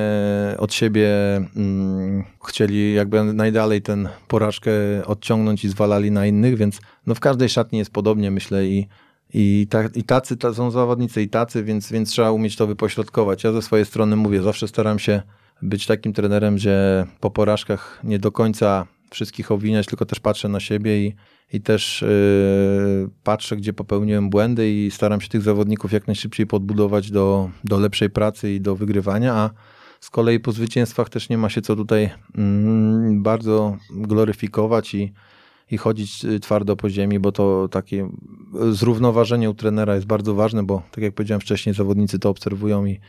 od 0.58 0.74
siebie 0.74 1.08
mm, 1.56 2.24
chcieli 2.48 2.94
jakby 2.94 3.24
najdalej 3.24 3.82
tę 3.82 3.96
porażkę 4.28 4.72
odciągnąć 5.06 5.64
i 5.64 5.68
zwalali 5.68 6.10
na 6.10 6.26
innych, 6.26 6.56
więc 6.56 6.80
no 7.06 7.14
w 7.14 7.20
każdej 7.20 7.48
szatni 7.48 7.78
jest 7.78 7.90
podobnie, 7.90 8.30
myślę, 8.30 8.66
i, 8.66 8.88
i, 9.34 9.66
ta, 9.70 9.84
i 9.94 10.02
tacy 10.02 10.36
ta, 10.36 10.54
są 10.54 10.70
zawodnicy 10.70 11.22
i 11.22 11.28
tacy, 11.28 11.64
więc, 11.64 11.92
więc 11.92 12.10
trzeba 12.10 12.30
umieć 12.30 12.56
to 12.56 12.66
wypośrodkować. 12.66 13.44
Ja 13.44 13.52
ze 13.52 13.62
swojej 13.62 13.86
strony 13.86 14.16
mówię, 14.16 14.42
zawsze 14.42 14.68
staram 14.68 14.98
się 14.98 15.22
być 15.64 15.86
takim 15.86 16.12
trenerem, 16.12 16.56
gdzie 16.56 17.06
po 17.20 17.30
porażkach 17.30 18.00
nie 18.04 18.18
do 18.18 18.32
końca 18.32 18.86
wszystkich 19.10 19.50
obwiniać, 19.52 19.86
tylko 19.86 20.06
też 20.06 20.20
patrzę 20.20 20.48
na 20.48 20.60
siebie 20.60 21.06
i, 21.06 21.14
i 21.52 21.60
też 21.60 22.02
yy, 22.02 23.08
patrzę, 23.24 23.56
gdzie 23.56 23.72
popełniłem 23.72 24.30
błędy 24.30 24.70
i 24.70 24.90
staram 24.90 25.20
się 25.20 25.28
tych 25.28 25.42
zawodników 25.42 25.92
jak 25.92 26.06
najszybciej 26.06 26.46
podbudować 26.46 27.10
do, 27.10 27.50
do 27.64 27.78
lepszej 27.78 28.10
pracy 28.10 28.52
i 28.52 28.60
do 28.60 28.76
wygrywania, 28.76 29.34
a 29.34 29.50
z 30.00 30.10
kolei 30.10 30.40
po 30.40 30.52
zwycięstwach 30.52 31.08
też 31.08 31.28
nie 31.28 31.38
ma 31.38 31.50
się 31.50 31.62
co 31.62 31.76
tutaj 31.76 32.10
mm, 32.38 33.22
bardzo 33.22 33.76
gloryfikować 33.90 34.94
i, 34.94 35.12
i 35.70 35.76
chodzić 35.76 36.24
y, 36.24 36.40
twardo 36.40 36.76
po 36.76 36.90
ziemi, 36.90 37.18
bo 37.18 37.32
to 37.32 37.68
takie 37.68 38.08
zrównoważenie 38.70 39.50
u 39.50 39.54
trenera 39.54 39.94
jest 39.94 40.06
bardzo 40.06 40.34
ważne, 40.34 40.62
bo 40.62 40.82
tak 40.90 41.04
jak 41.04 41.14
powiedziałem 41.14 41.40
wcześniej, 41.40 41.74
zawodnicy 41.74 42.18
to 42.18 42.30
obserwują 42.30 42.86
i, 42.86 43.00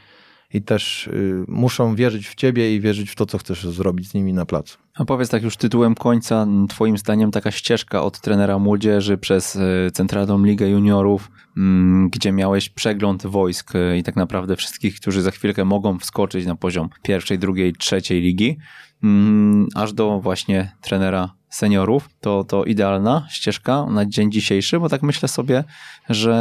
i 0.56 0.62
też 0.62 1.08
y, 1.08 1.46
muszą 1.48 1.96
wierzyć 1.96 2.28
w 2.28 2.36
ciebie 2.36 2.76
i 2.76 2.82
wierzyć 2.82 3.10
w 3.10 3.16
to, 3.16 3.26
co 3.26 3.38
chcesz 3.38 3.68
zrobić 3.68 4.10
z 4.10 4.14
nimi 4.14 4.34
na 4.34 4.46
placu. 4.46 4.78
A 4.96 5.06
powiedz 5.06 5.30
tak 5.30 5.44
już 5.44 5.58
tytułem 5.58 5.96
końca, 5.96 6.48
twoim 6.70 6.98
zdaniem 6.98 7.32
taka 7.32 7.52
ścieżka 7.52 8.04
od 8.04 8.20
trenera 8.20 8.60
młodzieży 8.60 9.18
przez 9.18 9.56
y, 9.56 9.92
Centralną 9.94 10.46
Ligę 10.46 10.70
Juniorów, 10.70 11.32
mm, 11.58 12.10
gdzie 12.10 12.32
miałeś 12.32 12.70
przegląd 12.70 13.28
wojsk 13.28 13.76
y, 13.76 13.98
i 13.98 14.04
tak 14.04 14.16
naprawdę 14.16 14.56
wszystkich, 14.56 14.96
którzy 14.96 15.22
za 15.22 15.32
chwilkę 15.32 15.66
mogą 15.66 16.00
wskoczyć 16.00 16.46
na 16.46 16.56
poziom 16.56 16.90
pierwszej, 17.04 17.40
drugiej, 17.40 17.74
trzeciej 17.74 18.22
ligi, 18.22 18.58
mm, 19.04 19.68
aż 19.76 19.94
do 19.94 20.20
właśnie 20.20 20.72
trenera 20.82 21.34
seniorów, 21.56 22.10
to, 22.22 22.44
to 22.44 22.64
idealna 22.64 23.28
ścieżka 23.30 23.86
na 23.86 24.06
dzień 24.06 24.32
dzisiejszy, 24.32 24.80
bo 24.80 24.90
tak 24.90 25.04
myślę 25.04 25.30
sobie, 25.30 25.64
że 26.10 26.36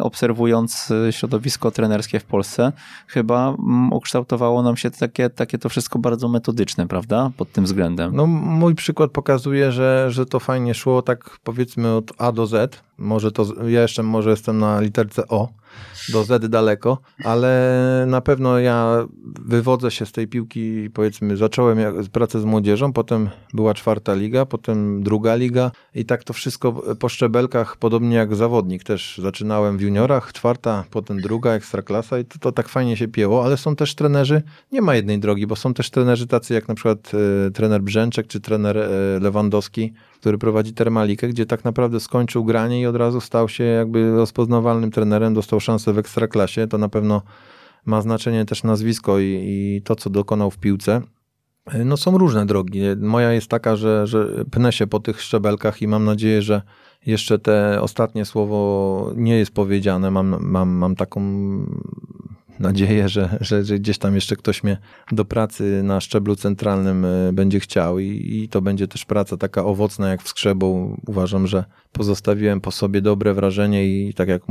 obserwując 0.00 0.92
środowisko 1.10 1.70
trenerskie 1.70 2.20
w 2.20 2.24
Polsce, 2.24 2.72
chyba 3.06 3.48
mm, 3.48 3.92
ukształtowało 3.92 4.62
nam 4.62 4.76
się 4.76 4.90
takie, 4.90 5.30
takie 5.30 5.58
to 5.58 5.68
wszystko 5.68 5.98
bardzo 5.98 6.28
metodyczne, 6.28 6.88
prawda? 6.88 7.30
Pod 7.36 7.52
tym 7.52 7.64
względem. 7.64 8.16
No, 8.16 8.26
mój 8.26 8.74
przykład 8.74 9.10
pokazuje, 9.10 9.72
że, 9.72 10.06
że 10.10 10.26
to 10.26 10.40
fajnie 10.40 10.74
szło 10.74 11.02
tak 11.02 11.38
powiedzmy 11.44 11.94
od 11.94 12.12
A 12.18 12.32
do 12.32 12.46
Z. 12.46 12.82
Może 12.98 13.32
to, 13.32 13.46
ja 13.66 13.82
jeszcze 13.82 14.02
może 14.02 14.30
jestem 14.30 14.58
na 14.58 14.80
literce 14.80 15.28
O, 15.28 15.48
do 16.08 16.24
Z 16.24 16.50
daleko, 16.50 16.98
ale 17.24 18.04
na 18.06 18.20
pewno 18.20 18.58
ja 18.58 19.06
wywodzę 19.44 19.90
się 19.90 20.06
z 20.06 20.12
tej 20.12 20.28
piłki, 20.28 20.90
powiedzmy, 20.90 21.36
zacząłem 21.36 21.78
pracę 22.12 22.40
z 22.40 22.44
młodzieżą, 22.44 22.92
potem 22.92 23.28
była 23.54 23.74
czwarta 23.74 24.14
liga, 24.14 24.46
potem 24.46 25.02
druga 25.02 25.34
liga 25.34 25.70
i 25.94 26.04
tak 26.04 26.24
to 26.24 26.32
wszystko 26.32 26.72
po 26.72 27.08
szczebelkach, 27.08 27.76
podobnie 27.76 28.16
jak 28.16 28.36
zawodnik 28.36 28.84
też. 28.84 29.20
Zaczynałem 29.22 29.78
w 29.78 29.80
juniorach, 29.80 30.32
czwarta, 30.32 30.84
potem 30.90 31.20
druga, 31.20 31.52
ekstraklasa 31.52 32.18
i 32.18 32.24
to, 32.24 32.38
to 32.38 32.52
tak 32.52 32.68
fajnie 32.68 32.96
się 32.96 33.08
pieło, 33.08 33.44
ale 33.44 33.56
są 33.56 33.76
też 33.76 33.94
trenerzy, 33.94 34.42
nie 34.72 34.82
ma 34.82 34.94
jednej 34.94 35.18
drogi, 35.18 35.46
bo 35.46 35.56
są 35.56 35.74
też 35.74 35.90
trenerzy 35.90 36.26
tacy 36.26 36.54
jak 36.54 36.68
na 36.68 36.74
przykład 36.74 37.12
e, 37.46 37.50
trener 37.50 37.82
Brzęczek 37.82 38.26
czy 38.26 38.40
trener 38.40 38.78
e, 38.78 38.88
Lewandowski, 39.20 39.92
który 40.20 40.38
prowadzi 40.38 40.72
Termalikę, 40.72 41.28
gdzie 41.28 41.46
tak 41.46 41.64
naprawdę 41.64 42.00
skończył 42.00 42.44
granie 42.44 42.80
i 42.80 42.86
od 42.86 42.96
razu 42.96 43.20
stał 43.20 43.48
się 43.48 43.64
jakby 43.64 44.10
rozpoznawalnym 44.16 44.90
trenerem, 44.90 45.34
dostał 45.34 45.60
szansę 45.60 45.92
w 45.92 45.98
ekstraklasie. 45.98 46.66
To 46.66 46.78
na 46.78 46.88
pewno 46.88 47.22
ma 47.86 48.02
znaczenie 48.02 48.44
też 48.44 48.62
nazwisko 48.62 49.18
i, 49.18 49.24
i 49.24 49.82
to, 49.84 49.96
co 49.96 50.10
dokonał 50.10 50.50
w 50.50 50.58
piłce. 50.58 51.02
No 51.84 51.96
są 51.96 52.18
różne 52.18 52.46
drogi. 52.46 52.80
Moja 52.96 53.32
jest 53.32 53.48
taka, 53.48 53.76
że, 53.76 54.06
że 54.06 54.44
pnę 54.50 54.72
się 54.72 54.86
po 54.86 55.00
tych 55.00 55.22
szczebelkach 55.22 55.82
i 55.82 55.88
mam 55.88 56.04
nadzieję, 56.04 56.42
że 56.42 56.62
jeszcze 57.06 57.38
te 57.38 57.80
ostatnie 57.82 58.24
słowo 58.24 59.12
nie 59.16 59.38
jest 59.38 59.54
powiedziane. 59.54 60.10
Mam, 60.10 60.36
mam, 60.40 60.68
mam 60.68 60.96
taką 60.96 61.20
nadzieję, 62.60 63.08
że, 63.08 63.38
że, 63.40 63.64
że, 63.64 63.78
gdzieś 63.78 63.98
tam 63.98 64.14
jeszcze 64.14 64.36
ktoś 64.36 64.64
mnie 64.64 64.76
do 65.12 65.24
pracy 65.24 65.80
na 65.84 66.00
szczeblu 66.00 66.36
centralnym 66.36 67.04
e, 67.04 67.32
będzie 67.32 67.60
chciał 67.60 67.98
i, 67.98 68.06
i 68.42 68.48
to 68.48 68.62
będzie 68.62 68.88
też 68.88 69.04
praca 69.04 69.36
taka 69.36 69.64
owocna 69.64 70.08
jak 70.08 70.22
w 70.22 70.28
skrze, 70.28 70.54
bo 70.54 70.96
uważam, 71.06 71.46
że 71.46 71.64
pozostawiłem 71.92 72.60
po 72.60 72.70
sobie 72.70 73.00
dobre 73.00 73.34
wrażenie 73.34 73.86
i 73.86 74.14
tak 74.14 74.28
jak 74.28 74.42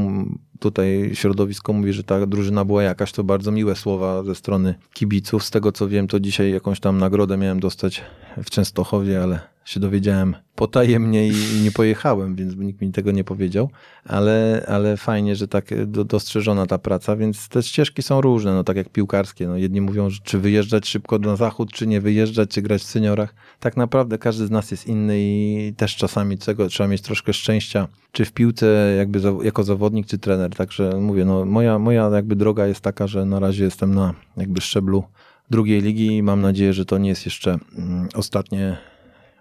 tutaj 0.60 1.12
środowisko 1.14 1.74
mówi, 1.74 1.94
że 1.94 2.04
ta 2.04 2.26
drużyna 2.26 2.66
była 2.66 2.84
jakaś, 2.84 3.12
to 3.12 3.24
bardzo 3.24 3.52
miłe 3.52 3.76
słowa 3.76 4.24
ze 4.24 4.36
strony 4.36 4.76
kibiców. 4.94 5.44
Z 5.44 5.52
tego 5.52 5.72
co 5.72 5.88
wiem, 5.88 6.08
to 6.08 6.20
dzisiaj 6.20 6.52
jakąś 6.52 6.80
tam 6.80 6.98
nagrodę 6.98 7.38
miałem 7.38 7.60
dostać 7.60 8.04
w 8.44 8.50
Częstochowie, 8.50 9.24
ale 9.24 9.57
się 9.68 9.80
dowiedziałem 9.80 10.36
potajemnie 10.56 11.28
i, 11.28 11.62
nie 11.64 11.72
pojechałem, 11.72 12.36
więc 12.36 12.56
nikt 12.56 12.82
mi 12.82 12.92
tego 12.92 13.12
nie 13.12 13.24
powiedział, 13.24 13.70
ale, 14.06 14.66
ale 14.68 14.98
fajnie, 14.98 15.36
że 15.36 15.48
tak 15.48 15.86
do, 15.88 16.04
dostrzeżona 16.04 16.66
ta 16.66 16.78
praca, 16.78 17.16
więc 17.16 17.50
te 17.50 17.64
ścieżki 17.64 18.04
są 18.04 18.22
różne, 18.22 18.54
no 18.54 18.64
tak 18.64 18.78
jak 18.78 18.90
piłkarskie. 18.90 19.48
No, 19.48 19.58
jedni 19.58 19.82
mówią, 19.82 20.10
czy 20.24 20.40
wyjeżdżać 20.40 20.88
szybko 20.88 21.20
na 21.20 21.36
zachód, 21.36 21.72
czy 21.72 21.88
nie 21.88 22.02
wyjeżdżać, 22.02 22.50
czy 22.50 22.62
grać 22.62 22.82
w 22.82 22.86
seniorach. 22.86 23.36
Tak 23.60 23.78
naprawdę 23.78 24.18
każdy 24.18 24.48
z 24.48 24.52
nas 24.52 24.72
jest 24.72 24.88
inny 24.88 25.16
i 25.20 25.74
też 25.78 25.96
czasami 25.96 26.38
tego 26.38 26.68
trzeba 26.68 26.90
mieć 26.90 27.02
troszkę 27.02 27.34
szczęścia, 27.34 27.88
czy 28.12 28.26
w 28.26 28.32
piłce 28.32 28.96
jakby 28.98 29.22
jako 29.44 29.64
zawodnik, 29.64 30.08
czy 30.08 30.18
trener. 30.18 30.50
Także 30.56 31.00
mówię, 31.02 31.26
no 31.26 31.46
moja, 31.46 31.80
moja 31.80 32.10
jakby 32.10 32.36
droga 32.36 32.68
jest 32.68 32.82
taka, 32.82 33.08
że 33.08 33.26
na 33.26 33.40
razie 33.40 33.64
jestem 33.64 33.96
na 33.96 34.14
jakby 34.38 34.62
szczeblu 34.62 35.04
drugiej 35.50 35.82
ligi 35.82 36.18
i 36.18 36.24
mam 36.24 36.42
nadzieję, 36.42 36.74
że 36.74 36.86
to 36.86 36.98
nie 36.98 37.10
jest 37.10 37.26
jeszcze 37.26 37.58
mm, 37.78 38.08
ostatnie 38.14 38.78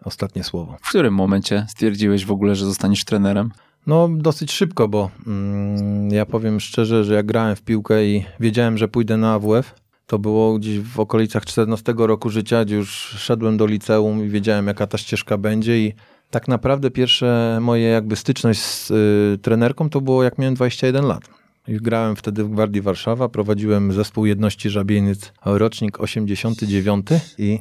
ostatnie 0.05 0.45
słowo. 0.45 0.77
W 0.83 0.89
którym 0.89 1.15
momencie 1.15 1.67
stwierdziłeś 1.69 2.25
w 2.27 2.31
ogóle, 2.31 2.55
że 2.55 2.65
zostaniesz 2.65 3.05
trenerem? 3.05 3.51
No, 3.87 4.09
dosyć 4.13 4.53
szybko, 4.53 4.89
bo 4.89 5.11
mm, 5.27 6.11
ja 6.11 6.27
powiem 6.27 6.61
szczerze, 6.61 7.05
że 7.05 7.15
jak 7.15 7.27
grałem 7.27 7.57
w 7.57 7.63
piłkę 7.63 8.07
i 8.07 8.25
wiedziałem, 8.41 8.79
że 8.79 8.89
pójdę 8.89 9.17
na 9.17 9.33
AWF, 9.33 9.75
to 10.07 10.19
było 10.19 10.59
gdzieś 10.59 10.79
w 10.81 11.01
okolicach 11.01 11.45
14 11.45 11.95
roku 11.97 12.31
życia, 12.31 12.65
gdzie 12.65 12.77
już 12.77 12.91
szedłem 13.19 13.57
do 13.57 13.67
liceum 13.67 14.25
i 14.25 14.29
wiedziałem, 14.29 14.67
jaka 14.67 14.87
ta 14.87 14.99
ścieżka 14.99 15.39
będzie 15.39 15.79
i 15.79 15.93
tak 16.31 16.49
naprawdę 16.49 16.91
pierwsze 16.91 17.59
moje 17.61 17.89
jakby 17.89 18.17
styczność 18.17 18.61
z 18.61 18.91
y, 18.91 19.39
trenerką 19.43 19.91
to 19.91 20.01
było 20.01 20.23
jak 20.23 20.39
miałem 20.39 20.55
21 20.55 21.05
lat. 21.05 21.23
Grałem 21.69 22.17
wtedy 22.17 22.45
w 22.45 22.51
Gwardii 22.51 22.83
Warszawa, 22.83 23.29
prowadziłem 23.29 23.93
zespół 23.93 24.27
jedności 24.27 24.71
Żabieniec, 24.71 25.33
rocznik 25.45 26.01
89 26.01 27.07
i 27.39 27.59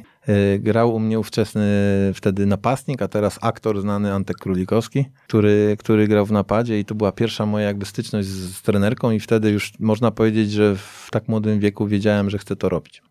grał 0.58 0.94
u 0.94 0.98
mnie 0.98 1.18
ówczesny 1.18 1.66
wtedy 2.14 2.46
napastnik, 2.46 3.02
a 3.02 3.08
teraz 3.08 3.38
aktor 3.42 3.80
znany 3.80 4.12
Antek 4.12 4.36
Królikowski, 4.36 5.04
który, 5.26 5.76
który 5.78 6.08
grał 6.08 6.26
w 6.26 6.32
napadzie 6.32 6.80
i 6.80 6.84
to 6.84 6.94
była 6.94 7.12
pierwsza 7.12 7.46
moja 7.46 7.66
jakby 7.66 7.86
styczność 7.86 8.28
z, 8.28 8.56
z 8.56 8.62
trenerką 8.62 9.10
i 9.10 9.20
wtedy 9.20 9.50
już 9.50 9.72
można 9.80 10.10
powiedzieć, 10.10 10.50
że 10.50 10.76
w 10.76 11.08
tak 11.12 11.28
młodym 11.28 11.60
wieku 11.60 11.86
wiedziałem, 11.86 12.30
że 12.30 12.38
chcę 12.38 12.56
to 12.56 12.68
robić. 12.68 13.02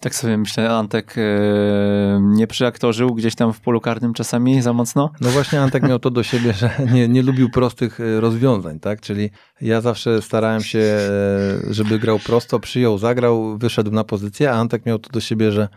Tak 0.00 0.14
sobie 0.14 0.38
myślę, 0.38 0.70
Antek 0.70 1.14
e, 1.18 2.20
nie 2.22 2.46
przyaktorzył 2.46 3.14
gdzieś 3.14 3.34
tam 3.34 3.52
w 3.52 3.60
polu 3.60 3.80
karnym 3.80 4.14
czasami 4.14 4.62
za 4.62 4.72
mocno? 4.72 5.12
No 5.20 5.30
właśnie 5.30 5.60
Antek 5.60 5.82
miał 5.82 5.98
to 5.98 6.10
do 6.10 6.22
siebie, 6.22 6.52
że 6.52 6.70
nie, 6.92 7.08
nie 7.08 7.22
lubił 7.22 7.50
prostych 7.50 8.00
e, 8.00 8.20
rozwiązań, 8.20 8.80
tak? 8.80 9.00
Czyli 9.00 9.30
ja 9.60 9.80
zawsze 9.80 10.22
starałem 10.22 10.62
się, 10.62 10.78
e, 10.78 11.08
żeby 11.70 11.98
grał 11.98 12.18
prosto, 12.18 12.60
przyjął, 12.60 12.98
zagrał, 12.98 13.58
wyszedł 13.58 13.90
na 13.90 14.04
pozycję, 14.04 14.52
a 14.52 14.54
Antek 14.54 14.86
miał 14.86 14.98
to 14.98 15.10
do 15.10 15.20
siebie, 15.20 15.52
że 15.52 15.68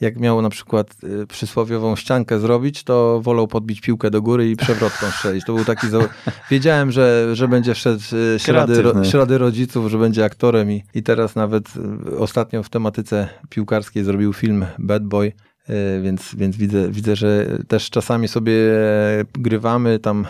jak 0.00 0.16
miał 0.16 0.42
na 0.42 0.50
przykład 0.50 0.96
y, 1.04 1.26
przysłowiową 1.26 1.96
ściankę 1.96 2.40
zrobić, 2.40 2.84
to 2.84 3.20
wolał 3.20 3.48
podbić 3.48 3.80
piłkę 3.80 4.10
do 4.10 4.22
góry 4.22 4.50
i 4.50 4.56
przewrotką 4.56 5.06
strzelić. 5.06 5.44
To 5.44 5.54
był 5.54 5.64
taki... 5.64 5.86
Wiedziałem, 6.50 6.92
że, 6.92 7.36
że 7.36 7.48
będzie 7.48 7.74
wszedł 7.74 8.02
y, 8.34 8.38
ślady, 8.38 8.82
ślady 9.10 9.38
rodziców, 9.38 9.90
że 9.90 9.98
będzie 9.98 10.24
aktorem 10.24 10.70
i, 10.70 10.84
i 10.94 11.02
teraz 11.02 11.36
nawet 11.36 11.68
y, 12.12 12.18
ostatnio 12.18 12.62
w 12.62 12.68
tematyce 12.68 13.28
piłkarskiej 13.48 14.04
zrobił 14.04 14.32
film 14.32 14.66
Bad 14.78 15.04
Boy, 15.04 15.32
więc, 16.02 16.34
więc 16.34 16.56
widzę, 16.56 16.90
widzę, 16.90 17.16
że 17.16 17.58
też 17.68 17.90
czasami 17.90 18.28
sobie 18.28 18.54
grywamy, 19.32 19.98
tam 19.98 20.26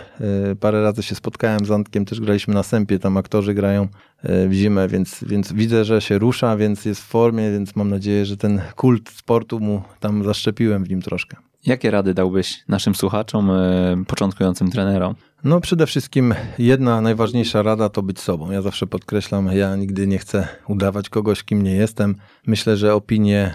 parę 0.61 0.83
razy 0.83 1.03
się 1.03 1.15
spotkałem 1.15 1.65
z 1.65 1.71
Antkiem, 1.71 2.05
też 2.05 2.21
graliśmy 2.21 2.55
na 2.55 2.63
Sępie, 2.63 2.99
tam 2.99 3.17
aktorzy 3.17 3.55
grają 3.55 3.89
w 4.25 4.53
zimę, 4.53 4.89
więc, 4.89 5.25
więc 5.27 5.53
widzę, 5.53 5.85
że 5.85 6.01
się 6.01 6.19
rusza, 6.19 6.57
więc 6.57 6.85
jest 6.85 7.01
w 7.01 7.07
formie, 7.07 7.53
więc 7.53 7.77
mam 7.77 7.91
nadzieję, 7.91 8.27
że 8.27 8.37
ten 8.37 8.61
kult 8.77 9.11
sportu 9.11 9.61
mu 9.61 9.83
tam 10.01 10.25
zaszczepiłem 10.25 10.85
w 10.85 10.91
nim 10.91 11.03
troszkę. 11.03 11.48
Jakie 11.67 11.91
rady 11.91 12.15
dałbyś 12.15 12.65
naszym 12.69 12.95
słuchaczom, 12.95 13.51
e, 13.51 14.05
początkującym 14.07 14.71
trenerom? 14.71 15.15
No 15.45 15.61
przede 15.61 15.87
wszystkim 15.87 16.35
jedna 16.59 17.01
najważniejsza 17.01 17.63
rada 17.63 17.89
to 17.89 18.03
być 18.03 18.21
sobą. 18.21 18.51
Ja 18.51 18.63
zawsze 18.63 18.87
podkreślam, 18.87 19.47
ja 19.53 19.77
nigdy 19.77 20.07
nie 20.07 20.19
chcę 20.19 20.49
udawać 20.69 21.09
kogoś, 21.09 21.43
kim 21.43 21.63
nie 21.63 21.75
jestem. 21.75 22.15
Myślę, 22.47 22.77
że 22.77 22.95
opinie 22.95 23.55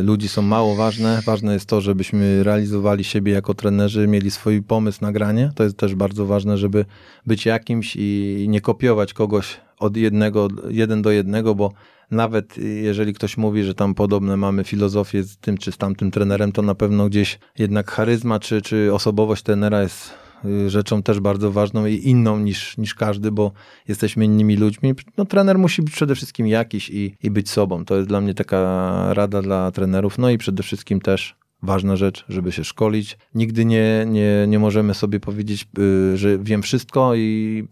y, 0.00 0.02
ludzi 0.02 0.28
są 0.28 0.42
mało 0.42 0.76
ważne. 0.76 1.22
Ważne 1.26 1.52
jest 1.52 1.66
to, 1.66 1.80
żebyśmy 1.80 2.42
realizowali 2.42 3.04
siebie 3.04 3.32
jako 3.32 3.54
trenerzy, 3.54 4.06
mieli 4.06 4.30
swój 4.30 4.62
pomysł 4.62 4.98
na 5.02 5.12
granie. 5.12 5.50
To 5.54 5.64
jest 5.64 5.76
też 5.76 5.94
bardzo 5.94 6.26
ważne, 6.26 6.58
żeby 6.58 6.84
być 7.26 7.46
jakimś 7.46 7.96
i 7.96 8.46
nie 8.48 8.60
kopiować 8.60 9.14
kogoś 9.14 9.60
od 9.82 9.96
jednego, 9.96 10.48
jeden 10.68 11.02
do 11.02 11.10
jednego, 11.10 11.54
bo 11.54 11.72
nawet 12.10 12.58
jeżeli 12.58 13.14
ktoś 13.14 13.36
mówi, 13.36 13.64
że 13.64 13.74
tam 13.74 13.94
podobne 13.94 14.36
mamy 14.36 14.64
filozofię 14.64 15.22
z 15.22 15.36
tym 15.36 15.58
czy 15.58 15.72
z 15.72 15.76
tamtym 15.78 16.10
trenerem, 16.10 16.52
to 16.52 16.62
na 16.62 16.74
pewno 16.74 17.08
gdzieś 17.08 17.38
jednak 17.58 17.90
charyzma 17.90 18.40
czy, 18.40 18.62
czy 18.62 18.94
osobowość 18.94 19.42
trenera 19.42 19.82
jest 19.82 20.14
y, 20.44 20.70
rzeczą 20.70 21.02
też 21.02 21.20
bardzo 21.20 21.52
ważną 21.52 21.86
i 21.86 21.94
inną 21.94 22.38
niż, 22.38 22.78
niż 22.78 22.94
każdy, 22.94 23.32
bo 23.32 23.52
jesteśmy 23.88 24.24
innymi 24.24 24.56
ludźmi. 24.56 24.94
No, 25.16 25.24
trener 25.24 25.58
musi 25.58 25.82
być 25.82 25.94
przede 25.94 26.14
wszystkim 26.14 26.46
jakiś 26.46 26.90
i, 26.90 27.16
i 27.22 27.30
być 27.30 27.50
sobą. 27.50 27.84
To 27.84 27.96
jest 27.96 28.08
dla 28.08 28.20
mnie 28.20 28.34
taka 28.34 29.14
rada 29.14 29.42
dla 29.42 29.70
trenerów. 29.70 30.18
No 30.18 30.30
i 30.30 30.38
przede 30.38 30.62
wszystkim 30.62 31.00
też 31.00 31.41
ważna 31.62 31.96
rzecz, 31.96 32.24
żeby 32.28 32.52
się 32.52 32.64
szkolić. 32.64 33.18
Nigdy 33.34 33.64
nie, 33.64 34.06
nie, 34.08 34.44
nie 34.48 34.58
możemy 34.58 34.94
sobie 34.94 35.20
powiedzieć, 35.20 35.66
y, 35.78 36.16
że 36.16 36.38
wiem 36.38 36.62
wszystko 36.62 37.14
i 37.14 37.64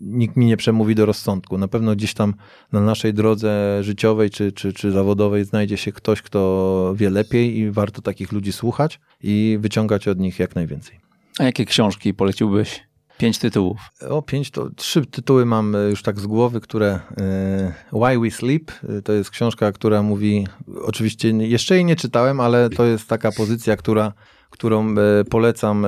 nikt 0.00 0.36
mi 0.36 0.46
nie 0.46 0.56
przemówi 0.56 0.94
do 0.94 1.06
rozsądku. 1.06 1.58
Na 1.58 1.68
pewno 1.68 1.96
gdzieś 1.96 2.14
tam 2.14 2.34
na 2.72 2.80
naszej 2.80 3.14
drodze 3.14 3.78
życiowej 3.84 4.30
czy, 4.30 4.52
czy, 4.52 4.72
czy 4.72 4.90
zawodowej 4.90 5.44
znajdzie 5.44 5.76
się 5.76 5.92
ktoś, 5.92 6.22
kto 6.22 6.92
wie 6.96 7.10
lepiej 7.10 7.58
i 7.58 7.70
warto 7.70 8.02
takich 8.02 8.32
ludzi 8.32 8.52
słuchać 8.52 9.00
i 9.22 9.58
wyciągać 9.60 10.08
od 10.08 10.18
nich 10.18 10.38
jak 10.38 10.54
najwięcej. 10.54 11.00
A 11.38 11.44
jakie 11.44 11.64
książki 11.64 12.14
poleciłbyś 12.14 12.87
Pięć 13.18 13.38
tytułów. 13.38 13.78
O, 14.08 14.22
pięć 14.22 14.50
to 14.50 14.70
trzy 14.76 15.06
tytuły 15.06 15.46
mam 15.46 15.74
e, 15.74 15.78
już 15.78 16.02
tak 16.02 16.20
z 16.20 16.26
głowy, 16.26 16.60
które 16.60 17.00
e, 17.20 17.72
Why 17.92 18.20
We 18.20 18.30
Sleep 18.30 18.70
e, 18.70 19.02
to 19.02 19.12
jest 19.12 19.30
książka, 19.30 19.72
która 19.72 20.02
mówi, 20.02 20.46
oczywiście 20.82 21.28
jeszcze 21.28 21.74
jej 21.74 21.84
nie 21.84 21.96
czytałem, 21.96 22.40
ale 22.40 22.70
to 22.70 22.84
jest 22.84 23.08
taka 23.08 23.32
pozycja, 23.32 23.76
która, 23.76 24.12
którą 24.50 24.94
polecam 25.30 25.86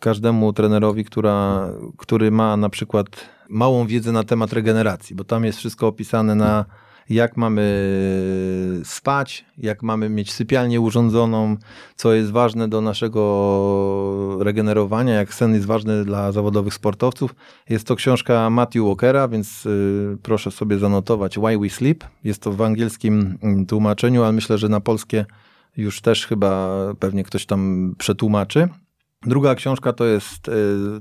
każdemu 0.00 0.52
trenerowi, 0.52 1.04
która, 1.04 1.68
który 1.96 2.30
ma 2.30 2.56
na 2.56 2.68
przykład 2.68 3.06
małą 3.48 3.86
wiedzę 3.86 4.12
na 4.12 4.24
temat 4.24 4.52
regeneracji, 4.52 5.16
bo 5.16 5.24
tam 5.24 5.44
jest 5.44 5.58
wszystko 5.58 5.86
opisane 5.86 6.34
na 6.34 6.64
jak 7.10 7.36
mamy 7.36 7.62
spać, 8.84 9.44
jak 9.58 9.82
mamy 9.82 10.08
mieć 10.08 10.32
sypialnię 10.32 10.80
urządzoną, 10.80 11.56
co 11.96 12.14
jest 12.14 12.30
ważne 12.30 12.68
do 12.68 12.80
naszego 12.80 14.36
regenerowania, 14.40 15.14
jak 15.14 15.34
sen 15.34 15.54
jest 15.54 15.66
ważny 15.66 16.04
dla 16.04 16.32
zawodowych 16.32 16.74
sportowców. 16.74 17.34
Jest 17.68 17.86
to 17.86 17.96
książka 17.96 18.50
Matthew 18.50 18.84
Walkera, 18.84 19.28
więc 19.28 19.66
y, 19.66 20.18
proszę 20.22 20.50
sobie 20.50 20.78
zanotować 20.78 21.38
Why 21.38 21.58
We 21.58 21.70
Sleep. 21.70 22.04
Jest 22.24 22.42
to 22.42 22.52
w 22.52 22.62
angielskim 22.62 23.38
mm, 23.42 23.66
tłumaczeniu, 23.66 24.22
ale 24.22 24.32
myślę, 24.32 24.58
że 24.58 24.68
na 24.68 24.80
polskie 24.80 25.26
już 25.76 26.00
też 26.00 26.26
chyba 26.26 26.68
pewnie 26.98 27.24
ktoś 27.24 27.46
tam 27.46 27.94
przetłumaczy. 27.98 28.68
Druga 29.22 29.54
książka 29.54 29.92
to 29.92 30.04
jest 30.04 30.48
y, 30.48 30.52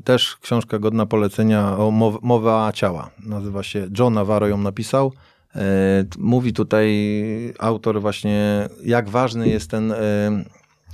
też 0.03 0.37
książka 0.37 0.79
godna 0.79 1.05
polecenia 1.05 1.77
o 1.77 1.91
mow, 1.91 2.15
mowa 2.21 2.71
ciała. 2.73 3.09
Nazywa 3.25 3.63
się 3.63 3.87
John 3.99 4.13
Navarro 4.13 4.47
ją 4.47 4.57
napisał. 4.57 5.13
E, 5.55 6.05
mówi 6.17 6.53
tutaj 6.53 6.93
autor 7.59 8.01
właśnie, 8.01 8.69
jak 8.83 9.09
ważny 9.09 9.47
jest 9.49 9.69
ten 9.71 9.91
e, 9.91 9.97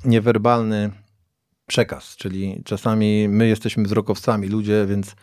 niewerbalny 0.05 0.89
przekaz, 1.67 2.15
czyli 2.15 2.61
czasami 2.65 3.27
my 3.29 3.47
jesteśmy 3.47 3.83
wzrokowcami, 3.83 4.47
ludzie, 4.47 4.85
więc 4.89 5.15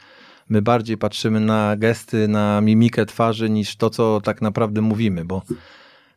my 0.49 0.63
bardziej 0.63 0.99
patrzymy 0.99 1.41
na 1.41 1.77
gesty, 1.77 2.29
na 2.29 2.61
mimikę 2.61 3.07
twarzy 3.07 3.51
niż 3.51 3.77
to, 3.77 3.91
co 3.91 4.21
tak 4.21 4.43
naprawdę 4.43 4.81
mówimy, 4.81 5.25
bo 5.25 5.43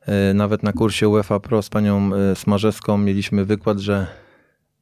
e, 0.02 0.34
nawet 0.34 0.64
na 0.64 0.73
kursie 0.73 1.10
UEFA 1.10 1.39
Pro 1.39 1.61
z 1.61 1.69
panią 1.69 2.10
Smarzewską 2.35 2.98
mieliśmy 2.98 3.45
wykład, 3.45 3.80
że 3.80 4.07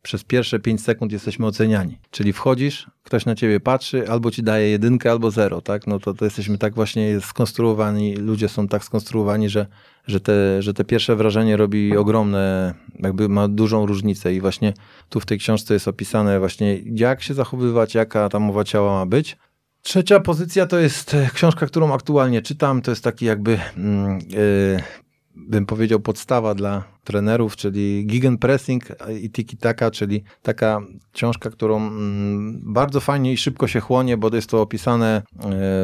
przez 0.01 0.23
pierwsze 0.23 0.59
5 0.59 0.81
sekund 0.81 1.11
jesteśmy 1.11 1.45
oceniani. 1.45 1.97
Czyli 2.11 2.33
wchodzisz, 2.33 2.87
ktoś 3.03 3.25
na 3.25 3.35
ciebie 3.35 3.59
patrzy, 3.59 4.09
albo 4.09 4.31
ci 4.31 4.43
daje 4.43 4.69
jedynkę, 4.69 5.11
albo 5.11 5.31
zero, 5.31 5.61
tak? 5.61 5.87
No 5.87 5.99
to, 5.99 6.13
to 6.13 6.25
jesteśmy 6.25 6.57
tak 6.57 6.75
właśnie 6.75 7.21
skonstruowani, 7.21 8.15
ludzie 8.15 8.49
są 8.49 8.67
tak 8.67 8.83
skonstruowani, 8.83 9.49
że, 9.49 9.65
że, 10.07 10.19
te, 10.19 10.61
że 10.61 10.73
te 10.73 10.83
pierwsze 10.83 11.15
wrażenie 11.15 11.57
robi 11.57 11.97
ogromne, 11.97 12.73
jakby 12.99 13.29
ma 13.29 13.47
dużą 13.47 13.85
różnicę 13.85 14.33
i 14.33 14.41
właśnie 14.41 14.73
tu 15.09 15.19
w 15.19 15.25
tej 15.25 15.39
książce 15.39 15.73
jest 15.73 15.87
opisane 15.87 16.39
właśnie 16.39 16.79
jak 16.85 17.21
się 17.23 17.33
zachowywać, 17.33 17.95
jaka 17.95 18.29
ta 18.29 18.39
mowa 18.39 18.63
ciała 18.63 18.93
ma 18.93 19.05
być. 19.05 19.37
Trzecia 19.81 20.19
pozycja 20.19 20.65
to 20.65 20.79
jest 20.79 21.15
książka, 21.33 21.65
którą 21.65 21.93
aktualnie 21.93 22.41
czytam, 22.41 22.81
to 22.81 22.91
jest 22.91 23.03
taki 23.03 23.25
jakby... 23.25 23.51
Yy, 23.51 25.08
bym 25.47 25.65
powiedział, 25.65 25.99
podstawa 25.99 26.55
dla 26.55 26.83
trenerów, 27.03 27.55
czyli 27.55 28.05
Gegenpressing 28.05 28.83
i 29.21 29.29
Tiki 29.29 29.57
Taka, 29.57 29.91
czyli 29.91 30.23
taka 30.41 30.81
książka, 31.11 31.49
którą 31.49 31.77
mm, 31.77 32.61
bardzo 32.63 32.99
fajnie 32.99 33.33
i 33.33 33.37
szybko 33.37 33.67
się 33.67 33.79
chłonie, 33.79 34.17
bo 34.17 34.35
jest 34.35 34.49
to 34.49 34.61
opisane 34.61 35.07
e, 35.17 35.21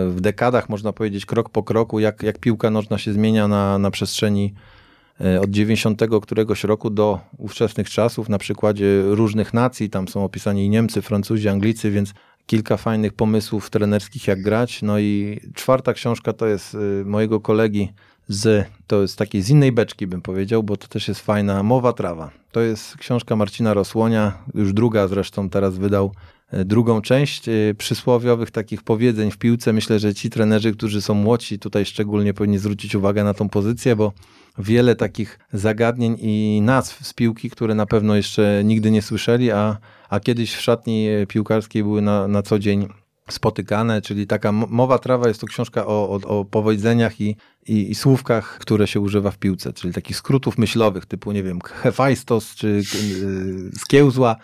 w 0.10 0.18
dekadach, 0.22 0.70
można 0.70 0.94
powiedzieć, 0.94 1.26
krok 1.26 1.50
po 1.50 1.64
kroku, 1.64 2.00
jak, 2.00 2.24
jak 2.24 2.40
piłka 2.40 2.70
nożna 2.70 2.98
się 2.98 3.14
zmienia 3.14 3.48
na, 3.48 3.78
na 3.78 3.92
przestrzeni 3.92 4.54
e, 5.22 5.42
od 5.42 5.50
90 5.50 6.02
któregoś 6.22 6.64
roku 6.64 6.90
do 6.90 7.20
ówczesnych 7.38 7.90
czasów, 7.90 8.30
na 8.30 8.38
przykładzie 8.38 9.02
różnych 9.06 9.54
nacji, 9.54 9.90
tam 9.90 10.08
są 10.08 10.24
opisani 10.24 10.70
Niemcy, 10.70 11.02
Francuzi, 11.02 11.50
Anglicy, 11.50 11.92
więc 11.92 12.14
kilka 12.46 12.78
fajnych 12.78 13.14
pomysłów 13.14 13.70
trenerskich, 13.70 14.28
jak 14.28 14.42
grać. 14.42 14.82
No 14.82 15.00
i 15.00 15.40
czwarta 15.54 15.94
książka 15.94 16.34
to 16.34 16.48
jest 16.48 16.76
e, 16.76 17.06
mojego 17.06 17.40
kolegi 17.40 17.94
z, 18.28 18.68
to 18.88 19.02
jest 19.02 19.18
takiej 19.18 19.42
z 19.42 19.50
innej 19.50 19.72
beczki 19.72 20.08
bym 20.08 20.22
powiedział, 20.22 20.64
bo 20.64 20.78
to 20.78 20.88
też 20.88 21.08
jest 21.08 21.22
fajna 21.22 21.64
Mowa 21.64 21.94
Trawa. 21.94 22.32
To 22.52 22.62
jest 22.62 22.98
książka 22.98 23.36
Marcina 23.36 23.74
Rosłonia, 23.74 24.38
już 24.54 24.74
druga 24.74 25.08
zresztą 25.08 25.50
teraz 25.50 25.78
wydał 25.78 26.12
e, 26.52 26.66
drugą 26.66 27.02
część 27.02 27.50
e, 27.50 27.54
przysłowiowych 27.78 28.52
takich 28.52 28.84
powiedzeń 28.84 29.32
w 29.32 29.38
piłce. 29.38 29.74
Myślę, 29.74 30.00
że 30.00 30.14
ci 30.14 30.30
trenerzy, 30.30 30.74
którzy 30.74 31.02
są 31.02 31.14
młodsi, 31.14 31.60
tutaj 31.60 31.86
szczególnie 31.86 32.34
powinni 32.34 32.58
zwrócić 32.58 32.96
uwagę 32.96 33.24
na 33.24 33.34
tą 33.34 33.50
pozycję, 33.50 33.96
bo 33.96 34.14
wiele 34.58 34.96
takich 34.96 35.40
zagadnień 35.54 36.18
i 36.20 36.62
nazw 36.64 37.08
z 37.08 37.14
piłki, 37.14 37.50
które 37.50 37.76
na 37.76 37.86
pewno 37.86 38.16
jeszcze 38.16 38.62
nigdy 38.64 38.92
nie 38.92 39.02
słyszeli, 39.02 39.52
a, 39.52 39.78
a 40.10 40.20
kiedyś 40.20 40.56
w 40.56 40.62
szatni 40.62 41.08
piłkarskiej 41.28 41.84
były 41.84 42.02
na, 42.02 42.28
na 42.28 42.42
co 42.42 42.60
dzień 42.60 42.88
spotykane, 43.30 44.02
czyli 44.02 44.28
taka 44.28 44.52
mowa 44.52 45.00
trawa 45.00 45.28
jest 45.28 45.42
to 45.42 45.48
książka 45.48 45.86
o, 45.86 46.10
o, 46.10 46.40
o 46.40 46.46
powodzeniach 46.46 47.22
i, 47.22 47.38
i, 47.68 47.92
i, 47.92 47.96
słówkach, 47.96 48.58
które 48.60 48.88
się 48.88 49.00
używa 49.00 49.32
w 49.32 49.38
piłce, 49.38 49.74
czyli 49.74 49.94
takich 49.94 50.18
skrótów 50.18 50.58
myślowych 50.58 51.06
typu, 51.06 51.32
nie 51.32 51.44
wiem, 51.44 51.60
hefajstos 51.62 52.56
czy 52.56 52.68
yy, 52.68 53.72
skiełzła. 53.80 54.36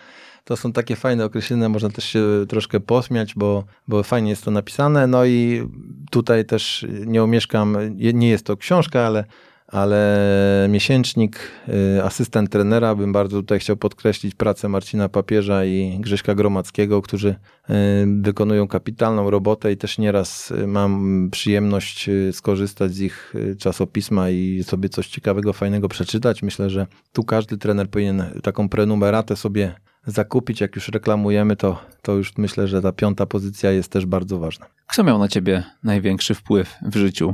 To 0.44 0.58
są 0.58 0.74
takie 0.74 0.96
fajne 0.96 1.26
określenia, 1.26 1.70
można 1.70 1.90
też 1.90 2.06
się 2.06 2.26
troszkę 2.50 2.80
posmiać, 2.80 3.36
bo, 3.36 3.64
bo 3.88 4.04
fajnie 4.04 4.30
jest 4.30 4.44
to 4.44 4.52
napisane. 4.52 5.08
No 5.08 5.26
i 5.26 5.68
tutaj 6.12 6.46
też 6.46 6.86
nie 7.06 7.24
omieszkam, 7.24 7.78
nie 8.14 8.30
jest 8.30 8.46
to 8.46 8.58
książka, 8.58 9.02
ale 9.02 9.26
ale 9.72 10.68
miesięcznik, 10.70 11.40
y, 11.98 12.04
asystent 12.04 12.50
trenera, 12.50 12.96
bym 12.96 13.14
bardzo 13.14 13.38
tutaj 13.38 13.60
chciał 13.60 13.78
podkreślić 13.78 14.36
pracę 14.36 14.70
Marcina 14.70 15.10
Papieża 15.10 15.66
i 15.66 15.98
Grześka 16.00 16.36
Gromackiego, 16.36 17.02
którzy 17.02 17.30
y, 17.30 17.74
wykonują 18.22 18.68
kapitalną 18.68 19.30
robotę 19.30 19.72
i 19.72 19.78
też 19.78 19.98
nieraz 19.98 20.52
y, 20.52 20.68
mam 20.68 21.30
przyjemność 21.32 22.10
skorzystać 22.32 22.94
z 22.94 23.00
ich 23.00 23.34
czasopisma 23.60 24.30
i 24.30 24.64
sobie 24.64 24.90
coś 24.90 25.08
ciekawego, 25.08 25.54
fajnego 25.54 25.88
przeczytać. 25.88 26.44
Myślę, 26.44 26.70
że 26.70 26.88
tu 27.14 27.24
każdy 27.24 27.58
trener 27.58 27.90
powinien 27.90 28.24
taką 28.44 28.70
prenumeratę 28.70 29.36
sobie 29.36 29.76
zakupić. 30.06 30.62
Jak 30.62 30.76
już 30.76 30.88
reklamujemy, 30.88 31.56
to, 31.56 31.80
to 32.02 32.14
już 32.14 32.38
myślę, 32.38 32.68
że 32.68 32.82
ta 32.82 32.92
piąta 32.92 33.26
pozycja 33.26 33.72
jest 33.72 33.92
też 33.92 34.06
bardzo 34.06 34.40
ważna. 34.40 34.66
Kto 34.88 35.04
miał 35.04 35.20
na 35.20 35.28
ciebie 35.28 35.64
największy 35.84 36.36
wpływ 36.36 36.76
w 36.82 36.96
życiu? 36.96 37.34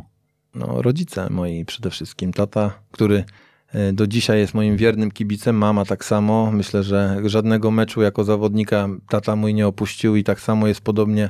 No, 0.58 0.82
rodzice 0.82 1.28
moi 1.30 1.66
przede 1.66 1.90
wszystkim. 1.90 2.34
Tata, 2.34 2.80
który 2.92 3.24
e, 3.68 3.94
do 3.94 4.08
dzisiaj 4.08 4.40
jest 4.40 4.54
moim 4.54 4.78
wiernym 4.78 5.12
kibicem, 5.12 5.58
mama 5.58 5.86
tak 5.86 6.06
samo. 6.06 6.52
Myślę, 6.52 6.84
że 6.84 7.18
żadnego 7.26 7.72
meczu 7.72 8.02
jako 8.02 8.24
zawodnika 8.24 8.90
tata 9.10 9.36
mój 9.36 9.54
nie 9.54 9.68
opuścił 9.68 10.16
i 10.16 10.24
tak 10.24 10.40
samo 10.40 10.68
jest 10.68 10.82
podobnie 10.82 11.30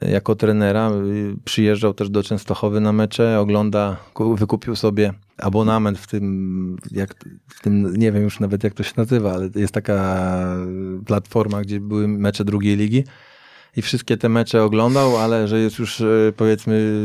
e, 0.00 0.10
jako 0.10 0.34
trenera. 0.36 0.90
Y, 0.90 1.36
przyjeżdżał 1.44 1.94
też 1.94 2.10
do 2.10 2.22
Częstochowy 2.22 2.80
na 2.80 2.92
mecze, 2.92 3.40
ogląda, 3.40 3.96
wykupił 4.36 4.76
sobie 4.76 5.12
abonament 5.38 5.98
w 5.98 6.06
tym, 6.06 6.76
jak, 6.90 7.14
w 7.48 7.62
tym, 7.62 7.96
nie 7.96 8.12
wiem 8.12 8.22
już 8.22 8.40
nawet 8.40 8.64
jak 8.64 8.74
to 8.74 8.82
się 8.82 8.92
nazywa, 8.96 9.32
ale 9.32 9.48
jest 9.54 9.74
taka 9.74 10.26
platforma, 11.06 11.60
gdzie 11.60 11.80
były 11.80 12.08
mecze 12.08 12.44
drugiej 12.44 12.76
ligi 12.76 13.04
i 13.76 13.82
wszystkie 13.82 14.16
te 14.16 14.28
mecze 14.28 14.62
oglądał, 14.62 15.16
ale 15.16 15.48
że 15.48 15.58
jest 15.60 15.78
już 15.78 16.00
e, 16.00 16.06
powiedzmy 16.36 16.96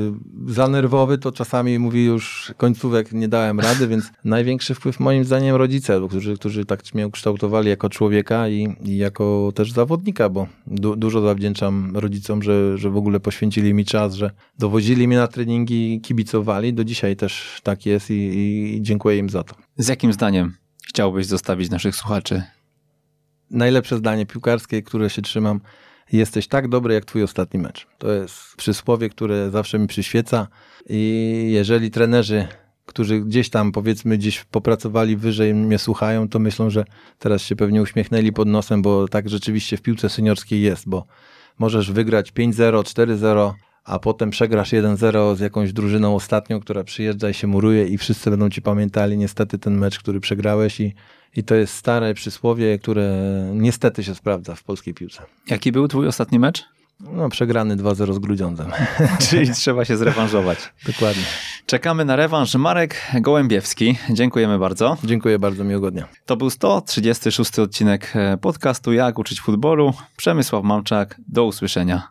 za 0.48 0.68
nerwowy, 0.68 1.18
to 1.18 1.32
czasami 1.32 1.80
mówi 1.80 2.06
już 2.06 2.54
końcówek 2.58 3.12
nie 3.12 3.28
dałem 3.28 3.60
rady, 3.60 3.88
więc 3.88 4.12
największy 4.24 4.76
wpływ 4.76 5.00
moim 5.00 5.26
zdaniem 5.26 5.56
rodzice, 5.56 6.02
którzy, 6.10 6.36
którzy 6.36 6.66
tak 6.66 6.94
mnie 6.94 7.08
ukształtowali 7.08 7.70
jako 7.70 7.90
człowieka 7.90 8.50
i, 8.50 8.76
i 8.84 8.98
jako 8.98 9.52
też 9.56 9.72
zawodnika, 9.72 10.30
bo 10.30 10.48
du, 10.68 10.96
dużo 10.96 11.22
zawdzięczam 11.22 11.98
rodzicom, 11.98 12.44
że, 12.44 12.78
że 12.78 12.90
w 12.90 12.98
ogóle 12.98 13.20
poświęcili 13.20 13.74
mi 13.74 13.86
czas, 13.86 14.14
że 14.14 14.32
dowozili 14.60 15.08
mnie 15.08 15.18
na 15.18 15.28
treningi, 15.28 16.02
kibicowali. 16.02 16.74
Do 16.74 16.84
dzisiaj 16.84 17.16
też 17.16 17.60
tak 17.64 17.86
jest 17.86 18.10
i, 18.10 18.14
i 18.14 18.82
dziękuję 18.82 19.18
im 19.18 19.30
za 19.30 19.44
to. 19.44 19.56
Z 19.78 19.88
jakim 19.88 20.14
zdaniem 20.14 20.54
chciałbyś 20.88 21.26
zostawić 21.26 21.70
naszych 21.70 21.96
słuchaczy? 21.96 22.44
Najlepsze 23.52 23.98
zdanie 23.98 24.26
piłkarskie, 24.26 24.82
które 24.82 25.10
się 25.10 25.22
trzymam, 25.22 25.60
jesteś 26.18 26.48
tak 26.48 26.68
dobry 26.68 26.94
jak 26.94 27.06
twój 27.06 27.24
ostatni 27.24 27.60
mecz. 27.60 27.88
To 27.98 28.12
jest 28.12 28.56
przysłowie, 28.58 29.10
które 29.10 29.50
zawsze 29.52 29.80
mi 29.80 29.88
przyświeca 29.88 30.48
i 30.90 31.50
jeżeli 31.52 31.92
trenerzy, 31.92 32.48
którzy 32.86 33.20
gdzieś 33.20 33.50
tam 33.50 33.72
powiedzmy 33.72 34.18
gdzieś 34.18 34.44
popracowali 34.44 35.18
wyżej, 35.18 35.54
mnie 35.54 35.80
słuchają, 35.80 36.30
to 36.30 36.40
myślą, 36.40 36.70
że 36.70 36.86
teraz 37.20 37.42
się 37.42 37.56
pewnie 37.56 37.82
uśmiechnęli 37.82 38.34
pod 38.34 38.48
nosem, 38.48 38.82
bo 38.82 39.08
tak 39.08 39.30
rzeczywiście 39.30 39.78
w 39.78 39.82
piłce 39.82 40.10
seniorskiej 40.10 40.62
jest, 40.62 40.90
bo 40.90 41.06
możesz 41.60 41.92
wygrać 41.92 42.32
5-0, 42.32 42.84
4-0, 42.84 43.52
a 43.84 44.00
potem 44.00 44.30
przegrasz 44.30 44.72
1-0 44.72 45.36
z 45.36 45.40
jakąś 45.40 45.74
drużyną 45.74 46.16
ostatnią, 46.16 46.60
która 46.60 46.84
przyjeżdża 46.84 47.30
i 47.30 47.34
się 47.34 47.48
muruje 47.48 47.88
i 47.88 47.98
wszyscy 47.98 48.30
będą 48.30 48.50
ci 48.50 48.62
pamiętali 48.62 49.18
niestety 49.18 49.60
ten 49.60 49.78
mecz, 49.78 50.00
który 50.00 50.20
przegrałeś 50.20 50.80
i 50.80 50.94
i 51.36 51.44
to 51.44 51.56
jest 51.56 51.74
stare 51.74 52.14
przysłowie, 52.14 52.80
które 52.80 53.12
niestety 53.54 54.04
się 54.04 54.16
sprawdza 54.16 54.56
w 54.56 54.64
polskiej 54.64 54.94
piłce. 54.94 55.22
Jaki 55.48 55.72
był 55.72 55.88
twój 55.88 56.08
ostatni 56.08 56.40
mecz? 56.40 56.66
No, 57.00 57.30
przegrany 57.30 57.78
2-0 57.78 58.14
z 58.14 58.20
Grudziądzem. 58.20 58.72
Czyli 59.30 59.54
trzeba 59.62 59.86
się 59.86 59.98
zrewanżować. 59.98 60.60
Dokładnie. 60.86 61.24
Czekamy 61.66 62.06
na 62.06 62.16
rewanż. 62.16 62.56
Marek 62.56 63.02
Gołębiewski. 63.22 63.98
Dziękujemy 64.10 64.60
bardzo. 64.60 64.98
Dziękuję 65.04 65.40
bardzo, 65.40 65.64
miłego 65.64 65.92
dnia. 65.92 66.08
To 66.26 66.38
był 66.38 66.50
136 66.50 67.60
odcinek 67.60 68.14
podcastu 68.42 68.94
Jak 68.94 69.20
uczyć 69.20 69.42
futbolu. 69.42 69.94
Przemysław 70.18 70.64
Mamczak. 70.64 71.22
Do 71.28 71.46
usłyszenia. 71.46 72.08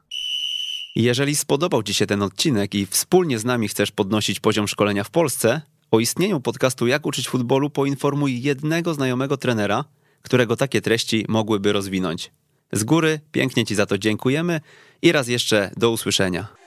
Jeżeli 0.96 1.36
spodobał 1.36 1.82
Ci 1.82 1.94
się 1.94 2.06
ten 2.06 2.22
odcinek 2.22 2.74
i 2.74 2.86
wspólnie 2.86 3.38
z 3.38 3.44
nami 3.44 3.68
chcesz 3.68 3.90
podnosić 3.90 4.40
poziom 4.40 4.68
szkolenia 4.68 5.04
w 5.04 5.10
Polsce, 5.10 5.60
o 5.90 6.00
istnieniu 6.00 6.40
podcastu 6.40 6.86
Jak 6.86 7.06
uczyć 7.06 7.28
futbolu 7.28 7.70
poinformuj 7.70 8.42
jednego 8.42 8.94
znajomego 8.94 9.36
trenera, 9.36 9.84
którego 10.22 10.56
takie 10.56 10.80
treści 10.80 11.24
mogłyby 11.28 11.72
rozwinąć. 11.72 12.32
Z 12.72 12.84
góry 12.84 13.20
pięknie 13.32 13.66
Ci 13.66 13.74
za 13.74 13.86
to 13.86 13.98
dziękujemy 13.98 14.60
i 15.02 15.12
raz 15.12 15.28
jeszcze 15.28 15.70
do 15.76 15.90
usłyszenia. 15.90 16.57